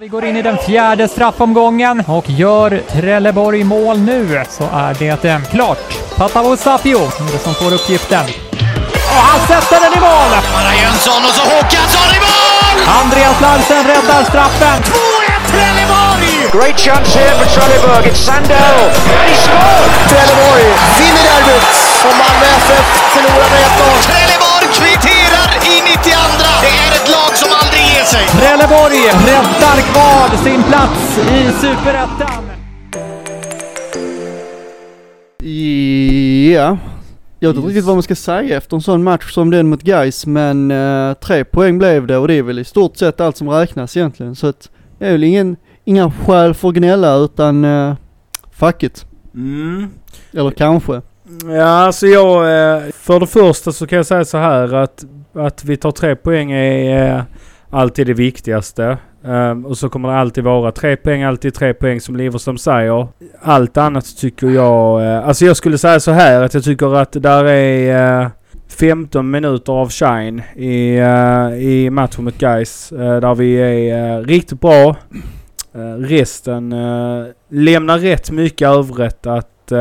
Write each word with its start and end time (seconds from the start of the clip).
Vi 0.00 0.08
går 0.08 0.24
in 0.24 0.36
i 0.36 0.42
den 0.42 0.58
fjärde 0.58 1.08
straffomgången 1.08 2.02
och 2.06 2.30
gör 2.30 2.70
Trelleborg 2.92 3.64
mål 3.64 3.98
nu 3.98 4.42
så 4.48 4.64
är 4.72 4.94
det 4.98 5.24
eh, 5.24 5.40
klart. 5.54 5.84
Patavo 6.16 6.56
Sapio 6.56 7.00
som 7.44 7.54
får 7.54 7.74
uppgiften. 7.74 8.24
Och 9.14 9.22
han 9.30 9.40
sätter 9.50 9.78
den 9.84 9.92
i 9.98 10.00
mål! 10.08 10.30
Mara 10.56 10.72
Jönsson 10.82 11.22
och 11.28 11.34
så 11.38 11.42
Håkansson 11.52 12.08
i 12.16 12.20
mål! 12.28 12.76
Andreas 13.02 13.40
Larsen 13.44 13.82
räddar 13.92 14.22
straffen. 14.30 14.78
2-1 14.82 15.50
Trelleborg! 15.52 16.30
Great 16.56 16.78
chance 16.86 17.10
here 17.18 17.34
for 17.38 17.46
Trelleborg. 17.54 18.04
It's 18.10 18.20
Sandell. 18.26 18.80
And 19.18 19.28
he 19.30 19.36
scored! 19.44 19.90
Trelleborg 20.10 20.64
vinner 20.98 21.24
derbyt 21.28 21.68
och 22.08 22.14
Malmö 22.22 22.46
FF 22.64 22.86
förlorar 23.14 23.48
med 23.54 23.62
1-0. 23.70 24.06
Trelleborg 24.08 24.66
kvitterar 24.78 25.48
i 25.72 25.74
92. 25.92 26.10
Det 26.64 26.74
är 26.84 26.90
ett 26.98 27.08
lag 27.16 27.32
som 27.42 27.50
aldrig 27.60 27.69
ger 28.00 28.06
sig. 28.06 28.26
Trelleborg 28.26 29.02
räddar 29.26 29.92
kvar 29.92 30.36
sin 30.44 30.62
plats 30.62 31.18
i 31.18 31.50
Superettan. 31.60 32.44
Ja, 36.52 36.78
jag 37.38 37.48
vet 37.48 37.56
inte 37.56 37.68
riktigt 37.68 37.84
vad 37.84 37.96
man 37.96 38.02
ska 38.02 38.14
säga 38.14 38.56
efter 38.56 38.76
en 38.76 38.82
sån 38.82 39.04
match 39.04 39.32
som 39.32 39.50
den 39.50 39.68
mot 39.68 39.82
Gais 39.82 40.26
men 40.26 40.70
uh, 40.70 41.14
tre 41.14 41.44
poäng 41.44 41.78
blev 41.78 42.06
det 42.06 42.16
och 42.16 42.28
det 42.28 42.34
är 42.34 42.42
väl 42.42 42.58
i 42.58 42.64
stort 42.64 42.96
sett 42.96 43.20
allt 43.20 43.36
som 43.36 43.50
räknas 43.50 43.96
egentligen. 43.96 44.36
Så 44.36 44.46
att 44.46 44.70
det 44.98 45.06
är 45.06 45.12
väl 45.12 45.24
ingen, 45.24 45.56
inga 45.84 46.10
skäl 46.10 46.54
för 46.54 46.68
att 46.68 46.74
gnälla 46.74 47.14
utan 47.14 47.64
uh, 47.64 47.94
fuck 48.52 48.82
it. 48.82 49.06
Mm. 49.34 49.90
Eller 50.32 50.50
kanske. 50.50 51.02
Ja, 51.44 51.64
alltså 51.64 52.06
jag... 52.06 52.36
eh, 52.76 52.82
För 52.92 53.20
det 53.20 53.26
första 53.26 53.72
så 53.72 53.86
kan 53.86 53.96
jag 53.96 54.06
säga 54.06 54.24
så 54.24 54.38
här 54.38 54.74
att, 54.74 55.04
att 55.34 55.64
vi 55.64 55.76
tar 55.76 55.90
tre 55.90 56.16
poäng 56.16 56.52
är 56.52 57.16
eh, 57.16 57.22
alltid 57.70 58.06
det 58.06 58.14
viktigaste. 58.14 58.98
Ehm, 59.24 59.66
och 59.66 59.78
så 59.78 59.88
kommer 59.88 60.08
det 60.08 60.14
alltid 60.14 60.44
vara 60.44 60.72
tre 60.72 60.96
poäng, 60.96 61.22
alltid 61.22 61.54
tre 61.54 61.74
poäng 61.74 62.00
som 62.00 62.16
Liverström 62.16 62.58
säger. 62.58 63.08
Allt 63.42 63.76
annat 63.76 64.16
tycker 64.16 64.46
jag... 64.50 65.02
eh, 65.04 65.28
Alltså 65.28 65.44
jag 65.44 65.56
skulle 65.56 65.78
säga 65.78 66.00
så 66.00 66.10
här 66.10 66.42
att 66.42 66.54
jag 66.54 66.64
tycker 66.64 66.96
att 66.96 67.12
där 67.12 67.44
är... 67.44 68.22
eh, 68.22 68.28
15 68.78 69.30
minuter 69.30 69.72
av 69.72 69.90
shine 69.90 70.42
i, 70.56 70.96
eh, 70.96 71.62
i 71.62 71.90
matchen 71.90 72.24
mot 72.24 72.38
Gais 72.38 72.88
där 72.96 73.34
vi 73.34 73.56
är 73.90 74.22
riktigt 74.22 74.60
bra. 74.60 74.96
Resten 75.98 76.74
lämnar 77.50 77.98
rätt 77.98 78.30
mycket 78.30 78.68
övrigt 78.68 79.26
att 79.26 79.72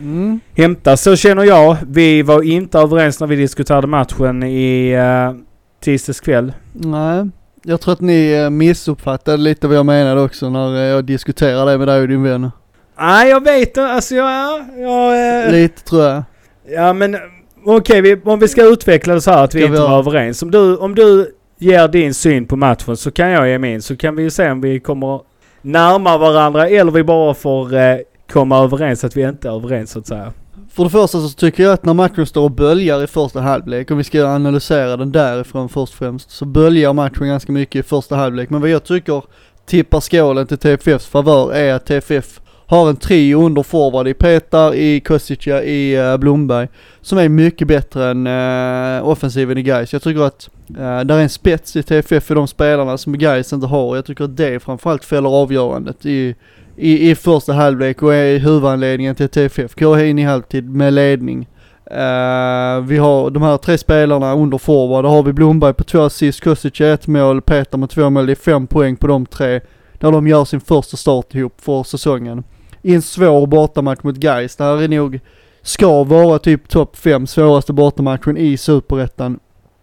Mm. 0.00 0.40
hämta. 0.56 0.96
Så 0.96 1.16
känner 1.16 1.44
jag. 1.44 1.76
Vi 1.86 2.22
var 2.22 2.42
inte 2.42 2.78
överens 2.78 3.20
när 3.20 3.26
vi 3.26 3.36
diskuterade 3.36 3.86
matchen 3.86 4.42
i 4.42 4.96
uh, 4.96 5.36
tisdags 5.80 6.20
kväll. 6.20 6.52
Nej, 6.72 7.26
jag 7.62 7.80
tror 7.80 7.92
att 7.92 8.00
ni 8.00 8.32
eh, 8.32 8.50
missuppfattade 8.50 9.36
lite 9.36 9.68
vad 9.68 9.76
jag 9.76 9.86
menade 9.86 10.20
också 10.20 10.50
när 10.50 10.76
eh, 10.76 10.82
jag 10.82 11.04
diskuterade 11.04 11.70
det 11.70 11.78
med 11.78 11.88
dig 11.88 12.00
och 12.00 12.08
din 12.08 12.22
vän. 12.22 12.50
Nej, 12.98 13.30
jag 13.30 13.44
vet 13.44 13.68
inte. 13.68 13.86
Alltså 13.86 14.14
jag... 14.14 14.64
jag 14.78 15.44
eh, 15.44 15.52
Lite 15.52 15.84
tror 15.84 16.04
jag. 16.04 16.22
ja, 16.68 16.92
men 16.92 17.16
okej, 17.64 18.00
vi, 18.00 18.20
om 18.24 18.38
vi 18.38 18.48
ska 18.48 18.62
utveckla 18.62 19.14
det 19.14 19.20
så 19.20 19.30
här 19.30 19.44
att 19.44 19.54
vi 19.54 19.60
vi 19.60 19.66
inte 19.66 19.80
var 19.80 19.98
överens. 19.98 20.42
Om 20.42 20.50
du, 20.50 20.76
om 20.76 20.94
du 20.94 21.34
ger 21.58 21.88
din 21.88 22.14
syn 22.14 22.46
på 22.46 22.56
matchen 22.56 22.96
så 22.96 23.10
kan 23.10 23.30
jag 23.30 23.48
ge 23.48 23.58
min. 23.58 23.82
Så 23.82 23.96
kan 23.96 24.16
vi 24.16 24.22
ju 24.22 24.30
se 24.30 24.50
om 24.50 24.60
vi 24.60 24.80
kommer 24.80 25.20
närma 25.62 26.18
varandra 26.18 26.68
eller 26.68 26.92
vi 26.92 27.04
bara 27.04 27.34
får 27.34 27.74
eh, 27.74 27.96
komma 28.32 28.64
överens 28.64 29.04
att 29.04 29.16
vi 29.16 29.22
inte 29.22 29.48
är 29.48 29.52
överens 29.52 29.90
så 29.90 29.98
att 29.98 30.06
säga. 30.06 30.32
För 30.70 30.84
det 30.84 30.90
första 30.90 31.20
så 31.20 31.28
tycker 31.28 31.62
jag 31.62 31.72
att 31.72 31.84
när 31.84 31.94
matchen 31.94 32.26
står 32.26 32.44
och 32.44 32.50
böljar 32.50 33.04
i 33.04 33.06
första 33.06 33.40
halvlek, 33.40 33.90
om 33.90 33.98
vi 33.98 34.04
ska 34.04 34.26
analysera 34.26 34.96
den 34.96 35.12
därifrån 35.12 35.68
först 35.68 35.92
och 35.92 35.98
främst, 35.98 36.30
så 36.30 36.44
böljar 36.44 36.92
matchen 36.92 37.28
ganska 37.28 37.52
mycket 37.52 37.84
i 37.84 37.88
första 37.88 38.16
halvlek. 38.16 38.50
Men 38.50 38.60
vad 38.60 38.70
jag 38.70 38.84
tycker 38.84 39.22
tippar 39.66 40.00
skålen 40.00 40.46
till 40.46 40.58
TFFs 40.58 41.06
favör 41.06 41.52
är 41.52 41.74
att 41.74 41.86
TFF 41.86 42.40
har 42.66 42.88
en 42.88 42.96
trio 42.96 43.46
under 43.46 43.62
forward 43.62 44.08
i 44.08 44.14
Petar, 44.14 44.74
i 44.74 45.00
Kostica, 45.00 45.62
i 45.62 46.00
uh, 46.00 46.16
Blomberg, 46.16 46.68
som 47.00 47.18
är 47.18 47.28
mycket 47.28 47.68
bättre 47.68 48.10
än 48.10 48.26
uh, 48.26 49.08
offensiven 49.08 49.58
i 49.58 49.62
Gais. 49.62 49.92
Jag 49.92 50.02
tycker 50.02 50.20
att 50.20 50.50
uh, 50.70 50.76
där 50.76 51.14
är 51.14 51.22
en 51.22 51.28
spets 51.28 51.76
i 51.76 51.82
TFF 51.82 52.30
i 52.30 52.34
de 52.34 52.48
spelarna 52.48 52.98
som 52.98 53.18
Gais 53.18 53.52
inte 53.52 53.66
har. 53.66 53.96
Jag 53.96 54.04
tycker 54.04 54.24
att 54.24 54.36
det 54.36 54.62
framförallt 54.62 55.04
fäller 55.04 55.28
avgörandet 55.28 56.06
i 56.06 56.34
i, 56.78 57.10
i 57.10 57.14
första 57.14 57.52
halvlek 57.52 58.02
och 58.02 58.14
är 58.14 58.38
huvudanledningen 58.38 59.14
till 59.14 59.24
att 59.24 59.32
TFF 59.32 59.74
går 59.74 60.00
in 60.00 60.18
i 60.18 60.22
halvtid 60.22 60.70
med 60.70 60.92
ledning. 60.92 61.48
Uh, 61.90 62.80
vi 62.80 62.98
har 62.98 63.30
de 63.30 63.42
här 63.42 63.56
tre 63.56 63.78
spelarna 63.78 64.34
under 64.34 64.58
forward, 64.58 65.04
då 65.04 65.08
har 65.08 65.22
vi 65.22 65.32
Blomberg 65.32 65.74
på 65.74 65.84
två 65.84 66.00
assist, 66.00 66.44
Kostic 66.44 66.80
ett 66.80 67.06
mål, 67.06 67.42
Peter 67.42 67.78
med 67.78 67.90
två 67.90 68.10
mål, 68.10 68.26
det 68.26 68.32
är 68.32 68.34
fem 68.34 68.66
poäng 68.66 68.96
på 68.96 69.06
de 69.06 69.26
tre. 69.26 69.60
när 70.00 70.12
de 70.12 70.26
gör 70.26 70.44
sin 70.44 70.60
första 70.60 70.96
start 70.96 71.34
ihop 71.34 71.60
för 71.60 71.82
säsongen. 71.82 72.44
I 72.82 72.94
en 72.94 73.02
svår 73.02 73.46
bortamatch 73.46 74.02
mot 74.02 74.16
Gais. 74.16 74.56
det 74.56 74.64
här 74.64 74.82
är 74.82 74.88
nog, 74.88 75.20
ska 75.62 76.04
vara 76.04 76.38
typ 76.38 76.68
topp 76.68 76.96
fem 76.96 77.26
svåraste 77.26 77.72
bortamatchen 77.72 78.36
i 78.36 78.56
superettan. 78.56 79.40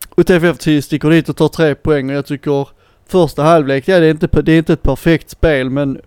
Och 0.10 0.28
TFF 0.28 0.84
sticker 0.84 1.10
dit 1.10 1.30
och 1.30 1.38
tar 1.38 1.48
tre 1.48 1.76
poäng 1.76 2.10
och 2.10 2.16
jag 2.16 2.26
tycker 2.26 2.68
första 3.08 3.44
halvlek, 3.44 3.88
ja 3.88 4.00
det 4.00 4.06
är 4.06 4.12
inte, 4.12 4.42
det 4.42 4.52
är 4.52 4.58
inte 4.58 4.74
ett 4.74 4.84
perfekt 4.84 5.30
spel 5.30 5.70
men 5.70 6.00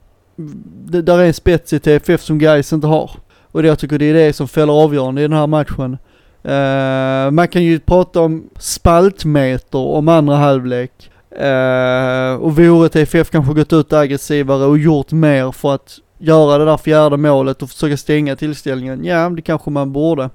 det, 0.84 1.02
där 1.02 1.18
är 1.18 1.24
en 1.24 1.34
spets 1.34 1.72
i 1.72 1.78
TFF 1.78 2.22
som 2.22 2.38
Gais 2.38 2.72
inte 2.72 2.86
har. 2.86 3.10
Och 3.42 3.62
det, 3.62 3.68
jag 3.68 3.78
tycker 3.78 3.98
det 3.98 4.04
är 4.04 4.14
det 4.14 4.32
som 4.32 4.48
fäller 4.48 4.72
avgörande 4.72 5.20
i 5.20 5.24
den 5.24 5.38
här 5.38 5.46
matchen. 5.46 5.98
Uh, 6.44 7.30
man 7.30 7.48
kan 7.48 7.62
ju 7.64 7.80
prata 7.80 8.20
om 8.20 8.50
spaltmeter 8.58 9.78
om 9.78 10.08
andra 10.08 10.36
halvlek. 10.36 11.10
Uh, 11.32 12.34
och 12.42 12.56
vore 12.56 12.88
TFF 12.88 13.30
kanske 13.30 13.54
gått 13.54 13.72
ut 13.72 13.92
aggressivare 13.92 14.64
och 14.64 14.78
gjort 14.78 15.12
mer 15.12 15.52
för 15.52 15.74
att 15.74 15.98
göra 16.18 16.58
det 16.58 16.64
där 16.64 16.76
fjärde 16.76 17.16
målet 17.16 17.62
och 17.62 17.70
försöka 17.70 17.96
stänga 17.96 18.36
tillställningen. 18.36 19.04
Ja, 19.04 19.30
det 19.30 19.42
kanske 19.42 19.70
man 19.70 19.92
borde. 19.92 20.30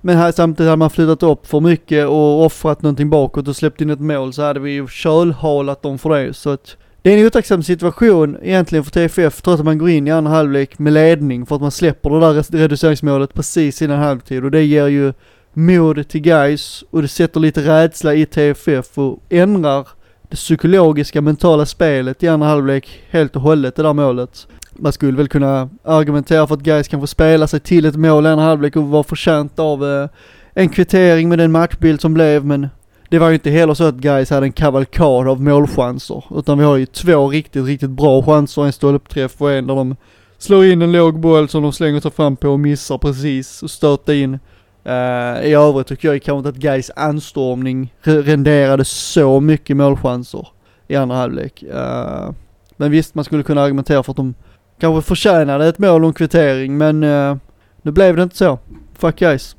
Men 0.00 0.16
här, 0.16 0.32
samtidigt 0.32 0.68
hade 0.68 0.76
man 0.76 0.90
flyttat 0.90 1.22
upp 1.22 1.46
för 1.46 1.60
mycket 1.60 2.06
och 2.06 2.44
offrat 2.44 2.82
någonting 2.82 3.10
bakåt 3.10 3.48
och 3.48 3.56
släppt 3.56 3.80
in 3.80 3.90
ett 3.90 4.00
mål 4.00 4.32
så 4.32 4.42
hade 4.42 4.60
vi 4.60 4.70
ju 4.70 4.86
kölhalat 4.88 5.82
dem 5.82 5.98
för 5.98 6.10
det. 6.10 6.34
Så 6.34 6.50
att 6.50 6.76
det 7.02 7.10
är 7.12 7.18
en 7.18 7.26
otacksam 7.26 7.62
situation 7.62 8.36
egentligen 8.42 8.84
för 8.84 8.90
TFF 8.90 9.42
trots 9.42 9.60
att 9.60 9.64
man 9.64 9.78
går 9.78 9.90
in 9.90 10.08
i 10.08 10.10
andra 10.10 10.32
halvlek 10.32 10.78
med 10.78 10.92
ledning 10.92 11.46
för 11.46 11.54
att 11.54 11.62
man 11.62 11.70
släpper 11.70 12.10
det 12.10 12.20
där 12.20 12.58
reduceringsmålet 12.58 13.34
precis 13.34 13.82
innan 13.82 13.98
halvtid 13.98 14.44
och 14.44 14.50
det 14.50 14.64
ger 14.64 14.86
ju 14.86 15.12
mod 15.52 16.08
till 16.08 16.20
guys 16.20 16.84
och 16.90 17.02
det 17.02 17.08
sätter 17.08 17.40
lite 17.40 17.60
rädsla 17.60 18.14
i 18.14 18.26
TFF 18.26 18.98
och 18.98 19.22
ändrar 19.28 19.88
det 20.28 20.36
psykologiska 20.36 21.20
mentala 21.20 21.66
spelet 21.66 22.22
i 22.22 22.28
andra 22.28 22.48
halvlek 22.48 23.02
helt 23.10 23.36
och 23.36 23.42
hållet 23.42 23.76
det 23.76 23.82
där 23.82 23.92
målet. 23.92 24.46
Man 24.72 24.92
skulle 24.92 25.18
väl 25.18 25.28
kunna 25.28 25.68
argumentera 25.84 26.46
för 26.46 26.54
att 26.54 26.60
guys 26.60 26.88
kan 26.88 27.00
få 27.00 27.06
spela 27.06 27.46
sig 27.46 27.60
till 27.60 27.84
ett 27.84 27.96
mål 27.96 28.26
i 28.26 28.28
andra 28.28 28.44
halvlek 28.44 28.76
och 28.76 28.88
vara 28.88 29.04
förtjänt 29.04 29.58
av 29.58 29.84
eh, 29.84 30.08
en 30.54 30.68
kvittering 30.68 31.28
med 31.28 31.38
den 31.38 31.52
matchbild 31.52 32.00
som 32.00 32.14
blev 32.14 32.44
men 32.44 32.68
det 33.08 33.18
var 33.18 33.28
ju 33.28 33.34
inte 33.34 33.50
heller 33.50 33.74
så 33.74 33.84
att 33.84 33.94
guys 33.94 34.30
hade 34.30 34.46
en 34.46 34.52
kavalkad 34.52 35.28
av 35.28 35.42
målchanser. 35.42 36.24
Utan 36.30 36.58
vi 36.58 36.64
har 36.64 36.76
ju 36.76 36.86
två 36.86 37.28
riktigt, 37.28 37.66
riktigt 37.66 37.90
bra 37.90 38.22
chanser. 38.22 38.66
En 38.66 38.72
stolpträff 38.72 39.42
och 39.42 39.52
en 39.52 39.66
där 39.66 39.74
de 39.74 39.96
slår 40.38 40.64
in 40.64 40.82
en 40.82 40.92
låg 40.92 41.20
boll 41.20 41.48
som 41.48 41.62
de 41.62 41.72
slänger 41.72 42.00
sig 42.00 42.10
fram 42.10 42.36
på 42.36 42.48
och 42.48 42.60
missar 42.60 42.98
precis 42.98 43.62
och 43.62 43.70
stöter 43.70 44.12
in. 44.12 44.38
Uh, 44.86 45.46
I 45.46 45.54
övrigt 45.54 45.86
tycker 45.86 46.08
jag 46.08 46.22
kanske 46.22 46.38
inte 46.38 46.48
att 46.48 46.72
guys 46.72 46.90
anstormning 46.96 47.94
renderade 48.02 48.84
så 48.84 49.40
mycket 49.40 49.76
målchanser 49.76 50.48
i 50.88 50.96
andra 50.96 51.16
halvlek. 51.16 51.64
Uh, 51.74 52.30
men 52.76 52.90
visst, 52.90 53.14
man 53.14 53.24
skulle 53.24 53.42
kunna 53.42 53.62
argumentera 53.62 54.02
för 54.02 54.12
att 54.12 54.16
de 54.16 54.34
kanske 54.80 55.08
förtjänade 55.08 55.66
ett 55.66 55.78
mål 55.78 56.04
och 56.04 56.08
en 56.08 56.14
kvittering 56.14 56.78
men 56.78 57.02
uh, 57.02 57.36
nu 57.82 57.90
blev 57.92 58.16
det 58.16 58.22
inte 58.22 58.36
så. 58.36 58.58
Fuck 58.94 59.18
guys. 59.18 59.57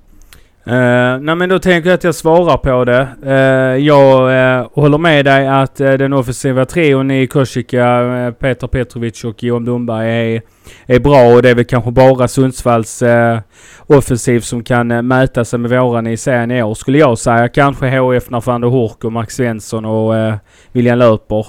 Uh, 0.69 1.19
nej 1.21 1.35
men 1.35 1.49
då 1.49 1.59
tänker 1.59 1.89
jag 1.89 1.95
att 1.95 2.03
jag 2.03 2.15
svarar 2.15 2.57
på 2.57 2.85
det. 2.85 3.07
Uh, 3.25 3.85
jag 3.85 4.31
uh, 4.61 4.67
håller 4.73 4.97
med 4.97 5.25
dig 5.25 5.47
att 5.47 5.75
den 5.75 6.13
offensiva 6.13 6.65
trion 6.65 7.11
i 7.11 7.27
Korsika, 7.27 8.33
Peter 8.39 8.67
Petrovic 8.67 9.23
och 9.23 9.43
Johan 9.43 9.65
Dumberg 9.65 10.35
är, 10.35 10.41
är 10.85 10.99
bra 10.99 11.35
och 11.35 11.41
det 11.41 11.49
är 11.49 11.55
väl 11.55 11.65
kanske 11.65 11.91
bara 11.91 12.27
Sundsvalls 12.27 13.03
offensiv 13.79 14.39
som 14.39 14.63
kan 14.63 15.07
mäta 15.07 15.45
sig 15.45 15.59
med 15.59 15.71
våran 15.71 16.07
i 16.07 16.17
serien 16.17 16.51
i 16.51 16.63
år 16.63 16.73
skulle 16.73 16.97
jag 16.97 17.17
säga. 17.17 17.47
Kanske 17.47 17.99
HF 17.99 18.29
när 18.29 18.41
van 18.41 18.61
der 18.61 18.67
Hork 18.67 19.03
och 19.03 19.11
Max 19.11 19.35
Svensson 19.35 19.85
och 19.85 20.13
William 20.71 20.97
Löper 20.97 21.45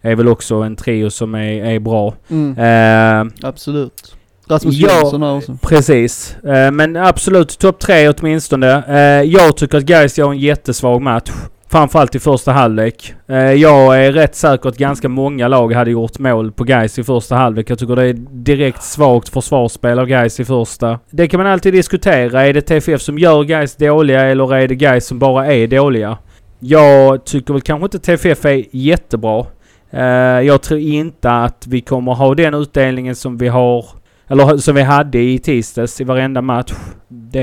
är 0.00 0.14
väl 0.14 0.28
också 0.28 0.54
en 0.54 0.76
trio 0.76 1.10
som 1.10 1.34
är, 1.34 1.64
är 1.64 1.78
bra. 1.78 2.14
Mm. 2.30 3.30
Absolut. 3.42 4.19
Rasmus 4.50 4.76
Ja, 4.76 4.88
Jönsson 4.88 5.22
här 5.22 5.36
också. 5.36 5.56
Precis. 5.62 6.36
Eh, 6.44 6.70
men 6.70 6.96
absolut 6.96 7.58
topp 7.58 7.78
tre 7.78 8.08
åtminstone. 8.08 8.82
Eh, 8.88 9.22
jag 9.30 9.56
tycker 9.56 9.78
att 9.78 9.84
Gais 9.84 10.18
gör 10.18 10.30
en 10.30 10.38
jättesvag 10.38 11.02
match. 11.02 11.30
Framförallt 11.68 12.14
i 12.14 12.18
första 12.18 12.52
halvlek. 12.52 13.14
Eh, 13.28 13.36
jag 13.36 14.04
är 14.04 14.12
rätt 14.12 14.34
säker 14.36 14.68
att 14.68 14.76
ganska 14.76 15.08
många 15.08 15.48
lag 15.48 15.72
hade 15.72 15.90
gjort 15.90 16.18
mål 16.18 16.52
på 16.52 16.64
Gais 16.64 16.98
i 16.98 17.04
första 17.04 17.34
halvlek. 17.36 17.70
Jag 17.70 17.78
tycker 17.78 17.96
det 17.96 18.04
är 18.06 18.12
direkt 18.30 18.82
svagt 18.82 19.28
försvarsspel 19.28 19.98
av 19.98 20.06
Gais 20.06 20.40
i 20.40 20.44
första. 20.44 20.98
Det 21.10 21.28
kan 21.28 21.38
man 21.38 21.46
alltid 21.46 21.72
diskutera. 21.72 22.46
Är 22.46 22.52
det 22.52 22.60
TFF 22.60 23.02
som 23.02 23.18
gör 23.18 23.44
Gais 23.44 23.76
dåliga 23.76 24.20
eller 24.20 24.54
är 24.54 24.68
det 24.68 24.74
Gais 24.74 25.06
som 25.06 25.18
bara 25.18 25.46
är 25.46 25.66
dåliga? 25.66 26.18
Jag 26.58 27.24
tycker 27.24 27.52
väl 27.52 27.62
kanske 27.62 27.84
inte 27.84 27.98
TFF 27.98 28.44
är 28.44 28.64
jättebra. 28.70 29.46
Jag 30.44 30.62
tror 30.62 30.80
inte 30.80 31.30
att 31.30 31.66
vi 31.66 31.80
kommer 31.80 32.14
ha 32.14 32.34
den 32.34 32.54
utdelningen 32.54 33.14
som 33.16 33.38
vi 33.38 33.48
har, 33.48 33.84
eller 34.30 34.56
som 34.56 34.74
vi 34.74 34.82
hade 34.82 35.18
i 35.18 35.38
tisdags 35.38 36.00
i 36.00 36.04
varenda 36.04 36.42
match. 36.42 36.72
Det 37.08 37.40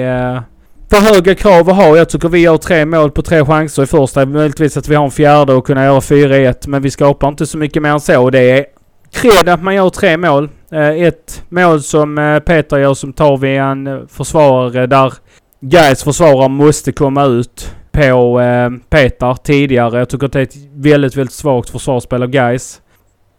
är... 0.00 0.34
Uh, 0.34 0.42
för 0.90 1.14
höga 1.14 1.34
krav 1.34 1.70
att 1.70 1.76
ha. 1.76 1.96
Jag 1.96 2.08
tycker 2.08 2.28
vi 2.28 2.38
gör 2.38 2.56
tre 2.56 2.84
mål 2.86 3.10
på 3.10 3.22
tre 3.22 3.44
chanser 3.44 3.82
i 3.82 3.86
första. 3.86 4.26
Möjligtvis 4.26 4.76
att 4.76 4.88
vi 4.88 4.94
har 4.94 5.04
en 5.04 5.10
fjärde 5.10 5.52
och 5.52 5.66
kunna 5.66 5.84
göra 5.84 6.00
4-1. 6.00 6.68
Men 6.68 6.82
vi 6.82 6.90
skapar 6.90 7.28
inte 7.28 7.46
så 7.46 7.58
mycket 7.58 7.82
mer 7.82 7.90
än 7.90 8.00
så. 8.00 8.30
Det 8.30 8.50
är 8.50 8.66
cred 9.12 9.48
att 9.48 9.62
man 9.62 9.74
gör 9.74 9.90
tre 9.90 10.16
mål. 10.16 10.48
Eh, 10.72 10.88
ett 10.88 11.42
mål 11.48 11.82
som 11.82 12.18
eh, 12.18 12.38
Peter 12.38 12.78
gör 12.78 12.94
som 12.94 13.12
tar 13.12 13.36
vi 13.36 13.56
en 13.56 14.08
försvarare 14.08 14.86
där 14.86 15.12
Gais 15.60 16.04
försvarare 16.04 16.48
måste 16.48 16.92
komma 16.92 17.24
ut 17.24 17.74
på 17.92 18.40
eh, 18.40 18.70
Peter 18.90 19.34
tidigare. 19.34 19.98
Jag 19.98 20.08
tycker 20.08 20.26
att 20.26 20.32
det 20.32 20.40
är 20.40 20.42
ett 20.42 20.56
väldigt, 20.74 21.16
väldigt 21.16 21.34
svagt 21.34 21.70
försvarsspel 21.70 22.22
av 22.22 22.28
Gais. 22.28 22.80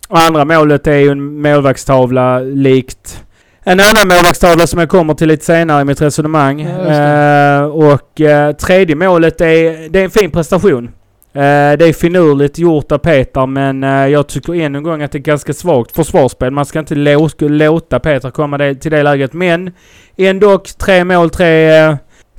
Och 0.07 0.19
andra 0.19 0.45
målet 0.45 0.87
är 0.87 0.97
ju 0.97 1.09
en 1.09 1.41
målvaktstavla 1.41 2.39
likt 2.39 3.25
en 3.67 3.79
annan 3.79 4.07
målvaktstavla 4.07 4.67
som 4.67 4.79
jag 4.79 4.89
kommer 4.89 5.13
till 5.13 5.27
lite 5.27 5.45
senare 5.45 5.81
i 5.81 5.85
mitt 5.85 6.01
resonemang. 6.01 6.61
Ja, 6.61 7.61
eh, 7.61 7.63
och 7.63 8.21
eh, 8.21 8.51
tredje 8.55 8.95
målet 8.95 9.41
är, 9.41 9.89
det 9.89 9.99
är 9.99 10.03
en 10.03 10.09
fin 10.09 10.31
prestation. 10.31 10.85
Eh, 11.33 11.77
det 11.77 11.85
är 11.85 11.93
finurligt 11.93 12.57
gjort 12.57 12.91
av 12.91 12.97
Peter 12.97 13.45
men 13.45 13.83
eh, 13.83 14.07
jag 14.07 14.27
tycker 14.27 14.53
ännu 14.53 14.77
en 14.77 14.83
gång 14.83 15.01
att 15.01 15.11
det 15.11 15.17
är 15.17 15.19
ganska 15.19 15.53
svagt 15.53 15.95
försvarsspel. 15.95 16.51
Man 16.51 16.65
ska 16.65 16.79
inte 16.79 16.95
lå 16.95 17.29
låta 17.39 17.99
Peter 17.99 18.31
komma 18.31 18.57
det, 18.57 18.75
till 18.75 18.91
det 18.91 19.03
läget. 19.03 19.33
Men 19.33 19.71
ändå 20.17 20.63
tre 20.77 21.03
mål, 21.03 21.29
tre, 21.29 21.77
eh, 21.77 21.95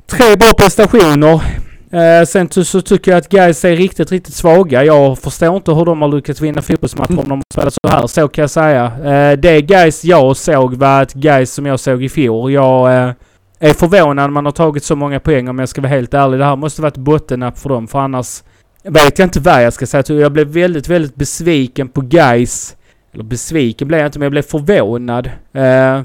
tre 0.09 0.35
bra 0.35 0.53
prestationer. 0.57 1.41
Eh, 1.91 2.25
sen 2.25 2.49
så, 2.49 2.81
tycker 2.81 3.11
jag 3.11 3.17
att 3.17 3.29
guys 3.29 3.65
är 3.65 3.75
riktigt, 3.75 4.11
riktigt 4.11 4.33
svaga. 4.33 4.83
Jag 4.83 5.19
förstår 5.19 5.55
inte 5.55 5.71
hur 5.71 5.85
de 5.85 6.01
har 6.01 6.09
lyckats 6.09 6.41
vinna 6.41 6.61
fotbollsmatcher 6.61 7.19
om 7.19 7.29
de 7.29 7.41
spelar 7.53 7.69
så 7.69 7.89
här. 7.89 8.07
Så 8.07 8.27
kan 8.27 8.41
jag 8.41 8.49
säga. 8.49 8.85
Eh, 8.85 9.37
det 9.37 9.61
guys 9.61 10.05
jag 10.05 10.37
såg 10.37 10.73
var 10.73 11.01
ett 11.01 11.13
guys 11.13 11.53
som 11.53 11.65
jag 11.65 11.79
såg 11.79 12.03
i 12.03 12.09
fjol. 12.09 12.51
Jag 12.51 12.97
eh, 12.97 13.13
är 13.59 13.73
förvånad 13.73 14.31
man 14.31 14.45
har 14.45 14.51
tagit 14.51 14.83
så 14.83 14.95
många 14.95 15.19
poäng 15.19 15.47
om 15.47 15.59
jag 15.59 15.69
ska 15.69 15.81
vara 15.81 15.89
helt 15.89 16.13
ärlig. 16.13 16.39
Det 16.39 16.45
här 16.45 16.55
måste 16.55 16.81
varit 16.81 16.97
bottennapp 16.97 17.59
för 17.59 17.69
dem 17.69 17.87
för 17.87 17.99
annars 17.99 18.43
vet 18.83 19.19
jag 19.19 19.25
inte 19.25 19.39
vad 19.39 19.63
jag 19.63 19.73
ska 19.73 19.85
säga. 19.85 20.03
Jag 20.07 20.31
blev 20.31 20.47
väldigt, 20.47 20.87
väldigt 20.87 21.15
besviken 21.15 21.87
på 21.87 22.01
guys. 22.01 22.75
Eller 23.13 23.23
besviken 23.23 23.87
blev 23.87 23.99
jag 23.99 24.07
inte 24.07 24.19
men 24.19 24.25
jag 24.25 24.31
blev 24.31 24.41
förvånad. 24.41 25.29
Eh, 25.53 26.01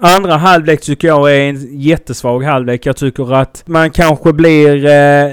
Andra 0.00 0.36
halvlek 0.36 0.80
tycker 0.80 1.08
jag 1.08 1.36
är 1.36 1.40
en 1.40 1.80
jättesvag 1.80 2.44
halvlek. 2.44 2.86
Jag 2.86 2.96
tycker 2.96 3.34
att 3.34 3.62
man 3.66 3.90
kanske 3.90 4.32
blir 4.32 4.86
eh, 4.86 5.32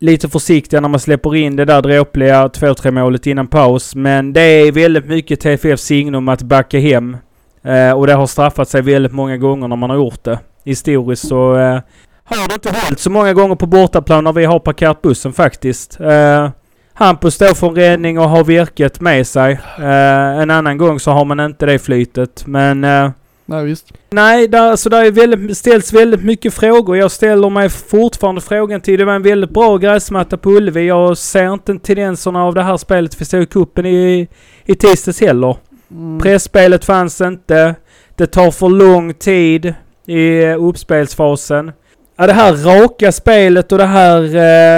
lite 0.00 0.28
försiktig 0.28 0.82
när 0.82 0.88
man 0.88 1.00
släpper 1.00 1.36
in 1.36 1.56
det 1.56 1.64
där 1.64 1.82
dråpliga 1.82 2.46
2-3 2.48 2.90
målet 2.90 3.26
innan 3.26 3.46
paus. 3.46 3.94
Men 3.94 4.32
det 4.32 4.40
är 4.40 4.72
väldigt 4.72 5.06
mycket 5.06 5.40
TFF 5.40 5.80
signum 5.80 6.28
att 6.28 6.42
backa 6.42 6.78
hem. 6.78 7.16
Eh, 7.62 7.92
och 7.92 8.06
det 8.06 8.12
har 8.12 8.26
straffat 8.26 8.68
sig 8.68 8.82
väldigt 8.82 9.12
många 9.12 9.36
gånger 9.36 9.68
när 9.68 9.76
man 9.76 9.90
har 9.90 9.96
gjort 9.96 10.24
det. 10.24 10.38
Historiskt 10.64 11.28
så 11.28 11.56
eh, 11.56 11.80
har 12.24 12.48
det 12.48 12.54
inte 12.54 12.70
hållit 12.70 12.98
så 12.98 13.10
många 13.10 13.32
gånger 13.32 13.54
på 13.54 13.66
bortaplan 13.66 14.24
när 14.24 14.32
vi 14.32 14.44
har 14.44 14.58
parkerat 14.58 15.02
bussen 15.02 15.32
faktiskt. 15.32 16.00
Eh, 16.00 16.50
Hampus 16.94 17.34
står 17.34 17.54
för 17.54 17.68
en 17.68 17.74
räddning 17.74 18.18
och 18.18 18.30
har 18.30 18.44
virket 18.44 19.00
med 19.00 19.26
sig. 19.26 19.52
Eh, 19.78 20.40
en 20.40 20.50
annan 20.50 20.78
gång 20.78 21.00
så 21.00 21.10
har 21.10 21.24
man 21.24 21.40
inte 21.40 21.66
det 21.66 21.78
flytet. 21.78 22.46
Men 22.46 22.84
eh, 22.84 23.10
Nej 23.46 23.64
visst. 23.64 23.92
Nej, 24.10 24.48
där, 24.48 24.70
alltså 24.70 24.88
där 24.88 25.04
är 25.04 25.10
väldigt, 25.10 25.56
ställs 25.58 25.92
väldigt 25.92 26.24
mycket 26.24 26.54
frågor. 26.54 26.96
Jag 26.96 27.10
ställer 27.10 27.50
mig 27.50 27.68
fortfarande 27.68 28.40
frågan 28.40 28.80
till... 28.80 28.98
Det 28.98 29.04
var 29.04 29.12
en 29.14 29.22
väldigt 29.22 29.50
bra 29.50 29.76
gräsmatta 29.76 30.36
på 30.36 30.50
Ullevi. 30.50 30.86
Jag 30.86 31.18
ser 31.18 31.52
inte 31.52 31.78
tendenserna 31.78 32.44
av 32.44 32.54
det 32.54 32.62
här 32.62 32.76
spelet 32.76 33.20
vi 33.20 33.24
såg 33.24 33.42
i 33.42 33.46
cupen 33.46 33.86
i, 33.86 34.28
i 34.64 34.74
tisdags 34.74 35.20
heller. 35.20 35.56
Mm. 35.90 36.20
Pressspelet 36.20 36.84
fanns 36.84 37.20
inte. 37.20 37.74
Det 38.16 38.26
tar 38.26 38.50
för 38.50 38.68
lång 38.68 39.14
tid 39.14 39.74
i 40.06 40.46
uppspelsfasen. 40.46 41.72
Ja, 42.16 42.26
det 42.26 42.32
här 42.32 42.52
raka 42.52 43.12
spelet 43.12 43.72
och 43.72 43.78
det 43.78 43.86
här 43.86 44.22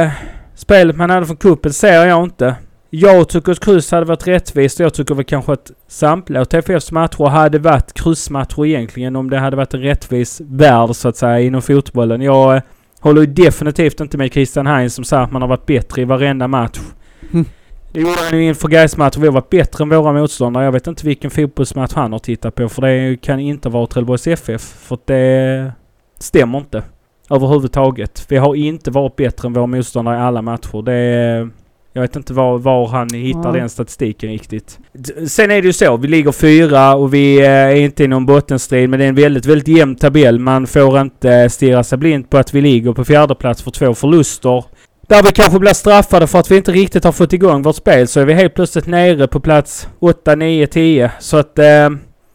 eh, 0.02 0.10
spelet 0.54 0.96
man 0.96 1.10
hade 1.10 1.26
från 1.26 1.36
kuppen 1.36 1.72
ser 1.72 2.06
jag 2.06 2.24
inte. 2.24 2.54
Jag 2.90 3.28
tycker 3.28 3.52
att 3.52 3.60
kryss 3.60 3.90
hade 3.90 4.06
varit 4.06 4.26
rättvist 4.26 4.80
och 4.80 4.84
jag 4.84 4.94
tycker 4.94 5.14
väl 5.14 5.24
kanske 5.24 5.52
att 5.52 5.70
samtliga 5.88 6.44
TFFs 6.44 6.92
matcher 6.92 7.24
hade 7.24 7.58
varit 7.58 7.92
kryssmatcher 7.92 8.66
egentligen 8.66 9.16
om 9.16 9.30
det 9.30 9.38
hade 9.38 9.56
varit 9.56 9.74
en 9.74 9.80
rättvis 9.80 10.40
värld 10.44 10.90
så 10.96 11.08
att 11.08 11.16
säga 11.16 11.40
inom 11.40 11.62
fotbollen. 11.62 12.22
Jag 12.22 12.56
eh, 12.56 12.62
håller 13.00 13.20
ju 13.20 13.26
definitivt 13.26 14.00
inte 14.00 14.18
med 14.18 14.32
Christian 14.32 14.66
Heinz 14.66 14.94
som 14.94 15.04
säger 15.04 15.22
att 15.22 15.32
man 15.32 15.42
har 15.42 15.48
varit 15.48 15.66
bättre 15.66 16.02
i 16.02 16.04
varenda 16.04 16.48
match. 16.48 16.78
Mm. 17.32 17.44
Det 17.92 18.00
gjorde 18.00 18.18
han 18.30 18.38
ju 18.38 18.44
inför 18.44 18.68
Gais-matchen. 18.68 19.22
Vi 19.22 19.28
har 19.28 19.34
varit 19.34 19.50
bättre 19.50 19.84
än 19.84 19.88
våra 19.88 20.12
motståndare. 20.12 20.64
Jag 20.64 20.72
vet 20.72 20.86
inte 20.86 21.06
vilken 21.06 21.30
fotbollsmatch 21.30 21.92
han 21.94 22.12
har 22.12 22.18
tittat 22.18 22.54
på 22.54 22.68
för 22.68 22.82
det 22.82 23.16
kan 23.16 23.40
inte 23.40 23.68
vara 23.68 23.86
Trelleborgs 23.86 24.26
FF. 24.26 24.62
För 24.62 24.98
det 25.04 25.72
stämmer 26.18 26.58
inte. 26.58 26.82
Överhuvudtaget. 27.30 28.26
Vi 28.28 28.36
har 28.36 28.54
inte 28.54 28.90
varit 28.90 29.16
bättre 29.16 29.48
än 29.48 29.52
våra 29.52 29.66
motståndare 29.66 30.16
i 30.16 30.20
alla 30.20 30.42
matcher. 30.42 30.82
Det. 30.82 31.48
Jag 31.98 32.02
vet 32.02 32.16
inte 32.16 32.32
var, 32.32 32.58
var 32.58 32.86
han 32.88 33.08
hittar 33.14 33.44
Ja. 33.44 33.52
den 33.52 33.68
statistiken 33.68 34.30
riktigt. 34.30 34.78
Sen 35.26 35.50
är 35.50 35.62
det 35.62 35.66
ju 35.66 35.72
så, 35.72 35.96
vi 35.96 36.08
ligger 36.08 36.32
fyra 36.32 36.94
och 36.94 37.14
vi 37.14 37.38
eh, 37.38 37.50
är 37.50 37.74
inte 37.74 38.04
i 38.04 38.08
någon 38.08 38.26
bottenstrid 38.26 38.90
men 38.90 38.98
det 38.98 39.04
är 39.04 39.08
en 39.08 39.14
väldigt, 39.14 39.46
väldigt 39.46 39.68
jämn 39.78 39.96
tabell. 39.96 40.38
Man 40.38 40.66
får 40.66 41.00
inte 41.00 41.50
stirra 41.50 41.84
sig 41.84 41.98
blind 41.98 42.30
på 42.30 42.38
att 42.38 42.54
vi 42.54 42.60
ligger 42.60 42.92
på 42.92 43.04
fjärde 43.04 43.34
plats 43.34 43.62
för 43.62 43.70
två 43.70 43.94
förluster. 43.94 44.64
Där 45.08 45.22
vi 45.22 45.30
kanske 45.32 45.58
blir 45.58 45.72
straffade 45.72 46.26
för 46.26 46.38
att 46.38 46.50
vi 46.50 46.56
inte 46.56 46.72
riktigt 46.72 47.04
har 47.04 47.12
fått 47.12 47.32
igång 47.32 47.62
vårt 47.62 47.76
spel 47.76 48.08
så 48.08 48.20
är 48.20 48.24
vi 48.24 48.34
helt 48.34 48.54
plötsligt 48.54 48.86
nere 48.86 49.26
på 49.28 49.40
plats 49.40 49.88
8, 49.98 50.34
9, 50.34 50.66
10. 50.66 51.10
Så 51.20 51.36
att... 51.36 51.58
Eh, 51.58 51.90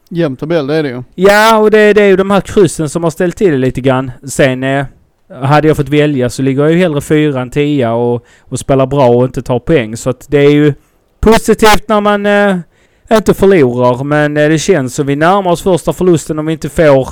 Jämn 0.09 0.35
tabell 0.35 0.67
det 0.67 0.75
är 0.75 0.83
det 0.83 0.89
ju. 0.89 1.03
Ja, 1.15 1.57
och 1.57 1.71
det, 1.71 1.93
det 1.93 2.01
är 2.01 2.07
ju 2.07 2.15
de 2.15 2.31
här 2.31 2.41
kryssen 2.41 2.89
som 2.89 3.03
har 3.03 3.11
ställt 3.11 3.37
till 3.37 3.51
det 3.51 3.57
lite 3.57 3.81
grann. 3.81 4.11
Sen 4.27 4.63
eh, 4.63 4.85
hade 5.29 5.67
jag 5.67 5.77
fått 5.77 5.89
välja 5.89 6.29
så 6.29 6.41
ligger 6.41 6.63
jag 6.63 6.71
ju 6.71 6.77
hellre 6.77 7.01
fyra 7.01 7.41
än 7.41 7.49
tia 7.49 7.93
och, 7.93 8.25
och 8.41 8.59
spelar 8.59 8.85
bra 8.85 9.07
och 9.07 9.25
inte 9.25 9.41
tar 9.41 9.59
poäng. 9.59 9.97
Så 9.97 10.09
att 10.09 10.25
det 10.29 10.37
är 10.37 10.51
ju 10.51 10.73
positivt 11.19 11.87
när 11.87 12.01
man 12.01 12.25
eh, 12.25 12.57
inte 13.11 13.33
förlorar. 13.33 14.03
Men 14.03 14.37
eh, 14.37 14.49
det 14.49 14.59
känns 14.59 14.95
som 14.95 15.07
vi 15.07 15.15
närmar 15.15 15.51
oss 15.51 15.61
första 15.61 15.93
förlusten 15.93 16.39
om 16.39 16.45
vi 16.45 16.53
inte 16.53 16.69
får 16.69 17.09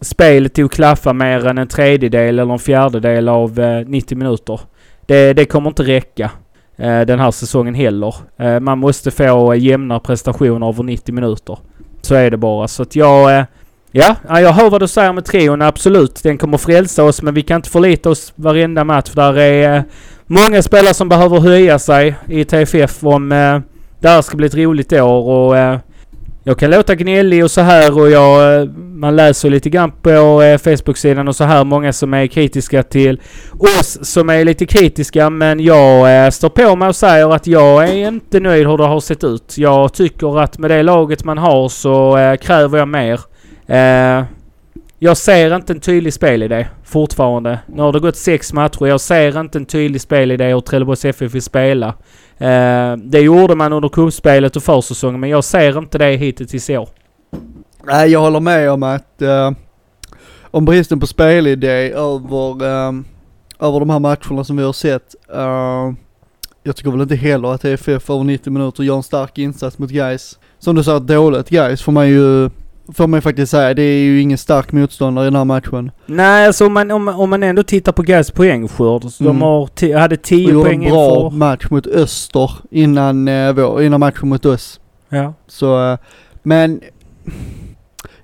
spelet 0.00 0.54
till 0.54 0.64
att 0.64 0.72
klaffa 0.72 1.12
mer 1.12 1.46
än 1.46 1.58
en 1.58 1.68
tredjedel 1.68 2.38
eller 2.38 2.52
en 2.52 2.58
fjärdedel 2.58 3.28
av 3.28 3.60
eh, 3.60 3.86
90 3.86 4.18
minuter. 4.18 4.60
Det, 5.06 5.32
det 5.32 5.44
kommer 5.44 5.70
inte 5.70 5.82
räcka 5.82 6.30
eh, 6.76 7.00
den 7.00 7.20
här 7.20 7.30
säsongen 7.30 7.74
heller. 7.74 8.14
Eh, 8.38 8.60
man 8.60 8.78
måste 8.78 9.10
få 9.10 9.52
eh, 9.52 9.64
jämna 9.64 10.00
prestationer 10.00 10.68
över 10.68 10.82
90 10.82 11.14
minuter. 11.14 11.58
Så 12.02 12.14
är 12.14 12.30
det 12.30 12.36
bara. 12.36 12.68
Så 12.68 12.82
att 12.82 12.96
jag... 12.96 13.38
Eh, 13.38 13.44
Ja, 13.92 14.16
jag 14.28 14.52
hör 14.52 14.70
vad 14.70 14.80
du 14.80 14.88
säger 14.88 15.12
med 15.12 15.24
trion. 15.24 15.62
Absolut, 15.62 16.22
den 16.22 16.38
kommer 16.38 16.58
frälsa 16.58 17.04
oss. 17.04 17.22
Men 17.22 17.34
vi 17.34 17.42
kan 17.42 17.56
inte 17.56 17.70
förlita 17.70 18.10
oss 18.10 18.32
varenda 18.36 18.84
match. 18.84 19.10
Där 19.14 19.38
är 19.38 19.76
eh, 19.76 19.82
många 20.26 20.62
spelare 20.62 20.94
som 20.94 21.08
behöver 21.08 21.40
höja 21.40 21.78
sig 21.78 22.14
i 22.28 22.44
TFF 22.44 23.04
om 23.04 23.32
eh, 23.32 23.58
det 24.00 24.08
här 24.08 24.22
ska 24.22 24.36
bli 24.36 24.46
ett 24.46 24.54
roligt 24.54 24.92
år. 24.92 25.28
Och 25.28 25.56
eh, 25.56 25.78
jag 26.44 26.58
kan 26.58 26.70
låta 26.70 26.94
gnällig 26.94 27.44
och 27.44 27.50
så 27.50 27.60
här 27.60 27.98
och 27.98 28.10
jag... 28.10 28.60
Eh, 28.60 28.68
man 28.76 29.16
läser 29.16 29.50
lite 29.50 29.70
grann 29.70 29.92
på 30.02 30.42
eh, 30.42 30.58
Facebook-sidan 30.58 31.28
och 31.28 31.36
så 31.36 31.44
här. 31.44 31.64
Många 31.64 31.92
som 31.92 32.14
är 32.14 32.26
kritiska 32.26 32.82
till 32.82 33.20
oss 33.58 33.98
som 34.02 34.30
är 34.30 34.44
lite 34.44 34.66
kritiska. 34.66 35.30
Men 35.30 35.60
jag 35.60 36.24
eh, 36.24 36.30
står 36.30 36.48
på 36.48 36.76
mig 36.76 36.88
och 36.88 36.96
säger 36.96 37.34
att 37.34 37.46
jag 37.46 37.88
är 37.88 38.08
inte 38.08 38.40
nöjd 38.40 38.66
hur 38.66 38.76
det 38.76 38.84
har 38.86 39.00
sett 39.00 39.24
ut. 39.24 39.54
Jag 39.58 39.92
tycker 39.92 40.40
att 40.40 40.58
med 40.58 40.70
det 40.70 40.82
laget 40.82 41.24
man 41.24 41.38
har 41.38 41.68
så 41.68 42.16
eh, 42.16 42.36
kräver 42.36 42.78
jag 42.78 42.88
mer. 42.88 43.20
Eh, 43.70 44.24
jag 44.98 45.16
ser 45.16 45.56
inte 45.56 45.72
en 45.72 45.80
tydlig 45.80 46.12
spelidé 46.12 46.66
fortfarande. 46.84 47.58
Nu 47.66 47.82
har 47.82 47.92
det 47.92 48.00
gått 48.00 48.16
sex 48.16 48.52
matcher. 48.52 48.86
Jag 48.86 49.00
ser 49.00 49.40
inte 49.40 49.58
en 49.58 49.66
tydlig 49.66 50.00
spelidé 50.00 50.44
hur 50.44 50.60
Trelleborgs 50.60 51.04
FF 51.04 51.34
vill 51.34 51.42
spela. 51.42 51.94
Eh, 52.38 52.96
det 52.96 53.20
gjorde 53.20 53.54
man 53.54 53.72
under 53.72 53.88
cupspelet 53.88 54.56
och 54.56 54.62
försäsongen 54.62 55.20
men 55.20 55.30
jag 55.30 55.44
ser 55.44 55.78
inte 55.78 55.98
det 55.98 56.16
hittills 56.16 56.70
i 56.70 56.76
år. 56.78 56.88
Nej, 57.84 58.10
jag 58.10 58.20
håller 58.20 58.40
med 58.40 58.70
om 58.70 58.82
att 58.82 59.22
eh, 59.22 59.50
om 60.50 60.64
bristen 60.64 61.00
på 61.00 61.06
spelidé 61.06 61.92
över, 61.92 62.64
eh, 62.64 62.92
över 63.60 63.80
de 63.80 63.90
här 63.90 63.98
matcherna 63.98 64.44
som 64.44 64.56
vi 64.56 64.62
har 64.62 64.72
sett. 64.72 65.14
eh, 65.34 65.92
jag 66.62 66.76
tycker 66.76 66.90
väl 66.90 67.00
inte 67.00 67.16
heller 67.16 67.54
att 67.54 67.64
FF 67.64 68.10
över 68.10 68.24
90 68.24 68.52
minuter 68.52 68.82
gör 68.82 68.96
en 68.96 69.02
stark 69.02 69.38
insats 69.38 69.78
mot 69.78 69.90
guys. 69.90 70.38
Som 70.58 70.76
du 70.76 70.84
sa, 70.84 70.98
dåligt 70.98 71.48
guys 71.48 71.82
får 71.82 71.92
man 71.92 72.08
ju, 72.08 72.50
får 72.94 73.06
man 73.06 73.18
ju 73.18 73.22
faktiskt 73.22 73.50
säga. 73.50 73.74
Det 73.74 73.82
är 73.82 74.02
ju 74.02 74.20
ingen 74.20 74.38
stark 74.38 74.72
motståndare 74.72 75.24
i 75.24 75.26
den 75.26 75.36
här 75.36 75.44
matchen. 75.44 75.90
Nej, 76.06 76.46
alltså 76.46 76.66
om 76.66 76.72
man, 76.72 76.90
om, 76.90 77.08
om 77.08 77.30
man 77.30 77.42
ändå 77.42 77.62
tittar 77.62 77.92
på 77.92 78.02
Gais 78.02 78.30
poängskörd. 78.30 79.04
så 79.04 79.24
Mm. 79.24 79.38
De 79.38 79.42
har 79.42 79.98
hade 79.98 80.14
Och 80.14 80.22
10 80.22 80.50
gjorde 80.50 80.64
poäng 80.68 80.84
en 80.84 80.90
bra 80.90 81.24
inför... 81.24 81.36
match 81.36 81.66
mot 81.70 81.86
Öster 81.86 82.50
innan, 82.70 83.28
eh, 83.28 83.52
vår, 83.52 83.82
innan 83.82 84.00
matchen 84.00 84.28
mot 84.28 84.46
oss. 84.46 84.80
Ja. 85.08 85.34
Så, 85.46 85.92
eh, 85.92 85.98
men 86.42 86.80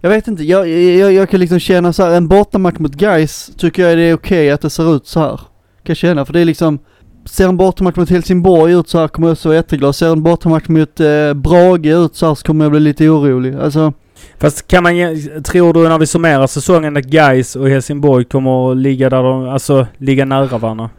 jag 0.00 0.10
vet 0.10 0.28
inte, 0.28 0.44
jag, 0.44 0.68
jag, 0.68 1.12
jag 1.12 1.30
kan 1.30 1.40
liksom 1.40 1.58
känna 1.58 1.92
så 1.92 2.02
här, 2.02 2.10
en 2.10 2.28
bortamatch 2.28 2.78
mot 2.78 2.94
guys 2.94 3.50
tycker 3.56 3.88
jag 3.88 3.98
det 3.98 4.02
är 4.02 4.14
okej 4.14 4.50
att 4.50 4.60
det 4.60 4.70
ser 4.70 4.96
ut 4.96 5.06
så 5.06 5.20
här. 5.20 5.36
Kan 5.36 5.40
jag 5.84 5.96
känna, 5.96 6.24
för 6.24 6.32
det 6.32 6.40
är 6.40 6.44
liksom, 6.44 6.78
ser 7.24 7.48
en 7.48 7.56
bortamatch 7.56 7.96
mot 7.96 8.10
Helsingborg 8.10 8.72
ut 8.72 8.88
så 8.88 8.98
här 8.98 9.08
kommer 9.08 9.28
jag 9.28 9.36
vara 9.44 9.54
jätteglad. 9.54 9.94
Ser 9.94 10.12
en 10.12 10.22
bortamatch 10.22 10.68
mot 10.68 11.00
eh, 11.00 11.34
Brage 11.34 11.86
ut 11.86 12.16
så 12.16 12.26
här 12.26 12.34
så 12.34 12.46
kommer 12.46 12.64
jag 12.64 12.72
bli 12.72 12.80
lite 12.80 13.08
orolig. 13.08 13.54
Alltså, 13.54 13.92
Fast 14.38 14.68
kan 14.68 14.82
man 14.82 14.92
Tror 15.44 15.72
du 15.72 15.88
när 15.88 15.98
vi 15.98 16.06
summerar 16.06 16.46
säsongen 16.46 16.96
att 16.96 17.04
Gais 17.04 17.56
och 17.56 17.68
Helsingborg 17.68 18.24
kommer 18.24 18.70
att 18.70 18.76
ligga 18.76 19.10
där 19.10 19.22
de... 19.22 19.48
Alltså 19.48 19.86
ligga 19.98 20.24
nära 20.24 20.58
varandra? 20.58 20.90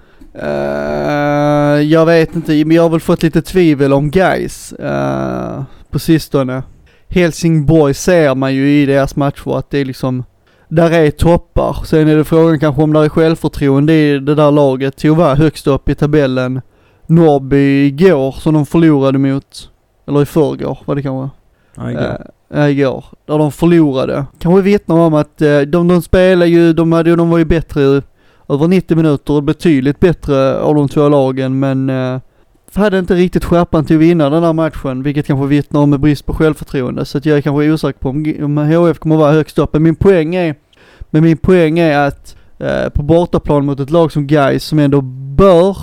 Uh, 0.43 1.81
jag 1.81 2.05
vet 2.05 2.35
inte, 2.35 2.65
men 2.65 2.71
jag 2.71 2.83
har 2.83 2.89
väl 2.89 2.99
fått 2.99 3.23
lite 3.23 3.41
tvivel 3.41 3.93
om 3.93 4.11
guys 4.11 4.73
uh, 4.83 5.63
på 5.91 5.99
sistone. 5.99 6.63
Helsingborg 7.09 7.93
ser 7.93 8.35
man 8.35 8.55
ju 8.55 8.81
i 8.81 8.85
deras 8.85 9.15
matcher 9.15 9.57
att 9.57 9.69
det 9.69 9.79
är 9.79 9.85
liksom, 9.85 10.23
där 10.69 10.91
är 10.91 11.11
toppar. 11.11 11.77
Sen 11.85 12.07
är 12.07 12.15
det 12.15 12.23
frågan 12.23 12.59
kanske 12.59 12.81
om 12.81 12.93
det 12.93 12.99
är 12.99 13.09
självförtroende 13.09 13.93
i 13.93 14.19
det 14.19 14.35
där 14.35 14.51
laget. 14.51 14.95
Tyvärr 14.97 15.35
högst 15.35 15.67
upp 15.67 15.89
i 15.89 15.95
tabellen. 15.95 16.61
Norrby 17.07 17.85
igår 17.85 18.31
som 18.31 18.53
de 18.53 18.65
förlorade 18.65 19.17
mot, 19.17 19.69
eller 20.07 20.21
i 20.21 20.25
förrgår 20.25 20.79
var 20.85 20.95
det 20.95 21.01
kanske. 21.01 21.36
Ja, 21.77 21.91
igår. 21.91 22.01
Eh, 22.01 22.17
ja 22.49 22.69
igår. 22.69 23.05
Där 23.25 23.37
de 23.37 23.51
förlorade. 23.51 24.25
Kanske 24.39 24.61
vittnar 24.61 24.95
om 24.95 25.13
att 25.13 25.41
eh, 25.41 25.59
de, 25.59 25.87
de 25.87 26.01
spelar 26.01 26.45
ju, 26.45 26.73
de, 26.73 26.91
hade, 26.91 27.15
de 27.15 27.29
var 27.29 27.37
ju 27.37 27.45
bättre 27.45 28.01
över 28.49 28.67
90 28.67 28.97
minuter 28.97 29.33
och 29.33 29.43
betydligt 29.43 29.99
bättre 29.99 30.59
av 30.59 30.75
de 30.75 30.89
två 30.89 31.09
lagen 31.09 31.59
men 31.59 31.89
eh, 31.89 32.19
hade 32.73 32.99
inte 32.99 33.15
riktigt 33.15 33.45
skärpan 33.45 33.85
till 33.85 33.95
att 33.95 34.01
vinna 34.01 34.29
den 34.29 34.43
här 34.43 34.53
matchen 34.53 35.03
vilket 35.03 35.27
kanske 35.27 35.47
vittnar 35.47 35.81
om 35.81 35.93
en 35.93 36.01
brist 36.01 36.25
på 36.25 36.33
självförtroende 36.33 37.05
så 37.05 37.17
att 37.17 37.25
jag 37.25 37.37
är 37.37 37.41
kanske 37.41 37.71
osäker 37.71 37.99
på 37.99 38.09
om, 38.09 38.35
om 38.41 38.57
HF 38.57 38.99
kommer 38.99 39.17
vara 39.17 39.31
högst 39.31 39.59
upp. 39.59 39.73
Men 39.73 39.83
min 39.83 39.95
poäng 39.95 40.35
är, 40.35 40.55
men 41.09 41.23
min 41.23 41.37
poäng 41.37 41.79
är 41.79 42.07
att 42.07 42.35
eh, 42.59 42.89
på 42.89 43.03
bortaplan 43.03 43.65
mot 43.65 43.79
ett 43.79 43.89
lag 43.89 44.11
som 44.11 44.27
Gais 44.27 44.63
som 44.63 44.79
ändå 44.79 45.01
bör 45.37 45.77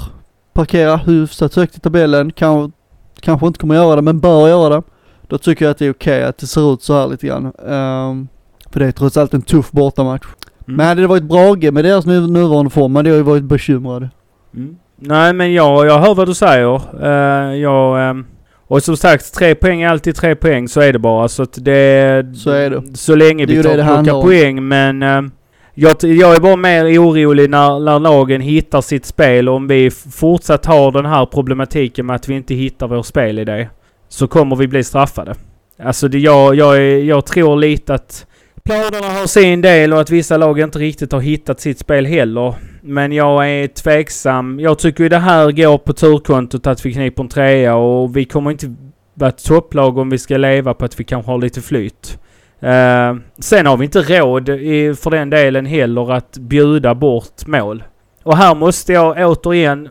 parkera 0.52 0.96
hyfsat 0.96 1.54
högt 1.54 1.76
i 1.76 1.80
tabellen, 1.80 2.32
kan, 2.32 2.72
kanske 3.20 3.46
inte 3.46 3.58
kommer 3.58 3.74
göra 3.74 3.96
det 3.96 4.02
men 4.02 4.20
bör 4.20 4.48
göra 4.48 4.74
det. 4.76 4.82
Då 5.28 5.38
tycker 5.38 5.64
jag 5.64 5.70
att 5.70 5.78
det 5.78 5.86
är 5.86 5.92
okej 5.92 6.24
att 6.24 6.38
det 6.38 6.46
ser 6.46 6.74
ut 6.74 6.82
så 6.82 6.94
här 6.94 7.06
lite 7.06 7.26
grann. 7.26 7.52
Ehm, 7.68 8.28
för 8.70 8.80
det 8.80 8.86
är 8.86 8.92
trots 8.92 9.16
allt 9.16 9.34
en 9.34 9.42
tuff 9.42 9.70
bortamatch. 9.70 10.26
Mm. 10.66 10.76
Men 10.76 10.86
hade 10.86 11.00
det 11.00 11.06
varit 11.06 11.22
Brage 11.22 11.72
med 11.72 11.84
deras 11.84 12.06
nu, 12.06 12.26
nuvarande 12.26 12.70
form 12.70 12.96
hade 12.96 13.08
jag 13.08 13.16
ju 13.16 13.22
varit 13.22 13.44
bekymrad. 13.44 14.08
Mm. 14.54 14.76
Nej 14.96 15.32
men 15.32 15.52
jag, 15.52 15.86
jag 15.86 15.98
hör 15.98 16.14
vad 16.14 16.28
du 16.28 16.34
säger. 16.34 16.80
Uh, 17.04 17.56
jag, 17.56 18.10
ehm, 18.10 18.26
och 18.66 18.82
som 18.82 18.96
sagt, 18.96 19.34
tre 19.34 19.54
poäng 19.54 19.82
är 19.82 19.88
alltid 19.88 20.16
tre 20.16 20.34
poäng. 20.34 20.68
Så 20.68 20.80
är 20.80 20.92
det 20.92 20.98
bara. 20.98 21.28
Så 21.28 21.42
att 21.42 21.64
det... 21.64 22.36
Så 22.36 22.50
är 22.50 22.70
det. 22.70 22.96
Så 22.96 23.14
länge 23.14 23.46
Det 23.46 23.56
vi 23.56 23.62
tar 23.62 23.78
handlar 23.78 24.12
plockar 24.12 24.28
poäng. 24.28 24.68
Men 24.68 25.02
ehm, 25.02 25.30
jag, 25.74 25.96
jag 26.00 26.36
är 26.36 26.40
bara 26.40 26.56
mer 26.56 26.84
orolig 26.84 27.50
när, 27.50 27.80
när 27.80 27.98
lagen 27.98 28.40
hittar 28.40 28.80
sitt 28.80 29.06
spel. 29.06 29.48
Om 29.48 29.68
vi 29.68 29.90
fortsatt 29.90 30.66
har 30.66 30.92
den 30.92 31.06
här 31.06 31.26
problematiken 31.26 32.06
med 32.06 32.16
att 32.16 32.28
vi 32.28 32.34
inte 32.34 32.54
hittar 32.54 32.88
vår 32.88 33.02
spelidé. 33.02 33.68
Så 34.08 34.26
kommer 34.26 34.56
vi 34.56 34.68
bli 34.68 34.84
straffade. 34.84 35.34
Alltså 35.82 36.08
det, 36.08 36.18
jag, 36.18 36.54
jag, 36.54 37.00
jag 37.00 37.26
tror 37.26 37.56
lite 37.56 37.94
att 37.94 38.26
planerna 38.64 39.06
har 39.20 39.26
sin 39.26 39.60
del 39.60 39.92
och 39.92 40.00
att 40.00 40.10
vissa 40.10 40.36
lag 40.36 40.60
inte 40.60 40.78
riktigt 40.78 41.12
har 41.12 41.20
hittat 41.20 41.60
sitt 41.60 41.78
spel 41.78 42.06
heller. 42.06 42.54
Men 42.82 43.12
jag 43.12 43.50
är 43.50 43.66
tveksam. 43.66 44.60
Jag 44.60 44.78
tycker 44.78 45.02
ju 45.04 45.08
det 45.08 45.18
här 45.18 45.52
går 45.52 45.78
på 45.78 45.92
turkontot 45.92 46.66
att 46.66 46.86
vi 46.86 46.92
kniper 46.92 47.22
en 47.22 47.28
trea 47.28 47.74
och 47.76 48.16
vi 48.16 48.24
kommer 48.24 48.50
inte 48.50 48.74
vara 49.14 49.28
ett 49.28 49.44
topplag 49.44 49.98
om 49.98 50.10
vi 50.10 50.18
ska 50.18 50.36
leva 50.36 50.74
på 50.74 50.84
att 50.84 51.00
vi 51.00 51.04
kanske 51.04 51.30
har 51.30 51.38
lite 51.38 51.60
flyt. 51.60 52.18
Eh, 52.60 53.14
sen 53.38 53.66
har 53.66 53.76
vi 53.76 53.84
inte 53.84 54.02
råd 54.02 54.48
i, 54.48 54.94
för 54.94 55.10
den 55.10 55.30
delen 55.30 55.66
heller 55.66 56.12
att 56.12 56.38
bjuda 56.38 56.94
bort 56.94 57.46
mål. 57.46 57.82
Och 58.22 58.36
här 58.36 58.54
måste 58.54 58.92
jag 58.92 59.30
återigen. 59.30 59.88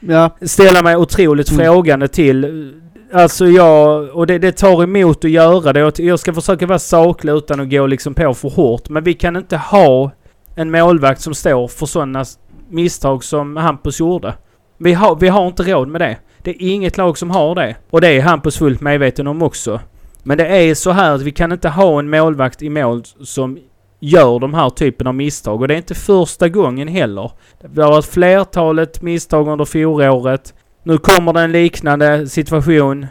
Ja. 0.00 0.30
ställa 0.42 0.82
mig 0.82 0.96
otroligt 0.96 1.50
Mm. 1.50 1.64
frågande 1.64 2.08
till. 2.08 2.72
Alltså 3.12 3.46
jag, 3.46 4.08
och 4.16 4.26
det, 4.26 4.38
det 4.38 4.52
tar 4.52 4.82
emot 4.82 5.24
att 5.24 5.30
göra 5.30 5.72
det. 5.72 5.98
Jag- 6.02 6.18
ska 6.20 6.32
försöka 6.34 6.66
vara 6.66 6.78
saklig 6.78 7.32
utan 7.32 7.60
att 7.60 7.70
gå 7.70 7.86
liksom 7.86 8.14
på 8.14 8.34
för 8.34 8.48
hårt. 8.48 8.88
Men 8.88 9.04
vi 9.04 9.14
kan 9.14 9.36
inte 9.36 9.56
ha 9.56 10.10
en 10.54 10.70
målvakt 10.70 11.20
som 11.20 11.34
står 11.34 11.68
för 11.68 11.86
sådana 11.86 12.24
misstag 12.70 13.24
som 13.24 13.56
Hampus 13.56 14.00
gjorde. 14.00 14.34
Vi 14.78 14.92
har, 14.92 15.16
vi 15.16 15.28
har 15.28 15.46
inte 15.46 15.62
råd 15.62 15.88
med 15.88 16.00
det. 16.00 16.16
Det 16.42 16.50
är 16.50 16.70
inget 16.72 16.96
lag 16.96 17.18
som 17.18 17.30
har 17.30 17.54
det. 17.54 17.76
Och 17.90 18.00
det 18.00 18.08
är 18.08 18.20
Hampus 18.22 18.58
fullt 18.58 18.80
medveten 18.80 19.26
om 19.26 19.42
också. 19.42 19.80
Men 20.22 20.38
det 20.38 20.46
är 20.46 20.74
så 20.74 20.90
här 20.90 21.14
att 21.14 21.22
vi 21.22 21.30
kan 21.32 21.52
inte 21.52 21.68
ha 21.68 21.98
en 21.98 22.10
målvakt 22.10 22.62
i 22.62 22.70
mål 22.70 23.02
som 23.24 23.58
gör 24.00 24.38
de 24.38 24.54
här 24.54 24.70
typen 24.70 25.06
av 25.06 25.14
misstag. 25.14 25.60
Och 25.60 25.68
det 25.68 25.74
är 25.74 25.78
inte 25.78 25.94
första 25.94 26.48
gången 26.48 26.88
heller. 26.88 27.30
Det 27.74 27.82
har 27.82 27.90
varit 27.90 28.04
flertalet 28.04 29.02
misstag 29.02 29.48
under 29.48 29.64
fjolåret. 29.64 30.54
Nu 30.88 30.98
kommer 30.98 31.32
det 31.32 31.40
en 31.40 31.52
liknande 31.52 32.28
situation 32.28 33.06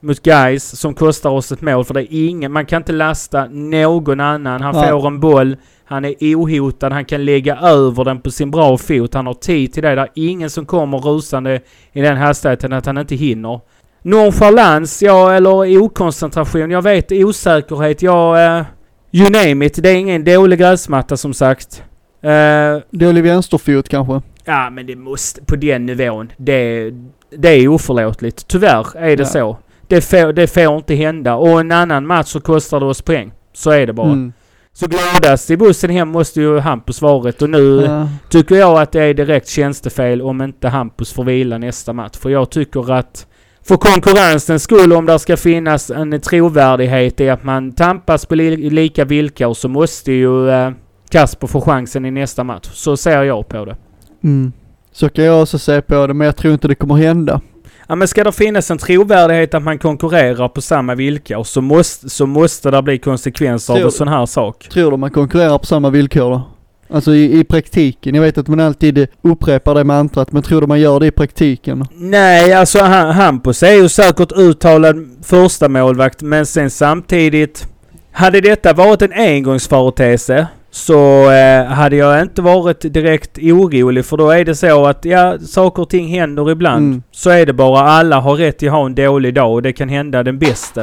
mot 0.00 0.22
Guys 0.22 0.78
som 0.80 0.94
kostar 0.94 1.30
oss 1.30 1.52
ett 1.52 1.60
mål. 1.60 1.84
För 1.84 1.94
det 1.94 2.14
är 2.14 2.28
ingen, 2.28 2.52
man 2.52 2.66
kan 2.66 2.80
inte 2.80 2.92
lasta 2.92 3.46
någon 3.46 4.20
annan. 4.20 4.60
Han 4.62 4.74
Nej. 4.74 4.90
får 4.90 5.06
en 5.06 5.20
boll, 5.20 5.56
han 5.84 6.04
är 6.04 6.14
ohotad, 6.20 6.92
han 6.92 7.04
kan 7.04 7.24
lägga 7.24 7.56
över 7.56 8.04
den 8.04 8.20
på 8.20 8.30
sin 8.30 8.50
bra 8.50 8.78
fot. 8.78 9.14
Han 9.14 9.26
har 9.26 9.34
tid 9.34 9.72
till 9.72 9.82
det. 9.82 9.94
Det 9.94 10.00
är 10.00 10.08
ingen 10.14 10.50
som 10.50 10.66
kommer 10.66 10.98
rusande 10.98 11.60
i 11.92 12.00
den 12.00 12.16
hastigheten 12.16 12.72
att 12.72 12.86
han 12.86 12.98
inte 12.98 13.14
hinner. 13.14 13.60
Nonchalans, 14.02 15.02
ja, 15.02 15.32
eller 15.32 15.78
okoncentration. 15.78 16.70
Jag 16.70 16.82
vet 16.82 17.12
osäkerhet. 17.12 18.02
Jag... 18.02 18.58
Eh, 18.58 18.64
you 19.12 19.30
name 19.30 19.66
it. 19.66 19.82
Det 19.82 19.88
är 19.90 19.96
ingen 19.96 20.24
dålig 20.24 20.58
gräsmatta 20.58 21.16
som 21.16 21.34
sagt. 21.34 21.82
Eh, 22.22 22.78
Dålig 22.90 23.22
vänsterfot 23.22 23.88
kanske. 23.88 24.20
Ja, 24.44 24.70
men 24.70 24.86
det 24.86 24.96
måste... 24.96 25.44
På 25.44 25.56
den 25.56 25.86
nivån. 25.86 26.32
Det, 26.36 26.90
det 27.38 27.48
är 27.48 27.68
oförlåtligt. 27.68 28.46
Tyvärr 28.48 28.86
är 28.96 29.16
det 29.16 29.22
Ja. 29.22 29.24
så. 29.26 29.58
Det 29.88 30.00
får, 30.00 30.32
det 30.32 30.46
får 30.46 30.76
inte 30.76 30.94
hända. 30.94 31.34
Och 31.34 31.60
en 31.60 31.72
annan 31.72 32.06
match 32.06 32.26
så 32.28 32.40
kostar 32.40 32.80
det 32.80 32.86
oss 32.86 33.02
poäng. 33.02 33.32
Så 33.52 33.70
är 33.70 33.86
det 33.86 33.92
bara. 33.92 34.06
Mm. 34.12 34.32
Så 34.72 34.86
gladast 34.86 35.50
i 35.50 35.56
bussen 35.56 35.90
hem 35.90 36.08
måste 36.08 36.40
ju 36.40 36.58
Hampus 36.58 37.02
varit. 37.02 37.42
Och 37.42 37.50
nu 37.50 37.82
Ja. 37.86 38.08
tycker 38.30 38.54
jag 38.54 38.80
att 38.82 38.92
det 38.92 39.02
är 39.02 39.14
direkt 39.14 39.48
tjänstefel 39.48 40.22
om 40.22 40.42
inte 40.42 40.68
Hampus 40.68 41.12
får 41.12 41.24
vila 41.24 41.58
nästa 41.58 41.92
match. 41.92 42.16
För 42.18 42.30
jag 42.30 42.50
tycker 42.50 42.92
att 42.92 43.26
för 43.68 43.76
konkurrensens 43.76 44.62
skull, 44.62 44.92
om 44.92 45.06
det 45.06 45.18
ska 45.18 45.36
finnas 45.36 45.90
en 45.90 46.20
trovärdighet 46.20 47.20
i 47.20 47.28
att 47.30 47.44
man 47.44 47.72
tampas 47.72 48.26
på 48.26 48.34
li- 48.34 48.70
lika 48.70 49.04
villkor 49.04 49.54
så 49.54 49.68
måste 49.68 50.12
ju 50.12 50.50
eh, 50.50 50.70
Kasper 51.12 51.46
få 51.46 51.60
chansen 51.60 52.04
i 52.04 52.10
nästa 52.10 52.44
match. 52.44 52.68
Så 52.72 52.96
ser 52.96 53.22
jag 53.22 53.48
på 53.48 53.64
det. 53.64 53.76
Mm. 54.24 54.52
Så 54.92 55.08
kan 55.08 55.24
jag 55.24 55.42
också 55.42 55.58
se 55.58 55.80
på 55.82 56.06
det 56.06 56.14
men 56.14 56.24
jag 56.24 56.36
tror 56.36 56.52
inte 56.52 56.68
det 56.68 56.74
kommer 56.74 56.94
hända. 56.94 57.40
Ja, 57.88 57.94
men 57.94 58.08
ska 58.08 58.24
det 58.24 58.32
finnas 58.32 58.70
en 58.70 58.78
trovärdighet 58.78 59.54
att 59.54 59.62
man 59.62 59.78
konkurrerar 59.78 60.48
på 60.48 60.60
samma 60.60 60.94
villkor 60.94 61.44
så 61.44 61.60
måste, 61.60 62.10
så 62.10 62.26
måste 62.26 62.70
det 62.70 62.82
bli 62.82 62.98
konsekvenser 62.98 63.72
av 63.72 63.76
Tror- 63.76 63.86
en 63.86 63.92
sån 63.92 64.08
här 64.08 64.26
sak. 64.26 64.68
Tror 64.72 64.90
du 64.90 64.96
man 64.96 65.10
konkurrerar 65.10 65.58
på 65.58 65.66
samma 65.66 65.90
villkor 65.90 66.30
då? 66.30 66.42
Alltså 66.90 67.14
i, 67.14 67.38
i 67.38 67.44
praktiken. 67.44 68.14
Jag 68.14 68.22
vet 68.22 68.38
att 68.38 68.48
man 68.48 68.60
alltid 68.60 69.08
upprepar 69.22 69.74
det 69.74 69.84
mantrat 69.84 70.32
men 70.32 70.42
tror 70.42 70.60
du 70.60 70.66
man 70.66 70.80
gör 70.80 71.00
det 71.00 71.06
i 71.06 71.10
praktiken? 71.10 71.84
Nej, 71.94 72.52
alltså 72.52 72.78
han, 72.78 73.10
Hampus 73.10 73.62
är 73.62 73.72
ju 73.72 73.88
säkert 73.88 74.32
uttalad 74.32 74.96
första 75.22 75.68
målvakt 75.68 76.22
men 76.22 76.46
sen 76.46 76.70
samtidigt... 76.70 77.68
Hade 78.14 78.40
detta 78.40 78.72
varit 78.72 79.02
en 79.02 79.12
engångsföreteelse 79.12 80.46
så 80.74 81.30
eh, 81.30 81.64
hade 81.64 81.96
jag 81.96 82.22
inte 82.22 82.42
varit 82.42 82.80
direkt 82.80 83.38
orolig 83.38 84.04
för 84.04 84.16
då 84.16 84.30
är 84.30 84.44
det 84.44 84.54
så 84.54 84.86
att 84.86 85.04
ja, 85.04 85.38
saker 85.38 85.82
och 85.82 85.90
ting 85.90 86.08
händer 86.08 86.50
ibland. 86.50 86.84
Mm. 86.84 87.02
Så 87.10 87.30
är 87.30 87.46
det 87.46 87.52
bara. 87.52 87.80
Alla 87.80 88.20
har 88.20 88.34
rätt 88.34 88.58
till 88.58 88.68
att 88.68 88.74
ha 88.74 88.86
en 88.86 88.94
dålig 88.94 89.34
dag 89.34 89.52
och 89.52 89.62
det 89.62 89.72
kan 89.72 89.88
hända 89.88 90.22
den 90.22 90.38
bästa. 90.38 90.82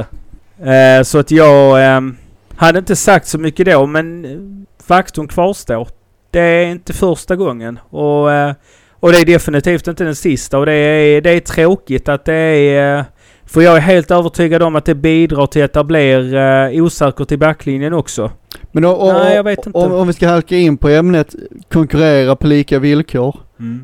Eh, 0.64 1.04
så 1.04 1.20
att 1.20 1.32
jag 1.32 1.86
eh, 1.86 2.02
hade 2.56 2.80
inte 2.80 2.96
sagt 2.96 3.28
så 3.28 3.38
mycket 3.38 3.66
då 3.66 3.86
men 3.86 4.26
eh, 4.26 4.32
faktum 4.88 5.28
kvarstår. 5.28 5.88
Det 6.32 6.40
är 6.40 6.66
inte 6.66 6.94
första 6.94 7.36
gången 7.36 7.80
och, 7.90 8.32
eh, 8.32 8.54
och 8.92 9.12
det 9.12 9.18
är 9.20 9.26
definitivt 9.26 9.88
inte 9.88 10.04
den 10.04 10.16
sista 10.16 10.58
och 10.58 10.66
det 10.66 10.74
är, 10.74 11.22
det 11.22 11.32
är 11.32 11.40
tråkigt 11.40 12.10
att 12.10 12.26
det 12.26 12.34
är... 12.34 13.06
För 13.50 13.62
jag 13.62 13.76
är 13.78 13.82
helt 13.82 14.12
övertygad 14.12 14.64
om 14.64 14.76
att 14.76 14.86
det 14.86 14.96
bidrar 14.96 15.46
till 15.46 15.64
att 15.64 15.74
det 15.74 15.84
blir 15.84 16.36
eh, 16.36 16.84
osäkert 16.84 17.32
i 17.32 17.38
backlinjen 17.38 17.94
också. 17.94 18.32
Men 18.72 18.86
o- 18.86 18.90
o- 19.00 19.14
Nej, 19.14 19.36
jag 19.36 19.44
vet 19.44 19.66
inte. 19.66 19.80
Om, 19.80 19.92
om 19.94 20.08
vi 20.08 20.14
ska 20.14 20.28
halka 20.28 20.56
in 20.56 20.78
på 20.78 20.90
ämnet 20.90 21.36
konkurrera 21.72 22.36
på 22.36 22.48
lika 22.48 22.80
villkor. 22.80 23.36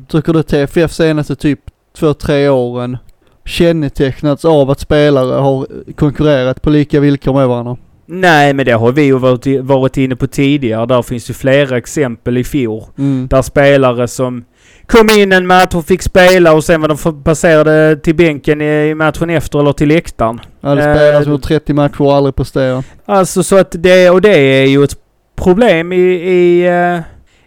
Tycker 0.08 0.32
du 0.32 0.42
TFF 0.42 0.92
senaste 0.92 1.36
typ 1.36 1.60
två, 1.98 2.14
tre 2.14 2.48
åren 2.48 2.96
kännetecknats 3.44 4.44
av 4.44 4.70
att 4.70 4.80
spelare 4.80 5.40
har 5.40 5.66
konkurrerat 5.94 6.62
på 6.62 6.70
lika 6.70 7.00
villkor 7.00 7.32
med 7.34 7.48
varandra? 7.48 7.76
Nej, 8.06 8.54
men 8.54 8.66
det 8.66 8.72
har 8.72 8.92
vi 8.92 9.02
ju 9.02 9.18
varit, 9.18 9.46
varit 9.60 9.96
inne 9.96 10.16
på 10.16 10.26
tidigare. 10.26 10.86
Där 10.86 11.02
finns 11.02 11.30
ju 11.30 11.34
flera 11.34 11.76
exempel 11.76 12.36
i 12.38 12.44
fjol. 12.44 12.82
Mm. 12.98 13.26
Där 13.30 13.42
spelare 13.42 14.08
som 14.08 14.44
kom 14.86 15.10
in 15.10 15.32
en 15.32 15.46
match 15.46 15.74
och 15.74 15.86
fick 15.86 16.02
spela 16.02 16.54
och 16.54 16.64
sen 16.64 16.80
var 16.80 16.88
de 16.88 17.22
passerade 17.22 17.96
till 17.96 18.14
bänken 18.14 18.60
i 18.60 18.94
matchen 18.94 19.30
efter 19.30 19.58
eller 19.58 19.72
till 19.72 19.88
läktaren. 19.88 20.40
Hade 20.60 20.84
Eh, 20.84 20.96
spelat 20.96 21.22
som 21.22 21.32
gjort 21.32 21.42
30 21.42 21.72
matcher 21.72 22.00
och 22.02 22.14
aldrig 22.14 22.34
presterat. 22.34 22.84
Alltså 23.04 23.42
så 23.42 23.56
att 23.58 23.74
det, 23.78 24.10
och 24.10 24.20
det 24.20 24.38
är 24.38 24.66
ju 24.66 24.84
ett 24.84 24.96
problem 25.36 25.92
i, 25.92 25.96
i, 26.12 26.66
eh, 26.66 27.00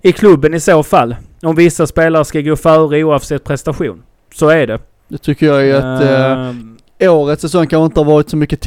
i 0.09 0.11
klubben 0.11 0.53
i 0.53 0.59
så 0.59 0.83
fall. 0.83 1.15
om 1.41 1.55
vissa 1.55 1.87
spelare 1.87 2.25
ska 2.25 2.41
gå 2.41 2.55
före 2.55 3.03
oavsett 3.03 3.43
prestation. 3.43 4.03
Så 4.33 4.49
är 4.49 4.67
det. 4.67 4.79
Det 5.07 5.17
tycker 5.17 5.45
jag 5.45 5.67
är 5.67 5.75
att 5.75 6.01
eh, 6.01 6.31
Ehm, 6.31 6.77
årets 7.01 7.41
säsong 7.41 7.67
kanske 7.67 7.85
inte 7.85 7.99
har 7.99 8.05
varit 8.05 8.29
så 8.29 8.37
mycket 8.37 8.61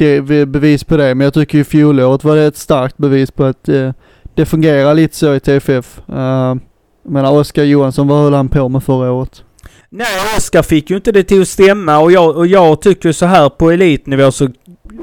bevis 0.47 0.83
på 0.83 0.97
det, 0.97 1.15
men 1.15 1.25
jag 1.25 1.33
tycker 1.33 1.57
ju 1.57 1.63
fjolåret 1.63 2.23
var 2.23 2.35
det 2.35 2.43
ett 2.43 2.57
starkt 2.57 2.97
bevis 2.97 3.31
på 3.31 3.43
att 3.43 3.69
eh, 3.69 3.91
det 4.35 4.45
fungerar 4.45 4.93
lite 4.93 5.15
så 5.15 5.33
i 5.33 5.39
TFF. 5.39 6.01
Uh, 6.09 6.55
menar 7.03 7.31
Oskar 7.31 7.63
Johansson, 7.63 8.07
vad 8.07 8.23
höll 8.23 8.33
han 8.33 8.49
på 8.49 8.69
med 8.69 8.83
förra 8.83 9.11
året? 9.11 9.43
Nej, 9.89 10.07
Oskar 10.37 10.61
fick 10.61 10.89
ju 10.89 10.95
inte 10.95 11.11
det 11.11 11.23
till 11.23 11.41
att 11.41 11.47
stämma 11.47 11.99
och 11.99 12.11
jag, 12.11 12.37
och 12.37 12.47
jag 12.47 12.81
tycker 12.81 13.11
så 13.11 13.25
här 13.25 13.49
på 13.49 13.71
elitnivå 13.71 14.31
så 14.31 14.49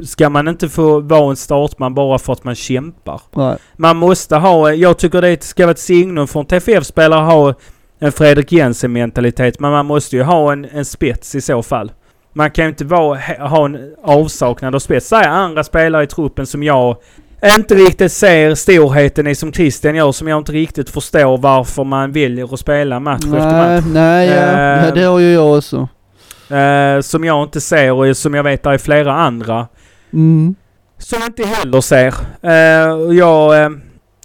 ska 0.05 0.31
man 0.31 0.49
inte 0.49 0.69
få 0.69 1.01
vara 1.01 1.31
en 1.31 1.37
startman 1.37 1.95
bara 1.95 2.19
för 2.19 2.33
att 2.33 2.45
man 2.45 2.55
kämpar. 2.55 3.21
Nej. 3.31 3.57
Man 3.77 3.97
måste 3.97 4.37
ha, 4.37 4.73
jag 4.73 4.99
tycker 4.99 5.23
det 5.23 5.43
ska 5.43 5.63
vara 5.63 5.71
ett 5.71 5.79
signum 5.79 6.29
från 6.29 6.47
TFF-spelare 6.47 7.21
att 7.21 7.33
ha 7.33 7.55
en 7.99 8.13
Fredrik 8.13 8.53
Jensen-mentalitet, 8.53 9.61
men 9.61 9.71
man 9.71 9.87
måste 9.87 10.17
ju 10.17 10.23
ha 10.23 10.53
en, 10.53 10.65
en 10.65 10.85
spets 10.85 11.35
i 11.35 11.41
så 11.41 11.63
fall. 11.63 11.93
Man 12.33 12.51
kan 12.51 12.65
ju 12.65 12.69
inte 12.69 12.85
vara, 12.85 13.19
ha 13.49 13.65
en 13.65 13.95
avsaknad 14.03 14.75
av 14.75 14.79
spets. 14.79 15.09
Så 15.09 15.17
är 15.17 15.29
andra 15.29 15.65
spelare 15.65 16.03
i 16.03 16.07
truppen 16.07 16.47
som 16.47 16.63
jag 16.63 16.97
inte 17.45 17.75
riktigt 17.75 18.13
ser 18.13 18.55
storheten 18.55 19.27
i 19.27 19.35
som 19.35 19.53
Christian 19.53 19.95
gör, 19.95 20.13
som 20.13 20.29
jag 20.29 20.39
inte 20.39 20.53
riktigt 20.53 20.91
förstår 20.91 21.39
varför 21.39 21.85
man 21.85 22.13
väljer 22.13 22.55
att 22.55 22.61
spela 22.61 23.01
match 23.01 23.25
efter 23.25 23.39
match. 23.39 23.85
Nej, 23.87 23.93
nej 23.93 24.29
ja. 24.29 24.35
Eh, 24.35 24.85
ja, 24.85 24.91
det 24.95 25.03
har 25.03 25.19
ju 25.19 25.33
jag 25.33 25.57
också. 25.57 25.89
Eh, 26.55 27.01
som 27.01 27.25
jag 27.25 27.43
inte 27.43 27.61
ser 27.61 27.93
och 27.93 28.17
som 28.17 28.35
jag 28.35 28.43
vet 28.43 28.67
är 28.67 28.79
flera 28.79 29.13
andra 29.13 29.67
Mm. 30.13 30.55
som 30.99 31.23
inte 31.23 31.45
heller 31.45 31.81
ser. 31.81 32.15
Och 33.07 33.15
jag, 33.15 33.73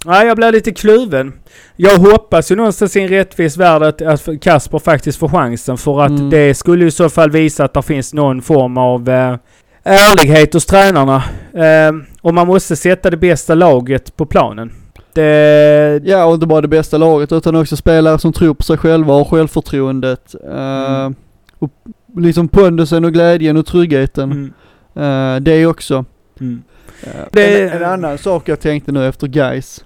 nej, 0.04 0.26
jag 0.26 0.36
blir 0.36 0.52
lite 0.52 0.72
kluven. 0.72 1.32
Jag 1.76 1.96
hoppas 1.98 2.50
ju 2.50 2.56
någonstans 2.56 2.96
i 2.96 3.00
en 3.00 3.08
rättvis 3.08 3.56
värld 3.56 3.82
att, 3.82 4.02
att 4.02 4.28
Kasper 4.42 4.78
faktiskt 4.78 5.18
får 5.18 5.28
chansen 5.28 5.76
för 5.78 6.02
att 6.02 6.10
Mm. 6.10 6.30
det 6.30 6.54
skulle 6.54 6.84
i 6.86 6.90
så 6.90 7.08
fall 7.08 7.30
visa 7.30 7.64
att 7.64 7.74
det 7.74 7.82
finns 7.82 8.14
någon 8.14 8.42
form 8.42 8.78
av 8.78 9.08
eh, 9.08 9.36
ärlighet 9.86 10.54
hos 10.54 10.66
tränarna. 10.66 11.16
Eh, 11.54 11.92
och 12.22 12.34
man 12.34 12.46
måste 12.46 12.76
sätta 12.76 13.10
det 13.10 13.16
bästa 13.16 13.54
laget 13.54 14.16
på 14.16 14.26
planen. 14.26 14.72
Det, 15.12 16.00
Ja, 16.04 16.24
och 16.24 16.34
inte 16.34 16.46
bara 16.46 16.60
det 16.60 16.68
bästa 16.68 16.98
laget 16.98 17.32
utan 17.32 17.56
också 17.56 17.76
spelare 17.76 18.18
som 18.18 18.32
tror 18.32 18.54
på 18.54 18.62
sig 18.62 18.76
själva 18.78 19.14
och 19.14 19.28
självförtroendet. 19.30 20.34
Eh, 20.44 20.94
Mm. 21.00 21.14
och 21.58 21.70
liksom 22.20 22.48
pondusen 22.48 23.04
och 23.04 23.12
glädjen 23.12 23.56
och 23.56 23.66
tryggheten. 23.66 24.32
mm, 24.32 24.52
Eh, 24.98 25.40
det 25.40 25.66
också. 25.66 26.04
mm. 26.40 26.62
Det- 27.32 27.62
en, 27.62 27.82
en 27.82 27.84
annan 27.84 28.18
sak 28.18 28.48
jag 28.48 28.60
tänkte 28.60 28.92
nu 28.92 29.06
efter 29.08 29.26
guys. 29.26 29.84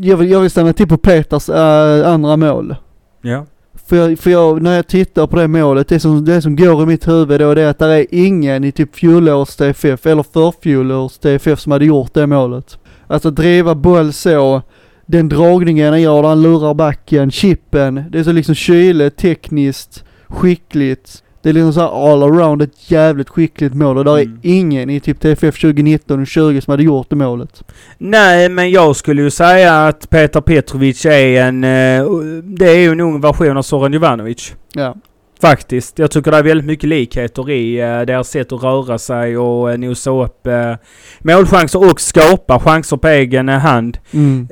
Jag 0.00 0.16
vill, 0.16 0.30
jag 0.30 0.40
vill 0.40 0.50
stanna 0.50 0.72
till 0.72 0.88
på 0.88 0.96
Peters 0.98 1.48
eh, 1.48 2.08
andra 2.12 2.36
mål. 2.36 2.76
Ja. 3.22 3.46
För, 3.88 3.96
jag, 3.96 4.18
för 4.18 4.30
jag, 4.30 4.62
när 4.62 4.76
jag 4.76 4.86
tittar 4.86 5.26
på 5.26 5.36
det 5.36 5.48
målet, 5.48 5.88
det 5.88 6.00
som, 6.00 6.24
det 6.24 6.42
som 6.42 6.56
går 6.56 6.82
i 6.82 6.86
mitt 6.86 7.08
huvud 7.08 7.40
då 7.40 7.54
det 7.54 7.62
är 7.62 7.70
att 7.70 7.78
det 7.78 7.86
är 7.86 8.06
ingen 8.10 8.64
i 8.64 8.72
typ 8.72 8.96
fjolårs 8.96 9.56
TFF 9.56 10.06
eller 10.06 10.22
förfjolårs 10.22 11.18
TFF 11.18 11.60
som 11.60 11.72
hade 11.72 11.84
gjort 11.84 12.14
det 12.14 12.26
målet. 12.26 12.78
Alltså 13.06 13.30
driva 13.30 13.74
boll 13.74 14.12
så, 14.12 14.62
den 15.06 15.28
dragningen 15.28 15.90
han 15.90 16.02
gör 16.02 16.22
där 16.22 16.28
han 16.28 16.42
lurar 16.42 16.74
backen, 16.74 17.30
chippen, 17.30 18.04
det 18.10 18.18
är 18.18 18.24
så 18.24 18.32
liksom 18.32 18.54
kyligt, 18.54 19.16
tekniskt, 19.16 20.04
skickligt. 20.26 21.22
Det 21.42 21.48
är 21.48 21.52
liksom 21.52 21.72
så 21.72 21.80
här 21.80 22.12
all 22.12 22.22
around 22.22 22.62
ett 22.62 22.90
jävligt 22.90 23.28
skickligt 23.28 23.74
mål 23.74 23.98
och 23.98 24.04
där 24.04 24.18
Mm. 24.18 24.38
är 24.42 24.50
ingen 24.58 24.90
i 24.90 25.00
typ 25.00 25.20
TFF 25.20 25.60
2019 25.60 26.20
och 26.20 26.26
20 26.26 26.60
som 26.60 26.70
hade 26.70 26.82
gjort 26.82 27.06
det 27.10 27.16
målet. 27.16 27.62
Nej, 27.98 28.48
men 28.48 28.70
jag 28.70 28.96
skulle 28.96 29.22
ju 29.22 29.30
säga 29.30 29.86
att 29.86 30.10
Petar 30.10 30.40
Petrovic 30.40 31.06
är 31.06 31.42
en... 31.42 31.64
eh, 31.64 32.04
det 32.42 32.68
är 32.70 32.78
ju 32.78 32.92
en 32.92 33.00
ung 33.00 33.20
version 33.20 33.56
av 33.56 33.62
Zoran 33.62 33.92
Jovanovic. 33.92 34.54
Ja. 34.74 34.94
Faktiskt. 35.40 35.98
Jag 35.98 36.10
tycker 36.10 36.30
det 36.30 36.36
är 36.36 36.42
väldigt 36.42 36.66
mycket 36.66 36.88
likheter 36.88 37.50
i 37.50 37.80
eh, 37.80 38.00
deras 38.00 38.28
sätt 38.28 38.52
att 38.52 38.62
röra 38.62 38.98
sig 38.98 39.36
och 39.38 39.70
eh, 39.72 39.78
nosa 39.78 40.10
upp 40.10 40.46
eh, 40.46 40.74
målchanser 41.20 41.90
och 41.90 42.00
skapa 42.00 42.58
chanser 42.60 42.96
på 42.96 43.08
egen 43.08 43.48
hand. 43.48 43.98
Mm. 44.14 44.48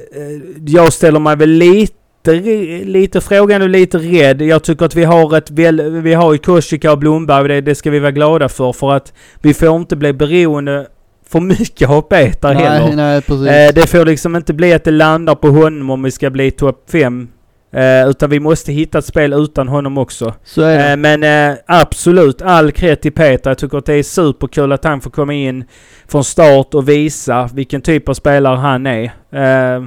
Jag 0.66 0.92
ställer 0.92 1.20
mig 1.20 1.36
väl 1.36 1.50
lite, 1.50 1.94
lite 2.84 3.20
frågande 3.20 3.64
och 3.64 3.70
lite 3.70 3.98
rädd. 3.98 4.42
Jag 4.42 4.64
tycker 4.64 4.84
att 4.86 4.94
vi 4.94 5.04
har 5.04 5.36
ett 5.36 5.50
väl, 5.50 5.90
vi 5.90 6.14
har 6.14 6.32
ju 6.32 6.38
Korsika 6.38 6.92
och 6.92 6.98
Blomberg 6.98 7.48
det, 7.48 7.60
det 7.60 7.74
ska 7.74 7.90
vi 7.90 7.98
vara 7.98 8.10
glada 8.10 8.48
för 8.48 8.72
för 8.72 8.92
att 8.92 9.12
vi 9.42 9.54
får 9.54 9.76
inte 9.76 9.96
bli 9.96 10.12
beroende 10.12 10.86
för 11.28 11.40
mycket 11.40 11.90
av 11.90 12.02
Peter 12.02 12.54
heller. 12.54 12.86
Nej, 12.86 12.96
nej 12.96 13.22
precis. 13.22 13.48
Eh, 13.48 13.74
det 13.74 13.86
får 13.86 14.04
liksom 14.04 14.36
inte 14.36 14.54
bli 14.54 14.72
att 14.72 14.84
det 14.84 14.90
landar 14.90 15.34
på 15.34 15.48
honom 15.48 15.90
om 15.90 16.02
vi 16.02 16.10
ska 16.10 16.30
bli 16.30 16.50
topp 16.50 16.84
5. 16.92 17.28
Eh, 17.72 18.08
utan 18.08 18.30
vi 18.30 18.40
måste 18.40 18.72
hitta 18.72 18.98
ett 18.98 19.04
spel 19.04 19.32
utan 19.32 19.68
honom 19.68 19.98
också. 19.98 20.34
så 20.44 20.62
är 20.62 20.78
det. 20.78 20.90
Eh, 20.90 20.96
men 20.96 21.50
eh, 21.50 21.58
absolut, 21.66 22.42
all 22.42 22.72
cred 22.72 23.00
till 23.00 23.12
Peter. 23.12 23.50
Jag 23.50 23.58
tycker 23.58 23.78
att 23.78 23.86
det 23.86 23.94
är 23.94 24.02
superkul 24.02 24.72
att 24.72 24.84
han 24.84 25.00
får 25.00 25.10
komma 25.10 25.32
in 25.32 25.64
från 26.08 26.24
start 26.24 26.74
och 26.74 26.88
visa 26.88 27.50
vilken 27.54 27.80
typ 27.80 28.08
av 28.08 28.14
spelare 28.14 28.56
han 28.56 28.86
är. 28.86 29.04
Eh, 29.32 29.82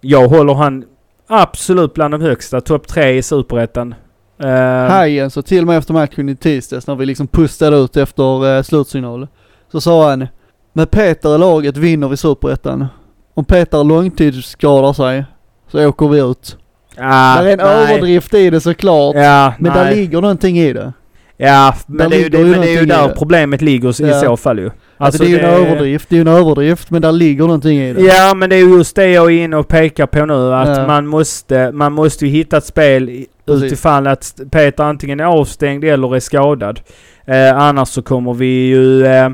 jag 0.00 0.28
håller 0.28 0.54
han 0.54 0.84
absolut 1.26 1.94
bland 1.94 2.14
de 2.14 2.20
högsta. 2.20 2.60
Topp 2.60 2.88
3 2.88 3.16
i 3.16 3.22
Superettan. 3.22 3.94
Eh, 4.42 4.48
Hajen 4.90 5.30
så 5.30 5.42
till 5.42 5.60
och 5.60 5.66
med 5.66 5.78
efter 5.78 5.94
matchen 5.94 6.28
i 6.28 6.36
tisdags 6.36 6.86
när 6.86 6.94
vi 6.94 7.06
liksom 7.06 7.26
pustade 7.26 7.76
ut 7.76 7.96
efter 7.96 8.56
eh, 8.56 8.62
slutsignal. 8.62 9.28
Så 9.72 9.80
sa 9.80 10.10
han, 10.10 10.26
med 10.72 10.90
Peter 10.90 11.34
i 11.34 11.38
laget 11.38 11.76
vinner 11.76 12.08
vi 12.08 12.16
superettan. 12.16 12.86
Om 13.34 13.44
Peter 13.44 13.84
långtidsskadar 13.84 14.92
sig 14.92 15.24
så 15.68 15.88
åker 15.88 16.08
vi 16.08 16.20
ut. 16.20 16.56
ah, 16.96 17.42
det 17.42 17.48
är 17.48 17.52
en 17.52 17.58
nej. 17.58 17.94
överdrift 17.94 18.34
i 18.34 18.50
det 18.50 18.60
såklart. 18.60 19.14
Ja, 19.16 19.52
men 19.58 19.72
nej. 19.72 19.84
där 19.84 19.94
ligger 19.94 20.20
någonting 20.20 20.58
i 20.58 20.72
det. 20.72 20.92
Ja, 21.36 21.74
men 21.86 22.10
det 22.10 22.16
är 22.16 22.20
ju, 22.20 22.28
det, 22.28 22.38
men 22.38 22.60
det 22.60 22.68
är 22.68 22.72
ju 22.76 22.82
i 22.82 22.86
där 22.86 23.08
problemet 23.08 23.62
ligger 23.62 24.02
i 24.02 24.08
Ja. 24.10 24.20
så 24.20 24.36
fall 24.36 24.58
ju. 24.58 24.70
Alltså, 24.96 25.22
det 25.22 25.28
är 25.28 25.30
ju 25.30 25.38
en 25.38 25.44
överdrift, 25.44 26.08
det 26.08 26.16
är 26.16 26.20
en 26.20 26.28
överdrift 26.28 26.90
men 26.90 27.02
där 27.02 27.12
ligger 27.12 27.44
någonting 27.44 27.78
i 27.80 27.92
det. 27.92 28.00
Ja, 28.02 28.34
men 28.36 28.50
det 28.50 28.56
är 28.56 28.60
ju 28.60 28.76
just 28.76 28.96
det 28.96 29.08
jag 29.08 29.24
är 29.26 29.44
inne 29.44 29.56
och 29.56 29.68
pekar 29.68 30.06
på 30.06 30.26
nu. 30.26 30.54
Att 30.54 30.78
Ja. 30.78 30.86
man 30.86 31.06
måste, 31.06 31.72
man 31.72 31.92
måste 31.92 32.26
ju 32.26 32.32
hitta 32.32 32.56
ett 32.56 32.64
spel 32.64 33.08
i- 33.08 33.26
Precis. 33.46 33.62
utifall 33.64 34.06
att 34.06 34.34
Peter 34.50 34.84
antingen 34.84 35.20
är 35.20 35.24
avstängd 35.24 35.84
eller 35.84 36.16
är 36.16 36.20
skadad. 36.20 36.80
Eh, 37.26 37.58
annars 37.58 37.88
så 37.88 38.02
kommer 38.02 38.34
vi 38.34 38.66
ju... 38.66 39.06
Eh, 39.06 39.30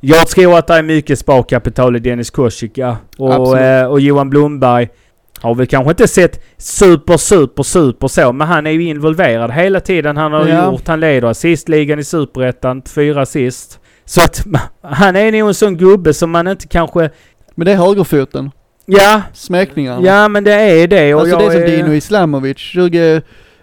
jag 0.00 0.26
tror 0.26 0.58
att 0.58 0.66
det 0.66 0.74
är 0.74 0.82
mycket 0.82 1.18
sparkapital 1.18 1.96
i 1.96 1.98
Dennis 1.98 2.30
Korsika. 2.30 2.96
Och, 3.18 3.58
eh, 3.58 3.86
och 3.86 4.00
Johan 4.00 4.30
Blomberg 4.30 4.88
har 5.44 5.54
väl 5.54 5.66
kanske 5.66 5.90
inte 5.90 6.08
sett 6.08 6.44
super, 6.58 7.16
super, 7.16 7.62
super 7.62 8.08
så, 8.08 8.32
men 8.32 8.46
han 8.48 8.66
är 8.66 8.70
ju 8.70 8.82
involverad 8.82 9.50
hela 9.52 9.80
tiden. 9.80 10.16
Han 10.16 10.32
har 10.32 10.48
Ja. 10.48 10.64
gjort, 10.72 10.88
han 10.88 11.00
leder 11.00 11.28
assistligan 11.28 11.98
i 11.98 12.04
Superettan, 12.04 12.82
fyra 12.94 13.22
assist. 13.22 13.78
Så 14.04 14.20
att 14.20 14.44
han 14.82 15.16
är 15.16 15.32
nog 15.32 15.48
en 15.48 15.54
sån 15.54 15.76
gubbe 15.76 16.14
som 16.14 16.30
man 16.30 16.48
inte 16.48 16.66
kanske... 16.68 17.10
Men 17.54 17.64
det 17.66 17.72
är 17.72 17.76
högerfoten. 17.76 18.50
Ja, 18.86 19.22
Smekningarna. 19.32 20.06
Ja 20.06 20.28
men 20.28 20.44
det 20.44 20.52
är 20.54 20.88
det 20.88 21.14
och 21.14 21.20
alltså 21.20 21.36
det 21.38 21.44
är 21.44 21.50
som 21.50 21.60
Dino 21.60 21.92
Islamovic 21.92 22.58
20, 22.58 23.14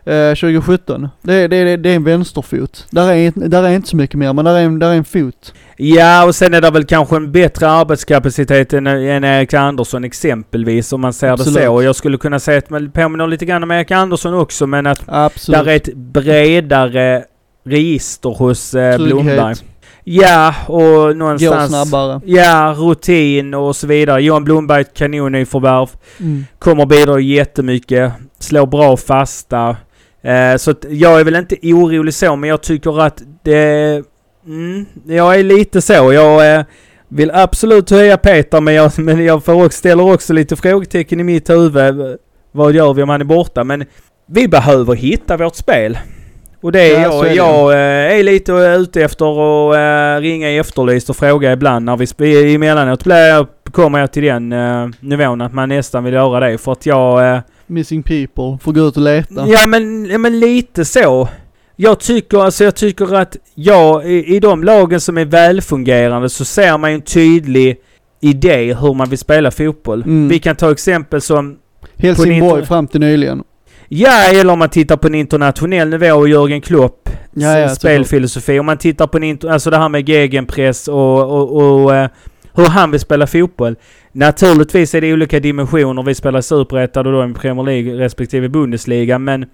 eh, 0.06 0.30
2017. 0.36 1.10
Det, 1.22 1.34
är- 1.34 1.48
det, 1.48 1.56
är- 1.56 1.78
det 1.78 1.90
är 1.90 1.96
en 1.96 2.04
vänsterfot. 2.04 2.88
Där 2.90 3.12
är, 3.14 3.32
där 3.50 3.64
är 3.64 3.70
inte 3.70 3.88
så 3.90 3.96
mycket 3.96 4.16
mer 4.16 4.34
men 4.34 4.46
där 4.46 4.56
är, 4.58 4.70
där 4.80 4.90
är 4.92 4.96
en 4.96 5.04
fot. 5.04 5.54
Ja 5.84 6.26
och 6.26 6.36
sen 6.36 6.54
är 6.54 6.62
det 6.62 6.72
väl 6.72 6.86
kanske 6.86 7.16
en 7.16 7.32
bättre 7.32 7.70
arbetskapacitet 7.70 8.74
än, 8.74 8.88
än 8.88 9.24
Erik 9.24 9.54
Andersson 9.54 10.04
exempelvis 10.04 10.94
om 10.94 11.02
man 11.02 11.14
ser 11.14 11.28
Absolut. 11.28 11.54
det 11.54 11.66
så. 11.66 11.74
Och 11.74 11.84
jag 11.84 11.96
skulle 11.96 12.18
kunna 12.18 12.40
säga 12.40 12.58
att 12.58 12.70
man 12.70 12.92
påminner 12.92 13.28
lite 13.28 13.46
grann 13.46 13.64
om 13.64 13.72
Erik 13.72 13.92
Andersson 13.92 14.34
också 14.34 14.68
men 14.68 14.88
att 14.88 15.02
Absolut. 15.08 15.66
där 15.66 15.72
är 15.72 15.76
ett 15.76 15.96
bredare 15.96 17.24
register 17.66 18.30
hos 18.30 18.74
eh. 18.74 18.98
Blomberg. 18.98 19.56
Ja 20.04 20.56
och 20.68 20.80
Går 20.80 21.14
någonstans... 21.14 21.70
snabbare. 21.70 22.22
Ja, 22.26 22.76
rutin 22.78 23.54
och 23.54 23.76
så 23.76 23.88
vidare. 23.88 24.22
Johan 24.22 24.44
Blomberg, 24.44 24.82
ett 24.82 24.94
kanonnyförvärv. 24.94 25.90
Mm. 26.20 26.46
Kommer 26.60 26.86
bidra 26.86 27.20
jättemycket. 27.20 28.14
Slår 28.40 28.66
bra 28.66 28.98
fasta. 28.98 29.76
Eh, 30.24 30.58
så 30.58 30.74
jag 30.90 31.20
är 31.20 31.24
väl 31.24 31.36
inte 31.36 31.58
orolig 31.64 32.14
så, 32.14 32.36
men 32.36 32.50
jag 32.50 32.62
tycker 32.62 33.02
att 33.02 33.22
det... 33.44 34.04
Mm, 34.46 34.86
jag 35.06 35.40
är 35.40 35.44
lite 35.44 35.82
så. 35.82 36.14
Jag 36.14 36.56
eh, 36.56 36.64
vill 37.08 37.32
absolut 37.32 37.90
höja 37.90 38.18
Peter, 38.18 38.62
men 38.62 38.74
jag, 38.74 38.92
men 39.00 39.26
jag 39.26 39.44
får 39.44 39.66
också, 39.66 39.78
ställer 39.78 40.14
också 40.14 40.34
lite 40.34 40.56
frågetecken 40.56 41.20
i 41.20 41.24
mitt 41.24 41.50
huvud. 41.50 42.18
Vad 42.52 42.74
gör 42.74 42.94
vi 42.94 43.04
om 43.04 43.10
han 43.10 43.22
är 43.22 43.26
borta? 43.26 43.64
Men 43.64 43.86
vi 44.26 44.48
behöver 44.48 44.96
hitta 44.96 45.38
vårt 45.38 45.56
spel. 45.56 45.98
Och 46.62 46.72
det 46.72 46.96
är 46.96 47.02
Ja, 47.02 47.26
jag, 47.26 47.28
är 47.28 47.36
jag 47.36 47.72
eh, 47.72 48.20
är 48.20 48.24
lite 48.24 48.52
ute 48.52 49.02
efter 49.02 49.26
att 49.26 49.76
eh, 49.76 50.22
ringa 50.22 50.50
i 50.50 50.58
Efterlyst 50.58 51.10
och 51.10 51.16
fråga 51.16 51.52
ibland 51.52 51.86
när 51.86 51.98
vi 52.18 52.56
emellanåt 52.56 53.04
blir 53.04 53.48
kommer 53.72 54.00
jag 54.00 54.12
till 54.12 54.24
den 54.24 54.52
eh, 54.52 54.88
nivån 55.00 55.42
att 55.42 55.54
man 55.54 55.70
nästan 55.70 56.04
vill 56.04 56.14
göra 56.14 56.40
det 56.40 56.58
för 56.58 56.72
att 56.72 56.86
jag... 56.86 57.36
Eh, 57.36 57.40
Missing 57.68 58.04
people. 58.04 58.58
Får 58.62 58.72
gå 58.74 58.88
ut 58.88 58.98
och 58.98 59.04
leta. 59.04 59.48
Ja 59.48 59.68
men, 59.68 60.06
ja, 60.06 60.18
men 60.18 60.40
lite 60.40 60.86
så. 60.86 61.28
Jag 61.82 62.00
tycker 62.00 62.38
alltså, 62.38 62.64
jag 62.64 62.76
tycker 62.76 63.16
att 63.16 63.38
ja, 63.56 64.04
i, 64.04 64.36
i 64.36 64.40
de 64.40 64.64
lagen 64.64 65.02
som 65.02 65.18
är 65.18 65.26
välfungerande 65.26 66.30
så 66.30 66.46
ser 66.46 66.78
man 66.78 66.92
ju 66.92 66.96
en 66.96 67.02
tydlig 67.02 67.78
idé 68.22 68.74
hur 68.74 68.94
man 68.94 69.10
vill 69.10 69.20
spela 69.20 69.52
fotboll. 69.52 70.02
Mm. 70.02 70.28
Vi 70.28 70.40
kan 70.40 70.56
ta 70.56 70.72
exempel 70.72 71.22
som 71.22 71.58
Helsingborg 71.98 72.40
på 72.40 72.46
19 72.46 72.66
fram 72.66 72.88
till 72.88 73.00
nyligen. 73.00 73.44
Ja, 73.88 74.30
eller 74.34 74.54
om 74.54 74.60
man 74.60 74.70
tittar 74.70 74.98
på 74.98 75.08
en 75.08 75.16
internationell 75.16 75.90
nivå 75.90 76.14
och 76.14 76.30
Jörgen 76.30 76.62
Klopp 76.62 77.10
Ja, 77.34 77.60
ja, 77.60 77.70
spelfilosofi. 77.70 78.60
Om 78.60 78.66
man 78.66 78.78
tittar 78.78 79.08
på 79.08 79.18
en 79.18 79.40
alltså 79.50 79.70
det 79.70 79.78
här 79.78 79.90
med 79.90 80.10
gegenpress 80.10 80.88
och, 80.88 81.22
och, 81.22 81.82
och 81.82 81.96
eh, 81.96 82.10
hur 82.54 82.66
han 82.66 82.92
vill 82.92 83.00
spela 83.00 83.28
fotboll. 83.28 83.76
Naturligtvis 84.12 84.96
är 84.96 85.02
det 85.02 85.14
olika 85.14 85.40
dimensioner. 85.40 86.04
Vi 86.04 86.16
spelar 86.16 86.42
superettan 86.42 87.08
och 87.08 87.14
då 87.14 87.30
i 87.30 87.34
Premier 87.34 87.66
League 87.66 88.06
respektive 88.06 88.50
Bundesliga. 88.50 89.20
Men 89.20 89.46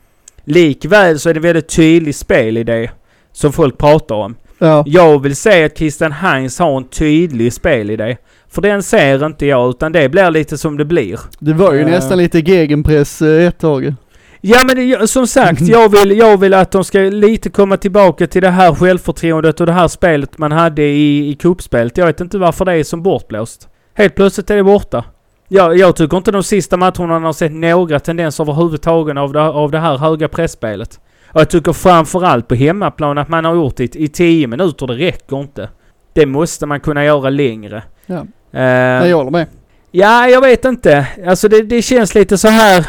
likväl 0.48 1.20
så 1.20 1.30
är 1.30 1.34
det 1.34 1.40
väldigt 1.40 1.70
tydlig 1.76 2.16
spelidé 2.16 2.90
som 3.34 3.54
folk 3.54 3.78
pratar 3.78 4.16
om. 4.16 4.36
Ja. 4.60 4.84
Jag 4.88 5.22
vill 5.22 5.36
se 5.36 5.64
att 5.66 5.78
Christian 5.78 6.12
Heinz 6.12 6.60
har 6.60 6.78
en 6.78 6.88
tydlig 6.88 7.54
spelidé. 7.54 8.18
För 8.50 8.62
den 8.62 8.84
ser 8.84 9.26
inte 9.26 9.46
jag, 9.46 9.70
utan 9.70 9.92
det 9.92 10.10
blir 10.10 10.32
lite 10.32 10.58
som 10.58 10.78
det 10.78 10.86
blir. 10.86 11.20
Det 11.40 11.54
var 11.54 11.74
ju 11.74 11.80
Eh. 11.80 11.86
nästan 11.88 12.18
lite 12.18 12.40
gegenpress 12.40 13.22
eh, 13.22 13.48
ett 13.48 13.60
tag. 13.60 13.94
Ja 14.42 14.60
men 14.68 14.76
det, 14.76 15.08
som 15.08 15.28
sagt, 15.28 15.62
jag 15.62 15.92
vill, 15.92 16.18
jag 16.18 16.38
vill 16.40 16.54
att 16.54 16.72
de 16.72 16.84
ska 16.84 17.00
lite 17.00 17.50
komma 17.50 17.78
tillbaka 17.78 18.28
till 18.28 18.42
det 18.42 18.50
här 18.50 18.74
självförtroendet 18.76 19.60
och 19.60 19.66
det 19.66 19.72
här 19.74 19.88
spelet 19.88 20.38
man 20.38 20.52
hade 20.52 20.82
i, 20.84 21.30
i 21.30 21.36
cupspelet. 21.36 21.98
Jag 21.98 22.06
vet 22.06 22.22
inte 22.22 22.38
varför 22.38 22.66
det 22.66 22.74
är 22.74 22.84
som 22.84 23.04
bortblåst. 23.04 23.68
Helt 23.94 24.16
plötsligt 24.16 24.50
är 24.50 24.56
det 24.56 24.64
borta. 24.64 25.04
Jag, 25.48 25.78
jag 25.78 25.96
tycker 25.96 26.18
inte 26.18 26.32
de 26.32 26.44
sista 26.44 26.78
matcherna 26.78 27.20
har 27.20 27.34
sett 27.34 27.52
några 27.52 28.00
tendenser 28.00 28.44
överhuvudtaget 28.44 29.18
av 29.18 29.34
det, 29.34 29.42
av 29.42 29.72
det 29.72 29.80
här 29.80 29.98
höga 29.98 30.28
pressspelet. 30.28 31.00
Och 31.34 31.42
jag 31.42 31.50
tycker 31.50 31.74
framförallt 31.74 32.48
på 32.48 32.56
hemmaplan 32.56 33.18
att 33.18 33.30
man 33.30 33.46
har 33.46 33.56
gjort 33.56 33.76
det 33.76 33.96
i 33.96 34.08
10 34.08 34.48
minuter, 34.48 34.88
det 34.88 34.94
räcker 34.94 35.40
inte. 35.40 35.70
Det 36.14 36.26
måste 36.26 36.66
man 36.66 36.80
kunna 36.80 37.06
göra 37.06 37.30
längre. 37.30 37.84
Ja. 38.06 38.26
Nej, 38.52 39.10
jag 39.10 39.18
håller 39.18 39.32
med. 39.32 39.48
Ja, 39.92 40.28
jag 40.28 40.42
vet 40.42 40.66
inte. 40.66 41.08
Alltså 41.28 41.48
det, 41.48 41.62
det 41.62 41.82
känns 41.82 42.16
lite 42.16 42.38
så 42.38 42.48
här... 42.48 42.88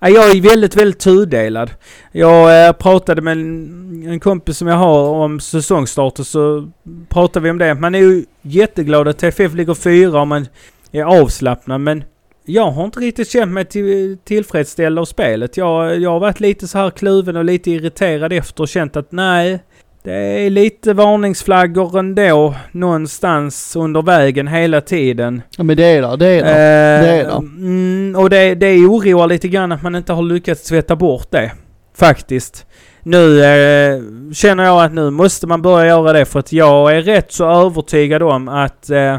Ja, 0.00 0.08
jag 0.08 0.30
är 0.30 0.40
väldigt, 0.40 0.76
väldigt 0.76 1.00
tudelad. 1.00 1.70
Jag 2.12 2.66
eh, 2.66 2.72
pratade 2.72 3.22
med 3.22 3.32
en, 3.32 4.08
en 4.08 4.20
kompis 4.20 4.58
som 4.58 4.68
jag 4.68 4.76
har 4.76 5.08
om 5.08 5.40
säsongstart 5.40 6.18
och 6.18 6.26
så 6.26 6.70
pratade 7.08 7.44
vi 7.44 7.50
om 7.50 7.58
det. 7.58 7.74
Man 7.74 7.94
är 7.94 7.98
ju 7.98 8.24
jätteglad 8.42 9.08
att 9.08 9.18
TFF 9.18 9.54
ligger 9.54 9.74
fyra 9.74 10.20
och 10.20 10.28
man 10.28 10.46
är 10.92 11.02
avslappnad 11.02 11.80
men 11.80 12.04
jag 12.44 12.70
har 12.70 12.84
inte 12.84 13.00
riktigt 13.00 13.30
känt 13.30 13.52
mig 13.52 13.64
till, 13.64 14.18
tillfredsställd 14.24 14.98
av 14.98 15.04
spelet. 15.04 15.56
Jag, 15.56 16.00
jag 16.00 16.10
har 16.10 16.20
varit 16.20 16.40
lite 16.40 16.68
så 16.68 16.78
här 16.78 16.90
kluven 16.90 17.36
och 17.36 17.44
lite 17.44 17.70
irriterad 17.70 18.32
efter 18.32 18.62
och 18.62 18.68
känt 18.68 18.96
att 18.96 19.12
nej, 19.12 19.62
det 20.02 20.12
är 20.46 20.50
lite 20.50 20.92
varningsflaggor 20.92 21.98
ändå 21.98 22.54
någonstans 22.72 23.76
under 23.76 24.02
vägen 24.02 24.48
hela 24.48 24.80
tiden. 24.80 25.42
Ja, 25.56 25.64
men 25.64 25.76
det 25.76 25.84
är 25.84 26.02
det, 26.02 26.16
det 26.16 26.26
är 26.26 26.44
det. 26.44 26.50
Eh, 26.50 27.02
Det 27.02 27.20
är 27.20 27.24
det. 27.24 27.36
Mm, 27.36 28.16
och 28.16 28.30
det, 28.30 28.54
det 28.54 28.86
oroar 28.86 29.26
lite 29.26 29.48
grann 29.48 29.72
att 29.72 29.82
man 29.82 29.94
inte 29.94 30.12
har 30.12 30.22
lyckats 30.22 30.62
tvätta 30.62 30.96
bort 30.96 31.30
det. 31.30 31.52
Faktiskt. 31.96 32.66
Nu 33.02 33.44
eh, 33.44 34.00
känner 34.32 34.64
jag 34.64 34.84
att 34.84 34.92
nu 34.92 35.10
måste 35.10 35.46
man 35.46 35.62
börja 35.62 35.86
göra 35.86 36.12
det 36.12 36.24
för 36.24 36.38
att 36.38 36.52
jag 36.52 36.96
är 36.96 37.02
rätt 37.02 37.32
så 37.32 37.66
övertygad 37.66 38.22
om 38.22 38.48
att 38.48 38.90
eh, 38.90 39.18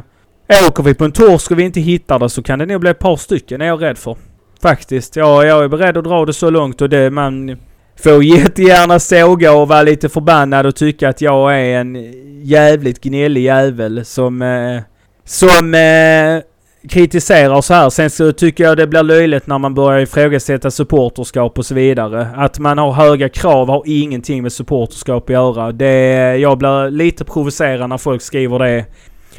åker 0.67 0.83
vi 0.83 0.93
på 0.93 1.05
en 1.05 1.11
torsk 1.11 1.51
och 1.51 1.59
vi 1.59 1.63
inte 1.63 1.79
hittar 1.79 2.19
det 2.19 2.29
så 2.29 2.43
kan 2.43 2.59
det 2.59 2.65
nog 2.65 2.81
bli 2.81 2.89
ett 2.89 2.99
par 2.99 3.15
stycken 3.15 3.61
är 3.61 3.65
jag 3.65 3.81
rädd 3.81 3.97
för. 3.97 4.17
Faktiskt. 4.61 5.15
Ja, 5.15 5.45
jag 5.45 5.63
är 5.63 5.67
beredd 5.67 5.97
att 5.97 6.03
dra 6.03 6.25
det 6.25 6.33
så 6.33 6.49
långt 6.49 6.81
och 6.81 6.89
det 6.89 7.11
man 7.11 7.57
får 8.03 8.23
jättegärna 8.37 8.99
såga 8.99 9.53
och 9.53 9.67
vara 9.67 9.81
lite 9.81 10.09
förbannad 10.09 10.65
och 10.65 10.75
tycka 10.75 11.09
att 11.09 11.21
jag 11.21 11.59
är 11.59 11.79
en 11.79 12.13
jävligt 12.43 13.01
gnällig 13.01 13.41
jävel 13.41 14.05
som 14.05 14.41
eh, 14.41 14.81
som 15.25 15.73
eh, 15.73 16.41
kritiserar 16.89 17.61
så 17.61 17.73
här. 17.73 17.89
Sen 17.89 18.09
så 18.09 18.31
tycker 18.31 18.63
jag 18.63 18.77
det 18.77 18.87
blir 18.87 19.03
löjligt 19.03 19.47
när 19.47 19.57
man 19.57 19.73
börjar 19.73 19.99
ifrågasätta 19.99 20.71
supporterskap 20.71 21.57
och 21.57 21.65
så 21.65 21.75
vidare. 21.75 22.27
Att 22.35 22.59
man 22.59 22.77
har 22.77 22.91
höga 22.91 23.29
krav 23.29 23.67
har 23.67 23.83
ingenting 23.85 24.43
med 24.43 24.51
supporterskap 24.51 25.23
att 25.23 25.29
göra. 25.29 25.71
Det, 25.71 26.37
jag 26.37 26.57
blir 26.57 26.89
lite 26.89 27.25
provocerad 27.25 27.89
när 27.89 27.97
folk 27.97 28.21
skriver 28.21 28.59
det 28.59 28.85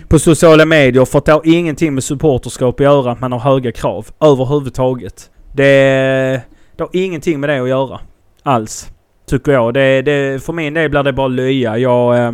på 0.08 0.18
sociala 0.18 0.64
medier 0.64 1.04
för 1.04 1.18
att 1.18 1.24
det 1.24 1.32
har 1.32 1.42
ingenting 1.44 1.94
med 1.94 2.04
supporterskap 2.04 2.74
att 2.74 2.84
göra 2.84 3.12
att 3.12 3.20
man 3.20 3.32
har 3.32 3.38
höga 3.38 3.72
krav 3.72 4.06
överhuvudtaget. 4.20 5.30
Det, 5.52 6.42
det 6.76 6.82
har 6.82 6.90
ingenting 6.92 7.40
med 7.40 7.50
det 7.50 7.62
att 7.62 7.68
göra. 7.68 8.00
Alls. 8.42 8.90
Tycker 9.26 9.52
jag. 9.52 9.74
Det, 9.74 10.02
det, 10.02 10.42
för 10.42 10.52
min 10.52 10.74
del 10.74 10.90
blir 10.90 11.02
det 11.02 11.12
bara 11.12 11.28
löja. 11.28 11.78
Jag 11.78 12.24
eh, 12.24 12.32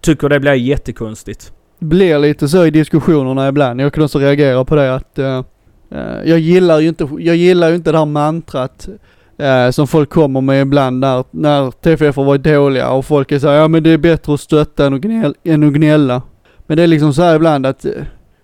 tycker 0.00 0.28
det 0.28 0.40
blir 0.40 0.52
jättekonstigt. 0.52 1.52
blir 1.78 2.18
lite 2.18 2.48
så 2.48 2.66
i 2.66 2.70
diskussionerna 2.70 3.48
ibland. 3.48 3.80
Jag 3.80 3.92
kan 3.92 4.04
också 4.04 4.18
reagera 4.18 4.64
på 4.64 4.76
det 4.76 4.94
att 4.94 5.18
eh, 5.18 5.44
eh, 5.90 6.22
jag 6.24 6.38
gillar 6.38 6.80
ju 6.80 6.88
inte, 6.88 7.08
jag 7.18 7.36
gillar 7.36 7.68
ju 7.68 7.74
inte 7.74 7.92
det 7.92 7.98
här 7.98 8.06
mantrat 8.06 8.88
eh, 9.38 9.70
som 9.70 9.86
folk 9.86 10.10
kommer 10.10 10.40
med 10.40 10.62
ibland 10.62 11.00
när, 11.00 11.24
när 11.30 11.70
TFF 11.70 12.16
har 12.16 12.24
varit 12.24 12.42
dåliga 12.42 12.90
och 12.90 13.04
folk 13.06 13.32
är 13.32 13.38
såhär, 13.38 13.54
ja 13.54 13.68
men 13.68 13.82
det 13.82 13.90
är 13.90 13.98
bättre 13.98 14.34
att 14.34 14.40
stötta 14.40 14.86
än 14.86 14.94
att, 14.94 15.34
än 15.44 15.64
att 15.64 15.72
gnälla. 15.72 16.22
Men 16.70 16.76
det 16.76 16.82
är 16.82 16.86
liksom 16.86 17.14
så 17.14 17.22
här 17.22 17.36
ibland 17.36 17.66
att, 17.66 17.86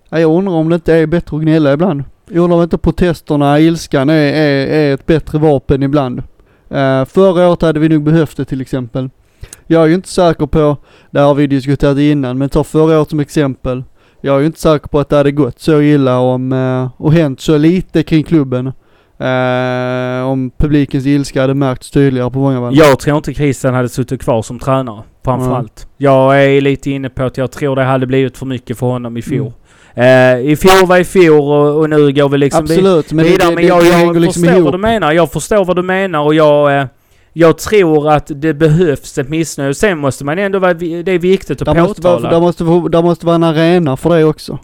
ja, 0.09 0.21
jag 0.21 0.39
undrar 0.39 0.55
om 0.55 0.69
det 0.69 0.75
inte 0.75 0.95
är 0.95 1.07
bättre 1.07 1.37
att 1.37 1.43
gnälla 1.43 1.73
ibland. 1.73 2.05
Jag 2.31 2.45
undrar 2.45 2.57
om 2.57 2.63
inte 2.63 2.79
protesterna, 2.79 3.61
ilskan 3.61 4.09
är, 4.11 4.33
är, 4.33 4.67
är 4.67 4.95
ett 4.95 5.07
bättre 5.07 5.39
vapen 5.39 5.83
ibland. 5.83 6.19
Uh, 6.19 7.05
förra 7.05 7.49
året 7.49 7.63
hade 7.63 7.81
vi 7.81 7.89
nog 7.89 8.03
behövt 8.03 8.37
det 8.37 8.45
till 8.45 8.61
exempel. 8.61 9.11
Jag 9.67 9.83
är 9.83 9.87
ju 9.87 9.95
inte 9.95 10.09
säker 10.09 10.47
på, 10.47 10.77
det 11.11 11.21
har 11.21 11.35
vi 11.35 11.47
diskuterat 11.47 11.99
innan, 11.99 12.39
men 12.39 12.49
ta 12.49 12.65
förra 12.65 12.99
året 12.99 13.11
som 13.11 13.21
exempel. 13.21 13.85
Jag 14.21 14.37
är 14.37 14.41
ju 14.41 14.47
inte 14.47 14.61
säker 14.61 14.89
på 14.89 15.01
att 15.01 15.09
det 15.09 15.17
hade 15.17 15.33
gått 15.33 15.61
så 15.61 15.81
illa 15.81 16.19
om, 16.19 16.53
uh, 16.53 16.91
och 16.97 17.13
hänt 17.13 17.41
så 17.41 17.59
lite 17.59 18.03
kring 18.03 18.25
klubben. 18.25 18.67
Uh, 19.21 20.27
om 20.27 20.51
publikens 20.57 21.07
ilska 21.07 21.41
hade 21.41 21.55
märkts 21.55 21.91
tydligare 21.91 22.31
på 22.31 22.39
många 22.39 22.61
vägar. 22.61 22.87
Jag 22.87 22.99
tror 22.99 23.17
inte 23.17 23.35
Christian 23.35 23.75
hade 23.75 23.89
suttit 23.89 24.23
kvar 24.23 24.43
som 24.43 24.59
tränare. 24.59 25.03
Framförallt. 25.31 25.87
Jag 25.97 26.45
är 26.45 26.61
lite 26.61 26.91
inne 26.91 27.09
på 27.09 27.23
att 27.23 27.37
jag 27.37 27.51
tror 27.51 27.77
det 27.77 27.83
hade 27.83 28.07
blivit 28.07 28.39
för 28.39 28.47
mycket 28.47 28.79
för 28.79 28.87
honom 28.87 29.17
i 29.17 29.23
fjol. 29.23 29.53
Eh, 29.95 30.39
I 30.39 30.57
fjol 30.61 30.87
var 30.87 30.97
i 30.99 31.05
fjol 31.05 31.41
och, 31.41 31.79
och 31.79 31.91
nu 31.91 32.13
går 32.13 32.29
vi 32.29 32.39
liksom 32.39 32.61
Absolut, 32.65 33.13
men 33.13 33.25
vidare. 33.25 33.49
det, 33.51 33.55
men 33.55 33.67
jag, 33.67 33.81
det 33.83 33.87
jag 33.87 33.95
hänger 33.95 34.21
liksom 34.21 34.43
förstår 34.43 34.53
ihop. 34.59 34.65
vad 34.65 34.75
du 34.75 34.79
menar. 34.79 35.13
Jag 35.13 35.33
förstår 35.33 35.65
vad 35.65 35.77
du 35.77 35.83
menar 35.83 36.21
och 36.21 36.35
jag... 36.35 36.81
Eh, 36.81 36.87
jag 37.33 37.59
tror 37.59 38.11
att 38.11 38.31
det 38.35 38.55
behövs 38.55 39.19
ett 39.19 39.29
missnöje. 39.29 39.75
Sen 39.75 39.99
måste 39.99 40.25
man 40.25 40.39
ändå 40.39 40.59
vara... 40.59 40.75
Det 40.75 41.13
är 41.13 41.19
viktigt 41.19 41.63
att 41.63 41.75
Där 41.75 41.83
måste, 41.83 42.03
påtala. 42.03 42.21
vara, 42.21 42.33
där, 42.33 42.41
måste, 42.41 42.65
vara- 42.65 42.89
där 42.89 43.03
måste 43.03 43.27
vara 43.27 43.35
en 43.35 43.45
arena 43.45 43.97
för 43.97 44.17
det 44.19 44.25
också. 44.25 44.59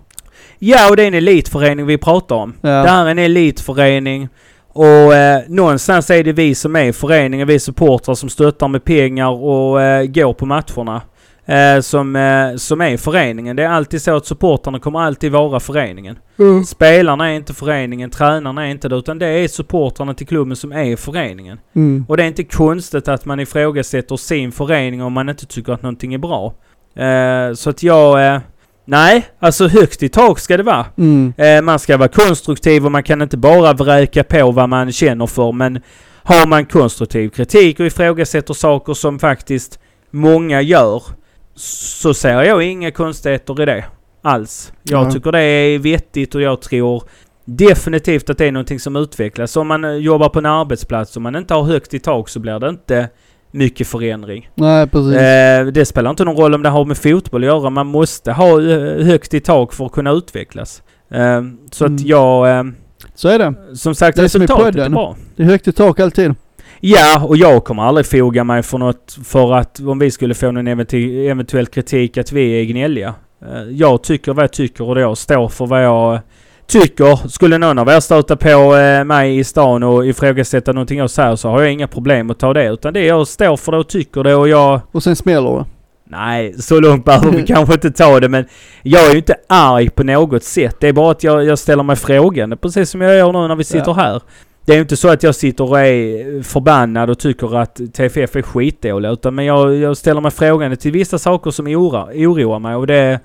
Ja, 0.58 0.90
och 0.90 0.96
det 0.96 1.02
är 1.02 1.06
en 1.06 1.14
elitförening 1.14 1.86
vi 1.86 1.98
pratar 1.98 2.36
om. 2.36 2.52
Ja. 2.60 2.68
Det 2.70 2.88
här 2.88 3.06
är 3.06 3.10
en 3.10 3.18
elitförening. 3.18 4.28
Och 4.74 5.14
eh, 5.14 5.42
någonstans 5.48 6.10
är 6.10 6.24
det 6.24 6.32
vi 6.32 6.54
som 6.54 6.76
är 6.76 6.92
föreningen, 6.92 7.46
vi 7.46 7.58
supportrar 7.58 8.14
som 8.14 8.28
stöttar 8.28 8.68
med 8.68 8.84
pengar 8.84 9.30
och 9.30 9.82
eh, 9.82 10.06
går 10.06 10.32
på 10.32 10.46
matcherna. 10.46 11.02
Eh, 11.46 11.80
som, 11.80 12.16
eh, 12.16 12.56
som 12.56 12.80
är 12.80 12.96
föreningen. 12.96 13.56
Det 13.56 13.62
är 13.62 13.68
alltid 13.68 14.02
så 14.02 14.16
att 14.16 14.26
supportrarna 14.26 14.78
kommer 14.78 15.00
alltid 15.00 15.32
vara 15.32 15.60
föreningen. 15.60 16.18
Spelarna 16.66 17.30
är 17.30 17.34
inte 17.34 17.54
föreningen, 17.54 18.10
tränarna 18.10 18.66
är 18.66 18.70
inte 18.70 18.88
det, 18.88 18.96
utan 18.96 19.18
det 19.18 19.26
är 19.26 19.48
supportrarna 19.48 20.14
till 20.14 20.26
klubben 20.26 20.56
som 20.56 20.72
är 20.72 20.96
föreningen. 20.96 21.58
Mm. 21.76 22.04
Och 22.08 22.16
det 22.16 22.22
är 22.22 22.26
inte 22.26 22.44
konstigt 22.44 23.08
att 23.08 23.24
man 23.24 23.40
ifrågasätter 23.40 24.16
sin 24.16 24.52
förening 24.52 25.02
om 25.02 25.12
man 25.12 25.28
inte 25.28 25.46
tycker 25.46 25.72
att 25.72 25.82
någonting 25.82 26.14
är 26.14 26.18
bra. 26.18 26.54
Eh, 26.96 27.54
så 27.54 27.70
att 27.70 27.82
jag... 27.82 28.40
Nej, 28.84 29.26
alltså 29.38 29.68
högt 29.68 30.02
i 30.02 30.08
tak 30.08 30.38
ska 30.38 30.56
det 30.56 30.62
vara. 30.62 30.86
Mm. 30.98 31.32
Eh, 31.36 31.62
man 31.62 31.78
ska 31.78 31.96
vara 31.96 32.08
konstruktiv 32.08 32.84
och 32.84 32.92
man 32.92 33.02
kan 33.02 33.22
inte 33.22 33.36
bara 33.36 33.72
vräka 33.72 34.24
på 34.24 34.50
vad 34.52 34.68
man 34.68 34.92
känner 34.92 35.26
för. 35.26 35.52
Men 35.52 35.80
har 36.22 36.46
man 36.46 36.64
konstruktiv 36.66 37.28
kritik 37.28 37.80
och 37.80 37.86
ifrågasätter 37.86 38.54
saker 38.54 38.94
som 38.94 39.18
faktiskt 39.18 39.78
många 40.10 40.60
gör 40.62 41.02
så 41.54 42.14
ser 42.14 42.42
jag 42.42 42.62
inga 42.62 42.90
konstigheter 42.90 43.62
i 43.62 43.66
det 43.66 43.84
alls. 44.22 44.72
Jag 44.82 45.06
Ja. 45.06 45.10
tycker 45.12 45.32
det 45.32 45.40
är 45.40 45.78
vettigt 45.78 46.34
och 46.34 46.42
jag 46.42 46.62
tror 46.62 47.02
definitivt 47.44 48.30
att 48.30 48.38
det 48.38 48.46
är 48.46 48.52
någonting 48.52 48.80
som 48.80 48.96
utvecklas. 48.96 49.56
Om 49.56 49.68
man 49.68 49.84
eh, 49.84 49.90
jobbar 49.92 50.28
på 50.28 50.38
en 50.38 50.46
arbetsplats 50.46 51.16
och 51.16 51.22
man 51.22 51.36
inte 51.36 51.54
har 51.54 51.62
högt 51.62 51.94
i 51.94 51.98
tak 51.98 52.28
så 52.28 52.40
blir 52.40 52.58
det 52.58 52.68
inte 52.68 53.08
mycket 53.52 53.86
förändring. 53.86 54.50
Nej, 54.54 54.86
precis. 54.86 55.16
Eh, 55.16 55.66
det 55.66 55.84
spelar 55.84 56.10
inte 56.10 56.24
någon 56.24 56.36
roll 56.36 56.54
om 56.54 56.62
det 56.62 56.68
har 56.68 56.84
med 56.84 56.98
fotboll 56.98 57.42
att 57.42 57.46
göra. 57.46 57.70
Man 57.70 57.86
måste 57.86 58.32
ha 58.32 58.60
eh, 58.62 59.04
högt 59.04 59.34
i 59.34 59.40
tak 59.40 59.72
för 59.72 59.86
att 59.86 59.92
kunna 59.92 60.10
utvecklas. 60.10 60.82
Eh, 61.10 61.42
så 61.72 61.84
Mm. 61.86 61.94
att 61.96 62.00
jag... 62.06 62.58
Eh, 62.58 62.64
Så 63.14 63.28
är 63.28 63.38
det. 63.38 63.54
som 63.76 63.94
sagt, 63.94 64.16
Det 64.16 64.22
är 64.24 64.28
som 64.28 64.40
resultatet 64.42 64.76
är 64.76 64.88
bra. 64.88 65.16
Det 65.36 65.42
är 65.42 65.46
högt 65.46 65.68
i 65.68 65.72
tak 65.72 66.00
alltid. 66.00 66.34
Ja, 66.80 67.24
och 67.24 67.36
jag 67.36 67.64
kommer 67.64 67.82
aldrig 67.82 68.06
foga 68.06 68.44
mig 68.44 68.62
för 68.62 68.78
något 68.78 69.18
för 69.24 69.52
att 69.54 69.80
om 69.80 69.98
vi 69.98 70.10
skulle 70.10 70.34
få 70.34 70.50
någon 70.50 70.68
eventu- 70.68 71.30
eventuell 71.30 71.66
kritik 71.66 72.18
att 72.18 72.32
vi 72.32 72.60
är 72.60 72.64
gnälliga. 72.64 73.14
Eh, 73.42 73.62
Jag 73.70 74.02
tycker 74.02 74.32
vad 74.32 74.42
jag 74.42 74.52
tycker 74.52 74.88
och 74.88 75.00
jag 75.00 75.18
står 75.18 75.48
för 75.48 75.66
vad 75.66 75.84
jag 75.84 76.20
tycker. 76.66 77.28
Skulle 77.28 77.58
någon 77.58 77.78
av 77.78 77.88
er 77.88 78.00
stöta 78.00 78.36
på 78.36 78.76
eh, 78.76 79.04
mig 79.04 79.38
i 79.38 79.44
stan 79.44 79.82
och 79.82 80.06
ifrågasätta 80.06 80.72
någonting 80.72 80.98
jag 80.98 81.10
säger 81.10 81.36
så 81.36 81.48
har 81.48 81.62
jag 81.62 81.72
inga 81.72 81.88
problem 81.88 82.30
att 82.30 82.38
ta 82.38 82.52
det. 82.52 82.68
Utan 82.68 82.92
det 82.94 83.04
jag 83.04 83.26
står 83.28 83.56
för 83.56 83.72
det 83.72 83.78
och 83.78 83.88
tycker 83.88 84.22
det 84.24 84.34
och 84.34 84.48
jag... 84.48 84.80
Och 84.92 85.02
sen 85.02 85.16
smäller 85.16 85.58
det. 85.58 85.64
Nej, 86.04 86.54
så 86.62 86.80
långt 86.80 87.04
behöver 87.04 87.30
vi 87.30 87.42
kanske 87.46 87.74
inte 87.74 87.90
ta 87.90 88.20
det 88.20 88.28
men 88.28 88.44
jag 88.82 89.06
är 89.06 89.10
ju 89.10 89.16
inte 89.16 89.34
arg 89.48 89.90
på 89.90 90.02
något 90.04 90.44
sätt. 90.44 90.76
Det 90.80 90.88
är 90.88 90.92
bara 90.92 91.10
att 91.10 91.24
jag, 91.24 91.44
jag 91.44 91.58
ställer 91.58 91.82
mig 91.82 91.96
frågande 91.96 92.56
precis 92.56 92.90
som 92.90 93.00
jag 93.00 93.16
gör 93.16 93.32
nu 93.32 93.48
när 93.48 93.56
vi 93.56 93.64
sitter 93.64 93.84
Ja. 93.86 93.92
här. 93.92 94.20
det 94.66 94.72
är 94.72 94.76
ju 94.76 94.82
inte 94.82 94.96
så 94.96 95.08
att 95.08 95.22
jag 95.22 95.34
sitter 95.34 95.64
och 95.70 95.80
är 95.80 96.42
förbannad 96.42 97.10
och 97.10 97.18
tycker 97.18 97.56
att 97.58 97.80
TFF 97.94 98.36
är 98.36 98.42
skitdåliga. 98.42 99.12
Utan 99.12 99.34
men 99.34 99.44
jag, 99.44 99.76
jag 99.76 99.96
ställer 99.96 100.20
mig 100.20 100.30
frågande 100.30 100.76
till 100.76 100.92
vissa 100.92 101.18
saker 101.18 101.50
som 101.50 101.66
oroar, 101.66 102.12
oroar 102.14 102.58
mig. 102.58 102.74
Och 102.74 102.86
det, 102.86 103.20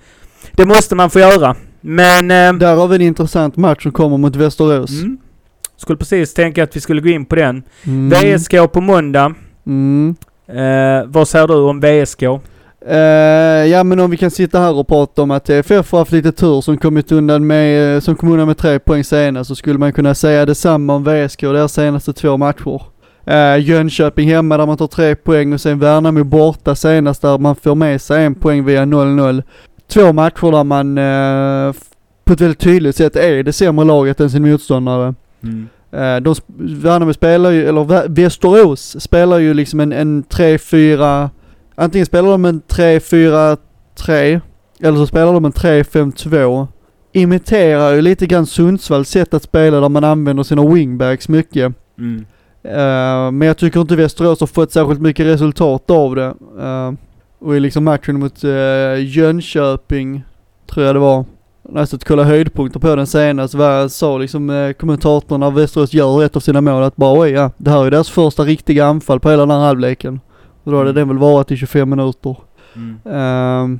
det 0.51 0.65
måste 0.65 0.95
man 0.95 1.09
få 1.09 1.19
göra. 1.19 1.55
Men... 1.87 2.31
Eh, 2.31 2.53
Där 2.59 2.75
har 2.75 2.87
vi 2.87 2.95
en 2.95 3.01
intressant 3.01 3.55
match 3.57 3.83
som 3.83 3.91
kommer 3.91 4.17
mot 4.17 4.35
Västerås. 4.35 4.91
mm, 5.01 5.17
skulle 5.77 5.97
precis 5.97 6.33
tänka 6.33 6.63
att 6.63 6.75
vi 6.75 6.81
skulle 6.81 7.01
gå 7.01 7.09
in 7.09 7.25
på 7.25 7.35
den. 7.35 7.63
Mm. 7.83 8.09
VSK 8.09 8.51
på 8.71 8.81
måndag. 8.81 9.33
Mm. 9.67 10.15
Eh, 10.47 11.05
vad 11.07 11.27
säger 11.27 11.47
du 11.47 11.53
om 11.53 11.79
VSK? 11.79 12.23
Eh, 12.85 12.97
ja 13.71 13.83
men 13.83 13.99
om 13.99 14.11
vi 14.11 14.17
kan 14.17 14.31
sitta 14.31 14.59
här 14.59 14.73
och 14.73 14.87
prata 14.87 15.21
om 15.21 15.31
att 15.31 15.45
TFF 15.45 15.91
har 15.91 15.99
haft 15.99 16.11
lite 16.11 16.31
tur 16.31 16.61
som 16.61 16.77
kommit 16.77 17.11
undan 17.11 17.47
med, 17.47 17.95
eh, 17.95 17.99
som 17.99 18.15
kom 18.15 18.31
undan 18.31 18.47
med 18.47 18.57
tre 18.57 18.79
poäng 18.79 19.03
senast 19.03 19.47
så 19.47 19.55
skulle 19.55 19.79
man 19.79 19.93
kunna 19.93 20.15
säga 20.15 20.45
detsamma 20.45 20.95
om 20.95 21.03
VSK 21.03 21.43
och 21.43 21.53
deras 21.53 21.73
senaste 21.73 22.13
två 22.13 22.37
matcher. 22.37 22.81
Eh, 23.25 23.57
Jönköping 23.57 24.29
hemma 24.29 24.57
där 24.57 24.65
man 24.65 24.77
tar 24.77 24.87
tre 24.87 25.15
poäng 25.15 25.53
och 25.53 25.61
sen 25.61 25.79
Värnamo 25.79 26.23
borta 26.23 26.75
senast 26.75 27.21
där 27.21 27.37
man 27.37 27.55
får 27.55 27.75
med 27.75 28.01
sig 28.01 28.25
en 28.25 28.35
poäng 28.35 28.65
via 28.65 28.85
0-0. 28.85 29.43
Två 29.87 30.13
matcher 30.13 30.51
där 30.51 30.63
man 30.63 30.97
eh, 30.97 31.73
på 32.25 32.33
ett 32.33 32.41
väldigt 32.41 32.59
tydligt 32.59 32.95
sätt 32.95 33.15
är 33.15 33.43
det 33.43 33.53
sämre 33.53 33.85
laget 33.85 34.19
än 34.19 34.29
sin 34.29 34.49
motståndare. 34.51 35.13
Eh, 35.91 36.15
de, 36.21 36.35
Värnamo 36.57 37.13
spelar 37.13 37.51
ju, 37.51 37.67
eller 37.67 37.81
Vä- 37.83 38.05
Västerås 38.15 39.01
spelar 39.03 39.37
ju 39.37 39.53
liksom 39.53 39.79
en, 39.79 39.91
en 39.93 40.23
3-4, 40.23 41.29
antingen 41.75 42.05
spelar 42.05 42.29
de 42.31 42.45
en 42.45 42.61
3-4-3 42.61 44.41
eller 44.79 44.97
så 44.97 45.07
spelar 45.07 45.33
de 45.33 45.45
en 45.45 45.51
3-5-2. 45.53 46.67
Imiterar 47.13 47.93
ju 47.93 48.01
lite 48.01 48.25
grann 48.25 48.45
Sundsvalls 48.45 49.09
sätt 49.09 49.33
att 49.33 49.43
spela 49.43 49.79
där 49.79 49.89
man 49.89 50.03
använder 50.03 50.43
sina 50.43 50.65
wingbacks 50.73 51.29
mycket. 51.29 51.73
Mm. 51.99 52.25
Eh, 52.63 53.31
men 53.31 53.41
jag 53.47 53.57
tycker 53.57 53.81
inte 53.81 53.95
Västerås 53.95 54.39
har 54.39 54.47
fått 54.47 54.71
särskilt 54.71 55.01
mycket 55.01 55.25
resultat 55.25 55.91
av 55.91 56.15
det. 56.15 56.33
Eh, 56.59 56.91
och 57.39 57.57
i 57.57 57.59
liksom 57.59 57.83
matchen 57.83 58.19
mot 58.19 58.43
uh, 58.43 59.03
Jönköping, 59.05 60.23
tror 60.71 60.85
jag 60.85 60.95
det 60.95 60.99
var, 60.99 61.25
när 61.69 61.81
jag 61.81 61.89
satt 61.89 62.01
och 62.01 62.07
kollade 62.07 62.29
höjdpunkter 62.29 62.79
på 62.79 62.95
den 62.95 63.07
senast, 63.07 63.53
var, 63.53 63.87
sa 63.87 64.17
liksom 64.17 64.49
uh, 64.49 64.73
kommentatorn 64.73 65.39
när 65.39 65.51
Västerås 65.51 65.93
gör 65.93 66.23
ett 66.23 66.35
av 66.35 66.39
sina 66.39 66.61
mål 66.61 66.83
att 66.83 66.95
bara 66.95 67.19
oj 67.19 67.29
ja, 67.29 67.51
det 67.57 67.71
här 67.71 67.85
är 67.85 67.91
deras 67.91 68.09
första 68.09 68.43
riktiga 68.43 68.85
anfall 68.85 69.19
på 69.19 69.29
hela 69.29 69.45
den 69.45 69.51
här 69.51 69.65
halvleken. 69.65 70.19
Och 70.63 70.71
då 70.71 70.77
hade 70.77 70.93
den 70.93 71.07
väl 71.07 71.17
varit 71.17 71.51
i 71.51 71.57
25 71.57 71.89
minuter. 71.89 72.35
Mm. 72.75 72.99
Ehm, 73.05 73.79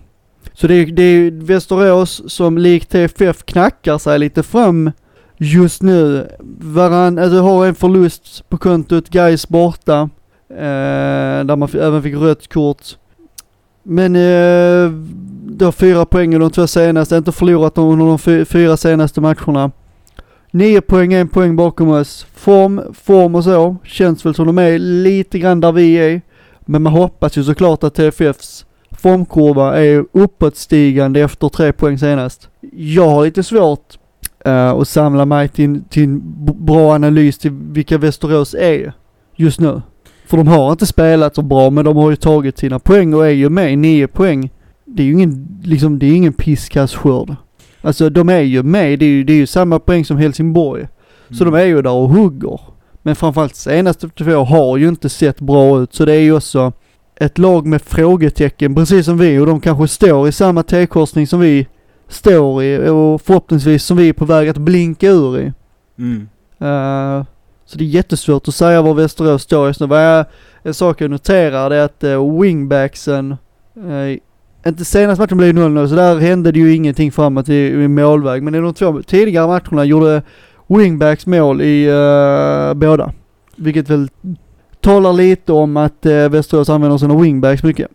så 0.53 0.67
det 0.67 0.75
är, 0.75 0.85
det 0.85 1.03
är 1.03 1.31
Västerås 1.31 2.21
som 2.27 2.57
likt 2.57 2.89
TFF 2.91 3.45
knackar 3.45 3.97
sig 3.97 4.19
lite 4.19 4.43
fram 4.43 4.91
just 5.37 5.81
nu. 5.81 6.27
Varann, 6.59 7.17
alltså 7.19 7.39
har 7.41 7.65
en 7.65 7.75
förlust 7.75 8.49
på 8.49 8.57
kontot, 8.57 9.09
Gais 9.09 9.47
borta. 9.49 10.09
eh, 10.49 11.45
där 11.45 11.55
man 11.55 11.69
även 11.73 12.03
fick 12.03 12.15
rött 12.15 12.53
kort. 12.53 12.83
Men 13.89 14.15
eh, 14.15 14.91
du 15.45 15.65
har 15.65 15.71
fyra 15.71 16.05
poäng 16.05 16.33
i 16.33 16.37
de 16.37 16.51
två 16.51 16.67
senaste, 16.67 17.17
inte 17.17 17.31
förlorat 17.31 17.77
under 17.77 18.05
de 18.05 18.45
fyra 18.45 18.77
senaste 18.77 19.21
matcherna. 19.21 19.71
Nio 20.51 20.81
poäng, 20.81 21.13
en 21.13 21.27
poäng 21.27 21.55
bakom 21.55 21.89
oss. 21.89 22.27
Form, 22.35 22.81
form 22.93 23.35
och 23.35 23.43
så, 23.43 23.75
känns 23.83 24.25
väl 24.25 24.33
som 24.33 24.47
de 24.47 24.57
är 24.57 24.79
lite 24.79 25.39
grann 25.39 25.59
där 25.59 25.71
vi 25.71 25.93
är. 25.93 26.21
Men 26.59 26.81
man 26.81 26.93
hoppas 26.93 27.37
ju 27.37 27.43
såklart 27.43 27.83
att 27.83 27.93
TFFs 27.93 28.65
formkurva 28.91 29.77
är 29.77 30.05
uppåtstigande 30.11 31.21
efter 31.21 31.49
tre 31.49 31.73
poäng 31.73 31.97
senast. 31.97 32.49
Jag 32.71 33.09
har 33.09 33.25
lite 33.25 33.43
svårt 33.43 33.97
eh, 34.45 34.69
att 34.69 34.87
samla 34.87 35.25
mig 35.25 35.49
till, 35.49 35.83
till 35.89 36.03
en 36.03 36.21
bra 36.65 36.93
analys 36.95 37.37
till 37.37 37.51
vilka 37.51 37.97
Västerås 37.97 38.53
är 38.53 38.93
just 39.35 39.59
nu. 39.59 39.81
För 40.27 40.37
de 40.37 40.47
har 40.47 40.71
inte 40.71 40.85
spelat 40.85 41.35
så 41.35 41.41
bra 41.41 41.69
men 41.69 41.85
de 41.85 41.97
har 41.97 42.09
ju 42.09 42.15
tagit 42.15 42.57
sina 42.57 42.79
poäng 42.79 43.13
och 43.13 43.25
är 43.25 43.31
ju 43.31 43.49
med 43.49 43.77
nio 43.77 44.07
poäng. 44.07 44.51
Det 44.85 45.03
är 45.03 45.07
ju 45.07 45.13
ingen, 45.13 45.59
liksom, 45.63 45.99
det 45.99 46.05
är 46.05 46.15
ingen 46.15 46.33
pisskassskörd. 46.33 47.35
Alltså 47.81 48.09
de 48.09 48.29
är 48.29 48.41
ju 48.41 48.63
med, 48.63 48.99
det 48.99 49.05
är 49.05 49.09
ju, 49.09 49.23
det 49.23 49.33
är 49.33 49.37
ju 49.37 49.47
samma 49.47 49.79
poäng 49.79 50.05
som 50.05 50.17
Helsingborg. 50.17 50.87
Så 51.31 51.43
de 51.43 51.53
är 51.53 51.65
ju 51.65 51.81
där 51.81 51.91
och 51.91 52.09
hugger. 52.09 52.59
Men 53.01 53.15
framförallt 53.15 53.55
senaste 53.55 54.09
två 54.09 54.43
har 54.43 54.77
ju 54.77 54.87
inte 54.87 55.09
sett 55.09 55.39
bra 55.39 55.79
ut 55.79 55.93
så 55.93 56.05
det 56.05 56.13
är 56.13 56.19
ju 56.19 56.35
också 56.35 56.71
ett 57.15 57.37
lag 57.37 57.65
med 57.65 57.81
frågetecken 57.81 58.75
precis 58.75 59.05
som 59.05 59.17
vi 59.17 59.39
och 59.39 59.45
de 59.45 59.61
kanske 59.61 59.87
står 59.87 60.27
i 60.27 60.31
samma 60.31 60.63
T-korsning 60.63 61.27
som 61.27 61.39
vi 61.39 61.67
står 62.07 62.63
i 62.63 62.89
och 62.89 63.21
förhoppningsvis 63.21 63.83
som 63.83 63.97
vi 63.97 64.09
är 64.09 64.13
på 64.13 64.25
väg 64.25 64.49
att 64.49 64.57
blinka 64.57 65.07
ur 65.07 65.39
i. 65.39 65.53
Mm. 65.97 66.29
Eh, 66.59 67.25
så 67.67 67.77
det 67.77 67.83
är 67.83 67.87
jättesvårt 67.87 68.47
att 68.47 68.55
säga 68.55 68.81
var 68.81 68.93
Västerås 68.93 69.43
står 69.43 69.67
just 69.67 69.79
nu. 69.79 69.87
Vad 69.87 70.05
jag, 70.05 70.25
en 70.63 70.73
sak 70.73 71.01
jag 71.01 71.11
noterar 71.11 71.69
det 71.69 71.75
är 71.75 71.85
att 71.85 72.03
eh, 72.03 72.39
wingbacksen, 72.41 73.31
eh, 73.75 74.19
inte 74.69 74.85
senaste 74.85 75.21
matchen 75.21 75.37
blev 75.37 75.55
0-0 75.55 75.87
så 75.87 75.95
där 75.95 76.19
hände 76.19 76.51
det 76.51 76.59
ju 76.59 76.75
ingenting 76.75 77.11
framåt 77.11 77.49
i, 77.49 77.67
i 77.67 77.87
målväg. 77.87 78.43
Men 78.43 78.55
i 78.55 78.59
de 78.59 78.73
två 78.73 79.01
tidigare 79.01 79.47
matcherna 79.47 79.85
gjorde 79.85 80.21
wingbacks 80.67 81.25
mål 81.25 81.61
i 81.61 81.87
eh, 81.87 82.73
båda. 82.73 83.13
Vilket 83.55 83.89
väl 83.89 84.09
talar 84.81 85.13
lite 85.13 85.53
om 85.53 85.77
att 85.77 86.05
eh, 86.05 86.29
Västerås 86.29 86.69
använder 86.69 86.97
sina 86.97 87.21
wingbacks 87.21 87.63
mycket. 87.63 87.91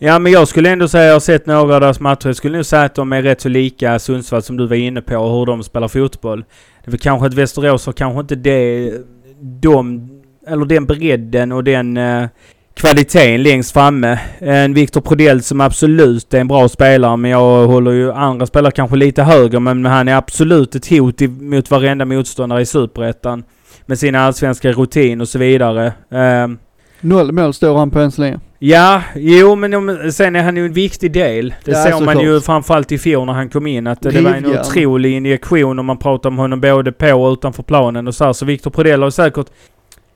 Ja 0.00 0.18
men 0.18 0.32
jag 0.32 0.48
skulle 0.48 0.70
ändå 0.70 0.88
säga, 0.88 1.04
jag 1.04 1.12
har 1.12 1.20
sett 1.20 1.46
några 1.46 1.60
av 1.60 1.68
deras 1.80 2.00
matcher, 2.00 2.26
jag 2.26 2.36
skulle 2.36 2.56
nog 2.56 2.66
säga 2.66 2.82
att 2.82 2.94
de 2.94 3.12
är 3.12 3.22
rätt 3.22 3.40
så 3.40 3.48
lika 3.48 3.98
Sundsvall 3.98 4.42
som 4.42 4.56
du 4.56 4.66
var 4.66 4.76
inne 4.76 5.02
på, 5.02 5.14
hur 5.14 5.46
de 5.46 5.62
spelar 5.62 5.88
fotboll. 5.88 6.44
Det 6.84 6.88
är 6.88 6.90
väl 6.90 7.00
kanske 7.00 7.26
att 7.26 7.34
Västerås 7.34 7.86
har 7.86 7.92
kanske 7.92 8.20
inte 8.20 8.34
det, 8.34 8.92
de, 9.40 10.08
eller 10.46 10.64
den 10.64 10.86
bredden 10.86 11.52
och 11.52 11.64
den 11.64 11.96
eh, 11.96 12.28
kvaliteten 12.74 13.42
längst 13.42 13.72
framme. 13.72 14.12
Eh, 14.38 14.56
en 14.56 14.74
Viktor 14.74 15.00
Prodell 15.00 15.42
som 15.42 15.60
absolut 15.60 16.34
är 16.34 16.40
en 16.40 16.48
bra 16.48 16.68
spelare, 16.68 17.16
men 17.16 17.30
jag 17.30 17.66
håller 17.66 17.90
ju 17.90 18.12
andra 18.12 18.46
spelare 18.46 18.72
kanske 18.72 18.96
lite 18.96 19.22
högre, 19.22 19.60
men 19.60 19.84
han 19.84 20.08
är 20.08 20.14
absolut 20.14 20.74
ett 20.74 20.88
hot 20.88 21.20
mot 21.40 21.70
varenda 21.70 22.04
motståndare 22.04 22.60
i 22.60 22.66
Superettan. 22.66 23.44
Med 23.86 23.98
sina 23.98 24.20
allsvenska 24.20 24.72
rutin 24.72 25.20
och 25.20 25.28
så 25.28 25.38
vidare. 25.38 25.86
Eh, 26.10 26.48
Noll 27.00 27.32
mål 27.32 27.54
står 27.54 27.78
han 27.78 27.90
på 27.90 27.98
än 27.98 28.10
så 28.10 28.20
länge. 28.20 28.40
Ja, 28.58 29.02
jo 29.14 29.54
men 29.54 30.12
sen 30.12 30.36
är 30.36 30.42
han 30.42 30.56
ju 30.56 30.66
en 30.66 30.72
viktig 30.72 31.12
del. 31.12 31.54
Det 31.64 31.70
Ja, 31.72 31.82
såg 31.82 31.92
man 31.92 32.00
såklart. 32.14 32.24
ju 32.24 32.40
framförallt 32.40 32.92
i 32.92 32.98
fjol 32.98 33.26
när 33.26 33.32
han 33.32 33.48
kom 33.48 33.66
in 33.66 33.86
att 33.86 34.00
det 34.02 34.20
var 34.20 34.30
en 34.30 34.44
Rivjärn. 34.44 34.60
otrolig 34.60 35.12
injektion 35.16 35.78
om 35.78 35.86
man 35.86 35.98
pratar 35.98 36.28
om 36.30 36.38
honom 36.38 36.60
både 36.60 36.92
på 36.92 37.12
och 37.12 37.32
utanför 37.32 37.62
planen 37.62 38.08
och 38.08 38.14
så 38.14 38.24
här. 38.24 38.32
Så 38.32 38.44
Victor 38.44 38.70
Prodell 38.70 39.02
har 39.02 39.10
säkert 39.10 39.46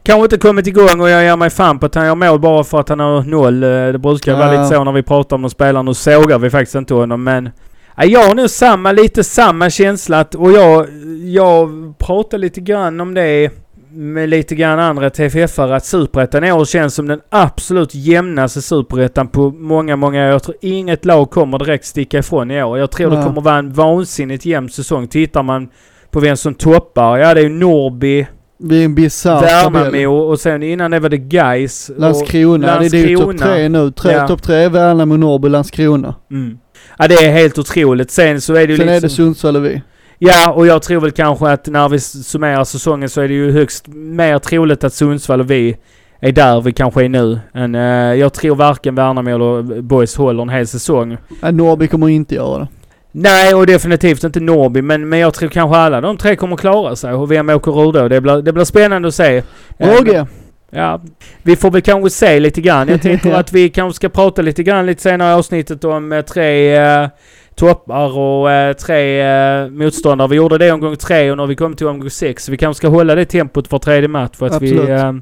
kanske 0.03 0.23
inte 0.25 0.39
kommit 0.39 0.67
igång 0.67 1.01
och 1.01 1.09
jag 1.11 1.25
ger 1.25 1.37
mig 1.37 1.51
fan 1.51 1.79
på 1.79 1.87
att 1.87 1.95
han 1.95 2.07
gör 2.07 2.15
mål 2.15 2.41
bara 2.41 2.65
för 2.65 2.81
att 2.81 2.89
han 2.89 3.01
har 3.01 3.23
noll. 3.23 3.63
Eh, 3.63 3.69
Det 3.93 3.99
brukar 3.99 4.35
vara 4.35 4.55
Ja. 4.55 4.63
lite 4.63 4.75
så 4.75 4.85
när 4.85 4.93
vi 4.93 5.03
pratar 5.03 5.37
om 5.37 5.43
de 5.43 5.51
spelarna. 5.51 5.83
Nu 5.83 5.95
sågar 5.95 6.39
vi 6.39 6.51
faktiskt 6.51 6.75
inte 6.75 6.95
honom 6.95 7.25
men 7.25 7.51
Ja, 7.97 8.05
jag 8.05 8.29
har 8.29 8.35
nog 8.35 8.51
samma, 8.51 8.93
lite 8.93 9.25
samma 9.25 9.71
känsla 9.71 10.21
att, 10.21 10.35
och 10.35 10.53
jag, 10.53 10.87
jag 11.25 11.69
pratar 11.99 12.39
lite 12.39 12.61
grann 12.61 13.01
om 13.01 13.15
det 13.15 13.51
med 13.95 14.29
lite 14.29 14.55
grann 14.55 14.79
andra 14.79 15.09
TFF-are 15.09 15.77
att 15.77 15.85
Superettan 15.87 16.45
i 16.45 16.53
år 16.53 16.65
känns 16.65 16.95
som 16.95 17.09
den 17.09 17.21
absolut 17.31 17.95
jämnaste 17.95 18.63
Superettan 18.63 19.29
på 19.29 19.51
många, 19.51 19.97
många 19.97 20.25
år. 20.27 20.31
Jag 20.31 20.43
tror 20.43 20.57
inget 20.61 21.05
lag 21.05 21.31
kommer 21.31 21.59
direkt 21.59 21.85
sticka 21.85 22.19
ifrån 22.19 22.51
i 22.51 22.63
år. 22.63 22.79
Jag 22.79 22.91
tror 22.91 23.11
det 23.11 23.17
Ja. 23.17 23.25
kommer 23.25 23.41
vara 23.41 23.57
en 23.59 23.73
vansinnigt 23.73 24.47
jämn 24.47 24.69
säsong. 24.71 25.07
Tittar 25.09 25.43
man 25.43 25.69
på 26.11 26.21
vem 26.21 26.37
som 26.37 26.55
toppar, 26.55 27.19
ja 27.19 27.35
det 27.35 27.41
är 27.41 27.45
ju 27.45 27.49
Norrby, 27.49 28.27
Vi 28.59 28.81
är 28.81 28.85
en 28.85 28.95
bisarr 28.95 29.63
tabell. 29.65 29.91
Värnamo 29.93 30.17
och 30.19 30.41
sen 30.41 30.63
innan 30.63 30.91
det 30.91 31.01
var 31.01 31.09
det 31.09 31.17
Gais 31.17 31.89
och 31.89 32.01
Landskrona, 32.01 32.79
det 32.81 32.87
är 32.99 33.07
ju 33.09 33.17
topp 33.17 33.27
Landskrona. 33.27 33.55
tre 33.55 33.69
nu. 33.69 33.91
Tre, 33.91 34.13
Ja. 34.13 34.29
Topp 34.29 34.43
tre 34.43 34.57
är 34.57 34.69
Värnamo, 34.69 35.17
Norrby, 35.17 35.49
Landskrona. 35.49 36.15
Mm. 36.31 36.59
Ja 36.99 37.09
det 37.09 37.15
är 37.15 37.33
helt 37.33 37.59
otroligt. 37.59 38.11
Sen 38.11 38.41
så 38.41 38.55
är 38.55 38.67
det 38.67 38.73
ju 38.73 38.77
Sen 38.79 38.87
liksom... 38.87 38.89
är 38.97 39.01
det 39.01 39.09
Sundsvall 39.09 39.57
och 39.57 39.65
vi. 39.65 39.83
Ja, 40.25 40.53
och 40.53 40.67
jag 40.67 40.83
tror 40.83 41.01
väl 41.01 41.11
kanske 41.11 41.51
att 41.51 41.67
när 41.67 41.89
vi 41.89 42.01
summerar 42.01 42.65
säsongen 42.65 43.09
så 43.09 43.21
är 43.21 43.29
det 43.29 43.35
ju 43.35 43.53
högst 43.53 43.89
mer 43.89 44.39
troligt 44.39 44.85
att 44.85 44.95
Sundsvall 44.95 45.41
och 45.41 45.51
vi 45.51 45.77
är 46.21 46.33
där 46.33 46.61
vi 46.61 46.73
kanske 46.73 47.05
är 47.05 47.09
nu. 47.09 47.41
Än, 47.55 47.75
eh, 47.75 48.15
jag 48.15 48.33
tror 48.33 48.57
varken 48.57 48.95
Värnamo 48.95 49.31
eller 49.31 49.81
Boys 49.81 50.17
håller 50.17 50.43
en 50.43 50.49
hel 50.49 50.67
säsong. 50.67 51.17
Ja, 51.43 51.51
Norrby 51.51 51.89
kommer 51.89 52.09
inte 52.09 52.35
göra 52.35 52.59
det. 52.59 52.69
Nej, 53.13 53.55
och 53.55 53.67
definitivt 53.67 54.25
inte 54.25 54.41
Norrby, 54.41 54.83
men, 54.83 55.09
men 55.09 55.19
jag 55.19 55.35
tror 55.35 55.49
kanske 55.49 55.77
alla 55.77 56.01
de 56.01 56.17
tre 56.17 56.37
kommer 56.37 56.57
klara 56.57 56.97
sig. 56.97 57.13
Och 57.13 57.31
vem 57.31 57.49
åker 57.49 57.89
ur 57.89 57.93
då? 57.93 58.09
Det 58.09 58.21
blir, 58.21 58.43
det 58.43 58.53
blir 58.53 58.65
spännande 58.65 59.09
att 59.09 59.15
se. 59.15 59.43
Eh, 59.79 59.91
Roger, 59.91 60.27
Ja, 60.75 61.01
vi 61.43 61.57
får 61.57 61.71
väl 61.71 61.83
kanske 61.83 62.11
se 62.11 62.41
lite 62.41 62.61
grann. 62.61 62.89
Jag 62.89 63.03
tänker 63.03 63.35
att 63.35 63.53
vi 63.53 63.69
kanske 63.69 63.97
ska 63.97 64.09
prata 64.09 64.43
lite 64.43 64.63
grann 64.63 64.87
lite 64.87 65.03
senare 65.03 65.31
i 65.31 65.35
avsnittet 65.35 65.85
om 65.85 66.13
eh, 66.13 66.23
tre 66.23 66.77
eh, 66.77 67.09
toppar 67.55 68.19
och 68.19 68.51
eh, 68.51 68.73
tre 68.73 69.21
eh, 69.21 69.69
motståndare. 69.69 70.29
Vi 70.29 70.37
gjorde 70.37 70.59
det 70.59 70.67
i 70.67 70.71
omgång 70.71 70.97
tre 70.97 71.31
och 71.31 71.37
nu 71.37 71.43
har 71.43 71.49
vi 71.49 71.57
kommit 71.57 71.79
till 71.79 71.87
omgång 71.87 72.11
sex. 72.11 72.49
Vi 72.49 72.57
kanske 72.57 72.79
ska 72.79 72.89
hålla 72.89 73.15
det 73.15 73.25
tempot 73.25 73.69
för 73.69 73.79
tredje 73.79 74.09
match 74.09 74.37
för 74.37 74.47
att 74.47 74.63
vi, 74.63 74.79
eh, 74.79 75.13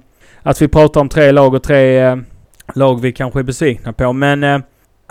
att 0.43 0.62
vi 0.62 0.69
pratar 0.69 1.01
om 1.01 1.09
tre 1.09 1.33
lag 1.33 1.55
och 1.55 1.62
tre 1.62 1.99
eh, 1.99 2.16
lag 2.75 3.01
vi 3.01 3.12
kanske 3.12 3.38
är 3.38 3.43
besvikna 3.43 3.93
på. 3.93 4.12
Men 4.12 4.45
eh, 4.45 4.59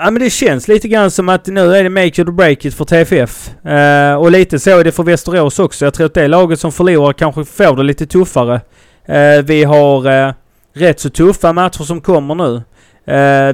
Ja 0.02 0.12
men 0.12 0.22
det 0.22 0.30
känns 0.30 0.68
lite 0.68 0.88
grann 0.88 1.12
som 1.12 1.30
att 1.30 1.48
nu 1.48 1.76
är 1.76 1.84
det 1.84 1.90
make 1.90 2.08
it 2.08 2.20
or 2.20 2.32
break 2.32 2.66
it 2.66 2.74
för 2.74 2.86
TFF. 2.86 3.66
Eh, 3.66 4.16
och 4.16 4.32
lite 4.32 4.60
så 4.60 4.80
är 4.80 4.84
det 4.84 4.92
för 4.92 5.04
Västerås 5.04 5.60
också. 5.60 5.86
Jag 5.86 5.94
tror 5.94 6.06
att 6.06 6.14
det 6.14 6.28
laget 6.28 6.60
som 6.60 6.72
förlorar 6.72 7.14
kanske 7.14 7.46
får 7.46 7.76
det 7.76 7.84
lite 7.84 8.06
tuffare. 8.06 8.62
Vi 9.44 9.64
har 9.64 10.34
rätt 10.80 11.00
så 11.00 11.10
tuffa 11.10 11.54
matcher 11.54 11.84
som 11.84 12.02
kommer 12.02 12.36
nu. 12.36 12.62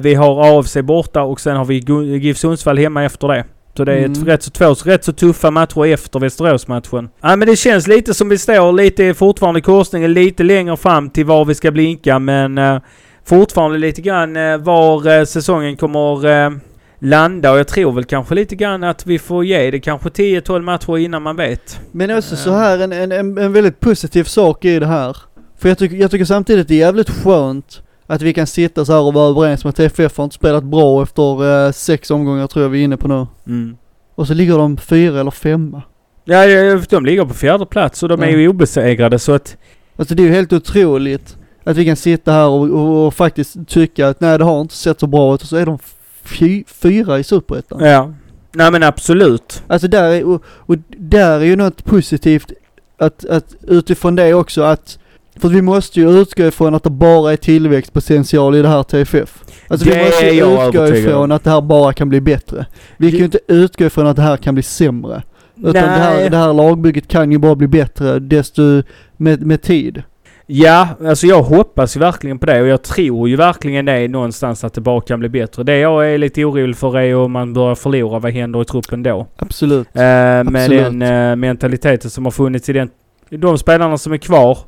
Vi 0.00 0.14
har 0.14 0.58
AFC 0.58 0.76
borta 0.76 1.22
och 1.22 1.40
sen 1.40 1.56
har 1.56 1.64
vi 1.64 1.74
GIF 2.18 2.38
Sundsvall 2.38 2.78
hemma 2.78 3.04
efter 3.04 3.28
det. 3.28 3.44
Så 3.76 3.84
det 3.84 3.92
är 3.92 3.98
ett 3.98 4.16
Mm. 4.16 4.24
rätt, 4.26 4.42
så, 4.42 4.50
två 4.50 4.74
rätt 4.74 5.04
så 5.04 5.12
tuffa 5.12 5.50
matcher 5.50 5.86
efter 5.86 6.18
Västerås-matchen. 6.20 7.08
Ja 7.20 7.36
men 7.36 7.48
det 7.48 7.56
känns 7.56 7.86
lite 7.86 8.14
som 8.14 8.28
vi 8.28 8.38
står 8.38 8.72
lite 8.72 9.14
fortfarande 9.14 9.58
i 9.58 9.62
korsningen, 9.62 10.12
lite 10.12 10.42
längre 10.42 10.76
fram 10.76 11.10
till 11.10 11.26
var 11.26 11.44
vi 11.44 11.54
ska 11.54 11.70
blinka 11.70 12.18
men 12.18 12.58
eh, 12.58 12.78
fortfarande 13.24 13.78
lite 13.78 14.00
grann 14.02 14.36
eh, 14.36 14.56
var 14.58 15.18
eh, 15.18 15.24
säsongen 15.24 15.76
kommer 15.76 16.26
eh, 16.46 16.50
landa 16.98 17.52
och 17.52 17.58
jag 17.58 17.68
tror 17.68 17.92
väl 17.92 18.04
kanske 18.04 18.34
lite 18.34 18.56
grann 18.56 18.84
att 18.84 19.06
vi 19.06 19.18
får 19.18 19.44
ge 19.44 19.70
det 19.70 19.80
kanske 19.80 20.08
10-12 20.08 20.62
matcher 20.62 20.98
innan 20.98 21.22
man 21.22 21.36
vet. 21.36 21.80
Men 21.92 22.18
också 22.18 22.36
så 22.36 22.50
här 22.50 22.78
en, 22.78 22.92
en, 22.92 23.12
en, 23.12 23.38
en 23.38 23.52
väldigt 23.52 23.80
positiv 23.80 24.24
sak 24.24 24.64
i 24.64 24.78
det 24.78 24.86
här. 24.86 25.16
För 25.58 25.68
jag 25.68 25.78
tycker, 25.78 25.96
jag 25.96 26.10
tycker 26.10 26.24
samtidigt 26.24 26.68
det 26.68 26.74
är 26.74 26.78
jävligt 26.78 27.10
skönt 27.10 27.82
att 28.06 28.22
vi 28.22 28.34
kan 28.34 28.46
sitta 28.46 28.84
så 28.84 28.92
här 28.92 29.00
och 29.00 29.14
vara 29.14 29.30
överens 29.30 29.64
med 29.64 29.68
att 29.68 29.76
TFF 29.76 30.16
har 30.16 30.24
inte 30.24 30.36
spelat 30.36 30.64
bra 30.64 31.02
efter 31.02 31.66
eh, 31.66 31.72
sex 31.72 32.10
omgångar 32.10 32.46
tror 32.46 32.62
jag 32.62 32.70
vi 32.70 32.80
är 32.80 32.84
inne 32.84 32.96
på 32.96 33.08
nu. 33.08 33.26
Mm. 33.46 33.76
Och 34.14 34.26
så 34.26 34.34
ligger 34.34 34.58
de 34.58 34.76
fyra 34.76 35.20
eller 35.20 35.30
femma. 35.30 35.82
Ja, 36.24 36.46
de 36.90 37.06
ligger 37.06 37.24
på 37.24 37.34
fjärde 37.34 37.66
plats 37.66 38.02
och 38.02 38.08
de 38.08 38.22
är 38.22 38.26
ju 38.26 38.48
obesegrade 38.48 39.18
så 39.18 39.32
att... 39.32 39.56
Alltså 39.96 40.14
det 40.14 40.22
är 40.22 40.24
ju 40.24 40.32
helt 40.32 40.52
otroligt 40.52 41.36
att 41.64 41.76
vi 41.76 41.84
kan 41.84 41.96
sitta 41.96 42.32
här 42.32 42.48
och, 42.48 42.70
och, 42.70 43.06
och 43.06 43.14
faktiskt 43.14 43.68
tycka 43.68 44.08
att 44.08 44.20
nej 44.20 44.38
det 44.38 44.44
har 44.44 44.60
inte 44.60 44.74
sett 44.74 45.00
så 45.00 45.06
bra 45.06 45.34
ut 45.34 45.42
och 45.42 45.48
så 45.48 45.56
är 45.56 45.66
de 45.66 45.78
fy, 46.22 46.64
fyra 46.66 47.18
i 47.18 47.24
Superettan. 47.24 47.84
Ja. 47.84 48.12
Nej 48.52 48.70
men 48.70 48.82
absolut. 48.82 49.62
Alltså 49.66 49.88
där 49.88 50.10
är, 50.10 50.24
och, 50.24 50.44
och 50.46 50.76
där 50.96 51.40
är 51.40 51.44
ju 51.44 51.56
något 51.56 51.84
positivt 51.84 52.52
att, 52.98 53.24
att 53.24 53.54
utifrån 53.62 54.16
det 54.16 54.34
också 54.34 54.62
att 54.62 54.98
för 55.40 55.48
vi 55.48 55.62
måste 55.62 56.00
ju 56.00 56.20
utgå 56.20 56.44
ifrån 56.44 56.74
att 56.74 56.84
det 56.84 56.90
bara 56.90 57.32
är 57.32 57.36
tillväxtpotential 57.36 58.54
i 58.54 58.62
det 58.62 58.68
här 58.68 58.82
TFF. 58.82 59.44
Alltså 59.68 59.88
Det 59.88 59.98
vi 59.98 60.04
måste 60.04 60.26
ju 60.26 60.66
utgå 60.66 60.86
ifrån 60.86 61.32
att 61.32 61.44
det 61.44 61.50
här 61.50 61.60
bara 61.60 61.92
kan 61.92 62.08
bli 62.08 62.20
bättre. 62.20 62.66
Vi 62.96 63.10
kan 63.10 63.18
ju 63.18 63.24
inte 63.24 63.40
utgå 63.48 63.84
ifrån 63.84 64.06
att 64.06 64.16
det 64.16 64.22
här 64.22 64.36
kan 64.36 64.54
bli 64.54 64.62
sämre. 64.62 65.22
Utan 65.56 65.72
det 65.72 65.80
här, 65.80 66.30
det 66.30 66.36
här 66.36 66.52
lagbygget 66.52 67.08
kan 67.08 67.32
ju 67.32 67.38
bara 67.38 67.54
bli 67.54 67.68
bättre 67.68 68.18
desto 68.18 68.82
med, 69.16 69.46
med 69.46 69.62
tid. 69.62 70.02
Ja, 70.48 70.88
alltså 71.04 71.26
jag 71.26 71.42
hoppas 71.42 71.96
ju 71.96 72.00
verkligen 72.00 72.38
på 72.38 72.46
det 72.46 72.60
och 72.60 72.66
jag 72.66 72.82
tror 72.82 73.28
ju 73.28 73.36
verkligen 73.36 73.84
det 73.84 74.08
någonstans 74.08 74.64
att 74.64 74.74
det 74.74 74.80
bara 74.80 75.00
kan 75.00 75.20
bli 75.20 75.28
bättre. 75.28 75.62
Det 75.62 75.78
jag 75.78 76.14
är 76.14 76.18
lite 76.18 76.44
orolig 76.44 76.76
för 76.76 76.98
är 76.98 77.16
om 77.16 77.32
man 77.32 77.52
börjar 77.52 77.74
förlora, 77.74 78.18
vad 78.18 78.32
händer 78.32 78.62
i 78.62 78.64
truppen 78.64 79.02
då? 79.02 79.26
Absolut. 79.36 79.88
Eh, 79.92 80.02
med 80.02 80.48
Absolut. 80.48 80.82
den 80.82 81.02
eh, 81.02 81.36
mentaliteten 81.36 82.10
som 82.10 82.24
har 82.24 82.32
funnits 82.32 82.68
i 82.68 82.72
den, 82.72 82.90
de 83.30 83.58
spelarna 83.58 83.98
som 83.98 84.12
är 84.12 84.18
kvar, 84.18 84.58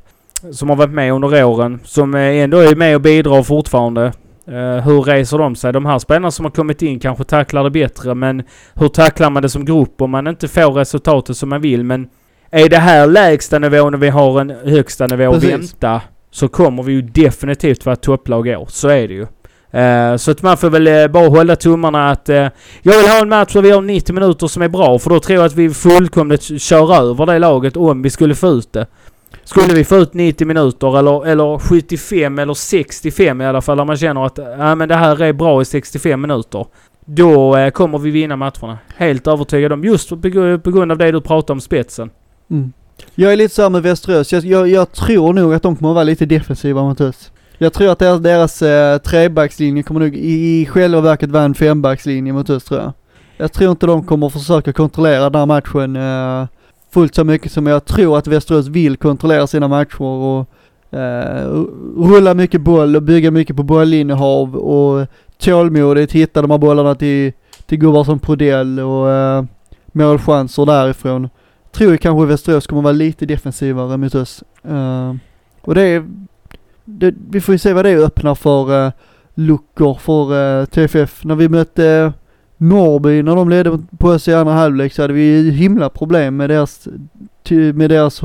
som 0.53 0.68
har 0.68 0.77
varit 0.77 0.90
med 0.90 1.12
under 1.12 1.44
åren, 1.44 1.81
som 1.85 2.14
ändå 2.14 2.59
är 2.59 2.77
med 2.77 2.94
och 2.94 3.01
bidrar 3.01 3.42
fortfarande. 3.42 4.12
Eh, 4.48 4.85
hur 4.85 5.03
reser 5.03 5.38
de 5.38 5.57
sig? 5.57 5.72
De 5.72 5.87
här 5.87 5.98
spelarna 5.98 6.31
som 6.31 6.44
har 6.44 6.53
kommit 6.53 6.83
in 6.83 7.01
kanske 7.01 7.24
tacklar 7.24 7.64
det 7.64 7.70
bättre, 7.70 8.14
men 8.14 8.42
hur 8.74 8.88
tacklar 8.88 9.31
man 9.31 9.42
det 9.42 9.48
som 9.48 9.64
grupp 9.64 10.03
om 10.03 10.11
man 10.11 10.27
inte 10.27 10.48
får 10.48 10.72
resultatet 10.72 11.37
som 11.37 11.48
man 11.48 11.61
vill? 11.61 11.85
Men 11.85 12.09
är 12.51 12.68
det 12.68 12.77
här 12.77 13.07
lägsta 13.07 13.59
nivån 13.59 13.94
och 13.94 14.03
vi 14.03 14.09
har 14.09 14.40
en 14.40 14.51
högsta 14.51 15.07
nivå 15.07 15.29
att 15.29 15.40
Precis. 15.40 15.51
vänta 15.51 16.01
så 16.31 16.48
kommer 16.48 16.83
vi 16.83 16.92
ju 16.92 17.03
definitivt 17.03 17.87
vara 17.87 17.92
ett 17.92 18.03
topplag 18.03 18.48
i 18.48 18.57
år. 18.57 18.66
Så 18.70 18.88
är 18.88 19.09
det 19.09 19.14
ju. 19.14 19.27
Eh, 19.70 20.16
så 20.16 20.31
att 20.31 20.42
man 20.42 20.57
får 20.57 20.70
väl 20.70 20.87
eh, 20.87 21.07
bara 21.07 21.29
hålla 21.29 21.57
tummarna 21.57 22.11
att 22.11 22.29
eh, 22.29 22.48
jag 22.83 22.98
vill 22.98 23.09
ha 23.09 23.22
en 23.22 23.29
match 23.29 23.53
där 23.53 23.62
vi 23.62 23.70
har 23.70 23.83
90 23.83 24.14
minuter 24.14 24.46
som 24.46 24.62
är 24.62 24.68
bra 24.68 24.98
för 24.98 25.11
då 25.11 25.20
tror 25.20 25.38
jag 25.38 25.46
att 25.46 25.55
vi 25.55 25.70
fullkomligt 25.70 26.61
kör 26.62 26.94
över 26.94 27.27
det 27.27 27.38
laget 27.38 27.77
om 27.77 28.03
vi 28.03 28.11
skulle 28.11 28.35
få 28.35 28.48
ut 28.48 28.72
det. 28.72 28.87
Skulle 29.45 29.75
vi 29.75 29.85
få 29.85 29.97
ut 29.97 30.14
90 30.14 30.47
minuter 30.47 30.99
eller, 30.99 31.27
eller 31.27 31.59
75 31.59 32.38
eller 32.38 32.55
65 32.55 33.41
i 33.41 33.47
alla 33.47 33.61
fall, 33.61 33.77
där 33.77 33.85
man 33.85 33.97
känner 33.97 34.27
att 34.27 34.38
äh, 34.38 34.75
men 34.75 34.88
det 34.88 34.95
här 34.95 35.23
är 35.23 35.33
bra 35.33 35.62
i 35.62 35.64
65 35.64 36.21
minuter. 36.21 36.67
Då 37.05 37.57
eh, 37.57 37.71
kommer 37.71 37.99
vi 37.99 38.11
vinna 38.11 38.37
matcherna. 38.37 38.79
Helt 38.97 39.27
övertygad 39.27 39.73
om. 39.73 39.85
Just 39.85 40.09
på, 40.09 40.17
på 40.62 40.71
grund 40.71 40.93
av 40.93 40.99
det 40.99 41.12
du 41.12 41.21
pratade 41.21 41.53
om 41.53 41.61
spetsen. 41.61 42.11
Mm. 42.51 42.73
Jag 43.14 43.33
är 43.33 43.37
lite 43.37 43.55
samma 43.55 43.69
med 43.69 43.83
Västerås. 43.83 44.33
Jag, 44.33 44.45
jag, 44.45 44.69
jag 44.69 44.93
tror 44.93 45.33
nog 45.33 45.55
att 45.55 45.62
de 45.62 45.77
kommer 45.77 45.95
vara 45.95 46.05
lite 46.05 46.27
defensiva 46.27 46.83
mot 46.83 47.01
oss. 47.01 47.33
Jag 47.59 47.73
tror 47.73 47.93
att 47.93 47.99
deras, 47.99 48.21
deras 48.21 48.62
eh, 48.62 48.99
trebackslinje 48.99 49.83
kommer 49.83 50.01
nog 50.01 50.17
i, 50.17 50.61
i 50.61 50.67
själva 50.67 51.01
verket 51.01 51.31
vara 51.31 51.45
en 51.45 51.55
fembackslinje 51.55 52.33
mot 52.33 52.51
oss 52.51 52.64
tror 52.64 52.81
jag. 52.81 52.93
Jag 53.37 53.53
tror 53.53 53.71
inte 53.71 53.87
de 53.87 54.07
kommer 54.07 54.29
försöka 54.29 54.73
kontrollera 54.73 55.31
den 55.31 55.38
här 55.38 55.47
matchen 55.47 55.97
eh, 55.97 56.47
fullt 56.90 57.14
så 57.14 57.24
mycket 57.24 57.53
som 57.53 57.66
jag 57.66 57.85
tror 57.85 58.18
att 58.18 58.27
Västerås 58.27 58.66
vill 58.66 58.96
kontrollera 58.96 59.46
sina 59.46 59.68
matcher 59.68 60.03
och 60.03 60.48
eh, 60.98 61.64
rulla 61.96 62.35
mycket 62.35 62.61
boll 62.61 62.96
och 62.96 63.03
bygga 63.03 63.31
mycket 63.31 63.57
på 63.57 63.62
bollinnehav 63.62 64.57
och 64.57 65.07
tålmodigt 65.38 66.12
hitta 66.12 66.42
de 66.42 66.51
här 66.51 66.59
bollarna 66.59 66.94
till, 66.94 67.33
till 67.66 67.79
gubbar 67.79 68.05
som 68.05 68.18
Prodell 68.18 68.81
och 68.81 69.11
eh, 69.11 69.44
målchanser 69.92 70.66
därifrån. 70.66 71.29
Tror 71.72 71.90
jag 71.90 72.01
kanske 72.01 72.27
Västerås 72.27 72.66
kommer 72.66 72.83
vara 72.83 72.92
lite 72.92 73.27
defensivare 73.27 73.96
mot 73.96 74.14
oss. 74.14 74.44
Eh, 74.64 75.14
och 75.61 75.74
det 75.74 75.83
är, 75.83 76.05
det, 76.85 77.14
vi 77.31 77.40
får 77.40 77.55
ju 77.55 77.59
se 77.59 77.72
vad 77.72 77.85
det 77.85 77.96
öppnar 77.96 78.35
för 78.35 78.87
uh, 78.87 78.92
luckor 79.35 79.94
för 79.94 80.61
eh, 80.61 80.64
TFF. 80.64 81.24
När 81.24 81.35
vi 81.35 81.48
mötte 81.48 82.12
Norrby, 82.59 83.23
när 83.23 83.37
de 83.37 83.49
ledde 83.49 83.79
på 83.99 84.09
oss 84.09 84.29
i 84.29 84.35
andra 84.35 84.55
halvlek 84.55 84.92
så 84.92 85.03
hade 85.03 85.14
vi 85.14 85.51
himla 85.51 85.88
problem 85.88 86.37
med 86.37 86.51
deras, 86.51 86.88
med 87.75 87.90
deras 87.90 88.23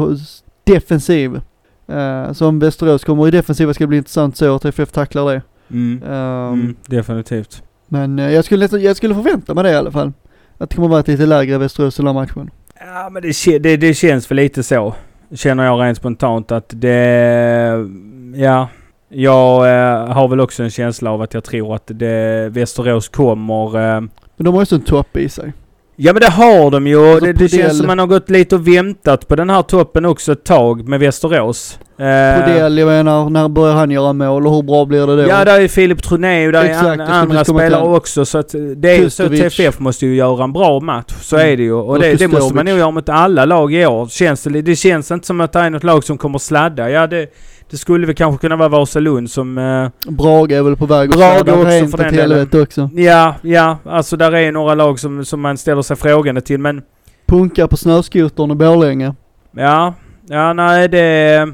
defensiv. 0.63 1.41
Uh, 1.89 2.33
så 2.33 2.47
om 2.47 2.59
Västerås 2.59 3.03
kommer 3.03 3.27
i 3.27 3.31
defensiva 3.31 3.73
ska 3.73 3.83
det 3.83 3.87
bli 3.87 3.97
intressant 3.97 4.37
så 4.37 4.55
att 4.55 4.61
TFF 4.61 4.91
tacklar 4.91 5.33
det. 5.33 5.41
Mm. 5.71 6.03
Ehm, 6.03 6.53
Mm, 6.53 6.75
definitivt. 6.85 7.63
Men 7.87 8.19
eh, 8.19 8.31
jag, 8.31 8.45
skulle, 8.45 8.65
jag 8.65 8.95
skulle 8.95 9.15
förvänta 9.15 9.53
mig 9.53 9.63
det 9.63 9.71
i 9.71 9.75
alla 9.75 9.91
fall. 9.91 10.13
Att 10.57 10.69
det 10.69 10.75
kommer 10.75 10.87
vara 10.87 10.99
ett 10.99 11.07
lite 11.07 11.25
lägre 11.25 11.57
Västerås 11.57 11.99
i 11.99 12.01
den 12.01 12.07
här 12.07 12.13
matchen. 12.13 12.49
Ja 12.79 13.09
men 13.09 13.21
det, 13.21 13.59
det, 13.59 13.77
det 13.77 13.93
känns 13.93 14.31
väl 14.31 14.35
lite 14.35 14.63
så. 14.63 14.95
Känner 15.35 15.65
jag 15.65 15.81
rent 15.81 15.97
spontant 15.97 16.51
att 16.51 16.69
det... 16.69 17.87
Ja. 18.35 18.69
Jag 19.09 19.69
eh, 19.69 20.07
har 20.07 20.27
väl 20.27 20.39
också 20.39 20.63
en 20.63 20.69
känsla 20.69 21.11
av 21.11 21.21
att 21.21 21.33
jag 21.33 21.43
tror 21.43 21.75
att 21.75 21.83
det, 21.85 22.49
Västerås 22.51 23.09
kommer... 23.09 23.95
Eh, 23.95 24.01
Men 24.43 24.51
de 24.51 24.53
har 24.53 24.61
ju 24.61 24.65
så 24.65 24.75
en 24.75 24.81
topp 24.81 25.17
i 25.17 25.29
sig. 25.29 25.53
ja 25.95 26.13
men 26.13 26.21
det 26.21 26.29
har 26.29 26.71
de 26.71 26.87
ju. 26.87 27.05
Alltså, 27.11 27.25
det, 27.25 27.33
det 27.33 27.49
känns 27.49 27.77
som 27.77 27.87
man 27.87 27.99
har 27.99 28.07
gått 28.07 28.29
lite 28.29 28.55
och 28.55 28.67
väntat 28.67 29.27
på 29.27 29.35
den 29.35 29.49
här 29.49 29.61
toppen 29.61 30.05
också 30.05 30.31
ett 30.31 30.43
tag 30.43 30.87
med 30.87 30.99
Västerås. 30.99 31.79
Eh, 31.97 32.39
Podell, 32.41 32.77
jag 32.77 32.85
menar, 32.87 33.29
när 33.29 33.47
börjar 33.49 33.75
han 33.75 33.91
göra 33.91 34.13
mål 34.13 34.47
och 34.47 34.55
hur 34.55 34.63
bra 34.63 34.85
blir 34.85 35.07
det 35.07 35.15
då? 35.23 35.29
Ja, 35.29 35.45
där 35.45 35.59
är 35.61 35.67
Filip 35.67 36.03
Troné 36.03 36.45
och 36.47 36.51
där 36.53 36.63
Exakt, 36.63 36.85
är 36.85 36.91
an, 36.91 37.01
andra 37.01 37.43
till 37.43 37.53
spelare 37.53 37.83
också. 37.83 38.25
Så 38.25 38.37
att 38.37 38.55
det 38.75 38.89
är 38.89 38.97
ju 38.99 39.09
så. 39.09 39.29
TFF 39.29 39.79
måste 39.79 40.05
ju 40.05 40.15
göra 40.15 40.43
en 40.43 40.53
bra 40.53 40.79
match. 40.79 41.13
Så 41.21 41.35
Mm. 41.35 41.53
är 41.53 41.57
det 41.57 41.63
ju. 41.63 41.73
Och 41.73 41.99
det, 41.99 42.13
det 42.15 42.27
måste 42.27 42.55
man 42.55 42.65
nog 42.65 42.77
göra 42.77 42.91
mot 42.91 43.09
alla 43.09 43.45
lag 43.45 43.73
i 43.73 43.85
år. 43.85 44.07
Känns 44.07 44.43
det, 44.43 44.61
det 44.61 44.75
känns 44.75 45.11
inte 45.11 45.27
som 45.27 45.41
att 45.41 45.51
det 45.53 45.59
är 45.59 45.69
något 45.69 45.83
lag 45.83 46.03
som 46.03 46.17
kommer 46.17 46.39
sladda. 46.39 46.89
Ja, 46.89 47.07
det, 47.07 47.27
det 47.73 47.77
skulle 47.77 48.05
väl 48.05 48.15
kanske 48.15 48.41
kunna 48.41 48.55
vara 48.55 48.69
Vasalund 48.69 49.31
som... 49.31 49.57
Eh, 49.57 50.11
Brage 50.11 50.51
är 50.51 50.61
väl 50.61 50.75
på 50.75 50.85
väg 50.85 51.09
att 51.09 51.15
Brage 51.15 51.39
också 51.41 51.67
rent 51.67 51.91
för 51.91 51.97
den 51.97 52.13
helvete 52.13 52.61
också. 52.61 52.89
ja, 52.95 53.35
ja. 53.41 53.77
Alltså 53.85 54.17
där 54.17 54.35
är 54.35 54.51
några 54.51 54.75
lag 54.75 54.99
som, 54.99 55.25
som 55.25 55.41
man 55.41 55.57
ställer 55.57 55.81
sig 55.81 55.95
frågande 55.95 56.41
till. 56.41 56.59
Men 56.59 56.81
Punkar 57.25 57.67
på 57.67 57.77
snöskotern 57.77 58.51
i 58.51 58.55
Borlänge. 58.55 59.15
ja, 59.51 59.93
ja 60.29 60.53
nej 60.53 60.87
det... 60.87 61.47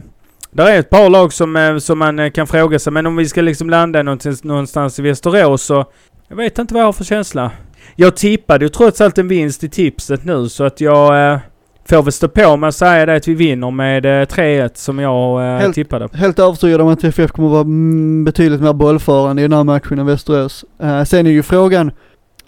Där 0.51 0.65
är 0.65 0.79
ett 0.79 0.89
par 0.89 1.09
lag 1.09 1.33
som, 1.33 1.55
eh, 1.55 1.77
som 1.77 1.99
man 1.99 2.19
eh, 2.19 2.31
kan 2.31 2.47
fråga 2.47 2.79
sig. 2.79 2.93
Men 2.93 3.05
om 3.05 3.15
vi 3.15 3.25
ska 3.25 3.41
liksom 3.41 3.69
landa 3.69 4.03
någonstans, 4.03 4.43
någonstans 4.43 4.99
i 4.99 5.01
Västerås 5.01 5.61
så... 5.61 5.85
Jag 6.27 6.35
vet 6.35 6.59
inte 6.59 6.73
vad 6.73 6.81
jag 6.81 6.87
har 6.87 6.93
för 6.93 7.03
känsla. 7.03 7.51
Jag 7.95 8.15
tippade 8.15 8.65
ju 8.65 8.69
trots 8.69 9.01
allt 9.01 9.17
en 9.17 9.27
vinst 9.27 9.63
i 9.63 9.69
tipset 9.69 10.25
nu 10.25 10.49
så 10.49 10.63
att 10.63 10.81
jag 10.81 11.31
eh, 11.31 11.39
får 11.89 12.03
väl 12.03 12.11
stå 12.11 12.27
på 12.27 12.57
mig 12.57 12.67
och 12.67 12.73
säga 12.73 13.05
det 13.05 13.15
att 13.15 13.27
vi 13.27 13.33
vinner 13.33 13.71
med 13.71 14.05
eh, 14.05 14.09
3-1 14.25 14.69
som 14.73 14.99
jag 14.99 15.41
eh, 15.53 15.59
Helt- 15.59 15.75
tippade. 15.75 16.07
Helt 16.13 16.39
övertygad 16.39 16.81
om 16.81 16.87
att 16.87 16.99
TFF 16.99 17.31
kommer 17.31 17.49
vara 17.49 17.61
mm, 17.61 18.23
betydligt 18.25 18.61
mer 18.61 18.73
bollförande 18.73 19.41
i 19.41 19.45
den 19.47 19.53
här 19.57 19.63
matchen 19.63 19.99
än 19.99 20.05
Västerås. 20.05 20.65
Uh, 20.83 21.03
sen 21.03 21.27
är 21.27 21.31
ju 21.31 21.43
frågan 21.43 21.87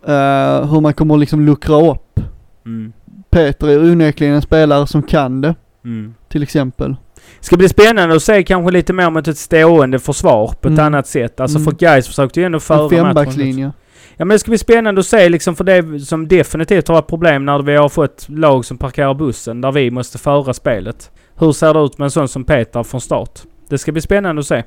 eh, 0.08 0.66
hur 0.72 0.82
man 0.82 0.94
kommer 0.94 1.18
liksom 1.18 1.42
luckra 1.46 1.92
upp. 1.92 2.20
Mm. 2.66 2.94
Peter 3.30 3.68
är 3.68 3.80
onekligen 3.92 4.36
en 4.36 4.42
spelare 4.42 4.88
som 4.88 5.04
kan 5.04 5.42
det, 5.42 5.56
Mm. 5.86 6.14
till 6.30 6.44
exempel. 6.44 6.96
Ska 7.40 7.58
bli 7.58 7.70
spännande 7.70 8.16
att 8.16 8.24
se 8.24 8.44
kanske 8.44 8.72
lite 8.72 8.94
mer 8.94 9.10
mot 9.10 9.28
ett 9.28 9.38
stående 9.38 10.00
försvar 10.00 10.48
på 10.48 10.68
ett 10.68 10.74
Mm. 10.74 10.86
annat 10.86 11.08
sätt. 11.08 11.40
Alltså 11.40 11.58
Mm. 11.58 11.66
för 11.66 11.86
Gais 11.86 12.08
försökte 12.08 12.40
ju 12.40 12.46
ändå 12.46 12.60
föra 12.60 12.78
En 12.78 12.84
matchen. 12.84 13.06
fembackslinje. 13.06 13.72
Ja 14.18 14.26
men 14.26 14.36
det 14.36 14.40
ska 14.40 14.52
bli 14.52 14.58
spännande 14.58 15.00
att 15.00 15.06
se 15.06 15.30
liksom 15.30 15.56
för 15.56 15.64
det 15.64 16.00
som 16.00 16.28
definitivt 16.28 16.88
har 16.88 16.96
varit 16.96 17.08
problem 17.08 17.46
när 17.46 17.60
vi 17.60 17.76
har 17.76 17.90
fått 17.90 18.26
lag 18.30 18.66
som 18.66 18.78
parkerar 18.78 19.14
bussen 19.14 19.62
där 19.62 19.72
vi 19.72 19.92
måste 19.92 20.18
föra 20.18 20.54
spelet. 20.54 21.12
Hur 21.36 21.52
ser 21.52 21.74
det 21.74 21.80
ut 21.80 21.98
med 21.98 22.06
en 22.06 22.12
sån 22.12 22.28
som 22.28 22.44
Peter 22.44 22.84
från 22.84 23.02
start? 23.02 23.40
Det 23.70 23.78
ska 23.78 23.92
bli 23.92 24.02
spännande 24.02 24.40
att 24.40 24.48
se. 24.48 24.64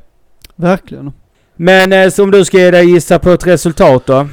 Verkligen. 0.56 1.12
Men 1.56 1.92
eh, 1.92 2.08
så 2.08 2.22
om 2.22 2.30
du 2.30 2.44
ska 2.44 2.58
ge 2.58 2.70
dig 2.70 2.90
gissa 2.90 3.18
på 3.18 3.30
ett 3.30 3.46
resultat 3.46 4.06
då? 4.06 4.26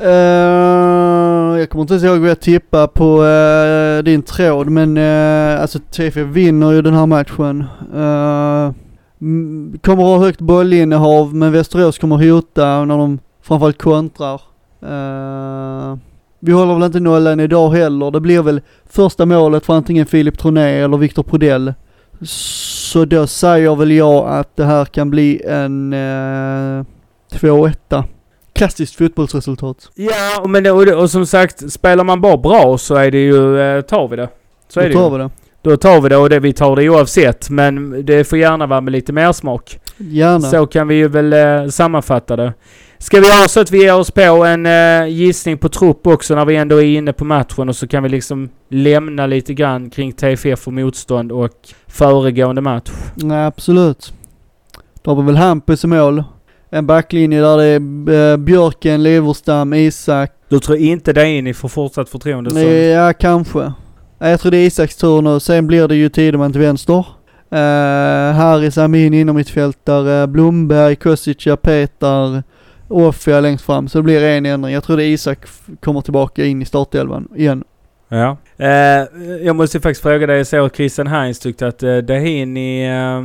Eh, 0.00 1.58
jag 1.58 1.70
kommer 1.70 1.82
inte 1.82 1.94
ens 1.94 2.04
ihåg 2.04 2.18
vad 2.18 2.30
jag 2.30 2.40
tippade 2.40 2.88
på 2.88 3.24
eh, 3.24 4.02
din 4.02 4.22
tråd 4.22 4.70
men 4.70 4.96
uh, 4.96 5.60
alltså 5.60 5.78
TFF 5.78 6.16
vinner 6.16 6.72
ju 6.72 6.82
den 6.82 6.94
här 6.94 7.06
matchen. 7.06 7.64
Uh, 7.94 8.72
kommer 9.82 10.02
ha 10.02 10.18
högt 10.18 10.40
bollinnehav 10.40 11.34
men 11.34 11.52
Västerås 11.52 11.98
kommer 11.98 12.16
hota 12.30 12.84
när 12.84 12.98
de 12.98 13.18
framförallt 13.42 13.82
kontrar. 13.82 14.40
Eh, 14.82 15.96
vi 16.40 16.52
håller 16.52 16.74
väl 16.74 16.82
inte 16.82 17.00
nollan 17.00 17.40
idag 17.40 17.70
heller. 17.70 18.10
Det 18.10 18.20
blir 18.20 18.42
väl 18.42 18.60
första 18.90 19.26
målet 19.26 19.66
för 19.66 19.74
antingen 19.74 20.06
Filip 20.06 20.38
Troné 20.38 20.80
eller 20.82 20.96
Viktor 20.96 21.22
Prodell. 21.22 21.74
Så 22.24 23.04
då 23.04 23.26
säger 23.26 23.76
väl 23.76 23.90
jag 23.90 24.28
att 24.28 24.56
det 24.56 24.64
här 24.64 24.84
kan 24.84 25.10
bli 25.10 25.42
en 25.46 25.92
uh, 25.92 26.84
2-1. 27.32 28.04
Klassiskt 28.54 28.94
fotbollsresultat. 28.94 29.90
Ja, 29.94 30.44
men 30.48 30.62
det, 30.62 30.70
och, 30.70 30.86
det, 30.86 30.94
och 30.94 31.10
som 31.10 31.26
sagt, 31.26 31.72
spelar 31.72 32.04
man 32.04 32.20
bara 32.20 32.36
bra 32.36 32.78
så 32.78 32.94
är 32.94 33.10
det 33.10 33.18
ju, 33.18 33.60
eh, 33.60 33.80
tar 33.80 34.08
vi 34.08 34.16
det. 34.16 34.28
Så 34.68 34.80
är 34.80 34.84
Då 34.84 34.88
det 34.88 34.94
tar 34.94 35.10
ju. 35.10 35.18
vi 35.18 35.18
det. 35.18 35.30
Då 35.62 35.76
tar 35.76 36.00
vi 36.00 36.08
det 36.08 36.16
och 36.16 36.30
det, 36.30 36.40
vi 36.40 36.52
tar 36.52 36.76
det 36.76 36.88
oavsett. 36.88 37.50
Men 37.50 38.04
det 38.06 38.24
får 38.24 38.38
gärna 38.38 38.66
vara 38.66 38.80
med 38.80 38.92
lite 38.92 39.12
mer 39.12 39.32
smak. 39.32 39.78
Gärna. 39.96 40.40
Så 40.40 40.66
kan 40.66 40.88
vi 40.88 40.94
ju 40.94 41.08
väl 41.08 41.32
eh, 41.32 41.68
sammanfatta 41.68 42.36
det. 42.36 42.52
Ska 43.02 43.20
vi 43.20 43.26
göra 43.26 43.48
så 43.48 43.60
att 43.60 43.70
vi 43.70 43.82
ger 43.82 43.94
oss 43.94 44.10
på 44.10 44.20
en 44.20 44.66
eh, 44.66 45.06
gissning 45.06 45.58
på 45.58 45.68
trupp 45.68 46.06
också 46.06 46.34
när 46.34 46.44
vi 46.44 46.56
ändå 46.56 46.76
är 46.76 46.84
inne 46.84 47.12
på 47.12 47.24
matchen 47.24 47.68
och 47.68 47.76
så 47.76 47.88
kan 47.88 48.02
vi 48.02 48.08
liksom 48.08 48.48
lämna 48.68 49.26
lite 49.26 49.54
grann 49.54 49.90
kring 49.90 50.12
TFF 50.12 50.66
och 50.66 50.72
motstånd 50.72 51.32
och 51.32 51.50
föregående 51.86 52.60
match. 52.60 52.90
Nej, 53.14 53.44
absolut. 53.44 54.12
Då 55.02 55.10
har 55.10 55.22
vi 55.22 55.26
väl 55.26 55.36
Hampus 55.36 55.84
i 55.84 55.86
mål. 55.86 56.24
En 56.70 56.86
backlinje 56.86 57.40
där 57.40 57.56
det 57.56 57.64
är 57.64 58.32
eh, 58.32 58.36
Björken, 58.36 59.02
Leverstam, 59.02 59.74
Isak. 59.74 60.32
Du 60.48 60.58
tror 60.58 60.78
inte 60.78 61.12
det 61.12 61.28
in 61.28 61.46
i 61.46 61.54
för 61.54 61.68
fortsatt 61.68 62.08
förtroende. 62.08 62.50
Nej, 62.54 62.74
ja, 62.74 63.12
kanske. 63.12 63.72
Jag 64.18 64.40
tror 64.40 64.50
det 64.50 64.58
är 64.58 64.66
Isaks 64.66 64.96
tur 64.96 65.22
nu. 65.22 65.40
Sen 65.40 65.66
blir 65.66 65.88
det 65.88 65.96
ju 65.96 66.08
Tideman 66.08 66.52
till 66.52 66.60
vänster. 66.60 67.06
Uh, 67.52 67.58
Haris 68.34 68.78
Amin 68.78 69.14
inom 69.14 69.36
mittfältare, 69.36 70.26
Blomberg, 70.26 70.96
Kosica, 70.96 71.56
Petar, 71.56 72.42
Offia 72.92 73.40
längst 73.40 73.64
fram. 73.64 73.88
Så 73.88 73.98
det 73.98 74.02
blir 74.02 74.24
en 74.24 74.46
ändring. 74.46 74.74
Jag 74.74 74.84
tror 74.84 74.96
det 74.96 75.04
är 75.04 75.08
Isak 75.08 75.38
kommer 75.80 76.00
tillbaka 76.00 76.44
in 76.44 76.62
i 76.62 76.64
startelvan 76.64 77.28
igen. 77.36 77.64
Ja. 78.08 78.36
Eh, 78.56 79.06
jag 79.42 79.56
måste 79.56 79.80
faktiskt 79.80 80.02
fråga 80.02 80.26
dig, 80.26 80.36
jag 80.36 80.46
såg 80.46 80.66
att 80.66 80.76
Christian 80.76 81.06
Heinz 81.06 81.38
tyckte 81.38 81.66
att 81.66 81.82
eh, 81.82 81.96
Dahini 81.96 82.84
eh, 82.84 83.22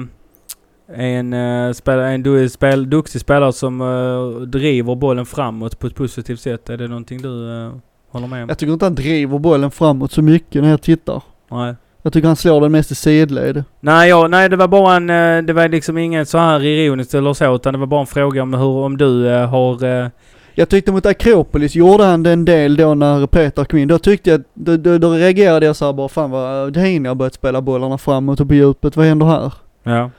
är 0.96 1.08
en, 1.08 1.34
eh, 1.34 1.74
spel, 1.74 2.00
en 2.00 2.24
du, 2.24 2.50
spel, 2.50 2.90
duktig 2.90 3.22
spelare 3.22 3.54
som 3.54 3.82
eh, 3.82 4.42
driver 4.42 4.96
bollen 4.96 5.26
framåt 5.26 5.80
på 5.80 5.88
ett 5.88 5.96
positivt 5.96 6.40
sätt. 6.40 6.70
Är 6.70 6.78
det 6.78 6.88
någonting 6.88 7.22
du 7.22 7.64
eh, 7.66 7.74
håller 8.10 8.28
med 8.28 8.44
om? 8.44 8.50
Jag 8.50 8.58
tycker 8.58 8.74
inte 8.74 8.86
han 8.86 8.96
driver 8.96 9.40
bollen 9.40 9.72
framåt 9.72 10.12
så 10.12 10.22
mycket 10.22 10.62
när 10.64 10.70
jag 10.70 10.82
tittar. 10.82 11.24
Nej. 11.52 11.76
Jag 12.08 12.14
tycker 12.14 12.28
han 12.28 12.36
slår 12.36 12.62
den 12.62 12.72
mest 12.72 12.92
i 12.92 12.96
sidled. 12.96 13.64
Nej, 13.80 14.10
ja, 14.10 14.28
nej, 14.28 14.50
det 14.50 14.56
var 14.56 14.68
bara 14.68 14.96
en... 14.96 15.10
eh, 15.10 15.44
Det 15.44 15.54
var 15.54 15.68
liksom 15.68 15.98
inget 15.98 16.30
så 16.30 16.38
här 16.38 16.64
ironiskt 16.66 17.14
eller 17.14 17.34
så, 17.34 17.56
utan 17.56 17.74
det 17.74 17.80
var 17.80 17.88
bara 17.88 18.02
en 18.02 18.08
fråga 18.08 18.42
om 18.42 18.54
hur, 18.54 18.68
om 18.86 18.98
du 18.98 19.30
eh, 19.30 19.50
har... 19.50 19.84
eh, 19.84 20.08
Jag 20.56 20.70
tyckte 20.70 20.92
mot 20.92 21.06
Akropolis 21.06 21.76
gjorde 21.76 22.04
han 22.04 22.24
det 22.24 22.32
en 22.32 22.46
del 22.46 22.76
då 22.78 22.94
när 22.94 23.28
Peter 23.28 23.66
kom 23.66 23.80
in. 23.80 23.88
Då 23.88 24.00
tyckte 24.00 24.30
jag, 24.30 24.44
då, 24.54 24.78
då, 24.78 24.98
då 24.98 25.12
reagerade 25.12 25.66
jag 25.66 25.76
så 25.76 25.86
här 25.86 25.94
bara 25.94 26.10
fan 26.10 26.32
vad 26.32 26.74
Dehin 26.74 27.06
har 27.06 27.16
börjat 27.16 27.34
spela 27.34 27.62
bollarna 27.62 27.98
framåt 27.98 28.40
och 28.40 28.48
på 28.48 28.54
djupet. 28.54 28.96
Vad 28.98 29.06
händer 29.06 29.26
här? 29.26 29.54
Ja. 29.84 30.10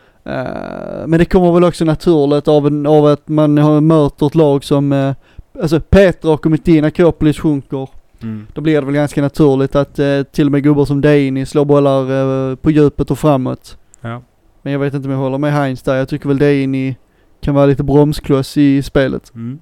Men 1.07 1.19
det 1.19 1.25
kommer 1.25 1.53
väl 1.53 1.65
också 1.65 1.85
naturligt 1.85 2.49
av, 2.49 2.67
en, 2.67 2.87
av 2.87 3.07
att 3.07 3.29
man 3.29 3.59
har 3.59 3.81
möter 3.81 4.27
ett 4.27 4.35
lag 4.35 4.65
som, 4.65 4.93
uh, 4.93 5.15
alltså 5.63 5.81
Peter 5.81 6.29
har 6.29 6.37
kommit 6.37 6.69
in, 6.69 6.85
Akropolis 6.85 7.39
sjunker. 7.39 7.89
Mm. 8.23 8.47
Då 8.55 8.61
blir 8.61 8.81
det 8.81 8.87
väl 8.87 8.95
ganska 8.95 9.23
naturligt 9.23 9.77
att 9.77 9.99
eh, 9.99 10.23
till 10.23 10.47
och 10.47 10.53
med 10.53 10.63
gubbar 10.63 10.85
som 10.85 11.01
Deini 11.01 11.47
slår 11.47 11.65
bollar 11.65 12.51
eh, 12.51 12.57
på 12.57 12.71
djupet 12.71 13.11
och 13.11 13.19
framåt. 13.19 13.77
Ja. 14.01 14.23
Men 14.63 14.73
jag 14.73 14.81
vet 14.81 14.95
inte 14.95 15.07
om 15.09 15.13
jag 15.13 15.19
håller 15.19 15.39
med 15.39 15.53
Heinz 15.53 15.83
där. 15.83 15.95
Jag 15.97 16.09
tycker 16.09 16.29
väl 16.29 16.39
Deini 16.39 16.97
kan 17.41 17.55
vara 17.55 17.67
lite 17.67 17.83
bromskloss 17.83 18.57
i 18.57 18.83
spelet. 18.83 19.35
Mm. 19.35 19.59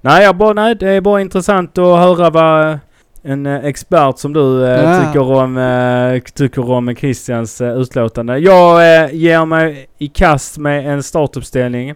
Nej, 0.00 0.24
jag 0.24 0.36
bara, 0.36 0.52
nej, 0.52 0.74
det 0.74 0.88
är 0.88 1.00
bara 1.00 1.20
intressant 1.20 1.78
att 1.78 1.98
höra 1.98 2.30
vad 2.30 2.78
en 3.22 3.46
eh, 3.46 3.64
expert 3.64 4.18
som 4.18 4.32
du 4.32 4.64
eh, 4.66 4.70
Ja. 4.84 5.00
tycker, 5.06 5.32
om, 5.32 5.56
eh, 5.58 6.20
tycker 6.34 6.70
om 6.70 6.94
Christians 6.96 7.60
eh, 7.60 7.78
utlåtande. 7.80 8.38
Jag 8.38 9.02
eh, 9.04 9.14
ger 9.14 9.44
mig 9.46 9.86
i 9.98 10.08
kast 10.08 10.58
med 10.58 10.92
en 10.92 11.02
startuppställning. 11.02 11.94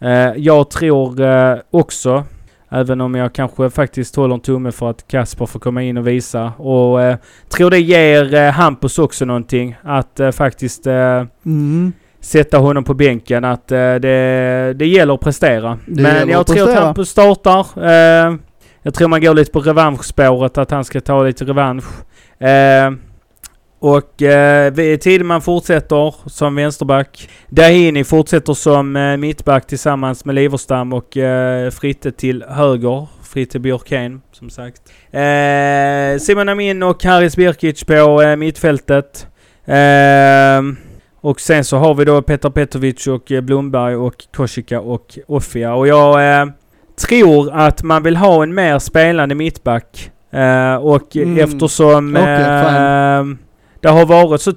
Eh, 0.00 0.32
jag 0.36 0.70
tror 0.70 1.20
eh, 1.20 1.56
också, 1.70 2.24
även 2.74 3.00
om 3.00 3.14
jag 3.14 3.32
kanske 3.32 3.70
faktiskt 3.70 4.16
håller 4.16 4.34
en 4.34 4.40
tumme 4.40 4.72
för 4.72 4.90
att 4.90 5.08
Kasper 5.08 5.46
får 5.46 5.60
komma 5.60 5.82
in 5.82 5.96
och 5.96 6.06
visa. 6.08 6.52
Och 6.58 7.02
eh, 7.02 7.16
tror 7.48 7.70
det 7.70 7.78
ger 7.80 8.34
eh, 8.34 8.50
Hampus 8.50 8.98
också 8.98 9.24
någonting. 9.24 9.76
Att 9.82 10.20
eh, 10.20 10.30
faktiskt 10.30 10.86
eh, 10.86 11.24
Mm. 11.46 11.92
sätta 12.20 12.58
honom 12.58 12.84
på 12.84 12.94
bänken. 12.94 13.44
Att 13.44 13.72
eh, 13.72 13.94
det, 13.94 14.74
det 14.76 14.86
gäller 14.86 15.14
att 15.14 15.20
prestera. 15.20 15.78
Det 15.86 16.02
Men 16.02 16.28
jag 16.28 16.46
tror 16.46 16.70
att. 16.70 16.78
Hampus 16.84 17.08
startar. 17.08 17.66
Eh, 17.76 18.34
jag 18.82 18.94
tror 18.94 19.08
man 19.08 19.20
går 19.20 19.34
lite 19.34 19.52
på 19.52 19.60
revanschspåret. 19.60 20.58
Att 20.58 20.70
han 20.70 20.84
ska 20.84 21.00
ta 21.00 21.22
lite 21.22 21.44
revansch. 21.44 21.84
Och 23.84 24.22
eh, 24.22 24.96
Tideman 24.96 25.40
fortsätter 25.40 26.14
som 26.26 26.54
vänsterback. 26.54 27.28
Dahini 27.48 28.04
fortsätter 28.04 28.54
som 28.54 28.96
eh, 28.96 29.16
mittback 29.16 29.66
tillsammans 29.66 30.24
med 30.24 30.34
Liverstam 30.34 30.92
och 30.92 31.16
eh, 31.16 31.70
Fritte 31.70 32.12
till 32.12 32.44
höger. 32.48 33.06
Fritte 33.22 33.58
Björkén 33.58 34.20
som 34.32 34.50
sagt. 34.50 34.82
Eh, 35.10 36.18
Simon 36.20 36.48
Amin 36.48 36.82
och 36.82 37.04
Haris 37.04 37.36
Birkic 37.36 37.84
på 37.84 38.22
eh, 38.22 38.36
mittfältet. 38.36 39.26
Eh, 39.64 40.62
och 41.20 41.40
sen 41.40 41.64
så 41.64 41.76
har 41.76 41.94
vi 41.94 42.04
då 42.04 42.22
Petar 42.22 42.50
Petrovic 42.50 43.06
och 43.06 43.32
eh, 43.32 43.40
Blomberg 43.40 43.96
och 43.96 44.14
Koshika 44.36 44.80
och 44.80 45.18
Offia. 45.26 45.74
Och 45.74 45.88
jag 45.88 46.40
eh, 46.40 46.46
tror 47.08 47.52
att 47.52 47.82
man 47.82 48.02
vill 48.02 48.16
ha 48.16 48.42
en 48.42 48.54
mer 48.54 48.78
spelande 48.78 49.34
mittback. 49.34 50.10
Eh, 50.30 50.74
och 50.76 51.16
Mm. 51.16 51.38
eftersom 51.38 52.16
eh, 52.16 53.24
det 53.84 53.90
har 53.90 54.06
varit 54.06 54.40
så 54.40 54.52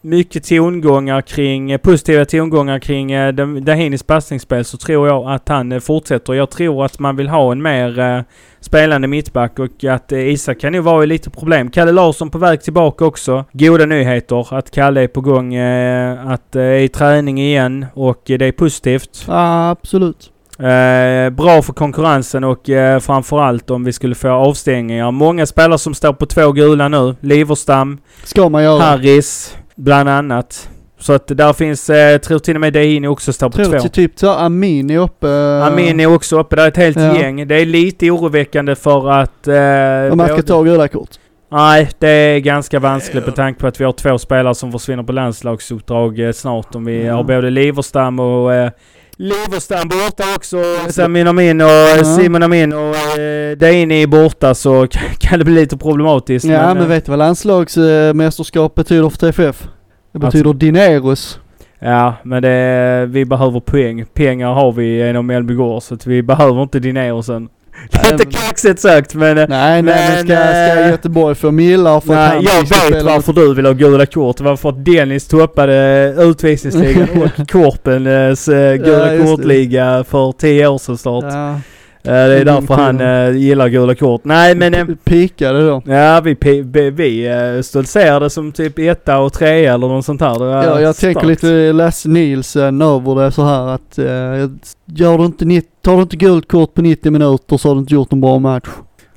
mycket 0.00 0.44
tongångar 0.44 1.22
kring, 1.22 1.70
eh, 1.70 1.78
positiva 1.78 2.24
tongångar 2.24 2.78
kring 2.78 3.12
eh, 3.12 3.32
Dahinis 3.34 4.02
passningsspel 4.02 4.64
så 4.64 4.76
tror 4.76 5.08
jag 5.08 5.30
att 5.30 5.48
han 5.48 5.72
eh, 5.72 5.80
fortsätter. 5.80 6.34
Jag 6.34 6.50
tror 6.50 6.84
att 6.84 6.98
man 6.98 7.16
vill 7.16 7.28
ha 7.28 7.52
en 7.52 7.62
mer 7.62 7.98
eh, 7.98 8.22
spelande 8.60 9.08
mittback 9.08 9.58
och 9.58 9.84
att 9.84 10.12
eh, 10.12 10.28
Isak 10.28 10.60
kan 10.60 10.74
ju 10.74 10.80
vara 10.80 11.04
i 11.04 11.06
lite 11.06 11.30
problem. 11.30 11.70
Kalle 11.70 11.92
Larsson 11.92 12.30
på 12.30 12.38
väg 12.38 12.62
tillbaka 12.62 13.04
också. 13.04 13.44
Goda 13.52 13.86
nyheter 13.86 14.54
att 14.54 14.70
Kalle 14.70 15.02
är 15.02 15.08
på 15.08 15.20
gång, 15.20 15.54
eh, 15.54 16.28
att 16.28 16.56
eh, 16.56 16.62
är 16.62 16.78
i 16.78 16.88
träning 16.88 17.40
igen 17.40 17.86
och 17.94 18.30
eh, 18.30 18.38
det 18.38 18.46
är 18.46 18.52
positivt. 18.52 19.24
Ja, 19.28 19.70
absolut. 19.70 20.30
Eh, 20.60 21.30
bra 21.30 21.62
för 21.62 21.72
konkurrensen 21.72 22.44
och 22.44 22.70
eh, 22.70 22.98
framförallt 23.00 23.70
om 23.70 23.84
vi 23.84 23.92
skulle 23.92 24.14
få 24.14 24.28
avstängningar. 24.28 25.10
Många 25.10 25.46
spelare 25.46 25.78
som 25.78 25.94
står 25.94 26.12
på 26.12 26.26
två 26.26 26.52
gula 26.52 26.88
nu. 26.88 27.14
Liverstam, 27.20 27.98
Ska 28.24 28.48
man 28.48 28.62
göra. 28.62 28.82
Harris 28.82 29.56
bland 29.76 30.08
annat. 30.08 30.68
Så 30.98 31.12
att 31.12 31.26
där 31.28 31.52
finns, 31.52 31.90
eh, 31.90 32.18
tror 32.18 32.38
till 32.38 32.54
och 32.54 32.60
med 32.60 32.72
Dehini 32.72 33.08
också 33.08 33.32
står 33.32 33.48
på 33.50 33.56
tror 33.56 33.78
två. 33.78 33.86
att 33.86 33.92
typ 33.92 34.12
så 34.18 34.30
Amin 34.30 34.90
är 34.90 34.98
uppe. 34.98 35.28
Amin 35.64 36.00
är 36.00 36.06
också 36.14 36.40
uppe. 36.40 36.56
Det 36.56 36.62
är 36.62 36.68
ett 36.68 36.76
helt 36.76 36.96
Ja. 37.00 37.16
gäng. 37.16 37.48
Det 37.48 37.54
är 37.54 37.66
lite 37.66 38.10
oroväckande 38.10 38.74
för 38.74 39.10
att... 39.10 39.48
Eh, 39.48 40.12
Om 40.12 40.18
man 40.18 40.28
ska 40.28 40.42
ta 40.42 40.62
gula 40.62 40.88
kort. 40.88 41.10
Nej, 41.52 41.88
det 41.98 42.08
är 42.08 42.38
ganska 42.38 42.78
vanskligt 42.78 43.26
med 43.26 43.34
tanke 43.36 43.60
på 43.60 43.66
att 43.66 43.80
vi 43.80 43.84
har 43.84 43.92
två 43.92 44.18
spelare 44.18 44.54
som 44.54 44.72
försvinner 44.72 45.02
på 45.02 45.12
landslagsuppdrag 45.12 46.18
eh, 46.20 46.32
snart. 46.32 46.74
Om 46.74 46.84
vi 46.84 47.04
Ja. 47.06 47.14
har 47.14 47.24
både 47.24 47.50
Liverstam 47.50 48.20
och... 48.20 48.54
Eh, 48.54 48.70
Liverstam 49.22 49.88
borta 49.88 50.24
också. 50.36 50.56
Samin 50.90 51.26
Amin 51.26 51.60
och 51.60 51.66
ja. 51.66 52.04
Simon 52.04 52.42
Amin 52.42 52.72
och 52.72 53.18
eh, 53.18 53.56
Deini 53.56 54.02
är 54.02 54.06
borta 54.06 54.54
så 54.54 54.86
kan 55.18 55.38
det 55.38 55.44
bli 55.44 55.54
lite 55.54 55.76
problematiskt. 55.76 56.44
Ja 56.44 56.74
men, 56.74 56.82
eh, 56.82 56.88
vet 56.88 57.04
du 57.04 57.10
vad 57.10 57.18
landslagsmästerskap 57.18 58.74
betyder 58.74 59.08
för 59.08 59.18
TFF? 59.18 59.68
Det 60.12 60.18
betyder 60.18 60.52
dineros. 60.52 61.40
Ja, 61.78 62.14
men 62.22 62.42
det, 62.42 63.06
vi 63.10 63.24
behöver 63.24 63.60
poäng. 63.60 64.04
Pengar 64.14 64.52
har 64.54 64.72
vi 64.72 64.96
genom 64.96 65.26
Mellby 65.26 65.54
Gård 65.54 65.82
så 65.82 65.94
att 65.94 66.06
vi 66.06 66.22
behöver 66.22 66.62
inte 66.62 66.78
Dinerosen. 66.78 67.48
Lite 67.92 68.16
men- 68.16 68.32
kaxigt 68.32 68.80
sagt 68.80 69.14
men... 69.14 69.38
eh, 69.38 69.46
Nej 69.48 69.82
nej 69.82 70.08
men 70.08 70.26
ska, 70.26 70.36
ska 70.36 70.82
eh, 70.82 70.88
Göteborg 70.90 71.34
få 71.34 71.50
millar 71.50 72.00
för 72.00 72.14
Nej, 72.14 72.44
jag 72.44 72.90
vet 72.90 73.02
varför 73.02 73.32
du 73.32 73.54
vill 73.54 73.66
ha 73.66 73.72
gula 73.72 74.06
kort. 74.06 74.36
Det 74.36 74.44
var 74.44 74.56
för 74.56 74.68
att 74.68 74.84
Dennis 74.84 75.28
toppade 75.28 76.14
utvisningsligan 76.18 77.08
och 77.22 77.50
Korpens 77.50 78.48
eh, 78.48 78.76
gula 78.76 79.18
kortliga 79.24 80.04
för 80.04 80.32
tio 80.32 80.66
år 80.66 80.78
sedan 80.78 80.98
snart. 80.98 81.24
Ja. 81.24 81.60
Eh, 82.02 82.12
det 82.12 82.40
är 82.40 82.44
därför 82.44 82.74
han 82.74 83.00
eh, 83.00 83.36
gillar 83.36 83.68
gula 83.68 83.94
kort. 83.94 84.24
Nej 84.24 84.54
men... 84.54 84.74
eh, 84.74 84.86
Pikade 85.04 85.66
då. 85.68 85.82
Ja, 85.84 86.20
vi, 86.20 86.36
vi, 86.64 86.90
vi 86.90 87.60
stoltserade 87.64 88.30
som 88.30 88.52
typ 88.52 88.78
etta 88.78 89.18
och 89.18 89.32
trea 89.32 89.74
eller 89.74 89.88
något 89.88 90.04
sånt 90.04 90.20
här. 90.20 90.44
Ja, 90.44 90.80
jag 90.80 90.96
tänker 90.96 91.20
starkt. 91.20 91.26
lite 91.42 91.72
Lasse 91.72 92.08
Nielsen 92.08 92.82
över 92.82 93.14
det 93.24 93.30
så 93.32 93.44
här 93.44 93.68
att 93.68 93.98
eh, 93.98 94.50
gör 94.84 95.18
du 95.18 95.24
inte, 95.24 95.68
tar 95.82 95.96
du 95.96 96.02
inte 96.02 96.16
gult 96.16 96.48
kort 96.48 96.74
på 96.74 96.82
90 96.82 97.10
minuter 97.12 97.56
så 97.56 97.68
har 97.68 97.74
du 97.74 97.80
inte 97.80 97.94
gjort 97.94 98.12
en 98.12 98.20
bra 98.20 98.38
match. 98.38 98.68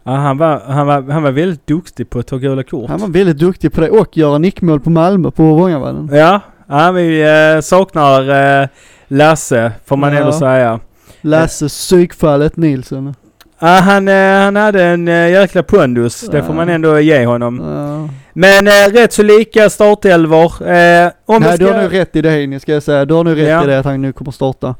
Ja, 0.03 0.11
han, 0.11 0.38
var, 0.38 0.61
han, 0.67 0.88
var, 0.88 1.01
han 1.11 1.23
var 1.23 1.31
väldigt 1.31 1.67
duktig 1.67 2.09
på 2.09 2.19
att 2.19 2.27
ta 2.27 2.38
gula 2.38 2.63
kort. 2.63 2.89
Han 2.89 2.99
var 2.99 3.07
väldigt 3.07 3.38
duktig 3.38 3.73
på 3.73 3.81
det 3.81 3.89
och 3.89 4.17
göra 4.17 4.38
nickmål 4.38 4.79
på 4.79 4.89
Malmö 4.89 5.31
på 5.31 5.43
Vångavallen. 5.43 6.09
Ja, 6.11 6.39
ja 6.67 6.91
vi 6.91 7.21
eh, 7.55 7.61
saknar 7.61 8.69
Lasse 9.07 9.71
får 9.86 9.97
man 9.97 10.13
Ja. 10.13 10.19
ändå 10.19 10.31
säga. 10.31 10.79
Lasse 11.24 11.67
psykfallet 11.67 12.57
Nielsen. 12.57 13.15
Ja, 13.59 13.67
han, 13.67 14.07
eh, 14.07 14.15
han 14.39 14.55
hade 14.55 14.84
en 14.84 15.07
eh, 15.07 15.30
jäkla 15.30 15.63
pondus. 15.63 16.21
Det 16.21 16.43
får 16.43 16.53
man 16.53 16.69
ändå 16.69 16.99
ge 16.99 17.26
honom. 17.26 17.61
Ja. 17.63 18.09
Men 18.34 18.67
eh, 18.67 18.93
rätt 18.93 19.13
så 19.13 19.24
lika 19.24 19.69
startelvor. 19.69 20.45
Eh, 20.45 21.11
om 21.26 21.41
Nej 21.41 21.51
vi 21.51 21.57
du 21.57 21.65
ska, 21.65 21.74
har 21.74 21.82
nog 21.84 21.93
rätt 21.93 22.15
i 22.15 22.21
det 22.21 22.30
Heini 22.30 22.59
ska 22.59 22.74
jag 22.74 22.84
säga. 22.84 23.05
Du 23.05 23.13
har 23.13 23.24
nog 23.24 23.38
rätt 23.38 23.47
Ja. 23.49 23.63
i 23.63 23.67
det 23.67 23.80
att 23.80 23.86
han 23.86 24.01
nu 24.01 24.13
kommer 24.13 24.32
starta. 24.32 24.76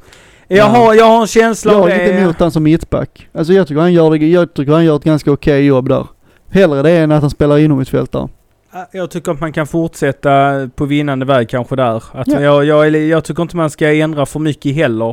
jag, 0.48 0.66
har, 0.66 0.94
jag 0.94 1.06
har 1.06 1.22
en 1.22 1.28
känsla 1.28 1.72
Jag 1.72 1.82
av 1.82 1.89
har 1.89 1.96
inte 1.96 2.06
det. 2.14 2.20
emot 2.20 2.39
han 2.39 2.52
som 2.52 2.64
mittback. 2.64 3.28
Alltså 3.34 3.54
jag 3.54 3.68
tycker 3.68 3.82
han 3.82 3.94
gör, 3.94 4.12
det, 4.12 4.18
jag 4.28 4.54
tycker 4.54 4.72
han 4.72 4.86
gör 4.86 4.96
ett 4.96 5.04
ganska 5.04 5.32
okej 5.32 5.66
jobb 5.66 5.89
där. 5.89 6.08
Hellre 6.52 6.82
det 6.82 6.91
än 6.91 7.12
att 7.12 7.22
han 7.22 7.30
spelar 7.30 7.58
inomhusfältare. 7.58 8.28
Ja, 8.74 8.88
Jag 8.92 9.12
tycker 9.12 9.32
att 9.32 9.40
man 9.40 9.54
kan 9.54 9.68
fortsätta 9.68 10.70
på 10.76 10.86
vinnande 10.86 11.26
väg 11.26 11.50
kanske 11.50 11.76
där. 11.76 12.04
Att 12.12 12.28
Ja. 12.28 12.42
jag, 12.42 12.66
jag, 12.66 12.90
jag 12.96 13.24
tycker 13.24 13.42
inte 13.44 13.58
man 13.58 13.70
ska 13.70 13.94
ändra 13.94 14.26
för 14.26 14.40
mycket 14.40 14.76
heller. 14.76 15.10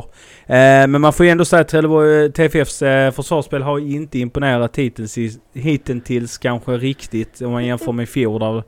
Eh, 0.47 0.87
men 0.87 1.01
man 1.01 1.13
får 1.13 1.25
ju 1.25 1.31
ändå 1.31 1.45
säga 1.45 1.61
att 1.61 2.33
TFFs 2.35 2.81
eh, 2.81 3.11
försvarsspel 3.11 3.61
har 3.61 3.79
inte 3.79 4.19
imponerat 4.19 4.77
hittills, 4.77 5.15
hittills 5.53 6.37
kanske 6.37 6.71
riktigt 6.71 7.41
om 7.41 7.51
man 7.51 7.65
jämför 7.65 7.91
med 7.91 8.03
i 8.03 8.07
fjol 8.07 8.39
där 8.39 8.63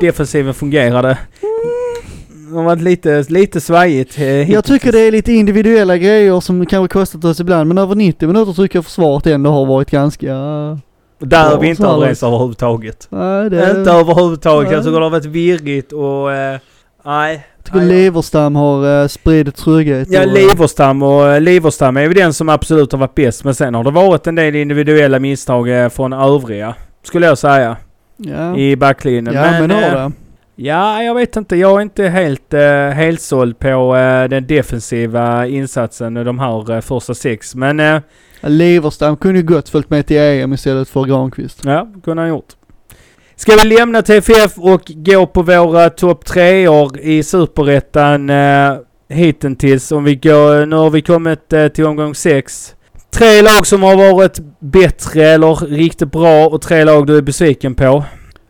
defensiven 0.00 0.54
fungerade. 0.54 1.18
Det 2.50 2.56
har 2.56 2.64
varit 2.64 2.82
lite, 2.82 3.24
lite 3.28 3.60
svajigt 3.60 4.18
eh, 4.18 4.50
Jag 4.52 4.64
tycker 4.64 4.92
det 4.92 5.00
är 5.00 5.12
lite 5.12 5.32
individuella 5.32 5.96
grejer 5.96 6.40
som 6.40 6.66
kanske 6.66 6.92
kostat 6.98 7.24
oss 7.24 7.40
ibland 7.40 7.68
men 7.68 7.78
över 7.78 7.94
90 7.94 8.26
minuter 8.28 8.52
tycker 8.52 8.76
jag 8.76 8.84
försvaret 8.84 9.26
ändå 9.26 9.50
har 9.50 9.66
varit 9.66 9.90
ganska... 9.90 10.34
Där 11.26 11.54
är 11.54 11.58
vi 11.58 11.68
inte 11.68 11.86
överens 11.86 12.22
överhuvudtaget. 12.22 13.06
Nej 13.10 13.50
det... 13.50 13.70
Inte 13.70 13.90
överhuvudtaget. 13.90 14.68
Nej. 14.68 14.76
Jag 14.76 14.84
tycker 14.84 14.98
det 14.98 15.04
har 15.04 15.10
varit 15.10 15.24
virrigt 15.24 15.92
och... 15.92 16.32
Eh, 16.32 16.58
nej. 17.04 17.46
Jag 17.56 17.64
tycker 17.64 17.86
Leverstam 17.86 18.56
har 18.56 18.86
uh, 18.86 19.08
spridit 19.08 19.56
trygghet. 19.56 20.08
Ja, 20.10 20.20
och, 20.20 20.26
eh, 20.26 20.32
Liverstam 20.32 21.02
och 21.02 21.28
eh, 21.28 21.40
Liverstam 21.40 21.96
är 21.96 22.02
ju 22.02 22.12
den 22.12 22.32
som 22.32 22.48
absolut 22.48 22.92
har 22.92 22.98
varit 22.98 23.14
bäst. 23.14 23.44
Men 23.44 23.54
sen 23.54 23.74
har 23.74 23.84
det 23.84 23.90
varit 23.90 24.26
en 24.26 24.34
del 24.34 24.54
individuella 24.54 25.18
misstag 25.18 25.68
eh, 25.68 25.88
från 25.88 26.12
övriga. 26.12 26.74
Skulle 27.02 27.26
jag 27.26 27.38
säga. 27.38 27.76
Ja, 28.16 28.56
I 28.56 28.76
backlinjen. 28.76 29.34
ja 29.34 29.42
men, 29.42 29.70
har 29.70 29.82
eh, 29.82 29.92
det. 29.92 30.12
Ja, 30.56 31.02
jag 31.02 31.14
vet 31.14 31.36
inte. 31.36 31.56
Jag 31.56 31.78
är 31.78 31.82
inte 31.82 32.04
helt, 32.04 32.54
uh, 32.54 32.60
helt 32.90 33.20
såld 33.20 33.58
på 33.58 33.96
eh, 33.96 34.28
den 34.28 34.46
defensiva 34.46 35.46
insatsen 35.46 36.14
de 36.14 36.38
här 36.38 36.72
uh, 36.72 36.80
första 36.80 37.14
sex. 37.14 37.54
Men 37.54 38.02
Leverstam 38.42 39.16
kunde 39.16 39.40
ju 39.40 39.46
gott 39.46 39.68
följt 39.68 39.90
med 39.90 40.06
till 40.06 40.16
EM 40.18 40.52
istället 40.52 40.88
för 40.88 41.04
Granqvist. 41.04 41.60
ja, 41.64 41.88
kunde 42.04 42.22
han 42.22 42.28
gjort. 42.28 42.52
Ska 43.36 43.52
vi 43.62 43.68
lämna 43.68 44.02
TFF 44.02 44.58
och 44.58 44.82
gå 44.86 45.26
på 45.26 45.42
våra 45.42 45.90
topp 45.90 46.24
tre 46.24 46.68
år 46.68 46.98
i 47.00 47.22
Superettan 47.22 48.30
uh, 48.30 48.78
hittills? 49.08 49.92
Om 49.92 50.04
vi 50.04 50.14
går, 50.16 50.66
nu 50.66 50.76
har 50.76 50.90
vi 50.90 51.02
kommit 51.02 51.52
eh, 51.52 51.68
till 51.68 51.86
omgång 51.86 52.14
sex. 52.14 52.74
Tre 53.10 53.42
lag 53.42 53.66
som 53.66 53.82
har 53.82 53.96
varit 53.96 54.38
bättre 54.58 55.24
eller 55.24 55.54
riktigt 55.66 56.12
bra 56.12 56.46
och 56.46 56.62
tre 56.62 56.84
lag 56.84 57.06
du 57.06 57.16
är 57.16 57.22
besviken 57.22 57.74
på. 57.74 58.04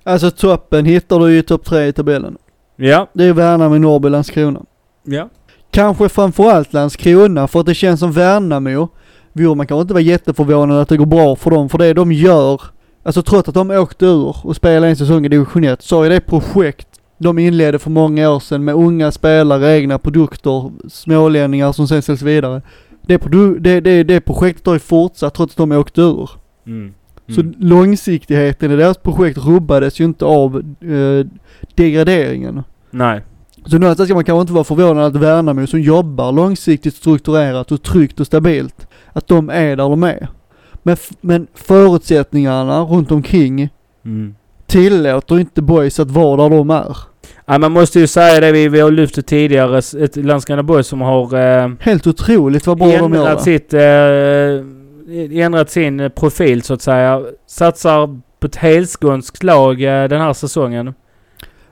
Alltså 0.05 0.31
toppen 0.31 0.85
hittar 0.87 1.19
du 1.19 1.33
ju 1.33 1.39
i 1.39 1.43
topp 1.43 1.65
tre 1.65 1.87
i 1.87 1.93
tabellen. 1.93 2.37
Ja, 2.77 3.11
Det 3.13 3.25
är 3.25 3.33
Värnamo, 3.33 3.79
Norrby, 3.79 4.09
Landskrona. 4.09 4.61
ja. 5.05 5.29
Kanske 5.71 6.09
framförallt 6.09 6.73
Landskrona 6.73 7.49
för 7.49 7.61
att 7.61 7.67
det 7.67 7.75
känns 7.75 8.01
som 8.01 8.13
Värnamo. 8.13 8.89
Jo, 9.33 9.55
man 9.55 9.67
kan 9.67 9.81
inte 9.81 9.95
vara 9.95 10.03
jätteförvånad 10.03 10.81
att 10.81 10.89
det 10.89 10.97
går 10.97 11.07
bra 11.07 11.37
för 11.37 11.51
dem 11.51 11.69
för 11.69 11.79
det 11.79 11.95
de 11.95 12.13
gör. 12.13 12.61
Alltså 13.03 13.23
trots 13.23 13.49
att 13.49 13.55
de 13.55 13.71
åkte 13.71 14.07
ur 14.07 14.37
och 14.47 14.57
spelade 14.57 14.89
en 14.89 14.97
säsong 14.97 15.27
i 15.27 15.29
division 15.29 15.65
1 15.65 15.83
så 15.83 16.03
är 16.03 16.11
det 16.11 16.21
projekt 16.21 16.89
de 17.19 17.39
inledde 17.39 17.79
för 17.79 17.91
många 17.91 18.31
år 18.31 18.41
sedan 18.41 18.65
med 18.65 18.75
unga 18.75 19.13
spelare, 19.13 19.79
egna 19.79 19.99
produkter, 19.99 20.71
smålänningar 20.89 21.73
som 21.73 21.89
sen 21.89 22.03
säljs 22.03 22.23
vidare. 22.23 22.63
Det, 23.03 23.23
det, 23.61 23.81
det, 23.81 24.03
det 24.03 24.21
projektet 24.21 24.67
har 24.67 24.73
ju 24.75 24.79
fortsatt 24.79 25.35
trots 25.35 25.53
att 25.53 25.57
de 25.57 25.73
åkte 25.73 26.01
ur. 26.01 26.31
Mm. 26.67 26.95
Så 27.29 27.43
långsiktigheten 27.59 28.71
i 28.71 28.77
deras 28.77 28.97
projekt 28.97 29.39
rubbades 29.39 30.01
ju 30.01 30.05
inte 30.05 30.25
av 30.25 30.57
eh, 30.81 31.27
degraderingen. 31.75 32.63
Nej. 32.91 33.21
Så 33.67 33.79
någonstans 33.79 34.09
ska 34.09 34.15
man 34.15 34.25
kanske 34.25 34.41
inte 34.41 34.53
vara 34.53 34.65
förvånad 34.65 35.05
att 35.05 35.23
Värnamo 35.23 35.67
som 35.67 35.81
jobbar 35.81 36.33
långsiktigt 36.33 36.95
strukturerat 36.95 37.73
och 37.73 37.83
tryggt 37.83 38.21
och 38.21 38.27
stabilt, 38.27 38.87
att 39.13 39.29
de 39.29 39.51
är 39.51 39.77
där 39.77 39.89
de 39.89 40.03
är. 40.03 40.29
Men, 40.83 40.97
men 41.21 41.47
förutsättningarna 41.55 42.81
runt 42.81 43.13
omkring 43.13 43.69
Mm. 44.05 44.35
tillåter 44.67 45.39
inte 45.41 45.63
boys 45.63 46.01
att 46.01 46.11
vara 46.11 46.49
där 46.49 46.57
de 46.57 46.71
är. 46.71 46.97
Ja, 47.47 47.59
man 47.59 47.73
måste 47.73 48.01
ju 48.01 48.07
säga 48.07 48.41
det 48.41 48.53
vi, 48.53 48.69
vi 48.69 48.81
har 48.81 48.91
lyft 48.91 49.15
det 49.15 49.23
tidigare. 49.23 49.79
Ett 50.05 50.17
Landskrona 50.17 50.63
Boys 50.63 50.87
som 50.87 51.01
har 51.01 51.35
eh, 51.65 51.71
Helt 51.81 52.07
otroligt 52.07 52.67
vad 52.67 52.79
bra 52.79 52.99
de 52.99 53.15
gör. 53.15 53.37
sitt, 53.37 53.75
eh, 53.75 55.43
ändrat 55.45 55.71
sin 55.71 56.11
profil 56.17 56.63
så 56.63 56.75
att 56.75 56.83
säga. 56.83 57.23
Satsar 57.47 58.21
på 58.41 58.47
ett 58.47 58.57
helskånskt 58.57 59.43
lag 59.43 59.83
eh, 59.83 60.09
den 60.09 60.21
här 60.21 60.33
säsongen. 60.33 60.95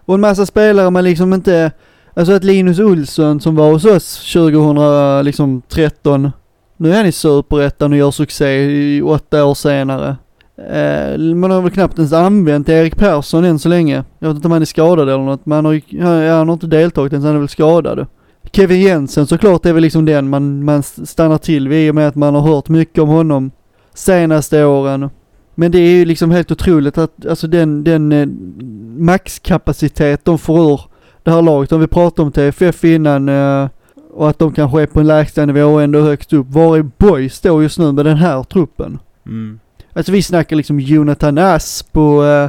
Och 0.05 0.15
en 0.15 0.21
massa 0.21 0.47
spelare 0.47 0.91
man 0.91 1.05
liksom 1.05 1.33
inte, 1.33 1.73
alltså 2.15 2.33
att 2.33 2.45
Linus 2.45 2.79
Olsson 2.79 3.41
som 3.41 3.57
var 3.57 3.71
hos 3.73 3.85
oss 3.85 4.33
2013, 4.33 5.25
liksom, 5.25 5.63
13, 5.69 6.31
nu 6.81 6.93
är 6.93 6.97
han 6.97 7.07
i 7.07 7.13
Superettan 7.13 7.93
och 7.93 7.99
gör 7.99 8.11
succé 8.11 8.47
i 8.97 9.03
åtta 9.03 9.45
år 9.45 9.55
senare. 9.55 10.17
Eh, 10.57 11.19
man 11.19 11.51
har 11.51 11.63
väl 11.63 11.71
knappt 11.71 11.99
ens 11.99 12.13
använt 12.13 12.69
Erik 12.69 12.97
Persson 12.97 13.45
än 13.45 13.59
så 13.59 13.69
länge. 13.69 14.05
Jag 14.19 14.29
vet 14.29 14.37
inte 14.37 14.49
om 14.49 14.53
han 14.53 14.63
är 14.63 14.67
skadad 14.67 15.09
eller 15.09 15.25
något, 15.25 15.47
men 15.47 15.57
han 15.57 15.65
har, 15.65 15.81
ja, 15.89 16.37
han 16.37 16.49
har 16.49 16.53
inte 16.53 16.67
deltagit 16.67 17.13
ens, 17.13 17.25
han 17.25 17.35
är 17.35 17.39
väl 17.39 17.49
skadad. 17.49 18.07
Kevin 18.53 18.81
Jensen 18.81 19.27
såklart 19.27 19.67
är 19.67 19.73
väl 19.73 19.83
liksom 19.83 20.05
den 20.05 20.29
man, 20.29 20.65
man 20.65 20.83
stannar 20.83 21.39
till 21.39 21.69
vid 21.69 21.87
i 21.87 21.91
och 21.91 21.95
med 21.95 22.09
att 22.09 22.15
man 22.15 22.35
har 22.35 22.43
hört 22.43 22.69
mycket 22.69 23.03
om 23.03 23.09
honom 23.09 23.51
senaste 23.95 24.65
åren. 24.65 25.11
Men 25.55 25.73
det 25.73 25.79
är 25.79 25.91
ju 25.91 26.05
liksom 26.05 26.31
helt 26.31 26.51
otroligt 26.51 26.99
att, 26.99 27.27
alltså 27.27 27.47
den, 27.47 27.85
den 27.85 28.13
eh, 28.13 28.29
maxkapacitet 29.05 30.25
de 30.25 30.39
får 30.39 30.73
ur 30.73 30.81
det 31.23 31.31
här 31.31 31.43
laget. 31.43 31.73
Om 31.73 31.81
vi 31.81 31.87
pratade 31.87 32.23
om 32.23 32.33
TFF 32.33 32.85
innan 32.85 33.29
eh, 33.29 33.69
och 34.13 34.29
att 34.29 34.39
de 34.39 34.53
kanske 34.53 34.83
är 34.83 34.87
på 34.87 35.01
en 35.01 35.07
lägsta 35.07 35.47
nivå 35.47 35.65
och 35.65 35.83
ändå 35.83 36.01
högst 36.01 36.33
upp. 36.33 36.47
Var 36.49 36.77
är 36.77 36.83
Boys 36.83 37.41
då 37.41 37.63
just 37.63 37.79
nu 37.79 37.93
med 37.93 38.05
den 38.05 38.17
här 38.17 38.43
truppen? 38.43 38.99
Mm. 39.27 39.61
Alltså 39.93 40.13
vi 40.13 40.23
snackar 40.23 40.57
liksom 40.57 40.81
Jonathan 40.81 41.39
Asp 41.39 41.97
och 41.97 42.23
uh, 42.23 42.49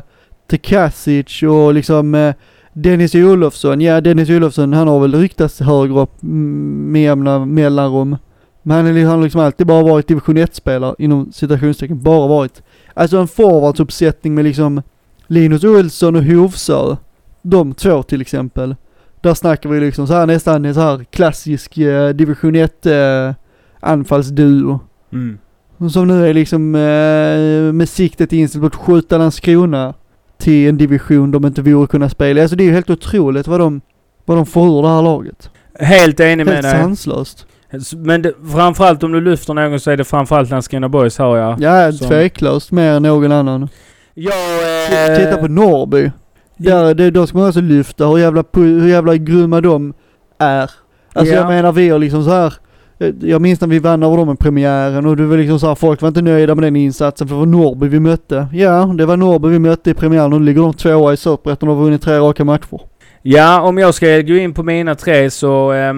Tekasic 0.50 1.44
och 1.44 1.74
liksom 1.74 2.16
eh, 2.16 2.34
Dennis 2.74 3.16
Olofsson. 3.16 3.82
Ja, 3.82 4.02
Dennis 4.02 4.30
Olofsson 4.30 4.74
han 4.74 4.88
har 4.88 5.00
väl 5.00 5.16
ryktats 5.16 5.60
högre 5.60 6.00
upp 6.00 6.24
mm, 6.24 6.92
med 6.92 7.02
jämna 7.02 7.46
mellanrum. 7.46 8.18
Men 8.64 8.86
han 8.86 9.06
har 9.06 9.24
liksom 9.24 9.42
alltid 9.42 9.68
bara 9.68 9.84
varit 9.84 10.08
division 10.08 10.38
1-spelare 10.38 10.96
inom 10.98 11.32
citationstecken. 11.32 12.02
Bara 12.02 12.28
varit. 12.28 12.62
Alltså 12.94 13.18
en 13.18 13.28
forwardsuppsättning 13.28 14.36
med 14.36 14.46
liksom 14.46 14.82
Linus 15.28 15.64
Olsson 15.64 16.16
och 16.16 16.24
Hovsö. 16.24 16.96
De 17.42 17.74
två 17.74 18.04
till 18.04 18.22
exempel. 18.22 18.76
Där 19.22 19.34
snackar 19.34 19.70
vi 19.70 19.80
liksom 19.80 20.08
så 20.08 20.14
här 20.14 20.26
nästan 20.28 20.74
så 20.74 20.80
här 20.80 21.04
klassisk 21.12 21.78
eh, 21.78 22.10
division 22.10 22.56
1 22.56 22.86
eh, 22.86 22.94
anfallsduo. 23.80 24.80
Mm. 25.14 25.38
Som 25.92 26.08
nu 26.08 26.28
är 26.30 26.34
liksom 26.34 26.76
eh, 26.76 27.74
med 27.74 27.90
siktet 27.90 28.34
inställt 28.34 28.62
på 28.62 28.68
att 28.68 28.76
skjuta 28.76 29.18
Landskrona 29.18 29.94
till 30.38 30.70
en 30.70 30.78
division 30.78 31.32
de 31.32 31.46
inte 31.46 31.62
vore 31.62 31.88
kunna 31.88 32.10
spela. 32.10 32.42
Alltså 32.42 32.56
det 32.56 32.64
är 32.64 32.66
ju 32.66 32.72
helt 32.74 32.90
otroligt 32.90 33.48
vad 33.48 33.60
de, 33.60 33.82
vad 34.26 34.38
de 34.38 34.46
får 34.46 34.80
ur 34.80 34.82
det 34.82 34.88
här 34.90 35.02
laget. 35.02 35.50
Helt 35.80 36.20
enig 36.20 36.46
med 36.46 36.54
Helt 36.56 36.64
dig. 36.72 36.82
sanslöst. 36.82 37.46
Men 37.96 38.22
det, 38.22 38.34
framförallt 38.54 39.04
om 39.04 39.12
du 39.12 39.22
lyfter 39.22 39.54
någon 39.54 39.80
så 39.80 39.92
är 39.92 39.98
det 39.98 40.04
framförallt 40.04 40.50
Landskrona 40.50 40.90
Boys 40.90 41.18
hör 41.18 41.38
jag. 41.38 41.62
Ja, 41.62 41.92
Som- 41.92 42.08
tveklöst 42.08 42.72
mer 42.72 42.92
än 42.94 43.04
någon 43.04 43.32
annan. 43.32 43.70
Jag... 44.14 44.34
T- 44.90 45.16
Titta 45.26 45.38
på 45.38 45.48
Norrby. 45.48 46.12
Där, 46.64 46.94
det, 46.94 47.12
då 47.12 47.28
ska 47.28 47.38
man 47.38 47.48
också 47.48 47.62
lyfta 47.62 48.08
hur 48.08 48.18
jävla, 48.18 48.44
hur 48.54 48.88
jävla 48.88 49.16
grymma 49.18 49.62
de 49.62 49.94
är. 50.40 50.72
Alltså 51.14 51.34
Ja. 51.34 51.40
jag 51.40 51.48
menar 51.48 51.72
vi 51.72 51.90
har 51.90 52.00
liksom 52.00 52.24
så 52.24 52.30
här. 52.30 52.54
eh, 53.00 53.10
Jag 53.22 53.42
minns 53.42 53.62
när 53.62 53.68
vi 53.68 53.80
vann 53.80 54.04
över 54.04 54.18
dem 54.18 54.34
i 54.34 54.36
premiären 54.36 55.06
och 55.06 55.18
det 55.18 55.26
var 55.26 55.38
liksom 55.38 55.60
så 55.60 55.68
här, 55.68 55.76
folk 55.76 56.02
var 56.02 56.08
inte 56.08 56.22
nöjda 56.22 56.56
med 56.56 56.64
den 56.64 56.76
insatsen 56.76 57.28
för 57.28 57.36
det 57.36 57.40
var 57.40 57.46
Norrby 57.46 57.88
vi 57.88 58.00
mötte. 58.00 58.48
Ja, 58.54 58.86
det 58.98 59.06
var 59.06 59.18
Norrby 59.18 59.48
vi 59.48 59.60
mötte 59.60 59.90
i 59.90 59.94
premiären 59.94 60.34
och 60.34 60.40
nu 60.42 60.46
ligger 60.46 60.62
de 60.62 60.74
tvåa 60.74 61.14
i 61.14 61.18
Superettan 61.18 61.70
och 61.70 61.76
har 61.76 61.84
vunnit 61.84 62.02
tre 62.02 62.18
raka 62.20 62.46
matcher. 62.46 62.82
Ja, 63.22 63.62
om 63.62 63.78
jag 63.78 63.94
ska 63.94 64.06
gå 64.22 64.34
in 64.36 64.54
på 64.54 64.64
mina 64.64 64.96
tre 64.96 65.30
så 65.30 65.74
eh, 65.74 65.94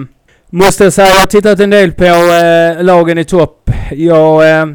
måste 0.50 0.84
jag 0.84 0.92
säga 0.92 1.08
jag 1.08 1.20
har 1.20 1.26
tittat 1.26 1.60
en 1.60 1.70
del 1.70 1.92
på 1.92 2.04
eh, 2.04 2.84
lagen 2.84 3.18
i 3.18 3.24
topp. 3.24 3.70
Jag, 3.92 4.60
eh, 4.60 4.66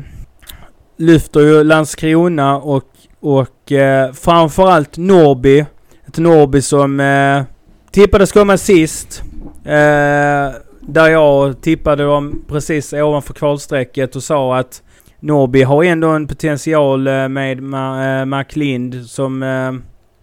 lyfter 0.98 1.40
ju 1.40 1.64
Landskrona 1.64 2.58
och, 2.58 2.84
och 3.22 3.72
eh, 3.72 4.12
framförallt 4.14 4.98
Norby. 4.98 5.66
Ett 6.10 6.18
Norby 6.18 6.62
som 6.62 7.00
eh, 7.00 7.44
tippades 7.92 8.32
komma 8.32 8.58
sist. 8.58 9.24
Eh, 9.66 10.54
där 10.82 11.10
jag 11.10 11.62
tippade 11.62 12.04
dem 12.04 12.46
precis 12.48 12.94
ovanför 12.94 13.34
kvalstrecket 13.34 14.16
och 14.16 14.24
sa 14.24 14.58
att 14.58 14.82
Norby 15.20 15.64
har 15.64 15.84
ändå 15.84 16.08
en 16.08 16.28
potential 16.28 17.08
eh, 17.08 17.28
med 17.28 17.60
eh, 17.60 18.26
McLind 18.26 19.06
som 19.06 19.44
eh, 19.44 19.74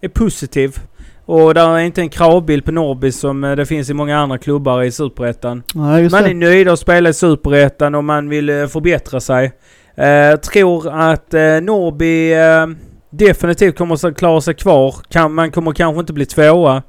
är 0.00 0.08
positiv. 0.08 0.76
Och 1.26 1.54
där 1.54 1.70
är 1.70 1.78
inte 1.78 2.00
en 2.00 2.08
kravbild 2.08 2.64
på 2.64 2.72
Norby 2.72 3.12
som 3.12 3.40
det 3.40 3.66
finns 3.66 3.90
i 3.90 3.94
många 3.94 4.18
andra 4.18 4.38
klubbar 4.38 4.82
i 4.82 4.90
Superettan. 4.90 5.62
Man 5.74 6.24
är 6.24 6.34
nöjd 6.34 6.68
att 6.68 6.78
spela 6.78 7.08
i 7.08 7.12
Superettan 7.12 7.94
och 7.94 8.04
man 8.04 8.28
vill 8.28 8.68
förbättra 8.68 9.20
sig. 9.20 9.52
Eh, 9.96 10.36
tror 10.36 11.00
att 11.00 11.34
eh, 11.34 11.60
eh, 12.32 12.66
definitivt 13.10 13.78
kommer 13.78 14.06
att 14.08 14.16
klara 14.16 14.40
sig 14.40 14.54
kvar. 14.54 14.94
Kan, 15.10 15.34
man 15.34 15.50
kommer 15.50 15.72
kanske 15.72 16.00
inte 16.00 16.12
bli 16.12 16.26
tvåa. 16.26 16.82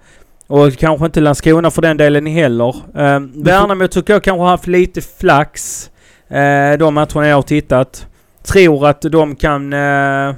Och 0.48 0.74
kanske 0.78 1.06
inte 1.06 1.20
Landskrona 1.22 1.72
för 1.72 1.82
den 1.82 1.98
delen 1.98 2.26
heller. 2.26 2.76
Eh, 2.96 3.20
Värnamo 3.36 3.88
tycker 3.88 4.14
jag 4.14 4.24
kanske 4.24 4.42
har 4.42 4.50
haft 4.50 4.68
lite 4.68 5.02
flax. 5.02 5.84
Eh, 6.30 6.78
de 6.80 6.94
matcherna 6.94 7.28
jag 7.28 7.36
har 7.36 7.42
tittat. 7.42 8.08
Tror 8.44 8.88
att 8.88 9.02
de 9.02 9.36
kan 9.36 9.74
eh, 9.74 10.34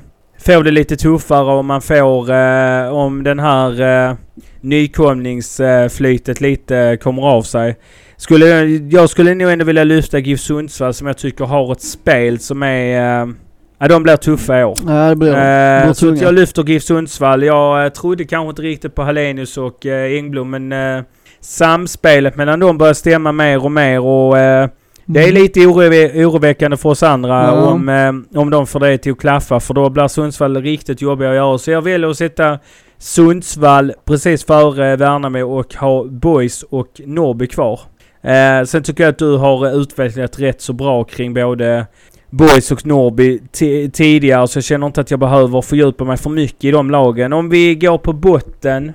få 0.45 0.61
det 0.61 0.71
lite 0.71 0.95
tuffare 0.95 1.51
om 1.53 1.65
man 1.65 1.81
får, 1.81 2.31
eh, 2.31 2.89
om 2.93 3.23
den 3.23 3.39
här 3.39 3.81
eh, 4.09 4.15
nykomlingsflytet 4.61 6.41
lite 6.41 6.97
kommer 7.01 7.21
av 7.21 7.41
sig. 7.41 7.75
Skulle, 8.17 8.45
jag- 8.89 9.09
skulle 9.09 9.33
nog 9.35 9.51
ändå 9.51 9.65
vilja 9.65 9.83
lyfta 9.83 10.19
GIF 10.19 10.39
Sundsvall 10.39 10.93
som 10.93 11.07
jag 11.07 11.17
tycker 11.17 11.45
har 11.45 11.71
ett 11.71 11.81
spel 11.81 12.39
som 12.39 12.63
är... 12.63 13.33
Eh, 13.79 13.83
ja, 13.83 13.87
de 13.87 14.03
blir 14.03 14.15
tuffa 14.15 14.59
i 14.59 14.63
år. 14.63 14.77
Nej, 14.85 15.09
det 15.09 15.15
blir 15.15 15.31
de. 15.31 15.37
Eh, 15.37 15.83
blir 15.83 15.93
så 15.93 16.05
att 16.09 16.15
tunga. 16.15 16.23
jag 16.23 16.33
lyfter 16.33 16.63
GIF 16.63 16.83
Sundsvall. 16.83 17.43
Jag 17.43 17.85
eh, 17.85 17.89
trodde 17.89 18.23
kanske 18.25 18.49
inte 18.49 18.61
riktigt 18.61 18.95
på 18.95 19.03
Hallenius 19.03 19.57
och 19.57 19.85
eh, 19.85 20.17
Engblom 20.17 20.49
men 20.49 20.71
eh, 20.97 21.03
samspelet 21.41 22.35
mellan 22.35 22.59
dem 22.59 22.77
börjar 22.77 22.93
stämma 22.93 23.31
mer 23.31 23.63
och 23.65 23.71
mer 23.71 23.99
och 23.99 24.37
eh, 24.37 24.69
det 25.05 25.19
är 25.19 25.29
Mm. 25.29 25.41
lite 25.41 25.59
oro- 25.59 26.25
oroväckande 26.25 26.77
för 26.77 26.89
oss 26.89 27.03
andra 27.03 27.43
Ja. 27.43 27.51
om, 27.51 27.89
eh, 27.89 28.39
om 28.39 28.49
de 28.49 28.67
får 28.67 28.79
det 28.79 28.97
till 28.97 29.11
att 29.11 29.19
klaffa 29.19 29.59
för 29.59 29.73
då 29.73 29.89
blir 29.89 30.07
Sundsvall 30.07 30.61
riktigt 30.61 31.01
jobbiga 31.01 31.29
att 31.29 31.35
göra. 31.35 31.57
Så 31.57 31.71
jag 31.71 31.81
väljer 31.81 32.09
att 32.09 32.17
sätta 32.17 32.59
Sundsvall 32.97 33.93
precis 34.05 34.45
före 34.45 34.95
Värnamo 34.95 35.41
och 35.59 35.73
ha 35.75 36.03
Boys 36.03 36.63
och 36.63 37.01
Norrby 37.05 37.47
kvar. 37.47 37.79
Eh, 38.23 38.65
sen 38.65 38.83
tycker 38.83 39.03
jag 39.03 39.11
att 39.11 39.17
du 39.19 39.37
har 39.37 39.81
utvecklat 39.81 40.39
rätt 40.39 40.61
så 40.61 40.73
bra 40.73 41.03
kring 41.03 41.33
både 41.33 41.85
Boys 42.29 42.71
och 42.71 42.85
Norrby 42.85 43.39
ti- 43.53 43.91
tidigare 43.91 44.47
så 44.47 44.57
jag 44.57 44.63
känner 44.63 44.87
inte 44.87 45.01
att 45.01 45.11
jag 45.11 45.19
behöver 45.19 45.61
fördjupa 45.61 46.03
mig 46.03 46.17
för 46.17 46.29
mycket 46.29 46.63
i 46.63 46.71
de 46.71 46.91
lagen. 46.91 47.33
Om 47.33 47.49
vi 47.49 47.75
går 47.75 47.97
på 47.97 48.13
botten. 48.13 48.93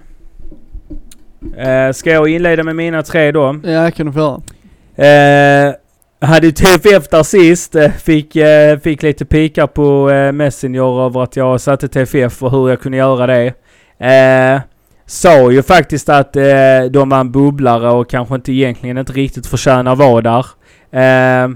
Eh, 1.57 1.93
ska 1.93 2.11
jag 2.11 2.28
inleda 2.28 2.62
med 2.62 2.76
mina 2.76 3.03
tre 3.03 3.32
då? 3.32 3.61
Ja, 3.64 3.91
kan 3.91 4.07
du 4.07 4.12
få 4.12 4.18
göra. 4.18 5.68
Eh, 5.68 5.74
hade 6.28 6.47
ju 6.47 6.53
TFF 6.53 7.09
där 7.09 7.22
sist. 7.22 7.74
Eh, 7.74 7.91
fick, 7.91 8.37
eh, 8.37 8.78
fick 8.78 9.03
lite 9.03 9.24
pikar 9.24 9.66
på 9.66 10.11
eh, 10.11 10.32
Messenger 10.32 11.07
över 11.07 11.22
att 11.22 11.37
jag 11.37 11.61
satte 11.61 11.89
TFF 11.89 12.43
och 12.43 12.51
hur 12.51 12.68
jag 12.68 12.80
kunde 12.80 12.99
göra 12.99 13.26
det. 13.26 13.53
Eh, 14.07 14.61
sa 15.07 15.51
ju 15.51 15.62
faktiskt 15.62 16.09
att 16.09 16.37
eh, 16.37 16.45
de 16.91 17.09
var 17.09 17.20
en 17.20 17.32
bubblare 17.32 17.91
och 17.91 18.11
kanske 18.11 18.35
inte 18.35 18.53
egentligen 18.53 18.99
inte 18.99 19.12
riktigt 19.12 19.47
förtjänar 19.47 19.97
vara 19.97 20.20
där. 20.20 20.47
Eh, 21.45 21.49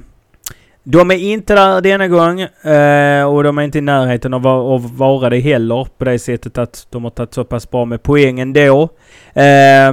de 0.90 1.10
är 1.10 1.14
inte 1.14 1.54
där 1.54 1.80
denna 1.80 2.08
gång 2.08 2.40
eh, 2.40 3.24
och 3.24 3.42
de 3.42 3.58
är 3.58 3.62
inte 3.62 3.78
i 3.78 3.80
närheten 3.80 4.34
av 4.34 4.46
att 4.46 4.90
vara 4.90 5.30
det 5.30 5.38
heller 5.38 5.88
på 5.98 6.04
det 6.04 6.18
sättet 6.18 6.58
att 6.58 6.86
de 6.90 7.04
har 7.04 7.10
tagit 7.10 7.34
så 7.34 7.44
pass 7.44 7.70
bra 7.70 7.84
med 7.84 8.02
poäng 8.02 8.40
ändå. 8.40 8.88
Eh, 9.34 9.92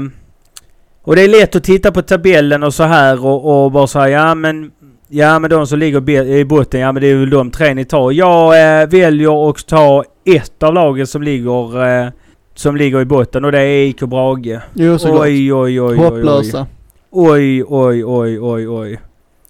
och 1.04 1.16
det 1.16 1.22
är 1.22 1.28
lätt 1.28 1.56
att 1.56 1.64
titta 1.64 1.92
på 1.92 2.02
tabellen 2.02 2.64
och 2.64 2.74
så 2.74 2.84
här 2.84 3.26
och, 3.26 3.66
och 3.66 3.72
bara 3.72 3.88
säga 3.88 4.10
ja 4.10 4.36
men 4.36 4.72
Ja 5.08 5.40
men 5.40 5.50
de 5.50 5.68
som 5.68 5.80
ligger 5.80 6.10
i 6.30 6.46
botten, 6.46 6.80
ja 6.80 6.92
men 6.92 7.02
det 7.02 7.08
är 7.08 7.16
väl 7.16 7.30
de 7.30 7.52
tre 7.52 7.74
ni 7.74 7.86
tar. 7.86 8.12
Jag 8.12 8.82
eh, 8.82 8.88
väljer 8.88 9.50
att 9.50 9.68
ta 9.68 10.04
ett 10.26 10.64
av 10.64 10.74
lagen 10.74 11.08
som 11.08 11.24
ligger 11.24 11.88
eh, 11.88 12.10
som 12.56 12.76
ligger 12.76 13.02
i 13.02 13.06
botten 13.06 13.46
och 13.46 13.52
det 13.52 13.60
är 13.60 13.88
IK 13.88 14.00
Brage. 14.00 14.60
Jo, 14.74 14.98
såklart. 14.98 15.22
Oj 15.22 15.54
oj 15.54 15.82
oj 15.82 15.82
oj 15.82 15.98
oj. 15.98 15.98
Hopplösa. 15.98 16.68
Oj 17.12 17.64
oj 17.64 18.06
oj 18.06 18.40
oj 18.40 18.70
oj. 18.70 19.00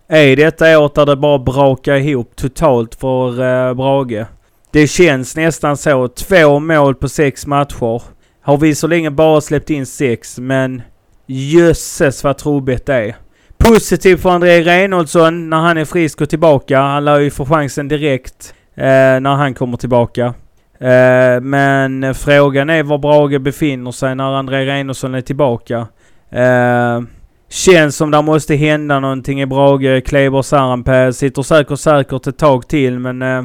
Är 0.07 0.35
detta 0.35 0.79
året 0.79 0.95
där 0.95 1.05
det 1.05 1.15
bara 1.15 1.39
brakar 1.39 1.95
ihop 1.95 2.35
totalt 2.35 2.95
för 2.95 3.29
eh, 3.29 3.73
Brage? 3.73 4.25
Det 4.71 4.87
känns 4.87 5.35
nästan 5.35 5.77
så. 5.77 6.07
Två 6.07 6.59
mål 6.59 6.95
på 6.95 7.09
sex 7.09 7.47
matcher. 7.47 8.01
Har 8.41 8.57
visserligen 8.57 9.15
bara 9.15 9.41
släppt 9.41 9.69
in 9.69 9.85
sex 9.85 10.39
men 10.39 10.81
jösses 11.25 12.23
vad 12.23 12.37
trubbigt 12.37 12.85
det 12.85 12.93
är. 12.93 13.15
Positivt 13.57 14.21
för 14.21 14.29
André 14.29 14.61
Reinholdsson 14.61 15.49
när 15.49 15.57
han 15.57 15.77
är 15.77 15.85
frisk 15.85 16.21
och 16.21 16.29
tillbaka. 16.29 16.79
Han 16.79 17.05
lär 17.05 17.19
ju 17.19 17.29
få 17.29 17.45
chansen 17.45 17.87
direkt 17.87 18.53
eh, 18.75 19.19
när 19.19 19.35
han 19.35 19.53
kommer 19.53 19.77
tillbaka. 19.77 20.33
Eh, 20.79 21.41
men 21.41 22.15
frågan 22.15 22.69
är 22.69 22.83
var 22.83 22.97
Brage 22.97 23.41
befinner 23.41 23.91
sig 23.91 24.15
när 24.15 24.33
André 24.33 24.65
Reinholdsson 24.65 25.15
är 25.15 25.21
tillbaka. 25.21 25.87
Eh, 26.29 27.01
känns 27.49 27.95
som 27.95 28.11
det 28.11 28.21
måste 28.21 28.55
hända 28.55 28.99
någonting 28.99 29.41
i 29.41 29.45
Brage. 29.45 30.05
Kleber 30.05 30.41
Sarampe 30.41 31.13
sitter 31.13 31.41
säkert 31.41 31.79
säkert 31.79 32.27
ett 32.27 32.37
tag 32.37 32.67
till 32.67 32.99
men 32.99 33.21
eh, 33.21 33.43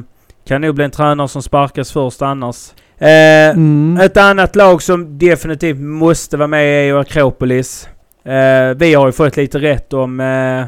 kan 0.49 0.61
nog 0.61 0.75
bli 0.75 0.85
en 0.85 0.91
tränare 0.91 1.29
som 1.29 1.43
sparkas 1.43 1.93
först 1.93 2.23
annars. 2.23 2.71
Eh, 2.99 3.51
Mm. 3.51 3.99
ett 4.01 4.17
annat 4.17 4.57
lag 4.57 4.83
som 4.83 5.19
definitivt 5.19 5.79
måste 5.81 6.37
vara 6.37 6.47
med 6.49 6.81
är 6.81 6.85
ju 6.85 6.99
Akropolis. 6.99 7.89
Eh, 8.25 8.77
vi 8.77 8.95
har 8.95 9.07
ju 9.07 9.13
fått 9.13 9.37
lite 9.37 9.59
rätt 9.59 9.93
om 9.93 10.21
eh, 10.21 10.65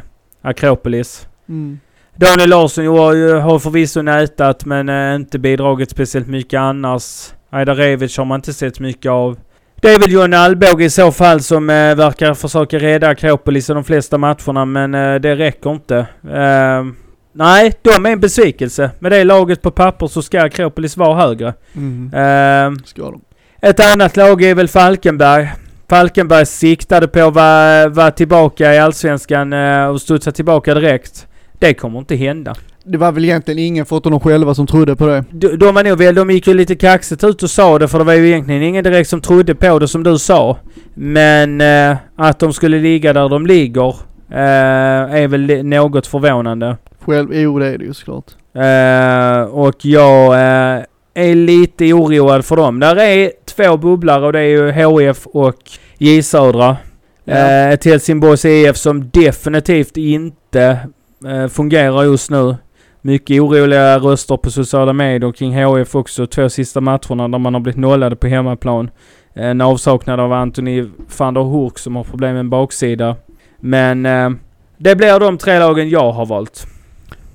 Akropolis. 0.51 1.27
Mm. 1.49 1.81
Daniel 2.17 2.49
Larsson 2.51 2.87
har, 2.87 3.59
förvisso 3.59 4.03
nätat 4.03 4.65
men 4.65 4.89
eh, 4.89 5.15
inte 5.15 5.39
bidragit 5.39 5.91
speciellt 5.91 6.27
mycket 6.29 6.59
annars. 6.61 7.33
Aida 7.51 7.75
Revic 7.75 8.19
har 8.19 8.25
man 8.25 8.39
inte 8.39 8.53
sett 8.53 8.81
mycket 8.81 9.11
av. 9.11 9.37
Det 9.83 9.95
är 9.95 9.99
väl 9.99 10.13
John 10.13 10.35
Alvbåge 10.35 10.85
i 10.85 10.91
så 10.91 11.13
fall 11.13 11.41
som 11.41 11.71
eh, 11.71 11.95
verkar 11.95 12.35
försöka 12.35 12.79
rädda 12.79 13.09
Akropolis 13.09 13.71
i 13.71 13.73
de 13.73 13.85
flesta 13.85 14.19
matcherna 14.19 14.65
men 14.65 14.95
eh, 14.95 15.15
det 15.15 15.37
räcker 15.37 15.71
inte. 15.71 15.97
Eh, 16.25 16.85
nej, 17.33 17.73
de 17.83 18.07
är 18.07 18.11
en 18.13 18.21
besvikelse. 18.21 18.91
Med 18.99 19.13
det 19.13 19.25
laget 19.25 19.63
på 19.63 19.71
papper 19.71 20.07
så 20.07 20.23
ska 20.23 20.43
Akropolis 20.43 20.97
vara 20.97 21.15
högre. 21.27 21.55
Mm. 21.77 22.15
Eh, 22.15 22.83
Ska 22.85 23.03
de. 23.03 23.21
ett 23.63 23.93
annat 23.93 24.17
lag 24.17 24.43
är 24.43 24.55
väl 24.55 24.69
Falkenberg. 24.69 25.49
Falkenberg 25.89 26.47
siktade 26.47 27.09
på 27.09 27.21
att 27.21 27.35
vara, 27.35 27.89
vara 27.89 28.11
tillbaka 28.11 28.75
i 28.75 28.79
Allsvenskan 28.79 29.53
eh, 29.53 29.87
och 29.87 30.01
studsa 30.01 30.33
tillbaka 30.33 30.75
direkt. 30.75 31.27
Det 31.59 31.75
kommer 31.75 31.99
inte 31.99 32.17
hända. 32.17 32.55
Det 32.85 32.99
var 32.99 33.13
väl 33.13 33.25
egentligen 33.25 33.59
ingen 33.59 33.87
förutom 33.87 34.13
de 34.13 34.21
själva 34.21 34.55
som 34.55 34.67
trodde 34.67 34.97
på 34.97 35.07
det. 35.07 35.25
De, 35.31 35.57
de 35.57 35.75
var 35.75 35.85
nog 35.85 35.99
väl, 35.99 36.15
de 36.15 36.31
gick 36.31 36.47
ju 36.47 36.55
lite 36.55 36.75
kaxigt 36.75 37.25
ut 37.25 37.43
och 37.43 37.51
sa 37.51 37.79
det 37.79 37.89
för 37.89 37.99
det 37.99 38.05
var 38.05 38.15
ju 38.15 38.29
egentligen 38.29 38.63
ingen 38.63 38.85
direkt 38.85 39.11
som 39.11 39.21
trodde 39.21 39.55
på 39.55 39.79
det 39.79 39.89
som 39.89 40.03
du 40.03 40.19
sa. 40.19 40.59
Men 40.95 41.61
eh, 41.61 41.97
att 42.17 42.39
de 42.39 42.53
skulle 42.53 42.79
ligga 42.79 43.13
där 43.13 43.29
de 43.29 43.47
ligger 43.47 43.89
eh, 44.31 45.23
är 45.23 45.29
väl 45.29 45.65
något 45.65 46.07
förvånande. 46.07 46.77
Själv, 47.01 47.35
jo 47.35 47.59
det 47.59 47.67
är 47.67 47.79
det 47.79 47.85
ju 47.85 47.95
såklart. 47.95 48.25
Eh, 48.55 49.55
och 49.55 49.85
jag 49.85 50.33
eh, 50.35 50.85
är 51.15 51.35
lite 51.35 51.93
oroad 51.93 52.45
för 52.45 52.57
dem. 52.57 52.81
Där 52.81 52.97
är 52.97 53.31
två 53.57 53.77
bubblare 53.77 54.27
och 54.27 54.33
det 54.33 54.41
är 54.41 54.45
ju 54.45 54.71
HF 54.73 55.27
och 55.27 55.57
J 55.99 56.23
Södra. 56.23 56.77
Ja. 57.25 57.35
Eh, 57.35 57.71
ett 57.71 57.85
Helsingborgs 57.85 58.45
IF 58.45 58.77
som 58.77 59.11
definitivt 59.11 59.97
inte 59.97 60.79
eh, 61.27 61.49
fungerar 61.49 62.05
just 62.05 62.31
nu. 62.31 62.57
Mycket 63.05 63.41
oroliga 63.41 63.99
röster 63.99 64.37
på 64.37 64.51
sociala 64.51 64.93
medier 64.93 65.33
kring 65.33 65.65
HF 65.65 65.95
också. 65.95 66.27
Två 66.27 66.49
sista 66.49 66.81
matcherna 66.81 67.29
där 67.29 67.39
man 67.39 67.55
har 67.55 67.61
blivit 67.61 67.81
nollade 67.81 68.17
på 68.17 68.27
hemmaplan. 68.27 68.91
En 69.35 69.61
avsaknad 69.61 70.21
av 70.21 70.33
Anthony 70.33 70.85
van 71.19 71.35
der 71.35 71.41
Hoek 71.41 71.79
som 71.79 71.97
har 71.97 72.05
problem 72.05 72.33
med 72.33 72.41
en 72.41 72.51
baksida. 72.51 73.17
Men 73.61 74.07
eh, 74.07 74.31
det 74.79 74.97
blir 74.97 75.21
de 75.21 75.39
tre 75.39 75.59
lagen 75.59 75.89
jag 75.89 76.13
har 76.13 76.27
valt. 76.27 76.67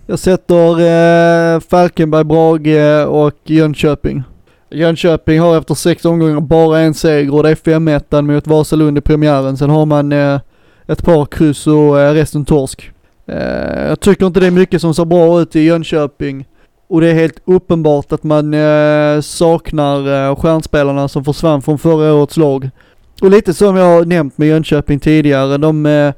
Jag 0.05 0.19
sätter 0.19 0.79
eh, 0.79 1.59
Falkenberg, 1.59 2.23
Brage 2.23 2.67
eh, 2.67 3.05
och 3.05 3.35
Jönköping. 3.43 4.23
Jönköping 4.69 5.39
har 5.39 5.57
efter 5.57 5.73
sex 5.73 6.05
omgångar 6.05 6.39
bara 6.39 6.79
en 6.79 6.93
seger 6.93 7.33
och 7.33 7.43
det 7.43 7.49
är 7.49 7.55
5-1 7.55 8.21
mot 8.21 8.47
Vasalund 8.47 8.97
i 8.97 9.01
premiären. 9.01 9.57
Sen 9.57 9.69
har 9.69 9.85
man 9.85 10.11
eh, 10.11 10.39
ett 10.87 11.03
par 11.03 11.25
kryss 11.25 11.67
och 11.67 11.99
eh, 11.99 12.13
resten 12.13 12.45
torsk. 12.45 12.91
Eh, 13.27 13.87
jag 13.87 13.99
tycker 13.99 14.25
inte 14.25 14.39
det 14.39 14.47
är 14.47 14.51
mycket 14.51 14.81
som 14.81 14.93
ser 14.93 15.05
bra 15.05 15.41
ut 15.41 15.55
i 15.55 15.59
Jönköping. 15.59 16.45
Och 16.89 17.01
det 17.01 17.07
är 17.07 17.13
helt 17.13 17.41
uppenbart 17.45 18.11
att 18.11 18.23
man 18.23 18.53
eh, 18.53 19.21
saknar 19.21 20.29
eh, 20.29 20.35
stjärnspelarna 20.35 21.07
som 21.07 21.25
försvann 21.25 21.61
från 21.61 21.79
förra 21.79 22.13
årets 22.13 22.37
lag. 22.37 22.69
Och 23.21 23.31
lite 23.31 23.53
som 23.53 23.75
jag 23.75 23.85
har 23.85 24.05
nämnt 24.05 24.37
med 24.37 24.47
Jönköping 24.47 24.99
tidigare, 24.99 25.57
de 25.57 25.85
eh, 25.85 26.13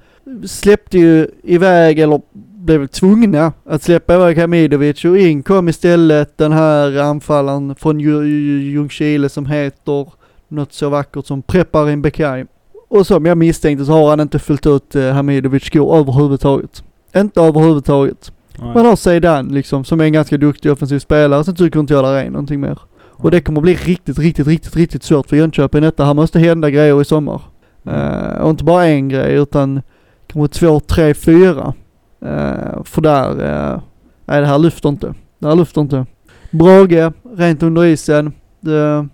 släppte 0.45 0.97
ju 0.97 1.27
iväg, 1.43 1.99
eller 1.99 2.21
blev 2.69 2.87
tvungna 2.87 3.53
att 3.65 3.83
släppa 3.83 4.15
iväg 4.15 4.37
Hamidovic 4.37 5.05
och 5.05 5.17
in 5.17 5.43
kom 5.43 5.69
istället 5.69 6.37
den 6.37 6.51
här 6.51 6.97
anfallaren 6.97 7.75
från 7.75 7.99
Ljungskile 7.99 9.29
som 9.29 9.45
heter 9.45 10.07
något 10.47 10.73
så 10.73 10.89
vackert 10.89 11.25
som 11.25 11.41
Preparin 11.41 12.01
Bekai. 12.01 12.45
Och 12.89 13.07
som 13.07 13.25
jag 13.25 13.37
misstänkte 13.37 13.85
så 13.85 13.91
har 13.91 14.09
han 14.09 14.19
inte 14.19 14.39
fyllt 14.39 14.65
ut 14.65 14.95
eh, 14.95 15.11
Hamidovic 15.11 15.63
skor 15.63 15.97
överhuvudtaget. 15.97 16.83
Inte 17.15 17.41
överhuvudtaget. 17.41 18.31
Man 18.61 18.85
har 18.85 18.95
Zeidan 18.95 19.47
liksom 19.47 19.83
som 19.83 19.99
är 19.99 20.05
en 20.05 20.13
ganska 20.13 20.37
duktig 20.37 20.71
offensiv 20.71 20.99
spelare, 20.99 21.43
sen 21.43 21.55
tycker 21.55 21.79
inte 21.79 21.93
jag 21.93 22.03
där 22.03 22.13
är 22.13 22.29
någonting 22.29 22.59
mer. 22.59 22.79
Och 23.21 23.31
det 23.31 23.41
kommer 23.41 23.61
bli 23.61 23.73
riktigt, 23.73 24.19
riktigt, 24.19 24.47
riktigt, 24.47 24.75
riktigt 24.75 25.03
svårt 25.03 25.27
för 25.27 25.35
Jönköping 25.35 25.81
detta. 25.81 26.05
Här 26.05 26.13
måste 26.13 26.39
hända 26.39 26.69
grejer 26.69 27.01
i 27.01 27.05
sommar. 27.05 27.41
Eh, 27.85 28.41
och 28.41 28.49
inte 28.49 28.63
bara 28.63 28.85
en 28.85 29.09
grej 29.09 29.33
utan 29.35 29.81
kanske 30.27 30.59
två, 30.59 30.79
tre, 30.79 31.13
fyra. 31.13 31.73
Eh, 32.21 32.83
för 32.83 33.01
där, 33.01 33.29
uh, 33.31 33.81
nej 34.25 34.41
det 34.41 34.47
här 34.47 34.59
lyfter 34.59 34.89
inte. 34.89 35.13
Det 35.39 35.47
här 35.47 35.55
lyfter 35.55 35.81
inte. 35.81 36.05
Brage, 36.51 37.11
rent 37.35 37.63
under 37.63 37.85
isen. 37.85 38.33
Det, 38.59 39.07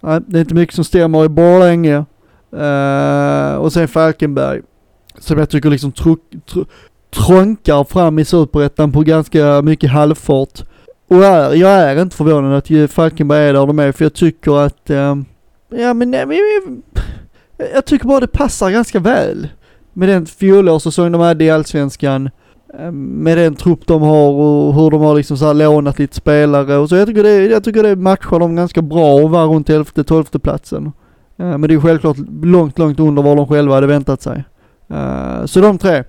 nej, 0.00 0.20
det 0.26 0.38
är 0.38 0.40
inte 0.40 0.54
mycket 0.54 0.74
som 0.74 0.84
stämmer 0.84 1.24
i 1.24 1.28
Borlänge. 1.28 2.04
Eh, 2.56 3.54
och 3.54 3.72
sen 3.72 3.88
Falkenberg. 3.88 4.60
Som 5.18 5.38
jag 5.38 5.50
tycker 5.50 5.70
liksom 5.70 5.92
tro, 5.92 6.16
tro, 6.46 6.64
trånkar 7.14 7.84
fram 7.84 8.18
i 8.18 8.24
superettan 8.24 8.92
på 8.92 9.00
ganska 9.00 9.62
mycket 9.62 9.90
halvfart. 9.90 10.62
Och 11.08 11.24
är, 11.24 11.54
jag 11.54 11.70
är 11.70 12.02
inte 12.02 12.16
förvånad 12.16 12.54
att 12.56 12.90
Falkenberg 12.90 13.44
är 13.48 13.52
där 13.52 13.66
de 13.66 13.78
är 13.78 13.92
för 13.92 14.04
jag 14.04 14.14
tycker 14.14 14.58
att, 14.58 14.90
eh, 14.90 15.16
ja 15.70 15.94
men 15.94 16.10
nej, 16.10 16.26
men- 16.26 16.82
jag 17.74 17.84
tycker 17.84 18.08
bara 18.08 18.20
det 18.20 18.26
passar 18.26 18.70
ganska 18.70 18.98
väl. 19.00 19.48
Med 19.92 20.08
den 20.08 20.26
fjolårssäsong 20.26 21.12
de 21.12 21.20
hade 21.20 21.44
i 21.44 21.50
Allsvenskan, 21.50 22.30
ehm, 22.78 23.04
med 23.04 23.38
den 23.38 23.54
trupp 23.54 23.86
de 23.86 24.02
har 24.02 24.28
och 24.30 24.74
hur 24.74 24.90
de 24.90 25.00
har 25.00 25.14
liksom 25.14 25.36
så 25.36 25.46
här 25.46 25.54
lånat 25.54 25.98
lite 25.98 26.16
spelare 26.16 26.76
och 26.76 26.88
så. 26.88 26.96
Jag 26.96 27.08
tycker 27.08 27.22
det, 27.22 27.46
jag 27.46 27.64
tycker 27.64 27.82
det 27.82 27.96
matchar 27.96 28.38
dem 28.38 28.56
ganska 28.56 28.82
bra 28.82 29.14
och 29.14 29.30
var 29.30 29.46
runt 29.46 29.68
11-12 29.70 30.38
platsen. 30.38 30.92
Ehm, 31.38 31.60
men 31.60 31.62
det 31.62 31.74
är 31.74 31.80
självklart 31.80 32.16
långt, 32.42 32.78
långt 32.78 33.00
under 33.00 33.22
vad 33.22 33.36
de 33.36 33.46
själva 33.48 33.74
hade 33.74 33.86
väntat 33.86 34.22
sig. 34.22 34.44
Ehm, 34.90 35.48
så 35.48 35.60
de 35.60 35.78
tre. 35.78 36.04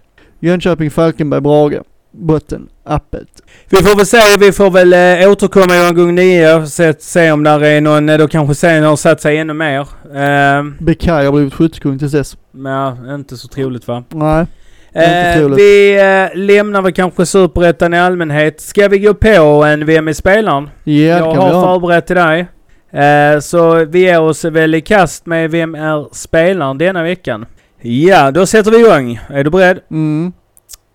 Jönköping, 0.46 0.92
Falkenberg, 0.92 1.42
Brage. 1.42 1.82
Botten, 2.18 2.68
appet. 2.84 3.28
Vi 3.70 3.78
får 3.78 3.96
väl 3.98 4.06
se, 4.06 4.18
vi 4.40 4.52
får 4.52 4.72
väl 4.72 4.94
eh, 4.94 5.32
återkomma 5.32 5.76
i 5.76 5.90
omgång 5.90 6.16
nio. 6.16 6.66
Se, 6.68 6.94
se 7.00 7.32
om 7.32 7.44
där 7.44 7.64
är 7.64 7.82
någon, 7.82 8.10
eh, 8.10 8.18
då 8.18 8.28
kanske 8.28 8.56
serien 8.56 8.84
har 8.84 8.96
satt 8.96 9.22
sig 9.22 9.38
ännu 9.38 9.54
mer. 9.54 9.80
Eh, 10.16 10.64
Bekaj 10.80 11.26
har 11.26 11.32
blivit 11.32 11.54
skyttekung 11.54 12.00
tills 12.00 12.12
dess. 12.12 12.38
ja, 12.66 12.98
inte 13.16 13.38
så 13.38 13.48
troligt 13.48 13.88
va? 13.88 14.04
Nej. 14.10 14.46
Är 14.94 15.42
Eh, 15.42 15.48
vi 15.50 15.96
eh, 16.00 16.38
lämnar 16.40 16.82
väl 16.82 16.94
kanske 16.94 17.26
Superettan 17.26 17.94
i 17.94 18.00
allmänhet. 18.00 18.62
Ska 18.62 18.88
vi 18.88 19.00
gå 19.00 19.14
på 19.14 19.64
en 19.64 19.86
Vem 19.86 20.08
i 20.08 20.14
spelaren? 20.14 20.70
Ja, 20.84 20.92
det 20.94 21.02
Jag 21.04 21.20
kan 21.20 21.34
vi 21.34 21.38
har 21.54 21.54
ha. 21.54 21.74
förberett 21.80 22.08
till 22.08 22.16
dig. 22.16 22.48
Eh, 22.92 23.40
så 23.40 23.86
vi 23.86 24.00
ger 24.00 24.22
oss 24.22 24.46
väl 24.46 24.76
i 24.76 24.82
kast 24.82 25.26
med 25.26 25.52
Vem 25.52 25.76
är 25.76 26.06
spelaren 26.12 26.78
denna 26.78 27.04
veckan? 27.04 27.46
Ja, 27.82 28.32
då 28.32 28.46
sätter 28.46 28.72
vi 28.72 28.80
igång. 28.80 29.20
Är 29.30 29.44
du 29.44 29.50
beredd? 29.50 29.80
Mm. 29.92 30.34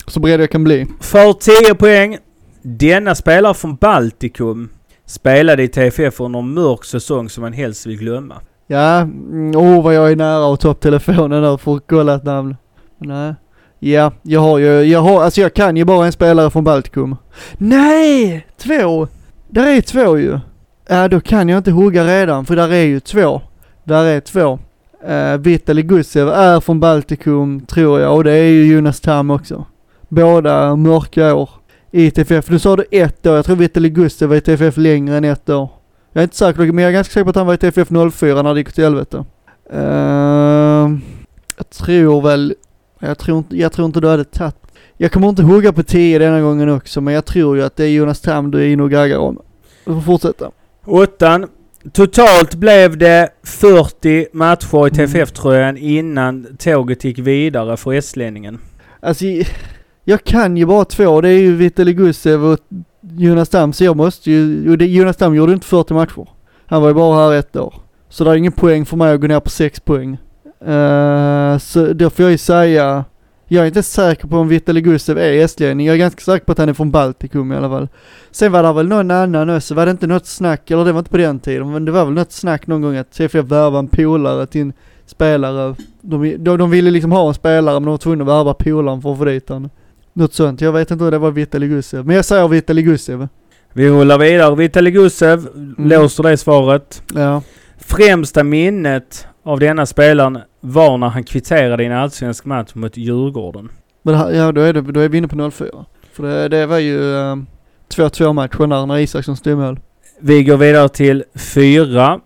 Så 0.07 0.21
beredd 0.21 0.41
jag 0.41 0.51
kan 0.51 0.65
bli. 0.65 0.87
För 1.01 1.33
10 1.33 1.75
poäng. 1.75 2.19
Denna 2.63 3.15
spelare 3.15 3.55
från 3.55 3.77
Baltikum 3.77 4.69
spelade 5.07 5.63
i 5.63 5.69
TFF 5.69 6.21
under 6.21 6.39
en 6.39 6.55
mörk 6.55 6.85
säsong 6.85 7.29
som 7.29 7.43
man 7.43 7.53
helst 7.53 7.87
vill 7.87 7.99
glömma. 7.99 8.35
Ja, 8.67 9.01
mm, 9.01 9.57
åh 9.57 9.85
vad 9.85 9.95
jag 9.95 10.13
är 10.13 10.17
nära 10.17 10.55
att 10.55 10.61
ta 10.61 10.69
upp 10.69 10.81
telefonen 10.81 11.43
där 11.43 11.57
för 11.57 11.77
att 11.77 11.83
kolla 11.89 12.15
ett 12.15 12.25
namn. 12.25 12.57
Nej. 12.99 13.35
Ja, 13.79 14.13
jag 14.23 14.41
har 14.41 14.59
ju, 14.59 14.83
jag 14.83 15.01
har, 15.01 15.23
alltså 15.23 15.41
jag 15.41 15.55
kan 15.55 15.77
ju 15.77 15.85
bara 15.85 16.07
en 16.07 16.13
spelare 16.13 16.51
från 16.51 16.65
Baltikum. 16.65 17.17
Nej! 17.59 18.47
Två! 18.59 19.09
Där 19.49 19.67
är 19.67 19.81
två 19.81 20.19
ju. 20.19 20.39
Ja, 20.89 21.09
då 21.09 21.21
kan 21.21 21.49
jag 21.49 21.59
inte 21.59 21.71
hugga 21.71 22.05
redan 22.05 22.47
för 22.47 22.57
där 22.57 22.73
är 22.73 22.85
ju 22.85 23.01
två. 23.01 23.41
Där 23.85 24.05
är 24.05 24.21
två. 24.21 24.59
Eh, 25.05 25.33
uh, 25.35 25.41
Vitali 25.41 25.83
Gusev 25.83 26.29
är 26.29 26.61
från 26.61 26.81
Baltikum 26.81 27.61
tror 27.61 28.01
jag 28.01 28.17
och 28.17 28.25
det 28.25 28.33
är 28.33 28.45
ju 28.45 28.75
Jonas 28.75 29.01
Tam 29.01 29.31
också. 29.31 29.65
Båda 30.09 30.77
mörka 30.77 31.35
år 31.35 31.51
i 31.91 32.11
TFF. 32.11 32.51
Nu 32.51 32.59
sa 32.59 32.77
du 32.77 32.85
ett 32.91 33.27
år, 33.27 33.37
jag 33.37 33.45
tror 33.45 33.57
Vitali 33.57 33.91
Gusev 33.91 34.29
var 34.29 34.37
i 34.37 34.41
TFF 34.41 34.77
längre 34.77 35.17
än 35.17 35.25
ett 35.25 35.49
år. 35.49 35.71
Jag 36.13 36.21
är 36.21 36.25
inte 36.25 36.37
säker, 36.37 36.73
men 36.73 36.83
jag 36.83 36.89
är 36.89 36.93
ganska 36.93 37.13
säker 37.13 37.25
på 37.25 37.31
att 37.31 37.37
han 37.37 37.47
var 37.47 37.55
i 37.55 37.57
TFF 37.57 37.89
04 38.13 38.43
när 38.43 38.55
det 38.55 38.61
gick 38.61 38.69
åt 38.69 38.77
helvete. 38.77 39.25
Uh, 39.75 40.99
jag 41.57 41.71
tror 41.71 42.23
väl, 42.23 42.55
jag 42.99 43.19
tror, 43.19 43.39
inte, 43.39 43.57
jag 43.57 43.73
tror 43.73 43.87
inte 43.87 44.01
du 44.01 44.09
hade 44.09 44.25
tagit, 44.25 44.57
jag 44.97 45.13
kommer 45.13 45.29
inte 45.29 45.43
hugga 45.43 45.73
på 45.73 45.83
10 45.83 46.19
denna 46.19 46.41
gången 46.41 46.69
också, 46.69 47.01
men 47.01 47.15
jag 47.15 47.25
tror 47.25 47.57
ju 47.57 47.63
att 47.63 47.77
det 47.77 47.85
är 47.85 47.89
Jonas 47.89 48.21
Tam 48.21 48.51
du 48.51 48.59
är 48.59 48.67
inne 48.67 48.83
och 48.83 48.91
gaggar 48.91 49.19
om. 49.19 49.39
Du 49.85 49.95
får 49.95 50.01
fortsätta. 50.01 50.51
Åttan. 50.85 51.47
Totalt 51.93 52.55
blev 52.55 52.99
det 52.99 53.29
40 53.43 54.27
matcher 54.33 54.77
Mm. 54.77 54.87
i 54.87 54.91
TFF-tröjan 54.91 55.77
innan 55.77 56.47
tåget 56.59 57.05
gick 57.05 57.19
vidare 57.19 57.77
för 57.77 57.93
estlänningen. 57.93 58.59
Alltså, 59.01 59.25
jag 60.05 60.25
kan 60.25 60.57
ju 60.57 60.67
bara 60.67 60.85
två, 60.85 61.21
det 61.21 61.29
är 61.29 61.39
ju 61.39 61.57
Vitali 61.57 61.93
Gusev 61.93 62.45
och 62.45 62.59
Jonas 63.17 63.49
Tam, 63.49 63.73
så 63.73 63.85
jag 63.85 63.97
måste 63.97 64.31
ju, 64.31 64.75
Jonas 64.85 65.17
Tam 65.17 65.35
gjorde 65.35 65.53
inte 65.53 65.67
40 65.67 65.95
matcher. 65.95 66.29
Han 66.67 66.83
var 66.83 66.89
ju 66.89 66.95
bara 66.95 67.29
här 67.29 67.39
ett 67.39 67.57
år. 67.57 67.75
Så 68.09 68.25
det 68.25 68.31
är 68.31 68.35
ingen 68.35 68.53
poäng 68.53 68.87
för 68.87 68.97
mig 68.97 69.13
att 69.15 69.21
gå 69.21 69.27
ner 69.27 69.41
på 69.41 69.51
6 69.51 69.81
poäng. 69.81 70.19
Eh, 70.67 71.59
så 71.59 71.93
då 71.93 72.11
får 72.11 72.23
jag 72.23 72.33
ju 72.33 72.39
säga, 72.39 73.05
jag 73.53 73.63
är 73.63 73.67
inte 73.67 73.83
säker 73.83 74.29
på 74.29 74.37
om 74.37 74.49
Vitali 74.49 74.81
Gusev 74.81 75.19
är 75.19 75.33
estlänning, 75.33 75.87
jag 75.87 75.95
är 75.95 75.99
ganska 75.99 76.21
säker 76.21 76.45
på 76.45 76.53
att 76.53 76.59
han 76.59 76.69
är 76.69 76.73
från 76.73 76.91
Baltikum 76.91 77.53
i 77.53 77.57
alla 77.57 77.69
fall. 77.69 77.89
Sen 78.31 78.53
var 78.53 78.63
det 78.63 78.73
väl 78.73 78.89
någon 78.89 79.11
annan 79.11 79.51
också, 79.51 79.75
var 79.75 79.87
det 79.87 79.91
inte 79.91 80.07
något 80.07 80.27
snack, 80.27 80.71
eller 80.71 80.85
det 80.85 80.93
var 80.93 80.99
inte 80.99 81.11
på 81.11 81.17
den 81.17 81.41
tiden, 81.41 81.73
men 81.73 81.85
det 81.85 81.93
var 81.93 82.05
väl 82.05 82.15
något 82.15 82.33
snack 82.33 82.67
någon 82.67 82.83
gång 82.83 82.97
att 82.97 83.13
TFF 83.13 83.35
värvade 83.35 83.79
en 83.79 83.89
polare 83.89 84.47
till 84.47 84.61
en 84.61 84.73
spelare. 85.07 85.75
De, 86.01 86.37
de, 86.39 86.59
de 86.59 86.71
ville 86.71 86.91
liksom 86.91 87.13
ha 87.13 87.29
en 87.29 87.35
spelare 87.35 87.75
men 87.75 87.83
de 87.83 87.91
var 87.91 87.99
tvungna 87.99 88.25
att 88.25 88.31
värva 88.31 88.55
polaren 88.55 89.03
för 89.03 89.13
att 89.13 89.19
få 89.19 89.25
dit 89.25 89.49
han. 89.49 89.71
Något 90.13 90.35
sånt, 90.35 90.61
jag 90.61 90.73
vet 90.73 90.91
inte 90.91 91.05
hur 91.05 91.11
det 91.11 91.19
var 91.19 91.31
Vitali 91.31 91.69
Gusev. 91.69 92.07
Men 92.07 92.17
jag 92.17 92.25
säger 92.25 92.49
Vitali 92.49 92.83
Gusev. 92.83 93.29
Vi 93.73 93.89
rullar 93.89 94.19
vidare. 94.19 94.57
Vitali 94.57 94.91
Gusev, 94.91 95.49
låser 95.79 96.23
det 96.23 96.37
svaret. 96.37 97.03
Ja. 97.15 97.43
Främsta 97.79 98.45
minnet 98.45 99.27
av 99.43 99.61
denna 99.61 99.87
spelaren 99.87 100.39
var 100.61 100.99
när 100.99 101.09
han 101.09 101.25
kvitterade 101.25 101.83
i 101.83 101.87
en 101.87 101.93
allsvensk 101.93 102.45
match 102.45 102.75
mot 102.75 102.97
Djurgården. 102.97 103.69
Men 104.03 104.35
ja 104.37 104.53
då 104.53 104.61
är, 104.61 104.73
det, 104.73 104.81
då 104.81 105.01
är 105.01 105.09
vi 105.09 105.19
inne 105.19 105.29
på 105.29 105.51
04. 105.51 105.85
För 106.13 106.23
det, 106.23 106.49
det 106.49 106.67
var 106.67 106.79
ju 106.79 107.15
eh, 107.17 107.37
2-2 107.95 108.33
matchen 108.33 108.69
där 108.69 108.87
när 108.87 108.99
Isaksson 108.99 109.37
stod 109.37 109.59
mål. 109.59 109.81
Vi 110.21 110.45
går 110.45 110.57
vidare 110.57 110.89
till 110.89 111.25
fyra. 111.35 112.21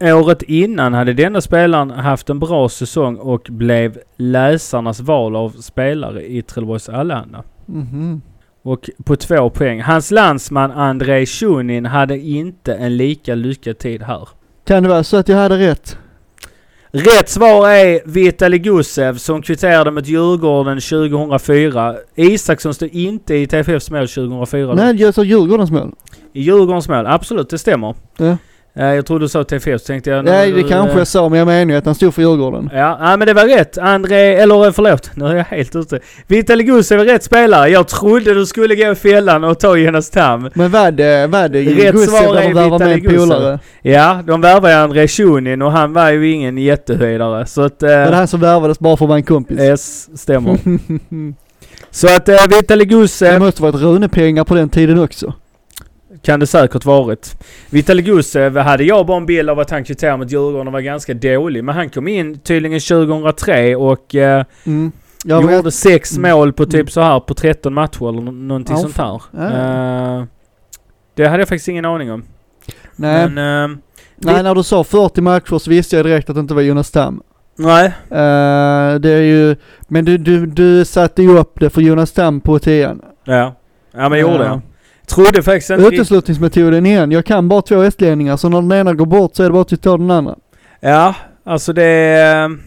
Året 0.00 0.42
innan 0.42 0.94
hade 0.94 1.12
denna 1.12 1.40
spelaren 1.40 1.90
haft 1.90 2.30
en 2.30 2.38
bra 2.38 2.68
säsong 2.68 3.16
och 3.16 3.46
blev 3.50 3.98
läsarnas 4.16 5.00
val 5.00 5.36
av 5.36 5.50
spelare 5.50 6.26
i 6.26 6.42
Trelleborgs 6.42 6.88
Allehanda. 6.88 7.42
Mhm. 7.66 8.22
Och 8.62 8.90
på 9.04 9.16
två 9.16 9.50
poäng. 9.50 9.80
Hans 9.82 10.10
landsman 10.10 10.70
Andrei 10.70 11.26
Shunin 11.26 11.86
hade 11.86 12.18
inte 12.18 12.74
en 12.74 12.96
lika 12.96 13.34
lyckad 13.34 13.78
tid 13.78 14.02
här. 14.02 14.28
Kan 14.64 14.82
det 14.82 14.88
vara 14.88 15.04
så 15.04 15.16
att 15.16 15.28
jag 15.28 15.36
hade 15.36 15.58
rätt? 15.58 15.98
Rätt 16.94 17.28
svar 17.28 17.68
är 17.68 18.00
Vitali 18.04 18.58
Gusev 18.58 19.18
som 19.18 19.42
kvitterade 19.42 19.90
mot 19.90 20.06
Djurgården 20.06 20.80
2004. 20.80 21.96
Isaksson 22.14 22.74
stod 22.74 22.88
inte 22.88 23.34
i 23.34 23.46
TFFs 23.46 23.90
mål 23.90 24.08
2004. 24.08 24.74
Nej, 24.74 24.94
jag 24.94 25.14
sa 25.14 25.24
Djurgårdens 25.24 25.70
mål. 25.70 25.94
I 26.32 26.42
Djurgårdens 26.42 26.88
mål, 26.88 27.06
absolut 27.06 27.50
det 27.50 27.58
stämmer. 27.58 27.94
Ja. 28.16 28.36
Eh, 28.74 28.84
Jag 28.94 29.06
tror 29.06 29.18
du 29.18 29.28
sa 29.28 29.44
TFF 29.44 29.80
så 29.80 29.86
tänkte 29.86 30.10
jag... 30.10 30.24
Nej, 30.24 30.50
det 30.50 30.56
nu, 30.56 30.68
kanske 30.68 30.92
eh, 30.92 30.98
jag 30.98 31.06
sa, 31.06 31.28
men 31.28 31.38
jag 31.38 31.46
menar 31.46 31.72
ju 31.72 31.78
att 31.78 31.84
han 31.86 31.94
stod 31.94 32.14
för 32.14 32.22
Djurgården. 32.22 32.70
Ja, 32.72 32.98
ja, 33.00 33.16
men 33.16 33.26
det 33.26 33.34
var 33.34 33.44
rätt. 33.46 33.78
André, 33.78 34.34
eller 34.34 34.66
eh, 34.66 34.72
förlåt, 34.72 35.10
nu 35.14 35.24
är 35.24 35.34
jag 35.36 35.44
helt 35.44 35.76
ute. 35.76 36.00
Vitali 36.26 36.64
Gusev 36.64 37.00
är 37.00 37.04
rätt 37.04 37.22
spelare. 37.24 37.68
Jag 37.68 37.88
trodde 37.88 38.34
du 38.34 38.46
skulle 38.46 38.74
gå 38.74 38.92
i 38.92 38.94
fällan 38.94 39.44
och 39.44 39.58
ta 39.60 39.76
Jonas 39.76 40.10
Tam. 40.10 40.50
Men 40.54 40.70
vad 40.70 40.94
det, 40.94 41.26
vad 41.26 41.50
det 41.50 41.62
Rätt 41.62 41.92
Gusev 41.94 42.06
svar 42.10 42.36
är 42.36 42.48
Vitali 42.70 43.00
Gusev. 43.00 43.18
polare? 43.18 43.58
Ja, 43.82 44.20
de 44.26 44.40
värvade 44.40 44.78
André 44.78 45.08
Shunin 45.08 45.62
och 45.62 45.72
han 45.72 45.92
var 45.92 46.10
ju 46.10 46.30
ingen 46.32 46.58
jättehöjdare. 46.58 47.46
Så 47.46 47.62
att... 47.62 47.82
Var 47.82 47.88
det 47.88 48.02
Eh, 48.04 48.12
han 48.12 48.28
som 48.28 48.40
värvades 48.40 48.78
bara 48.78 48.96
för 48.96 49.04
att 49.04 49.08
vara 49.08 49.18
en 49.18 49.24
kompis? 49.24 49.60
yes, 49.60 50.08
stämmer. 50.20 50.58
Så 51.90 52.06
att 52.06 52.28
eh, 52.28 52.36
Vitali 52.48 52.84
Det 52.84 52.90
Gusev 52.90 53.40
måste 53.40 53.62
varit 53.62 53.74
Rune-pengar 53.74 54.44
på 54.44 54.54
den 54.54 54.68
tiden 54.68 54.98
också. 54.98 55.34
Kan 56.22 56.40
det 56.40 56.46
säkert 56.46 56.84
varit. 56.84 57.36
Vitali 57.70 58.02
Gusev 58.02 58.56
hade 58.58 58.84
jag 58.84 59.06
bara 59.06 59.16
en 59.16 59.26
bild 59.26 59.50
av 59.50 59.58
att 59.58 59.70
han 59.70 59.84
kvitterade 59.84 60.16
mot 60.18 60.30
Djurgården 60.30 60.66
och 60.66 60.72
var 60.72 60.80
ganska 60.80 61.14
dålig. 61.14 61.64
Men 61.64 61.74
han 61.74 61.90
kom 61.90 62.08
in 62.08 62.38
tydligen 62.38 62.80
2003 62.80 63.76
och 63.76 64.14
eh, 64.14 64.44
Mm. 64.66 64.92
Jag 65.24 65.52
gjorde 65.52 65.70
sex 65.70 66.16
Mm. 66.16 66.30
mål 66.30 66.52
på 66.52 66.64
typ 66.64 66.74
Mm. 66.74 66.86
så 66.86 67.00
här 67.00 67.20
på 67.20 67.34
13 67.34 67.74
matcher 67.74 68.08
eller 68.08 68.20
nå- 68.20 68.30
någonting 68.32 68.76
Ja, 68.76 68.82
sånt 68.82 68.98
här. 68.98 69.22
Ja. 69.30 70.18
Eh, 70.18 70.24
det 71.14 71.26
hade 71.26 71.38
jag 71.40 71.48
faktiskt 71.48 71.68
ingen 71.68 71.84
aning 71.84 72.12
om. 72.12 72.24
Nej, 72.96 73.30
Men... 73.30 73.70
eh, 73.72 73.76
nej, 74.16 74.42
när 74.42 74.54
du 74.54 74.62
sa 74.62 74.84
40 74.84 75.20
matcher 75.20 75.58
så 75.58 75.70
visste 75.70 75.96
jag 75.96 76.06
direkt 76.06 76.28
att 76.30 76.36
det 76.36 76.40
inte 76.40 76.54
var 76.54 76.62
Jonas 76.62 76.90
Tam. 76.90 77.22
Nej. 77.58 77.86
Eh, 78.10 78.94
det 79.00 79.10
är 79.10 79.22
ju, 79.22 79.56
men 79.88 80.04
du, 80.04 80.18
du, 80.18 80.46
du 80.46 80.84
satte 80.84 81.22
ju 81.22 81.38
upp 81.38 81.60
det 81.60 81.70
för 81.70 81.80
Jonas 81.80 82.12
Tam 82.12 82.40
på 82.40 82.58
tian. 82.58 83.00
Ja. 83.24 83.54
Ja 83.94 84.08
men 84.08 84.18
gjorde 84.20 84.44
Ja. 84.44 84.60
Trodde 85.06 85.42
faktiskt 85.42 85.70
inte 85.70 85.84
Uteslutningsmetoden 85.84 86.86
igen. 86.86 87.10
Jag 87.10 87.24
kan 87.24 87.48
bara 87.48 87.62
två 87.62 87.82
estlänningar 87.82 88.36
så 88.36 88.48
när 88.48 88.62
den 88.62 88.72
ena 88.72 88.94
går 88.94 89.06
bort 89.06 89.36
så 89.36 89.42
är 89.42 89.46
det 89.46 89.52
bara 89.52 89.62
att 89.62 89.82
ta 89.82 89.96
den 89.96 90.10
andra. 90.10 90.34
Ja, 90.80 91.14
alltså 91.44 91.72
det 91.72 91.84
är... 91.84 92.58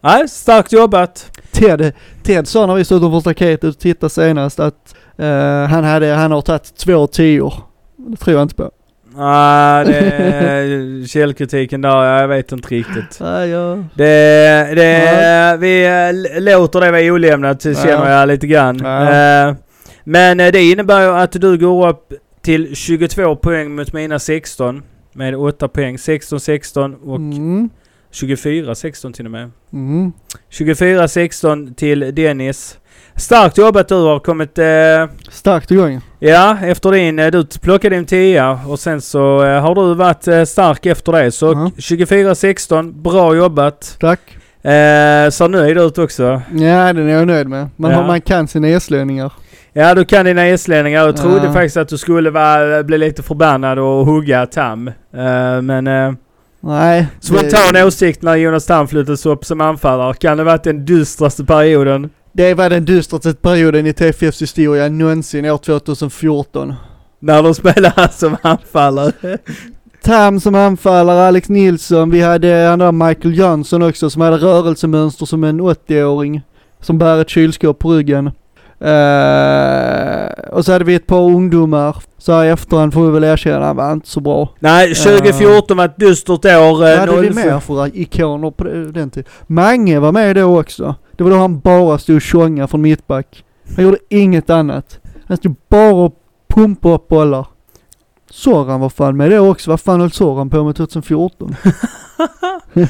Nej, 0.00 0.28
starkt 0.28 0.72
jobbat. 0.72 1.30
Ted, 1.52 1.92
Ted 2.22 2.48
sa 2.48 2.66
när 2.66 2.74
vi 2.74 2.84
stod 2.84 2.98
utanför 2.98 3.20
staketet 3.20 3.64
och 3.64 3.78
tittade 3.78 4.10
senast 4.10 4.60
att 4.60 4.94
eh, 5.18 5.66
han, 5.66 5.84
hade, 5.84 6.06
han 6.06 6.32
har 6.32 6.40
tagit 6.40 6.76
två 6.76 7.06
tior. 7.06 7.54
Det 7.96 8.16
tror 8.16 8.36
jag 8.36 8.42
inte 8.42 8.54
på. 8.54 8.70
Nej, 9.16 9.84
det 9.84 9.98
är 9.98 11.06
källkritiken 11.08 11.80
där, 11.80 12.20
jag 12.20 12.28
vet 12.28 12.52
inte 12.52 12.68
riktigt. 12.68 13.18
Nej, 13.20 13.48
ja. 13.48 13.78
Det, 13.94 14.74
det, 14.74 15.56
vi 15.60 15.86
eh, 15.86 16.42
låter 16.42 16.80
det 16.80 16.90
vara 16.90 17.02
olämnat 17.02 17.62
känner 17.62 18.10
jag 18.10 18.28
lite 18.28 18.46
grann. 18.46 18.86
Eh, 18.86 19.54
Men 20.04 20.40
eh, 20.40 20.52
det 20.52 20.62
innebär 20.70 21.00
ju 21.02 21.08
att 21.08 21.32
du 21.32 21.58
går 21.58 21.88
upp 21.88 22.12
till 22.42 22.76
22 22.76 23.36
poäng 23.36 23.74
mot 23.74 23.92
mina 23.92 24.18
16. 24.18 24.82
Med 25.12 25.34
8 25.36 25.68
poäng. 25.68 25.96
16-16 25.96 26.94
och 27.04 27.16
Mm. 27.16 27.68
24-16 28.12 29.12
till 29.12 29.24
och 29.24 29.30
med. 29.32 29.50
Mm. 29.72 30.12
24-16 30.50 31.74
till 31.74 32.14
Dennis. 32.14 32.78
Starkt 33.16 33.58
jobbat 33.58 33.88
du 33.88 33.94
har 33.94 34.18
kommit... 34.18 34.58
Eh, 34.58 35.06
Starkt 35.30 35.70
igång. 35.70 36.00
ja, 36.18 36.58
efter 36.62 36.90
din... 36.92 37.18
Eh, 37.18 37.30
du 37.30 37.46
plockade 37.46 37.96
din 37.96 38.06
10 38.06 38.58
och 38.66 38.78
sen 38.80 39.00
så 39.00 39.44
eh, 39.44 39.60
har 39.60 39.74
du 39.74 39.94
varit 39.94 40.28
eh, 40.28 40.44
stark 40.44 40.86
efter 40.86 41.12
det. 41.12 41.32
Så 41.32 41.46
Ja. 41.46 41.70
24-16, 41.76 42.92
bra 43.02 43.36
jobbat. 43.36 43.96
Tack. 44.00 44.33
Eh, 44.64 45.30
ser 45.30 45.48
nöjd 45.48 45.78
ut 45.78 45.98
också. 45.98 46.22
Ja, 46.52 46.92
den 46.92 47.08
är 47.08 47.12
jag 47.12 47.26
nöjd 47.26 47.48
med. 47.48 47.68
Man, 47.76 47.90
Ja. 47.90 48.06
man 48.06 48.20
kan 48.20 48.48
sina 48.48 48.68
eslänningar. 48.68 49.32
Ja, 49.72 49.94
du 49.94 50.04
kan 50.04 50.24
dina 50.24 50.48
islänningar. 50.48 51.04
Jag 51.06 51.16
trodde 51.16 51.46
Ja. 51.46 51.52
faktiskt 51.52 51.76
att 51.76 51.88
du 51.88 51.98
skulle 51.98 52.30
vara, 52.30 52.82
bli 52.82 52.98
lite 52.98 53.22
förbannad 53.22 53.78
och 53.78 54.06
hugga 54.06 54.46
Tam. 54.46 54.88
Eh, 54.88 55.62
men 55.62 55.86
eh, 55.86 56.12
Nej. 56.60 57.06
spontan 57.20 57.76
åsikt 57.86 58.22
när 58.22 58.36
Jonas 58.36 58.66
Tam 58.66 58.88
flyttades 58.88 59.26
upp 59.26 59.44
som 59.44 59.60
anfallare. 59.60 60.14
Kan 60.14 60.36
det 60.36 60.44
varit 60.44 60.64
den 60.64 60.84
dystraste 60.84 61.44
perioden? 61.44 62.10
Det 62.32 62.54
var 62.54 62.70
den 62.70 62.84
dystraste 62.84 63.34
perioden 63.34 63.86
i 63.86 63.92
TFFs 63.92 64.42
historia 64.42 64.88
någonsin 64.88 65.44
år 65.46 65.58
2014. 65.58 66.74
När 67.20 67.42
de 67.42 67.54
spelade 67.54 68.08
som 68.12 68.36
anfallare. 68.42 69.12
Tam 70.04 70.40
som 70.40 70.54
anfallare, 70.54 71.28
Alex 71.28 71.48
Nilsson, 71.48 72.10
vi 72.10 72.20
hade 72.20 72.66
han 72.66 72.78
där 72.78 72.92
Michael 72.92 73.38
Jönsson 73.38 73.82
också 73.82 74.10
som 74.10 74.22
hade 74.22 74.36
rörelsemönster 74.36 75.26
som 75.26 75.44
en 75.44 75.60
80-åring. 75.60 76.42
Som 76.80 76.98
bär 76.98 77.20
ett 77.20 77.28
kylskåp 77.28 77.78
på 77.78 77.92
ryggen. 77.92 78.26
Eh, 78.80 80.52
och 80.52 80.64
så 80.64 80.72
hade 80.72 80.84
vi 80.84 80.94
ett 80.94 81.06
par 81.06 81.20
ungdomar. 81.20 81.96
Så 82.18 82.32
här 82.32 82.44
i 82.44 82.48
efterhand 82.48 82.94
får 82.94 83.06
vi 83.06 83.10
väl 83.10 83.24
erkänna, 83.24 83.66
han 83.66 83.76
var 83.76 83.92
inte 83.92 84.08
så 84.08 84.20
bra. 84.20 84.48
Nej, 84.58 84.94
2014 84.94 85.76
var 85.76 85.84
ett 85.84 85.96
dystert 85.96 86.44
år. 86.44 86.78
Vad 86.78 86.92
eh, 86.92 86.98
hade 86.98 87.20
vi 87.20 87.28
05. 87.28 87.46
mer 87.46 87.60
för 87.60 87.96
ikoner 87.96 88.50
på 88.50 88.64
den 88.64 89.10
tiden? 89.10 89.30
Mange 89.46 90.00
var 90.00 90.12
med 90.12 90.36
då 90.36 90.60
också. 90.60 90.94
Det 91.16 91.24
var 91.24 91.30
då 91.30 91.36
han 91.36 91.58
bara 91.58 91.98
stod 91.98 92.16
och 92.16 92.22
tjongade 92.22 92.68
från 92.68 92.82
mittback. 92.82 93.44
Han 93.76 93.84
gjorde 93.84 93.98
inget 94.08 94.50
annat. 94.50 95.00
Han 95.26 95.36
stod 95.36 95.54
bara 95.68 95.94
och 95.94 96.14
pumpade 96.48 96.94
upp 96.94 97.08
bollar. 97.08 97.46
Soran 98.34 98.80
var 98.80 98.88
fan 98.88 99.16
med 99.16 99.30
då 99.30 99.50
också. 99.50 99.70
Vad 99.70 99.80
fan 99.80 100.00
höll 100.00 100.10
Soran 100.12 100.50
på 100.50 100.64
med 100.64 100.76
2014? 100.76 101.56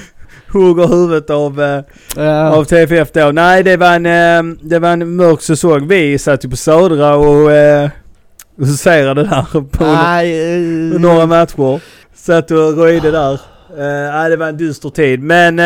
Hugger 0.53 0.89
huvudet 0.89 1.31
av, 1.31 1.61
eh, 1.63 1.83
Ja. 2.17 2.51
av 2.51 2.65
TFF 2.65 3.13
då. 3.13 3.31
Nej, 3.33 3.63
det 3.63 3.77
var 3.77 3.95
en, 3.95 4.07
eh, 4.07 4.57
det 4.63 4.79
var 4.79 4.89
en 4.89 5.17
mörk 5.17 5.41
säsong. 5.43 5.89
Vi 5.89 6.19
satt 6.19 6.45
ju 6.45 6.51
på 6.51 6.57
Södra 6.57 7.17
och 7.17 7.53
eh, 7.53 7.91
huserade 8.59 9.23
där 9.25 9.61
på 9.71 9.85
Nej, 9.85 10.55
eh, 10.95 11.01
några 11.01 11.27
matcher. 11.27 11.81
Satt 12.15 12.51
och 12.51 12.77
röjde 12.77 13.11
där. 13.11 13.41
Nej, 14.13 14.31
det 14.31 14.37
var 14.37 14.49
en 14.49 14.57
dyster 14.57 14.91
tid. 14.91 15.23
Men, 15.23 15.57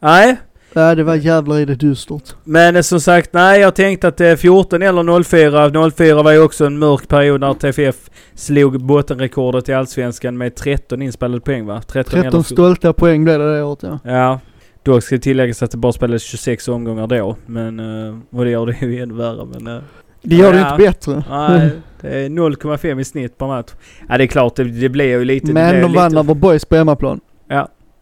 nej. 0.00 0.36
Ja, 0.72 0.94
det 0.94 1.02
var 1.04 1.14
jävlar 1.14 1.58
i 1.58 1.64
det 1.64 1.74
dystert. 1.74 2.34
Men 2.44 2.76
eh, 2.76 2.82
som 2.82 3.00
sagt, 3.00 3.32
nej 3.32 3.60
jag 3.60 3.74
tänkte 3.74 4.08
att 4.08 4.16
det 4.16 4.26
är 4.26 4.36
14 4.36 4.82
eller 4.82 5.22
04. 5.22 5.90
04 5.90 6.22
var 6.22 6.32
ju 6.32 6.42
också 6.42 6.66
en 6.66 6.78
mörk 6.78 7.08
period 7.08 7.40
när 7.40 7.54
TFF 7.54 8.10
slog 8.34 8.80
bottenrekordet 8.84 9.68
i 9.68 9.72
Allsvenskan 9.74 10.38
med 10.38 10.54
13 10.54 11.02
inspelade 11.02 11.40
poäng 11.40 11.66
va? 11.66 11.80
13, 11.86 11.92
13 12.04 12.20
eller 12.20 12.30
14. 12.30 12.44
stolta 12.44 12.92
poäng 12.92 13.24
blev 13.24 13.38
det 13.38 13.54
det 13.56 13.62
året 13.62 13.78
ja. 13.82 13.98
Ja. 14.04 14.40
Dock 14.82 15.02
ska 15.02 15.18
tilläggas 15.18 15.62
att 15.62 15.70
det 15.70 15.76
bara 15.76 15.92
spelades 15.92 16.22
26 16.22 16.68
omgångar 16.68 17.06
då. 17.06 17.36
Men, 17.46 17.80
eh, 17.80 18.18
och 18.38 18.44
det 18.44 18.50
gör 18.50 18.66
det 18.66 18.76
ju 18.80 19.02
ännu 19.02 19.14
värre. 19.14 19.46
Men, 19.52 19.66
eh, 19.76 19.82
Det 20.22 20.36
gör 20.36 20.52
det 20.52 20.58
Ja. 20.58 20.72
inte 20.72 20.82
bättre. 20.86 21.24
nej, 21.30 21.70
det 22.00 22.08
är 22.24 22.28
0,5 22.28 23.00
i 23.00 23.04
snitt 23.04 23.38
per 23.38 23.46
match. 23.46 23.70
Ja 24.08 24.18
det 24.18 24.24
är 24.24 24.28
klart, 24.28 24.56
det, 24.56 24.64
det 24.64 24.88
blir 24.88 25.04
ju 25.06 25.24
lite... 25.24 25.46
det 25.46 25.52
Men 25.52 25.80
de 25.82 25.92
vann 25.94 26.10
lite 26.10 26.20
över 26.20 26.34
boys 26.34 26.64
på 26.64 26.76
hemmaplan. 26.76 27.20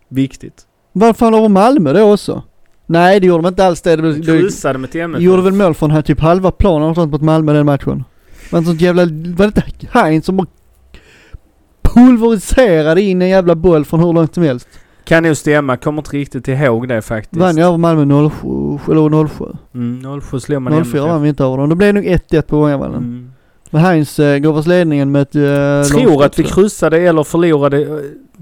viktigt. 0.09 0.63
Vad 0.93 1.17
fan 1.17 1.35
över 1.35 1.49
Malmö 1.49 1.93
då 1.93 2.13
också? 2.13 2.43
Nej 2.87 3.21
det 3.21 3.27
gjorde 3.27 3.43
de 3.43 3.49
inte 3.49 3.67
alls 3.67 3.83
det. 3.83 3.97
det, 3.97 4.13
det 4.13 4.23
Kryssade 4.23 4.79
med 4.79 4.91
TMF. 4.91 5.21
gjorde 5.21 5.43
väl 5.43 5.53
mål 5.53 5.75
från 5.75 5.91
här 5.91 6.03
typ 6.03 6.21
halva 6.21 6.51
planen 6.51 6.89
och 6.89 6.95
sånt 6.95 7.13
mot 7.13 7.23
Malmö 7.23 7.53
den 7.53 7.67
matchen. 7.67 8.05
Det 8.51 8.65
sånt 8.65 8.81
jävla, 8.81 9.03
var 9.05 9.37
det 9.37 9.45
inte 9.45 9.65
Heinz 9.93 10.27
som 10.27 10.37
bara 10.37 10.47
pulveriserade 11.83 13.03
in 13.03 13.23
en 13.23 13.29
jävla 13.29 13.55
boll 13.55 13.85
från 13.85 14.01
hur 14.01 14.13
långt 14.13 14.35
som 14.35 14.43
helst? 14.43 14.69
Kan 15.05 15.23
nog 15.23 15.37
stämma, 15.37 15.77
kommer 15.77 15.99
inte 16.03 16.17
riktigt 16.17 16.49
ihåg 16.49 16.89
det 16.89 17.03
faktiskt. 17.03 17.41
Vann 17.41 17.57
ju 17.57 17.63
över 17.63 17.77
Malmö 17.77 18.31
07, 18.31 18.93
eller 18.93 19.29
07. 19.29 19.45
Mm, 19.75 20.21
07 20.21 20.41
slog 20.41 20.63
man 20.63 20.85
04 20.85 21.07
vann 21.07 21.23
vi 21.23 21.29
inte 21.29 21.45
över 21.45 21.57
dem. 21.57 21.69
Det 21.69 21.77
blev 21.77 21.95
nog 21.95 22.05
1-1 22.05 22.43
på 22.43 22.59
Vångavallen. 22.59 22.97
Mm. 22.97 23.31
Men 23.71 23.83
Heinz 23.83 24.19
eh, 24.19 24.39
gav 24.39 24.57
oss 24.57 24.67
ledningen 24.67 25.13
med 25.13 25.23
ett... 25.23 25.35
Eh, 25.35 25.97
Tror 25.99 26.25
att 26.25 26.39
vi 26.39 26.45
kryssade 26.45 26.99
eller 26.99 27.25
förlorade 27.25 27.83
eh, 27.83 27.89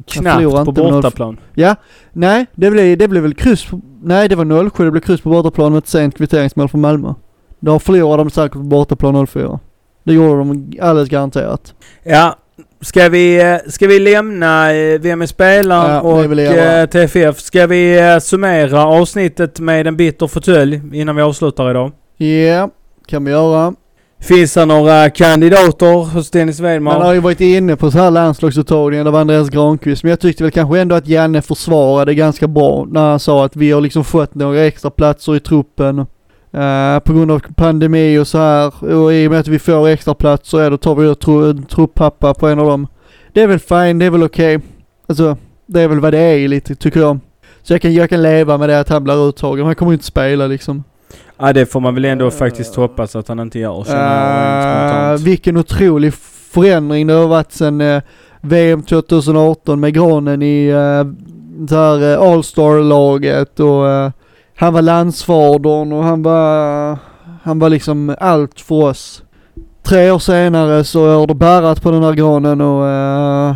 knappt 0.07 0.37
förlorade 0.37 0.65
på 0.65 0.73
bortaplan. 0.73 1.41
Ja, 1.55 1.77
nej 2.13 2.47
det 2.55 2.71
blev, 2.71 2.99
det 2.99 3.09
blev 3.09 3.23
väl 3.23 3.35
kryss 3.35 3.65
på, 3.65 3.81
Nej 4.03 4.29
det 4.29 4.37
var 4.37 4.71
07, 4.71 4.85
det 4.85 4.91
blev 4.91 5.01
kryss 5.01 5.21
på 5.21 5.29
bortaplan 5.29 5.73
med 5.73 5.79
ett 5.79 5.89
sent 5.89 6.17
kvitteringsmål 6.17 6.69
från 6.69 6.81
Malmö. 6.81 7.15
Då 7.61 7.79
förlorade 7.79 8.23
de 8.25 8.31
säkert 8.31 8.53
på 8.53 8.59
bortaplan 8.59 9.27
04. 9.27 9.59
Det 10.05 10.13
gjorde 10.13 10.39
de 10.39 10.73
alldeles 10.81 11.09
garanterat. 11.09 11.75
Ja, 12.03 12.37
ska 12.81 13.09
vi, 13.09 13.43
eh, 13.43 13.71
ska 13.71 13.87
vi 13.87 13.99
lämna 13.99 14.75
eh, 14.75 15.01
Vem 15.01 15.23
är 15.23 15.27
spelaren 15.27 15.91
Ja, 15.91 16.01
och 16.01 16.41
eh, 16.41 16.87
TFF? 16.87 17.41
Ska 17.41 17.67
vi 17.67 18.19
summera 18.23 18.87
avsnittet 18.87 19.61
med 19.61 19.87
en 19.87 19.97
bitter 19.97 20.27
fåtölj 20.27 20.81
innan 20.93 21.17
vi 21.17 21.23
avslutar 21.23 21.71
idag? 21.71 21.93
Ja, 22.17 22.71
kan 23.07 23.25
vi 23.25 23.31
göra. 23.31 23.75
Finns 24.25 24.55
det 24.55 24.65
några 24.65 25.11
kandidater 25.11 26.05
hos 26.05 26.31
Dennis 26.31 26.61
Man 26.61 26.87
har 26.87 27.13
ju 27.13 27.21
varit 27.21 27.41
inne 27.41 27.77
på 27.77 27.91
så 27.91 27.99
här 27.99 28.11
landslagsuttagningen, 28.11 29.07
av 29.07 29.17
Andreas 29.17 29.51
Granqvist, 29.51 30.03
men 30.03 30.11
jag 30.11 30.21
tyckte 30.21 30.43
väl 30.43 30.51
kanske 30.51 30.81
ändå 30.81 30.95
att 30.95 31.09
Janne 31.09 31.43
försvarade 31.43 32.15
ganska 32.15 32.49
bra 32.49 32.87
när 32.91 33.11
han 33.11 33.21
sa 33.21 33.45
att 33.45 33.57
vi 33.57 33.71
har 33.71 33.81
liksom 33.81 34.05
fått 34.05 34.35
några 34.35 34.61
extra 34.61 34.91
platser 34.91 35.37
i 35.37 35.41
truppen 35.41 36.07
Uh, 36.55 36.99
på 36.99 37.13
grund 37.13 37.31
av 37.31 37.43
pandemi 37.57 38.19
och 38.19 38.29
så 38.29 38.39
här 38.39 38.85
och 38.85 39.15
i 39.15 39.27
och 39.27 39.31
med 39.31 39.41
att 39.41 39.49
vi 39.49 39.59
får 39.59 39.89
extra 39.89 40.15
platser, 40.15 40.61
ja 40.61 40.71
då 40.71 40.77
tar 40.77 40.95
vi 40.95 41.15
tro, 41.15 41.51
en 41.51 41.63
truppappa 41.63 42.35
på 42.35 42.49
en 42.49 42.59
av 42.59 42.67
dem. 42.67 42.87
Det 43.33 43.43
är 43.43 43.47
väl 43.47 43.59
fine, 43.59 43.99
det 43.99 44.07
är 44.07 44.11
väl 44.11 44.23
okej. 44.23 44.61
Alltså, 45.07 45.37
det 45.67 45.81
är 45.81 45.89
väl 45.89 46.01
vad 46.01 46.13
det 46.13 46.19
är 46.19 46.49
lite 46.49 46.75
tycker 46.75 47.01
jag. 47.01 47.19
Så 47.63 47.75
jag 47.75 47.83
kan, 47.83 47.95
jag 47.95 48.11
kan 48.11 48.23
leva 48.23 48.59
med 48.59 48.69
det 48.69 48.81
att 48.81 48.89
han 48.89 49.05
blir 49.05 49.29
uttagen, 49.29 49.67
han 49.67 49.75
kommer 49.75 49.93
ju 49.93 49.95
inte 49.95 50.07
spela 50.07 50.47
liksom. 50.47 50.85
Ja, 51.39 51.53
det 51.53 51.67
får 51.67 51.81
man 51.81 51.95
väl 51.95 52.05
ändå 52.05 52.31
faktiskt 52.31 52.75
hoppas 52.75 53.17
att 53.17 53.29
han 53.29 53.41
inte 53.41 53.59
gör. 53.59 53.85
känner 53.85 55.13
Uh, 55.13 55.19
vilken 55.19 55.57
otrolig 55.57 56.15
förändring 56.51 57.07
det 57.07 57.15
har 57.15 57.29
varit 57.29 57.53
sen 57.53 57.81
eh, 57.81 58.03
VM 58.41 58.83
2018 58.83 59.81
med 59.81 59.95
Granen 59.95 60.43
i 60.43 60.73
så 61.69 61.75
här 61.75 62.13
eh, 62.13 62.21
All-star-laget 62.21 63.61
och 63.61 63.89
eh, 63.89 64.11
han 64.57 64.73
var 64.73 64.83
landsfadern 64.83 65.93
och 65.93 66.05
han 66.05 66.23
var, 66.23 66.99
han 67.43 67.59
var 67.59 67.69
liksom 67.69 68.17
allt 68.21 68.61
för 68.61 68.75
oss. 68.75 69.23
Tre 69.83 70.11
år 70.11 70.19
senare 70.19 70.85
så 70.85 71.19
har 71.19 71.27
det 71.27 71.35
bärat 71.35 71.83
på 71.83 71.91
den 71.91 72.03
där 72.03 72.13
granen 72.13 72.61
och 72.61 72.89
eh, 72.89 73.55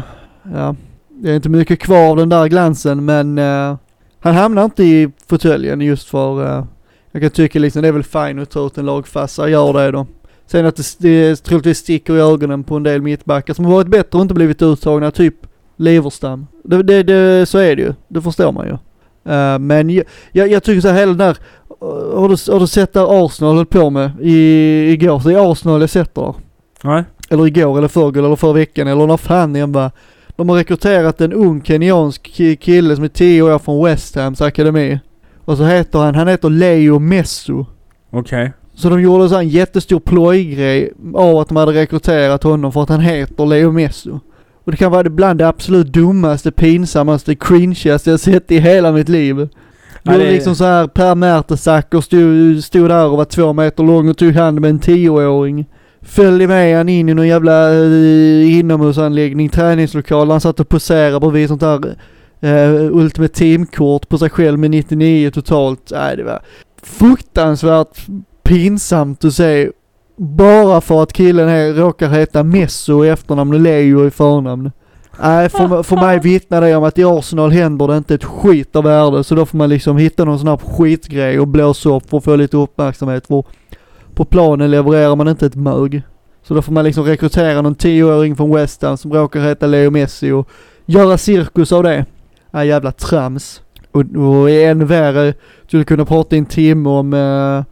ja, 0.55 0.75
det 1.09 1.31
är 1.31 1.37
inte 1.37 1.49
mycket 1.49 1.81
kvar 1.81 2.11
av 2.11 2.17
den 2.17 2.29
där 2.29 2.49
glansen 2.49 3.05
men 3.05 3.39
eh, 3.39 3.77
han 4.21 4.35
hamnar 4.35 4.65
inte 4.65 4.85
i 4.85 5.11
fåtöljen 5.29 5.81
just 5.81 6.09
för 6.09 6.47
eh, 6.47 6.65
jag 7.13 7.23
kan 7.23 7.31
tycka 7.31 7.59
liksom 7.59 7.83
det 7.83 7.89
är 7.89 7.93
väl 7.93 8.03
fine 8.03 8.39
att 8.39 8.51
ta 8.51 8.67
ut 8.67 8.79
en 8.79 8.87
lagfassa, 8.87 9.49
gör 9.49 9.73
det 9.73 9.91
då. 9.91 10.07
Sen 10.47 10.67
att 10.67 10.77
det, 10.77 10.99
det 10.99 11.37
troligtvis 11.37 11.79
sticker 11.79 12.17
i 12.17 12.21
ögonen 12.21 12.65
på 12.65 12.77
en 12.77 12.83
del 12.83 13.03
mittbackar 13.03 13.55
som 13.55 13.65
har 13.65 13.73
varit 13.73 13.87
bättre 13.89 14.19
och 14.19 14.23
inte 14.23 14.35
blivit 14.35 14.63
uttagna, 14.63 15.11
typ 15.11 15.35
Leverstam. 15.77 16.47
Det, 16.65 16.83
det, 16.83 17.03
det, 17.03 17.47
så 17.47 17.59
är 17.59 17.77
det 17.77 17.83
ju, 17.83 17.95
det 18.09 18.23
förstår 18.23 18.53
man 18.53 18.67
ju. 18.67 18.73
Eh, 19.33 19.59
men 19.59 19.91
jag, 19.91 20.05
jag, 20.33 20.49
jag 20.49 20.63
tycker 20.63 20.81
så 20.81 20.89
här, 20.89 20.95
hela 20.95 21.13
den 21.13 21.19
där, 21.19 21.37
uh, 21.83 22.21
har, 22.21 22.29
du, 22.29 22.53
har 22.53 22.61
du 22.61 22.67
sett 22.67 22.93
där 22.93 23.25
Arsenal 23.27 23.57
höll 23.57 23.67
på 23.67 23.91
med 23.91 24.11
i, 24.21 24.35
igår? 24.93 25.21
Så 25.21 25.29
det 25.29 25.35
är 25.35 25.53
Arsenal 25.53 25.81
jag 25.81 25.91
sett 25.91 26.15
där. 26.15 26.35
Nej? 26.83 27.05
Eller 27.31 27.47
igår 27.47 27.79
eller 27.79 27.89
förrgår 27.89 28.25
eller 28.25 28.37
förra 28.37 28.53
veckan 28.53 28.89
eller 28.89 29.07
när 29.07 29.17
fan 29.17 29.57
igen 29.57 29.73
bara. 29.73 29.91
De 30.37 30.49
har 30.49 30.57
rekryterat 30.57 31.21
en 31.21 31.33
ung 31.33 31.63
kenyansk 31.63 32.29
ki- 32.29 32.57
kille 32.57 32.95
som 32.95 33.05
är 33.05 33.09
10 33.09 33.43
år 33.43 33.59
från 33.59 33.85
West 33.85 34.15
Hams 34.15 34.41
akademi. 34.41 34.99
Och 35.49 35.57
så 35.57 35.65
heter 35.65 35.99
han, 35.99 36.15
han 36.15 36.29
heter 36.29 36.51
Leo 36.51 36.99
Messo. 36.99 37.67
Okej. 38.11 38.53
Så 38.75 38.89
de 38.89 39.03
gjorde 39.03 39.29
så 39.29 39.37
en 39.37 39.49
jättestor 39.49 40.01
plojgrej 40.01 40.93
av 41.15 41.37
att 41.37 41.49
de 41.49 41.57
hade 41.57 41.73
rekryterat 41.73 42.43
honom 42.43 42.73
för 42.73 42.83
att 42.83 42.89
han 42.89 43.01
heter 43.01 43.47
Leo 43.47 43.73
Messo. 43.73 44.21
Och 44.65 44.71
det 44.71 44.77
kan 44.77 44.93
vara 44.93 45.11
bland 45.11 45.39
det 45.39 45.49
absolut 45.49 45.87
dummaste, 45.87 46.51
pinsammaste, 46.51 47.35
cringeaste 47.35 48.11
jag 48.11 48.21
sett 48.21 48.51
i 48.51 48.59
hela 48.59 48.93
mitt 48.93 49.09
liv. 49.09 49.49
Ja, 50.03 50.13
Det 50.13 50.31
liksom 50.31 50.55
så 50.55 50.65
här 50.65 50.87
Per 50.87 51.15
Mertesacker 51.15 52.01
stod, 52.01 52.65
stod 52.65 52.89
där 52.91 53.07
och 53.07 53.17
var 53.17 53.25
två 53.25 53.53
meter 53.53 53.83
lång 53.83 54.09
och 54.09 54.19
tog 54.19 54.33
hand 54.33 54.61
med 54.61 54.71
en 54.71 54.79
tioåring. 54.79 55.67
Följde 56.03 56.47
med 56.47 56.77
han 56.77 56.89
in 56.89 57.09
i 57.09 57.15
någon 57.15 57.29
jävla 57.29 57.71
uh, 57.71 58.59
inomhusanläggning, 58.59 59.49
träningslokal. 59.49 60.31
Han 60.31 60.41
satt 60.41 60.61
och 60.61 60.69
poserade 60.69 61.21
bredvid 61.21 61.49
sånt 61.49 61.61
där 61.61 61.97
uh, 62.45 62.97
Ultimate 62.97 63.35
Team-kort 63.35 64.09
på 64.09 64.19
sig 64.19 64.31
själv 64.31 64.59
med 64.59 64.71
99 64.71 65.31
totalt. 65.31 65.93
Nej, 65.95 66.17
det 66.17 66.25
var 66.25 66.41
fruktansvärt 66.83 68.07
pinsamt 68.43 69.25
att 69.25 69.35
se. 69.35 69.71
Bara 70.17 70.81
för 70.81 71.03
att 71.03 71.13
killen 71.13 71.49
här 71.49 71.73
råkar 71.73 72.09
heta 72.09 72.43
Messo 72.43 73.05
i 73.05 73.09
efternamn 73.09 73.55
och 73.55 73.61
Leo 73.61 74.07
i 74.07 74.11
förnamn. 74.11 74.71
Nej, 75.23 75.49
för, 75.49 75.83
för 75.83 75.97
mig 75.97 76.21
vittnar 76.21 76.61
det 76.61 76.77
om 76.77 76.85
att 76.85 76.99
i 76.99 77.05
Arsenal 77.05 77.51
händer 77.51 77.89
det 77.89 77.97
inte 77.97 78.15
ett 78.15 78.25
skit 78.25 78.77
av 78.77 78.85
värde. 78.85 79.25
Så 79.25 79.35
då 79.35 79.47
får 79.47 79.59
man 79.59 79.69
liksom 79.69 79.97
hitta 79.97 80.25
någon 80.25 80.39
sån 80.39 80.49
här 80.49 80.57
skitgrej 80.57 81.41
och 81.41 81.49
blåsa 81.49 81.89
upp 81.89 82.11
för 82.11 82.19
att 82.19 82.25
få 82.25 82.37
lite 82.37 82.57
uppmärksamhet. 82.57 83.27
För 83.27 83.45
på 84.15 84.25
planen 84.25 84.71
levererar 84.71 85.17
man 85.17 85.29
inte 85.29 85.47
ett 85.47 85.55
mög. 85.55 86.03
Så 86.43 86.55
då 86.55 86.63
får 86.63 86.73
man 86.73 86.85
liksom 86.85 87.05
rekrytera 87.05 87.63
någon 87.63 87.75
tioåring 87.75 88.37
från 88.37 88.55
West 88.55 88.83
Ham 88.83 88.97
som 88.97 89.13
råkar 89.13 89.41
heta 89.41 89.67
Leo 89.67 89.91
Messi 89.91 90.31
och 90.31 90.49
göra 90.87 91.19
cirkus 91.19 91.73
av 91.73 91.83
det. 91.83 92.05
Ja, 92.51 92.65
jävla 92.65 92.93
trams. 92.93 93.63
Och, 93.93 94.01
och 94.17 94.51
än 94.51 94.87
värre, 94.87 95.35
skulle 95.67 95.85
kunna 95.85 96.05
prata 96.05 96.37
i 96.37 96.39
en 96.39 96.47
timme 96.47 96.89
om 96.89 97.15
eh, 97.15 97.65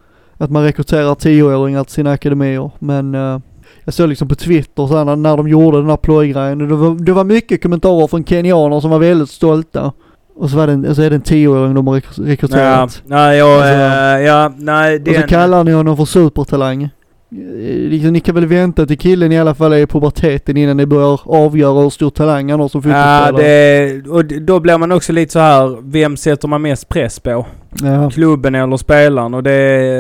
att 0.45 0.51
man 0.51 0.63
rekryterar 0.65 1.15
tioåringar 1.15 1.85
till 1.85 1.93
sina 1.95 2.11
akademier. 2.13 2.71
Men 2.79 3.15
eh, 3.15 3.39
jag 3.85 3.95
såg 3.95 4.09
liksom 4.09 4.29
på 4.29 4.35
Twitter 4.35 4.87
så 4.87 4.97
här, 5.05 5.17
när, 5.17 5.37
de 5.37 5.49
gjorde 5.49 5.79
den 5.79 5.91
här 5.91 5.97
plojgrejen. 5.97 6.59
Det 6.59 6.67
var, 6.67 7.05
det 7.05 7.13
var 7.13 7.25
mycket 7.25 7.63
kommentarer 7.63 8.07
från 8.07 8.25
kenyaner 8.25 8.81
som 8.81 8.91
var 8.91 8.99
väldigt 8.99 9.31
stolta. 9.31 9.93
Och 10.39 10.51
så, 10.51 10.57
var 10.57 10.67
det 10.67 10.73
en, 10.73 10.95
så 10.95 11.03
är 11.03 11.11
det 11.11 11.17
en 11.17 11.23
tioåring 11.23 11.75
de 11.75 11.87
har 11.87 11.95
rek- 12.01 12.05
Ja, 12.17 12.25
rekryterat. 12.25 13.03
nej, 13.07 13.39
jag, 13.39 13.49
Alltså- 13.53 13.69
eh, 13.73 14.27
ja, 14.27 14.53
nej, 14.59 15.01
Och 15.01 15.07
så 15.07 15.13
den... 15.13 15.29
kallar 15.29 15.65
ni 15.65 15.73
honom 15.73 15.97
för 15.97 16.05
supertalang. 16.05 16.89
Eh, 17.37 17.91
Liksom, 17.91 18.13
ni 18.13 18.21
kan 18.21 18.35
väl 18.35 18.47
vänta 18.47 18.87
till 18.87 18.99
killen 18.99 19.33
i 19.33 19.39
alla 19.39 19.55
fall 19.55 19.73
är 19.73 19.77
i 19.77 19.87
puberteten 19.87 20.57
innan 20.57 20.77
ni 20.77 20.87
börjar 20.87 21.21
avgöra 21.25 21.83
hur 21.83 21.91
stor 21.91 22.11
talang 22.11 22.51
han 22.51 22.61
har 22.61 22.69
som 22.69 22.81
Ja, 22.91 23.27
fotbollsspelare. 23.27 23.93
det, 24.03 24.09
och 24.11 24.25
då 24.43 24.61
blir 24.61 24.79
man 24.79 24.93
också 24.93 25.13
lite 25.13 25.33
så 25.33 25.39
här, 25.39 25.77
vem 25.83 26.17
sätter 26.17 26.49
man 26.49 26.63
mest 26.63 26.89
press 26.89 27.21
på? 27.21 27.47
Ja. 27.83 28.11
Klubben 28.11 28.55
eller 28.55 28.77
spelaren? 28.77 29.35
Och 29.35 29.43
det... 29.43 29.53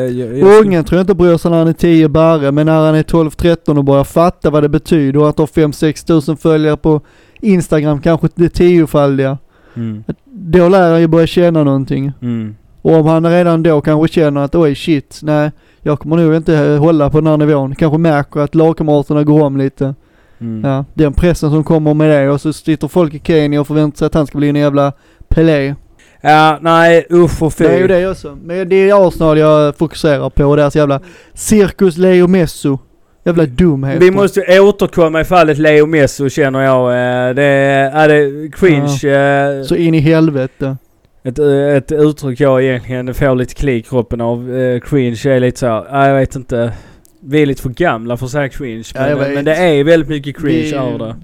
Jag, 0.09 0.39
jag, 0.39 0.61
Ungen 0.64 0.84
tror 0.84 0.97
jag 0.99 1.03
inte 1.03 1.14
bryr 1.14 1.37
sig 1.37 1.51
när 1.51 1.59
han 1.59 1.68
är 1.68 1.72
10 1.72 2.09
barre, 2.09 2.53
men 2.53 2.66
när 2.66 2.87
han 2.87 2.95
är 2.95 3.03
12-13 3.03 3.78
och 3.78 3.84
börjar 3.84 4.05
fatta 4.05 4.51
vad 4.51 4.62
det 4.62 4.68
betyder 4.68 5.20
och 5.20 5.28
att 5.28 5.39
ha 5.39 5.47
5-6 5.47 6.07
tusen 6.07 6.37
följare 6.37 6.76
på 6.76 7.01
Instagram, 7.41 8.01
kanske 8.01 8.28
det 8.34 8.49
tiofaldiga. 8.49 9.39
Mm, 9.76 10.05
Då 10.24 10.68
lär 10.68 10.91
han 10.91 11.01
ju 11.01 11.07
börja 11.07 11.26
känna 11.26 11.64
någonting. 11.64 12.12
mm. 12.22 12.57
Och 12.82 12.95
om 12.95 13.07
han 13.07 13.26
redan 13.30 13.62
då 13.62 13.80
kanske 13.80 14.14
känner 14.14 14.41
att 14.41 14.55
oj 14.55 14.74
shit, 14.74 15.20
nej, 15.22 15.51
jag 15.87 15.99
kommer 16.01 16.16
nog 16.16 16.34
inte 16.34 16.55
eh, 16.55 16.78
hålla 16.78 17.11
på 17.11 17.20
den 17.20 17.26
här 17.26 17.37
nivån. 17.37 17.74
Kanske 17.74 17.99
märker 17.99 18.41
att 18.41 18.55
lagkamraterna 18.55 19.24
går 19.24 19.43
om 19.43 19.57
lite. 19.57 19.95
Mm. 20.41 20.70
Ja, 20.70 20.84
den 20.95 21.12
pressen 21.12 21.51
som 21.51 21.64
kommer 21.64 21.95
med 21.95 22.11
det 22.11 22.30
och 22.30 22.41
så 22.41 22.53
sitter 22.53 22.89
folk 22.89 23.14
i 23.14 23.20
Kenya 23.24 23.61
och 23.61 23.66
förväntar 23.66 23.97
sig 23.99 24.07
att 24.07 24.14
han 24.14 24.26
ska 24.26 24.39
bli 24.39 24.49
en 24.49 24.57
jävla 24.57 24.93
Pelé. 25.28 25.74
Ja, 26.20 26.59
nej 26.61 27.07
usch 27.12 27.43
och 27.43 27.55
fy. 27.55 27.64
Det 27.64 27.70
är 27.74 27.78
ju 27.78 27.87
det 27.87 28.09
också. 28.11 28.39
Men 28.45 28.68
det 28.68 28.91
är 28.91 29.09
Arsenal 29.09 29.39
jag 29.39 29.76
fokuserar 29.76 30.30
på 30.30 30.45
och 30.45 30.57
deras 30.57 30.76
jävla 30.76 31.01
cirkus 31.34 31.97
Leo 31.97 32.26
Messo. 32.26 32.78
Jävla 33.24 33.47
dumhet. 33.47 34.03
Vi 34.03 34.11
måste 34.11 34.61
återkomma 34.61 35.20
i 35.20 35.24
fallet 35.24 35.59
Leo 35.59 35.87
Messo 35.87 36.28
känner 36.28 36.61
jag. 36.61 36.80
eh, 36.91 37.34
Det 37.34 37.43
är 37.95 38.09
det 38.09 38.49
cringe. 38.53 39.16
eh, 39.59 39.62
Så 39.62 39.76
in 39.76 39.95
i 39.95 39.99
helvete. 40.01 40.76
Ett, 41.26 41.38
eh, 41.38 41.76
ett 41.76 41.92
uttryck 41.92 42.40
jag 42.40 42.64
egentligen 42.64 43.14
får 43.14 43.34
lite 43.34 43.54
kli 43.54 43.72
i 43.72 43.82
kroppen 43.82 44.20
av. 44.20 44.56
eh, 44.56 44.80
Cringe 44.80 45.20
är 45.26 45.40
lite 45.40 45.58
så 45.58 45.66
här, 45.66 45.84
ja, 45.90 46.08
jag 46.08 46.18
vet 46.18 46.36
inte. 46.36 46.72
Vi 47.20 47.42
är 47.42 47.46
lite 47.46 47.62
för 47.62 47.70
gamla 47.70 48.16
för 48.16 48.26
att 48.26 48.32
säga 48.32 48.48
cringe. 48.48 48.84
Ja, 48.94 49.00
Men, 49.00 49.10
jag 49.10 49.16
vet. 49.16 49.34
men 49.34 49.44
det 49.44 49.56
är 49.56 49.84
väldigt 49.84 50.08
mycket 50.08 50.36
cringe 50.36 50.62
Vi 50.62 50.74
över 50.74 50.98
det. 50.98 51.16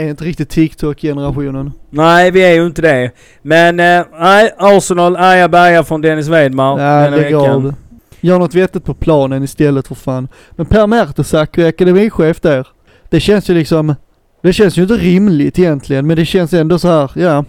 är 0.00 0.08
inte 0.08 0.24
riktigt 0.24 0.48
TikTok-generationen. 0.48 1.72
Nej, 1.90 2.30
vi 2.30 2.40
är 2.44 2.54
ju 2.54 2.66
inte 2.66 2.82
det. 2.82 3.10
Men 3.42 3.80
eh, 3.80 4.04
nej, 4.20 4.50
Arsenal, 4.58 5.16
arga 5.16 5.48
berga 5.48 5.84
från 5.84 6.00
Dennis 6.00 6.28
Weidmar 6.28 6.78
Ja, 6.80 7.04
denna 7.04 7.16
lägg 7.16 7.34
av. 7.34 7.74
Gör 8.20 8.38
något 8.38 8.54
vettigt 8.54 8.84
på 8.84 8.94
planen 8.94 9.42
istället 9.42 9.88
för 9.88 9.94
fan. 9.94 10.28
Men 10.50 10.66
Per 10.66 10.86
Mertesacker, 10.86 11.66
akademichef 11.68 12.40
där. 12.40 12.66
Det 13.08 13.20
känns 13.20 13.50
ju 13.50 13.54
liksom, 13.54 13.94
det 14.42 14.52
känns 14.52 14.76
ju 14.78 14.82
inte 14.82 14.94
rimligt 14.96 15.58
egentligen 15.58 16.06
men 16.06 16.16
det 16.16 16.24
känns 16.24 16.52
ändå 16.52 16.78
så 16.78 16.88
här, 16.88 17.10
ja. 17.14 17.44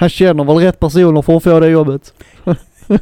Han 0.00 0.08
känner 0.08 0.44
väl 0.44 0.56
rätt 0.56 0.80
personer 0.80 1.22
för 1.22 1.36
att 1.36 1.42
få 1.42 1.60
det 1.60 1.68
jobbet. 1.68 2.14
Ja, 2.44 2.54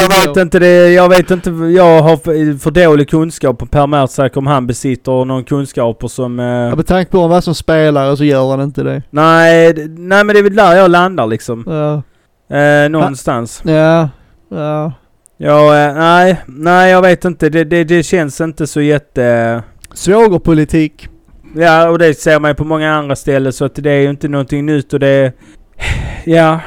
jag 0.00 0.26
vet 0.26 0.36
inte 0.36 0.58
det. 0.58 0.92
Jag 0.92 1.08
vet 1.08 1.30
inte. 1.30 1.50
Jag 1.50 2.02
har 2.02 2.16
för, 2.16 2.70
dålig 2.70 3.08
kunskap 3.10 3.70
Per 3.70 3.86
Mertesacker 3.86 4.38
om 4.38 4.46
han 4.46 4.66
besitter 4.66 5.24
någon 5.24 5.44
kunskaper 5.44 6.08
som... 6.08 6.40
Eh, 6.40 6.46
Ja, 6.46 6.76
med 6.76 6.86
tanke 6.86 7.10
på 7.10 7.20
vad 7.20 7.30
han 7.30 7.42
som 7.42 7.54
spelare 7.54 8.16
så 8.16 8.24
gör 8.24 8.50
han 8.50 8.60
inte 8.60 8.82
det. 8.82 9.02
nej, 9.10 9.74
nej 9.88 10.24
men 10.24 10.26
det 10.28 10.38
är 10.38 10.42
väl 10.42 10.56
där 10.56 10.76
jag 10.76 10.90
landar 10.90 11.26
liksom. 11.26 11.64
Ja, 11.66 12.02
Eh, 12.56 12.88
någonstans. 12.88 13.62
ja, 13.64 14.08
ja. 14.48 14.92
Ja, 15.36 15.76
eh, 15.78 15.94
nej, 15.94 16.40
nej 16.46 16.90
jag 16.90 17.02
vet 17.02 17.24
inte. 17.24 17.48
Det, 17.48 17.64
det, 17.64 17.84
det 17.84 18.02
känns 18.02 18.40
inte 18.40 18.66
så 18.66 18.80
jätte... 18.80 19.62
Svågerpolitik. 19.94 21.08
Ja, 21.56 21.88
och 21.88 21.98
det 21.98 22.14
ser 22.14 22.40
man 22.40 22.50
ju 22.50 22.54
på 22.54 22.64
många 22.64 22.94
andra 22.94 23.16
ställen 23.16 23.52
så 23.52 23.64
att 23.64 23.74
det 23.74 23.90
är 23.90 24.00
ju 24.00 24.10
inte 24.10 24.28
någonting 24.28 24.66
nytt 24.66 24.92
och 24.92 25.00
det... 25.00 25.32
Ja. 26.24 26.60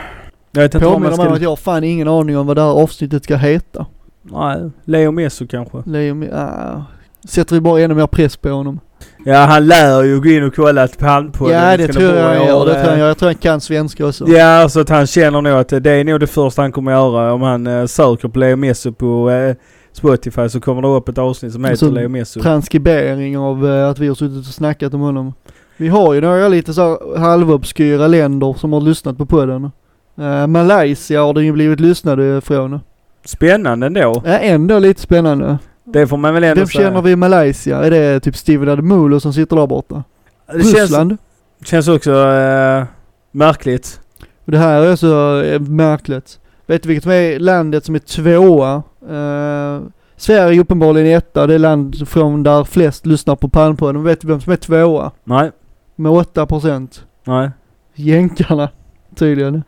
Jag 0.51 0.61
vet 0.61 0.73
inte 0.75 0.85
man 0.85 0.93
Påminner 0.93 1.11
om 1.19 1.25
ska... 1.25 1.33
att 1.33 1.41
jag 1.41 1.49
har 1.49 1.55
fan 1.55 1.83
ingen 1.83 2.07
aning 2.07 2.37
om 2.37 2.47
vad 2.47 2.57
det 2.57 2.61
här 2.61 2.69
avsnittet 2.69 3.23
ska 3.23 3.35
heta. 3.35 3.85
Nej, 4.21 4.69
Leo 4.85 5.11
Messo 5.11 5.47
kanske. 5.47 5.77
Leo, 5.85 6.23
ja. 6.31 6.83
Sätter 7.27 7.55
vi 7.55 7.61
bara 7.61 7.81
ännu 7.81 7.93
mer 7.93 8.07
press 8.07 8.37
på 8.37 8.49
honom. 8.49 8.79
Ja, 9.25 9.37
han 9.37 9.67
lär 9.67 10.03
ju 10.03 10.21
gå 10.21 10.29
in 10.29 10.43
och 10.43 10.55
kolla 10.55 10.87
till 10.87 10.99
Palmpodden. 10.99 11.55
ja 11.55 11.77
det 11.77 11.87
tror 11.87 12.03
jag 12.15 12.23
han 12.37 12.47
gör. 12.47 12.65
Det 12.65 12.71
tror 12.73 12.83
jag, 12.83 12.89
han 12.89 12.99
jag 12.99 13.17
tror 13.17 13.29
han 13.29 13.35
kan 13.35 13.61
svenska 13.61 14.05
också. 14.07 14.27
Ja, 14.27 14.69
så 14.69 14.79
att 14.79 14.89
han 14.89 15.07
känner 15.07 15.41
nog 15.41 15.53
att 15.53 15.69
det 15.69 15.91
är 15.91 16.03
nog 16.03 16.19
det 16.19 16.27
första 16.27 16.61
han 16.61 16.71
kommer 16.71 16.91
göra 16.91 17.33
om 17.33 17.41
han 17.41 17.67
eh, 17.67 17.85
söker 17.85 18.27
på 18.27 18.39
Leo 18.39 18.55
Messo 18.55 18.91
på 18.93 19.29
eh, 19.31 19.55
Spotify 19.91 20.49
så 20.49 20.59
kommer 20.59 20.81
det 20.81 20.87
upp 20.87 21.09
ett 21.09 21.17
avsnitt 21.17 21.53
som 21.53 21.63
heter 21.65 21.77
Så- 21.77 21.91
Leo 21.91 22.09
Messo. 22.09 22.41
transkribering 22.41 23.37
av 23.37 23.67
eh, 23.69 23.89
att 23.89 23.99
vi 23.99 24.07
har 24.07 24.15
suttit 24.15 24.47
och 24.47 24.53
snackat 24.53 24.93
om 24.93 25.01
honom. 25.01 25.33
Vi 25.77 25.87
har 25.87 26.13
ju 26.13 26.21
några 26.21 26.47
lite 26.47 26.73
så 26.73 27.15
halvobskyra 27.17 28.07
länder 28.07 28.53
som 28.53 28.73
har 28.73 28.81
lyssnat 28.81 29.17
på 29.17 29.25
podden. 29.25 29.71
Uh, 30.19 30.47
Malaysia 30.47 31.21
har 31.21 31.33
det 31.33 31.43
ju 31.43 31.51
blivit 31.51 31.79
lyssnade 31.79 32.41
från. 32.41 32.79
Spännande 33.25 33.87
ändå. 33.87 34.21
Ja, 34.25 34.37
ändå 34.37 34.79
lite 34.79 35.01
spännande. 35.01 35.57
Det 35.83 36.07
får 36.07 36.17
man 36.17 36.33
väl 36.33 36.43
ändå 36.43 36.59
Vem 36.59 36.67
säga. 36.67 36.87
känner 36.87 37.01
vi 37.01 37.11
i 37.11 37.15
Malaysia? 37.15 37.83
Är 37.83 37.91
det 37.91 38.19
typ 38.19 38.35
Steven 38.35 38.69
Ademulo 38.69 39.19
som 39.19 39.33
sitter 39.33 39.55
där 39.55 39.67
borta? 39.67 40.03
Det 40.47 40.63
känns, 40.63 40.75
Ryssland? 40.75 41.17
känns 41.65 41.87
också 41.87 42.11
eh, 42.11 42.83
märkligt. 43.31 43.99
Det 44.45 44.57
här 44.57 44.81
är 44.81 44.95
så 44.95 45.41
eh, 45.41 45.59
märkligt. 45.59 46.39
Vet 46.65 46.83
du 46.83 46.87
vilket 46.87 47.03
som 47.03 47.11
är 47.11 47.39
landet 47.39 47.85
som 47.85 47.95
är 47.95 47.99
tvåa? 47.99 48.75
Uh, 49.09 49.87
Sverige 50.17 50.57
är 50.57 50.61
uppenbarligen 50.61 51.17
etta. 51.17 51.47
Det 51.47 51.53
är 51.53 51.59
land 51.59 52.07
från 52.07 52.43
där 52.43 52.63
flest 52.63 53.05
lyssnar 53.05 53.35
på 53.35 53.49
Palmpodden. 53.49 54.03
Vet 54.03 54.21
du 54.21 54.27
vem 54.27 54.41
som 54.41 54.53
är 54.53 54.57
tvåa? 54.57 55.11
Nej, 55.23 55.51
Med 55.95 56.11
8 56.11 56.45
procent. 56.45 57.05
nej. 57.23 57.49
Jänkarna, 57.95 58.69
tydligen. 59.15 59.63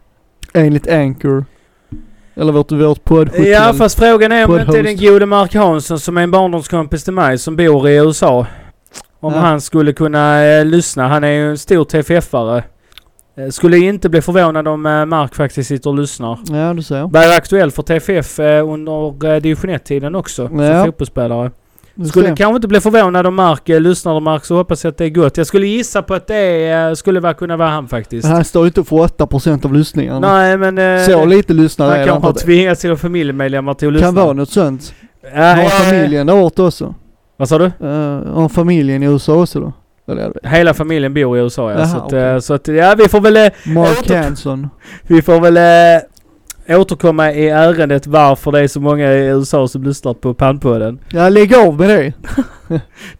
Enligt 0.53 0.87
Anchor. 0.89 1.45
Eller 2.35 2.51
vårt, 2.53 2.71
vårt 2.71 3.03
poddhotell. 3.03 3.47
Ja, 3.47 3.73
fast 3.77 3.99
frågan 3.99 4.31
är 4.31 4.45
om 4.49 4.55
det 4.55 4.61
inte 4.61 4.79
är 4.79 4.83
den 4.83 4.97
gode 4.97 5.25
Mark 5.25 5.55
Hansson 5.55 5.99
som 5.99 6.17
är 6.17 6.21
en 6.23 6.31
barndomskompis 6.31 7.03
till 7.03 7.13
mig 7.13 7.37
som 7.37 7.55
bor 7.55 7.89
i 7.89 7.95
USA. 7.95 8.47
Om 9.19 9.33
Ja. 9.33 9.39
han 9.39 9.61
skulle 9.61 9.93
kunna 9.93 10.43
eh, 10.45 10.65
lyssna. 10.65 11.07
Han 11.07 11.23
är 11.23 11.27
ju 11.31 11.49
en 11.49 11.57
stor 11.57 11.85
TFF-are. 11.85 12.63
Eh, 13.37 13.49
Skulle 13.49 13.77
inte 13.77 14.09
bli 14.09 14.21
förvånad 14.21 14.67
om 14.67 14.85
eh, 14.85 15.05
Mark 15.05 15.35
faktiskt 15.35 15.67
sitter 15.69 15.89
och 15.89 15.95
lyssnar. 15.95 16.39
Ja, 16.49 16.73
du 16.73 16.83
ser. 16.83 17.07
Var 17.07 17.35
aktuell 17.37 17.71
för 17.71 17.83
TFF 17.83 18.39
eh, 18.39 18.69
under 18.69 19.39
division 19.39 19.69
1-tiden 19.71 20.15
också. 20.15 20.41
Ja. 20.53 20.73
Som 20.79 20.85
fotbollsspelare. 20.85 21.51
Skulle 22.09 22.27
kanske 22.35 22.55
inte 22.55 22.67
bli 22.67 22.79
förvånad 22.79 23.27
om 23.27 23.35
Mark 23.35 23.69
eh, 23.69 23.79
lyssnar 23.79 24.13
och 24.13 24.21
Mark 24.21 24.45
så 24.45 24.55
hoppas 24.55 24.83
jag 24.83 24.91
att 24.91 24.97
det 24.97 25.05
är 25.05 25.09
gott. 25.09 25.37
Jag 25.37 25.47
skulle 25.47 25.67
gissa 25.67 26.01
på 26.01 26.13
att 26.13 26.27
det 26.27 26.69
eh, 26.71 26.93
skulle 26.93 27.19
vara, 27.19 27.33
kunna 27.33 27.57
vara 27.57 27.69
han 27.69 27.87
faktiskt. 27.87 28.23
Men 28.27 28.35
han 28.35 28.43
står 28.45 28.63
ju 28.63 28.67
inte 28.67 28.83
för 28.83 28.99
8 28.99 29.27
procent 29.27 29.65
av 29.65 29.73
lyssningarna. 29.73 30.33
Nej 30.33 30.57
men... 30.57 30.77
Eh, 30.77 31.03
Så 31.05 31.25
lite 31.25 31.53
lyssnare 31.53 31.97
han 31.97 32.07
kanske 32.07 32.27
har 32.27 32.33
tvingat 32.33 32.79
sina 32.79 32.95
familjemedlemmar 32.95 33.73
till 33.73 33.87
att 33.87 33.93
lyssna. 33.93 34.07
Kan 34.07 34.15
vara 34.15 34.33
något 34.33 34.49
sånt. 34.49 34.93
Ja, 35.35 35.41
Har 35.41 35.69
familjen 35.69 36.27
där 36.27 36.35
borta 36.35 36.63
också? 36.63 36.95
Vad 37.37 37.49
sa 37.49 37.57
du? 37.57 37.65
Uh, 37.65 38.33
har 38.33 38.49
familjen 38.49 39.03
i 39.03 39.05
USA 39.05 39.41
också 39.41 39.59
då? 39.59 39.73
Hela 40.43 40.73
familjen 40.73 41.13
bor 41.13 41.37
i 41.37 41.41
USA 41.41 41.71
ja. 41.71 41.77
Jaha, 41.79 41.87
så, 41.87 41.97
att, 41.97 42.13
eh, 42.13 42.39
så 42.39 42.53
att 42.53 42.67
ja, 42.67 42.95
vi 42.97 43.07
får 43.07 43.21
väl... 43.21 43.37
eh, 43.37 43.43
Mark 43.65 43.97
åter- 43.97 44.23
Hanson. 44.23 44.69
Vi 45.07 45.21
får 45.21 45.39
väl... 45.39 45.57
återkomma 46.69 47.31
i 47.31 47.49
ärendet 47.49 48.07
varför 48.07 48.51
det 48.51 48.59
är 48.59 48.67
så 48.67 48.79
många 48.79 49.13
i 49.13 49.27
USA 49.27 49.67
som 49.67 49.83
lyssnar 49.83 50.13
på 50.13 50.33
Pannpodden. 50.33 50.99
Ja, 51.09 51.29
lägg 51.29 51.55
av 51.55 51.79
med 51.79 51.89
det. 51.89 52.13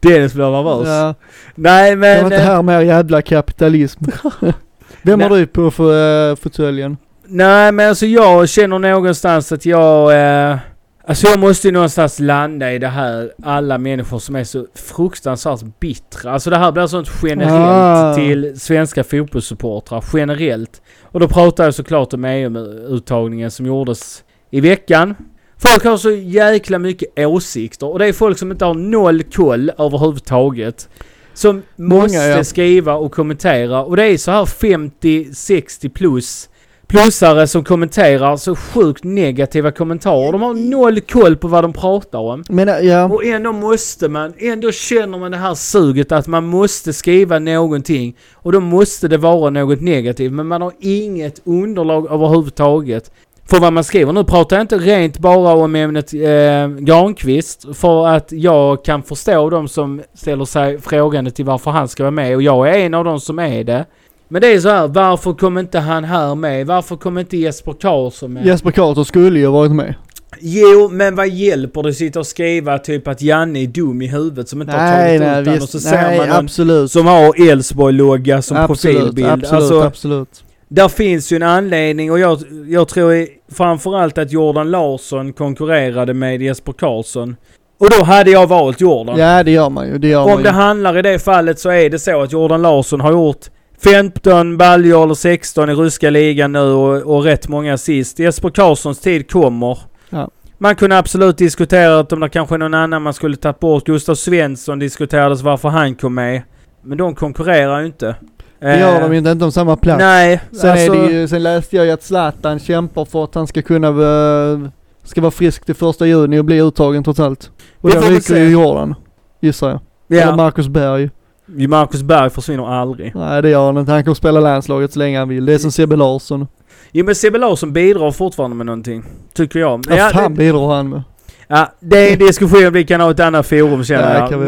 Dennis 0.00 0.34
blir 0.34 0.50
nervös. 0.50 0.88
Ja, 0.88 1.14
Nej 1.54 1.96
men... 1.96 2.24
inte 2.24 2.36
eh, 2.36 2.42
här 2.42 2.62
mer 2.62 2.80
jävla 2.80 3.22
kapitalism. 3.22 4.04
Vem 5.02 5.20
har 5.20 5.30
du 5.30 5.46
på 5.46 5.70
för 5.70 6.30
uh, 6.30 6.36
fåtöljen? 6.36 6.96
Nej 7.26 7.72
men 7.72 7.88
alltså 7.88 8.06
jag 8.06 8.48
känner 8.48 8.78
någonstans 8.78 9.52
att 9.52 9.66
jag... 9.66 10.12
Eh, 10.50 10.58
alltså 11.06 11.26
jag 11.26 11.38
måste 11.40 11.68
ju 11.68 11.72
någonstans 11.72 12.20
landa 12.20 12.72
i 12.72 12.78
det 12.78 12.88
här 12.88 13.32
alla 13.42 13.78
människor 13.78 14.18
som 14.18 14.36
är 14.36 14.44
så 14.44 14.66
fruktansvärt 14.74 15.80
bittra. 15.80 16.32
Alltså 16.32 16.50
det 16.50 16.56
här 16.56 16.72
blir 16.72 16.86
sånt 16.86 17.08
generellt 17.22 17.52
Ah. 17.52 18.14
till 18.14 18.60
svenska 18.60 19.04
fotbollssupportrar. 19.04 20.04
Generellt. 20.14 20.82
Och 21.02 21.20
då 21.20 21.28
pratar 21.28 21.64
jag 21.64 21.74
såklart 21.74 22.12
om 22.12 22.24
EM-uttagningen 22.24 23.50
som 23.50 23.66
gjordes 23.66 24.24
i 24.50 24.60
veckan. 24.60 25.14
Folk 25.58 25.84
har 25.84 25.96
så 25.96 26.10
jäkla 26.10 26.78
mycket 26.78 27.18
åsikter 27.18 27.86
och 27.86 27.98
det 27.98 28.06
är 28.06 28.12
folk 28.12 28.38
som 28.38 28.50
inte 28.50 28.64
har 28.64 28.74
noll 28.74 29.22
koll 29.22 29.70
överhuvudtaget. 29.78 30.88
Som 31.34 31.62
Många, 31.76 32.02
måste 32.02 32.18
ja. 32.18 32.44
skriva 32.44 32.94
och 32.94 33.12
kommentera 33.12 33.84
och 33.84 33.96
det 33.96 34.04
är 34.04 34.16
så 34.18 34.30
här 34.30 34.44
50-60 34.44 35.88
plus 35.88 36.48
plusare 36.88 37.46
som 37.46 37.64
kommenterar 37.64 38.36
så 38.36 38.56
sjukt 38.56 39.04
negativa 39.04 39.70
kommentarer. 39.70 40.32
De 40.32 40.42
har 40.42 40.54
noll 40.54 41.00
koll 41.00 41.36
på 41.36 41.48
vad 41.48 41.64
de 41.64 41.72
pratar 41.72 42.18
om. 42.18 42.44
Men 42.48 42.68
äh, 42.68 42.78
ja, 42.78 43.04
Och 43.04 43.24
ändå 43.24 43.52
måste 43.52 44.08
man, 44.08 44.32
ändå 44.38 44.72
känner 44.72 45.18
man 45.18 45.30
det 45.30 45.36
här 45.36 45.54
suget 45.54 46.12
att 46.12 46.26
man 46.26 46.46
måste 46.46 46.92
skriva 46.92 47.38
någonting. 47.38 48.16
Och 48.34 48.52
då 48.52 48.60
måste 48.60 49.08
det 49.08 49.18
vara 49.18 49.50
något 49.50 49.80
negativt. 49.80 50.32
Men 50.32 50.46
man 50.46 50.62
har 50.62 50.72
inget 50.80 51.40
underlag 51.44 52.10
överhuvudtaget 52.10 53.10
för 53.48 53.60
vad 53.60 53.72
man 53.72 53.84
skriver. 53.84 54.12
Nu 54.12 54.24
pratar 54.24 54.56
jag 54.56 54.64
inte 54.64 54.78
rent 54.78 55.18
bara 55.18 55.52
om 55.54 55.74
ämnet 55.74 56.14
eh, 56.14 56.68
Granqvist. 56.68 57.76
För 57.76 58.08
att 58.08 58.32
jag 58.32 58.84
kan 58.84 59.02
förstå 59.02 59.50
de 59.50 59.68
som 59.68 60.02
ställer 60.14 60.44
sig 60.44 60.80
frågande 60.80 61.30
till 61.30 61.44
varför 61.44 61.70
han 61.70 61.88
ska 61.88 62.02
vara 62.02 62.10
med. 62.10 62.36
Och 62.36 62.42
jag 62.42 62.68
är 62.68 62.78
en 62.78 62.94
av 62.94 63.04
de 63.04 63.20
som 63.20 63.38
är 63.38 63.64
det. 63.64 63.84
Men 64.28 64.42
det 64.42 64.48
är 64.52 64.60
så 64.60 64.68
här, 64.68 64.88
varför 64.88 65.32
kom 65.32 65.58
inte 65.58 65.78
han 65.78 66.04
här 66.04 66.34
med? 66.34 66.66
Varför 66.66 66.96
kom 66.96 67.18
inte 67.18 67.36
Jesper 67.36 67.72
Karlsson 67.72 68.32
med? 68.32 68.46
Jesper 68.46 68.70
Karlsson 68.70 69.04
skulle 69.04 69.38
ju 69.38 69.46
varit 69.46 69.72
med. 69.72 69.94
Jo, 70.40 70.88
men 70.92 71.14
vad 71.16 71.28
hjälper 71.28 71.82
det 71.82 71.88
att 71.88 71.94
sitta 71.94 72.18
och 72.20 72.26
skriva 72.26 72.78
typ 72.78 73.08
att 73.08 73.22
Janne 73.22 73.62
är 73.62 73.66
dum 73.66 74.02
i 74.02 74.06
huvudet 74.06 74.48
som 74.48 74.60
inte 74.60 74.72
har 74.72 74.82
Nej, 74.82 75.18
tagit 75.18 75.20
nej, 75.20 75.40
ut 75.40 75.44
den 75.44 75.62
och 75.62 75.68
så 75.68 75.78
visst, 75.78 75.88
ser 75.88 75.96
nej, 75.96 76.18
man 76.18 76.28
någon 76.28 76.36
absolut. 76.36 76.92
som 76.92 77.06
har 77.06 77.50
Elfsborg-logga 77.50 78.42
som 78.42 78.56
absolut, 78.56 78.96
profilbild. 78.96 79.28
absolut, 79.28 79.52
alltså, 79.52 79.82
absolut. 79.82 80.44
där 80.68 80.88
finns 80.88 81.32
ju 81.32 81.36
en 81.36 81.42
anledning 81.42 82.12
och 82.12 82.18
jag, 82.18 82.38
jag 82.68 82.88
tror 82.88 83.26
framförallt 83.54 84.18
att 84.18 84.32
Jordan 84.32 84.70
Larsson 84.70 85.32
konkurrerade 85.32 86.14
med 86.14 86.42
Jesper 86.42 86.72
Karlsson. 86.72 87.36
Och 87.78 87.90
då 87.98 88.04
hade 88.04 88.30
jag 88.30 88.46
valt 88.46 88.80
Jordan. 88.80 89.18
Ja, 89.18 89.42
det 89.42 89.50
gör 89.50 89.70
man 89.70 89.88
ju. 89.88 89.98
Det 89.98 90.08
gör 90.08 90.24
man 90.24 90.32
Om 90.32 90.38
ju. 90.38 90.44
det 90.44 90.50
handlar 90.50 90.98
i 90.98 91.02
det 91.02 91.18
fallet 91.18 91.58
så 91.58 91.70
är 91.70 91.90
det 91.90 91.98
så 91.98 92.22
att 92.22 92.32
Jordan 92.32 92.62
Larsson 92.62 93.00
har 93.00 93.12
gjort 93.12 93.46
15 93.84 94.56
baljor 94.56 95.02
eller 95.02 95.14
16 95.14 95.70
i 95.70 95.74
ryska 95.74 96.10
ligan 96.10 96.52
nu 96.52 96.60
och, 96.60 97.16
och 97.16 97.24
rätt 97.24 97.48
många 97.48 97.74
assist. 97.74 98.18
Jesper 98.18 98.50
Karlssons 98.50 99.00
tid 99.00 99.30
kommer. 99.30 99.78
Ja. 100.10 100.30
Man 100.58 100.76
kunde 100.76 100.98
absolut 100.98 101.38
diskutera 101.38 101.98
att 101.98 102.12
om 102.12 102.20
det 102.20 102.28
kanske 102.28 102.54
är 102.54 102.58
någon 102.58 102.74
annan 102.74 103.02
man 103.02 103.14
skulle 103.14 103.36
tagit 103.36 103.60
bort. 103.60 103.84
Gustav 103.84 104.14
Svensson 104.14 104.78
diskuterades 104.78 105.42
varför 105.42 105.68
han 105.68 105.94
kom 105.94 106.14
med. 106.14 106.42
Men 106.82 106.98
de 106.98 107.14
konkurrerar 107.14 107.80
ju 107.80 107.86
inte. 107.86 108.16
Det 108.60 108.78
gör 108.78 109.00
de 109.00 109.12
ju 109.12 109.18
inte, 109.18 109.30
inte 109.30 109.44
om 109.44 109.52
samma 109.52 109.76
plats. 109.76 109.98
Nej, 109.98 110.40
Sen, 110.52 110.70
alltså, 110.70 110.94
är 110.94 111.06
det 111.06 111.12
ju, 111.12 111.28
sen 111.28 111.42
läste 111.42 111.76
jag 111.76 111.86
ju 111.86 111.92
att 111.92 112.02
Zlatan 112.02 112.58
kämpar 112.58 113.04
för 113.04 113.24
att 113.24 113.34
han 113.34 113.46
ska 113.46 113.62
kunna 113.62 113.88
eh, 113.88 114.68
ska 115.02 115.20
vara 115.20 115.30
frisk 115.30 115.64
till 115.64 115.74
första 115.74 116.06
juni 116.06 116.38
och 116.38 116.44
bli 116.44 116.62
uttagen 116.62 117.04
trots 117.04 117.20
allt. 117.20 117.50
Och 117.80 117.90
rycker 117.90 118.20
se. 118.20 118.38
ju 118.38 118.50
Jordan, 118.50 118.94
gissar 119.40 119.68
jag. 119.68 119.80
Eller 120.10 120.30
ja, 120.30 120.36
Marcus 120.36 120.68
Berg. 120.68 121.10
Marcus 121.46 122.02
Berg 122.02 122.30
försvinner 122.30 122.66
aldrig. 122.80 123.12
Nej 123.14 123.42
det 123.42 123.50
gör 123.50 123.66
han 123.66 123.78
inte. 123.78 123.92
Han 123.92 124.04
kommer 124.04 124.14
spela 124.14 124.40
landslaget 124.40 124.92
så 124.92 124.98
länge 124.98 125.18
han 125.18 125.28
vill. 125.28 125.46
Det 125.46 125.54
är 125.54 125.58
som 125.58 125.72
Sebbe 125.72 125.96
Larsson. 125.96 126.46
Jo 126.92 127.04
men 127.04 127.14
Sebbe 127.14 127.38
Larsson 127.38 127.72
bidrar 127.72 128.10
fortfarande 128.10 128.56
med 128.56 128.66
någonting. 128.66 129.04
Tycker 129.34 129.60
jag. 129.60 129.84
Vad 129.88 129.98
Ja, 129.98 130.10
fan 130.12 130.32
det, 130.34 130.38
bidrar 130.38 130.74
han 130.74 130.88
med? 130.88 131.02
ja, 131.48 131.72
det 131.80 132.08
är 132.08 132.12
en 132.12 132.18
diskussion 132.18 132.72
vi 132.72 132.84
kan 132.84 133.00
ha 133.00 133.10
ett 133.10 133.20
annat 133.20 133.46
forum 133.46 133.84
känner 133.84 134.14
Ja, 134.18 134.28
jag. 134.30 134.40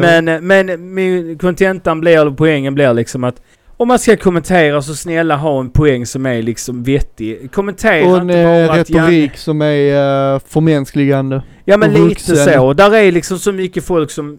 Men, 0.43 0.95
men 0.95 1.39
kontentan 1.39 2.01
blir, 2.01 2.21
eller 2.21 2.31
poängen 2.31 2.75
blir 2.75 2.95
liksom 2.95 3.25
att 3.25 3.43
om 3.77 3.89
man 3.89 3.99
ska 3.99 4.17
kommentera 4.17 4.83
så 4.83 4.95
snälla 4.95 5.37
ha 5.37 5.61
en 5.61 5.71
poäng 5.71 6.07
som 6.07 6.27
är 6.27 6.43
liksom 6.43 6.83
vettig. 6.83 7.53
Kommentera 7.53 8.09
Och 8.11 8.17
inte 8.19 8.27
bara 8.45 8.57
eh, 8.77 8.81
att 8.81 8.89
Janne- 8.91 9.01
retorik 9.03 9.37
som 9.37 9.63
är 9.63 10.35
uh, 10.35 10.41
förmänskligande. 10.49 11.43
Ja 11.65 11.77
men 11.77 11.91
lite 11.93 12.05
vuxen. 12.09 12.37
så. 12.37 12.73
Där 12.73 12.95
är 12.95 13.13
liksom 13.13 13.39
så 13.39 13.53
mycket 13.53 13.85
folk 13.85 14.11
som 14.11 14.39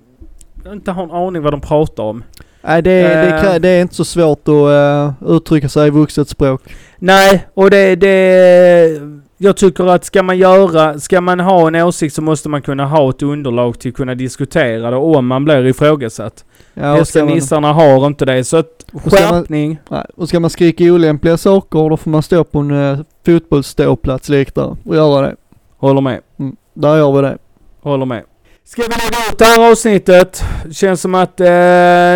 inte 0.73 0.91
har 0.91 1.03
en 1.03 1.11
aning 1.11 1.41
vad 1.41 1.53
de 1.53 1.61
pratar 1.61 2.03
om. 2.03 2.23
Nej 2.61 2.81
det, 2.81 2.91
är- 2.91 3.25
det, 3.25 3.35
Eh. 3.37 3.43
kan, 3.43 3.61
det 3.61 3.69
är 3.69 3.81
inte 3.81 3.95
så 3.95 4.05
svårt 4.05 4.47
att 4.47 4.47
eh, 4.47 5.13
uttrycka 5.35 5.69
sig 5.69 5.87
i 5.87 5.89
vuxet 5.89 6.29
språk. 6.29 6.61
Nej, 6.97 7.47
och 7.53 7.69
det, 7.71 7.95
det... 7.95 9.01
Jag 9.41 9.57
tycker 9.57 9.87
att 9.87 10.05
ska 10.05 10.23
man 10.23 10.37
göra, 10.37 10.99
ska 10.99 11.21
man 11.21 11.39
ha 11.39 11.67
en 11.67 11.75
åsikt 11.75 12.15
så 12.15 12.21
måste 12.21 12.49
man 12.49 12.61
kunna 12.61 12.85
ha 12.85 13.09
ett 13.09 13.21
underlag 13.21 13.79
till 13.79 13.89
att 13.89 13.95
kunna 13.95 14.15
diskutera 14.15 14.91
det 14.91 14.97
om 14.97 15.27
man 15.27 15.45
blir 15.45 15.65
ifrågasatt. 15.65 16.45
Ja, 16.73 17.03
nissarna 17.25 17.73
har 17.73 18.07
inte 18.07 18.25
det, 18.25 18.43
så 18.43 18.57
att 18.57 18.85
Och 18.93 19.11
ska 19.11 19.21
man- 19.21 19.29
skärpning. 19.41 19.79
nej, 19.89 20.05
och 20.15 20.27
ska 20.29 20.39
man 20.39 20.49
skrika 20.49 20.83
olämpliga 20.83 21.37
saker 21.37 21.89
då 21.89 21.97
får 21.97 22.11
man 22.11 22.23
stå 22.23 22.43
på 22.43 22.59
en 22.59 22.71
uh, 22.71 22.99
fotbollsståplats 23.25 24.29
läktare 24.29 24.75
och 24.85 24.95
göra 24.95 25.21
det. 25.27 25.35
Håller 25.77 26.01
med. 26.01 26.19
Mm. 26.39 26.55
Där 26.73 26.97
gör 26.97 27.11
vi 27.11 27.21
det. 27.21 27.37
Håller 27.81 28.05
med. 28.05 28.23
Ska 28.71 28.81
vi 28.81 28.87
lägga 28.87 29.31
ut 29.31 29.37
det 29.37 29.45
här 29.45 29.71
avsnittet? 29.71 30.43
Känns 30.71 31.01
som 31.01 31.15
att 31.15 31.39
eh, 31.39 31.45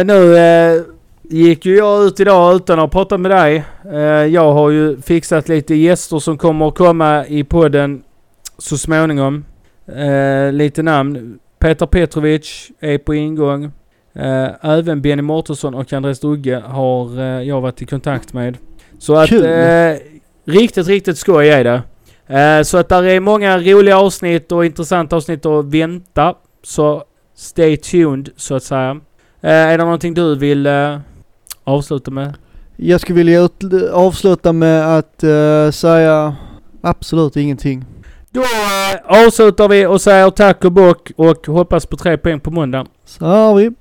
nu 0.05 0.37
eh, 0.37 0.81
gick 1.23 1.65
ju 1.65 1.77
jag 1.77 2.03
ut 2.03 2.19
idag 2.19 2.55
utan 2.55 2.79
att 2.79 2.91
prata 2.91 3.17
med 3.17 3.31
dig. 3.31 3.63
Eh, 3.91 3.99
jag 4.03 4.53
har 4.53 4.69
ju 4.69 5.01
fixat 5.01 5.49
lite 5.49 5.75
gäster 5.75 6.19
som 6.19 6.37
kommer 6.37 6.67
att 6.67 6.75
komma 6.75 7.25
i 7.27 7.43
podden 7.43 8.03
så 8.57 8.77
småningom. 8.77 9.45
Eh, 9.87 10.51
lite 10.51 10.83
namn. 10.83 11.39
Peter 11.59 11.85
Petrovic 11.85 12.71
är 12.79 12.97
på 12.97 13.15
ingång. 13.15 13.63
Eh, 14.15 14.47
även 14.61 15.01
Benny 15.01 15.21
Mårtensson 15.21 15.75
och 15.75 15.93
Andreas 15.93 16.19
Dugge 16.19 16.63
har 16.65 17.19
eh, 17.19 17.47
jag 17.47 17.61
varit 17.61 17.81
i 17.81 17.85
kontakt 17.85 18.33
med. 18.33 18.57
Så 18.99 19.15
att 19.15 19.31
riktigt, 20.45 20.87
riktigt 20.87 21.17
skoj 21.17 21.49
är 21.49 21.63
det. 21.63 21.81
Så 22.65 22.77
att 22.77 22.89
där 22.89 23.03
är 23.03 23.19
många 23.19 23.57
roliga 23.57 23.97
avsnitt 23.97 24.51
och 24.51 24.65
intressanta 24.65 25.15
avsnitt 25.15 25.45
att 25.45 25.65
vänta. 25.65 26.35
Så 26.63 27.03
stay 27.35 27.77
tuned 27.77 28.29
så 28.37 28.55
att 28.55 28.63
säga. 28.63 28.99
Eh, 29.41 29.51
är 29.51 29.77
det 29.77 29.83
någonting 29.83 30.13
du 30.13 30.35
vill 30.35 30.65
eh, 30.65 30.97
avsluta 31.63 32.11
med? 32.11 32.33
Jag 32.75 33.01
skulle 33.01 33.17
vilja 33.17 33.41
ut, 33.41 33.63
avsluta 33.91 34.53
med 34.53 34.97
att 34.97 35.23
eh, 35.23 35.71
säga 35.71 36.35
absolut 36.81 37.35
ingenting. 37.35 37.85
Då 38.29 38.41
eh, 38.41 39.25
avslutar 39.25 39.67
vi 39.67 39.85
och 39.85 40.01
säger 40.01 40.29
tack 40.29 40.65
och 40.65 40.71
bock 40.71 41.11
och 41.15 41.47
hoppas 41.47 41.85
på 41.85 41.97
tre 41.97 42.17
poäng 42.17 42.39
på 42.39 42.51
måndag. 42.51 42.85
Så 43.05 43.25
har 43.25 43.55
vi. 43.55 43.71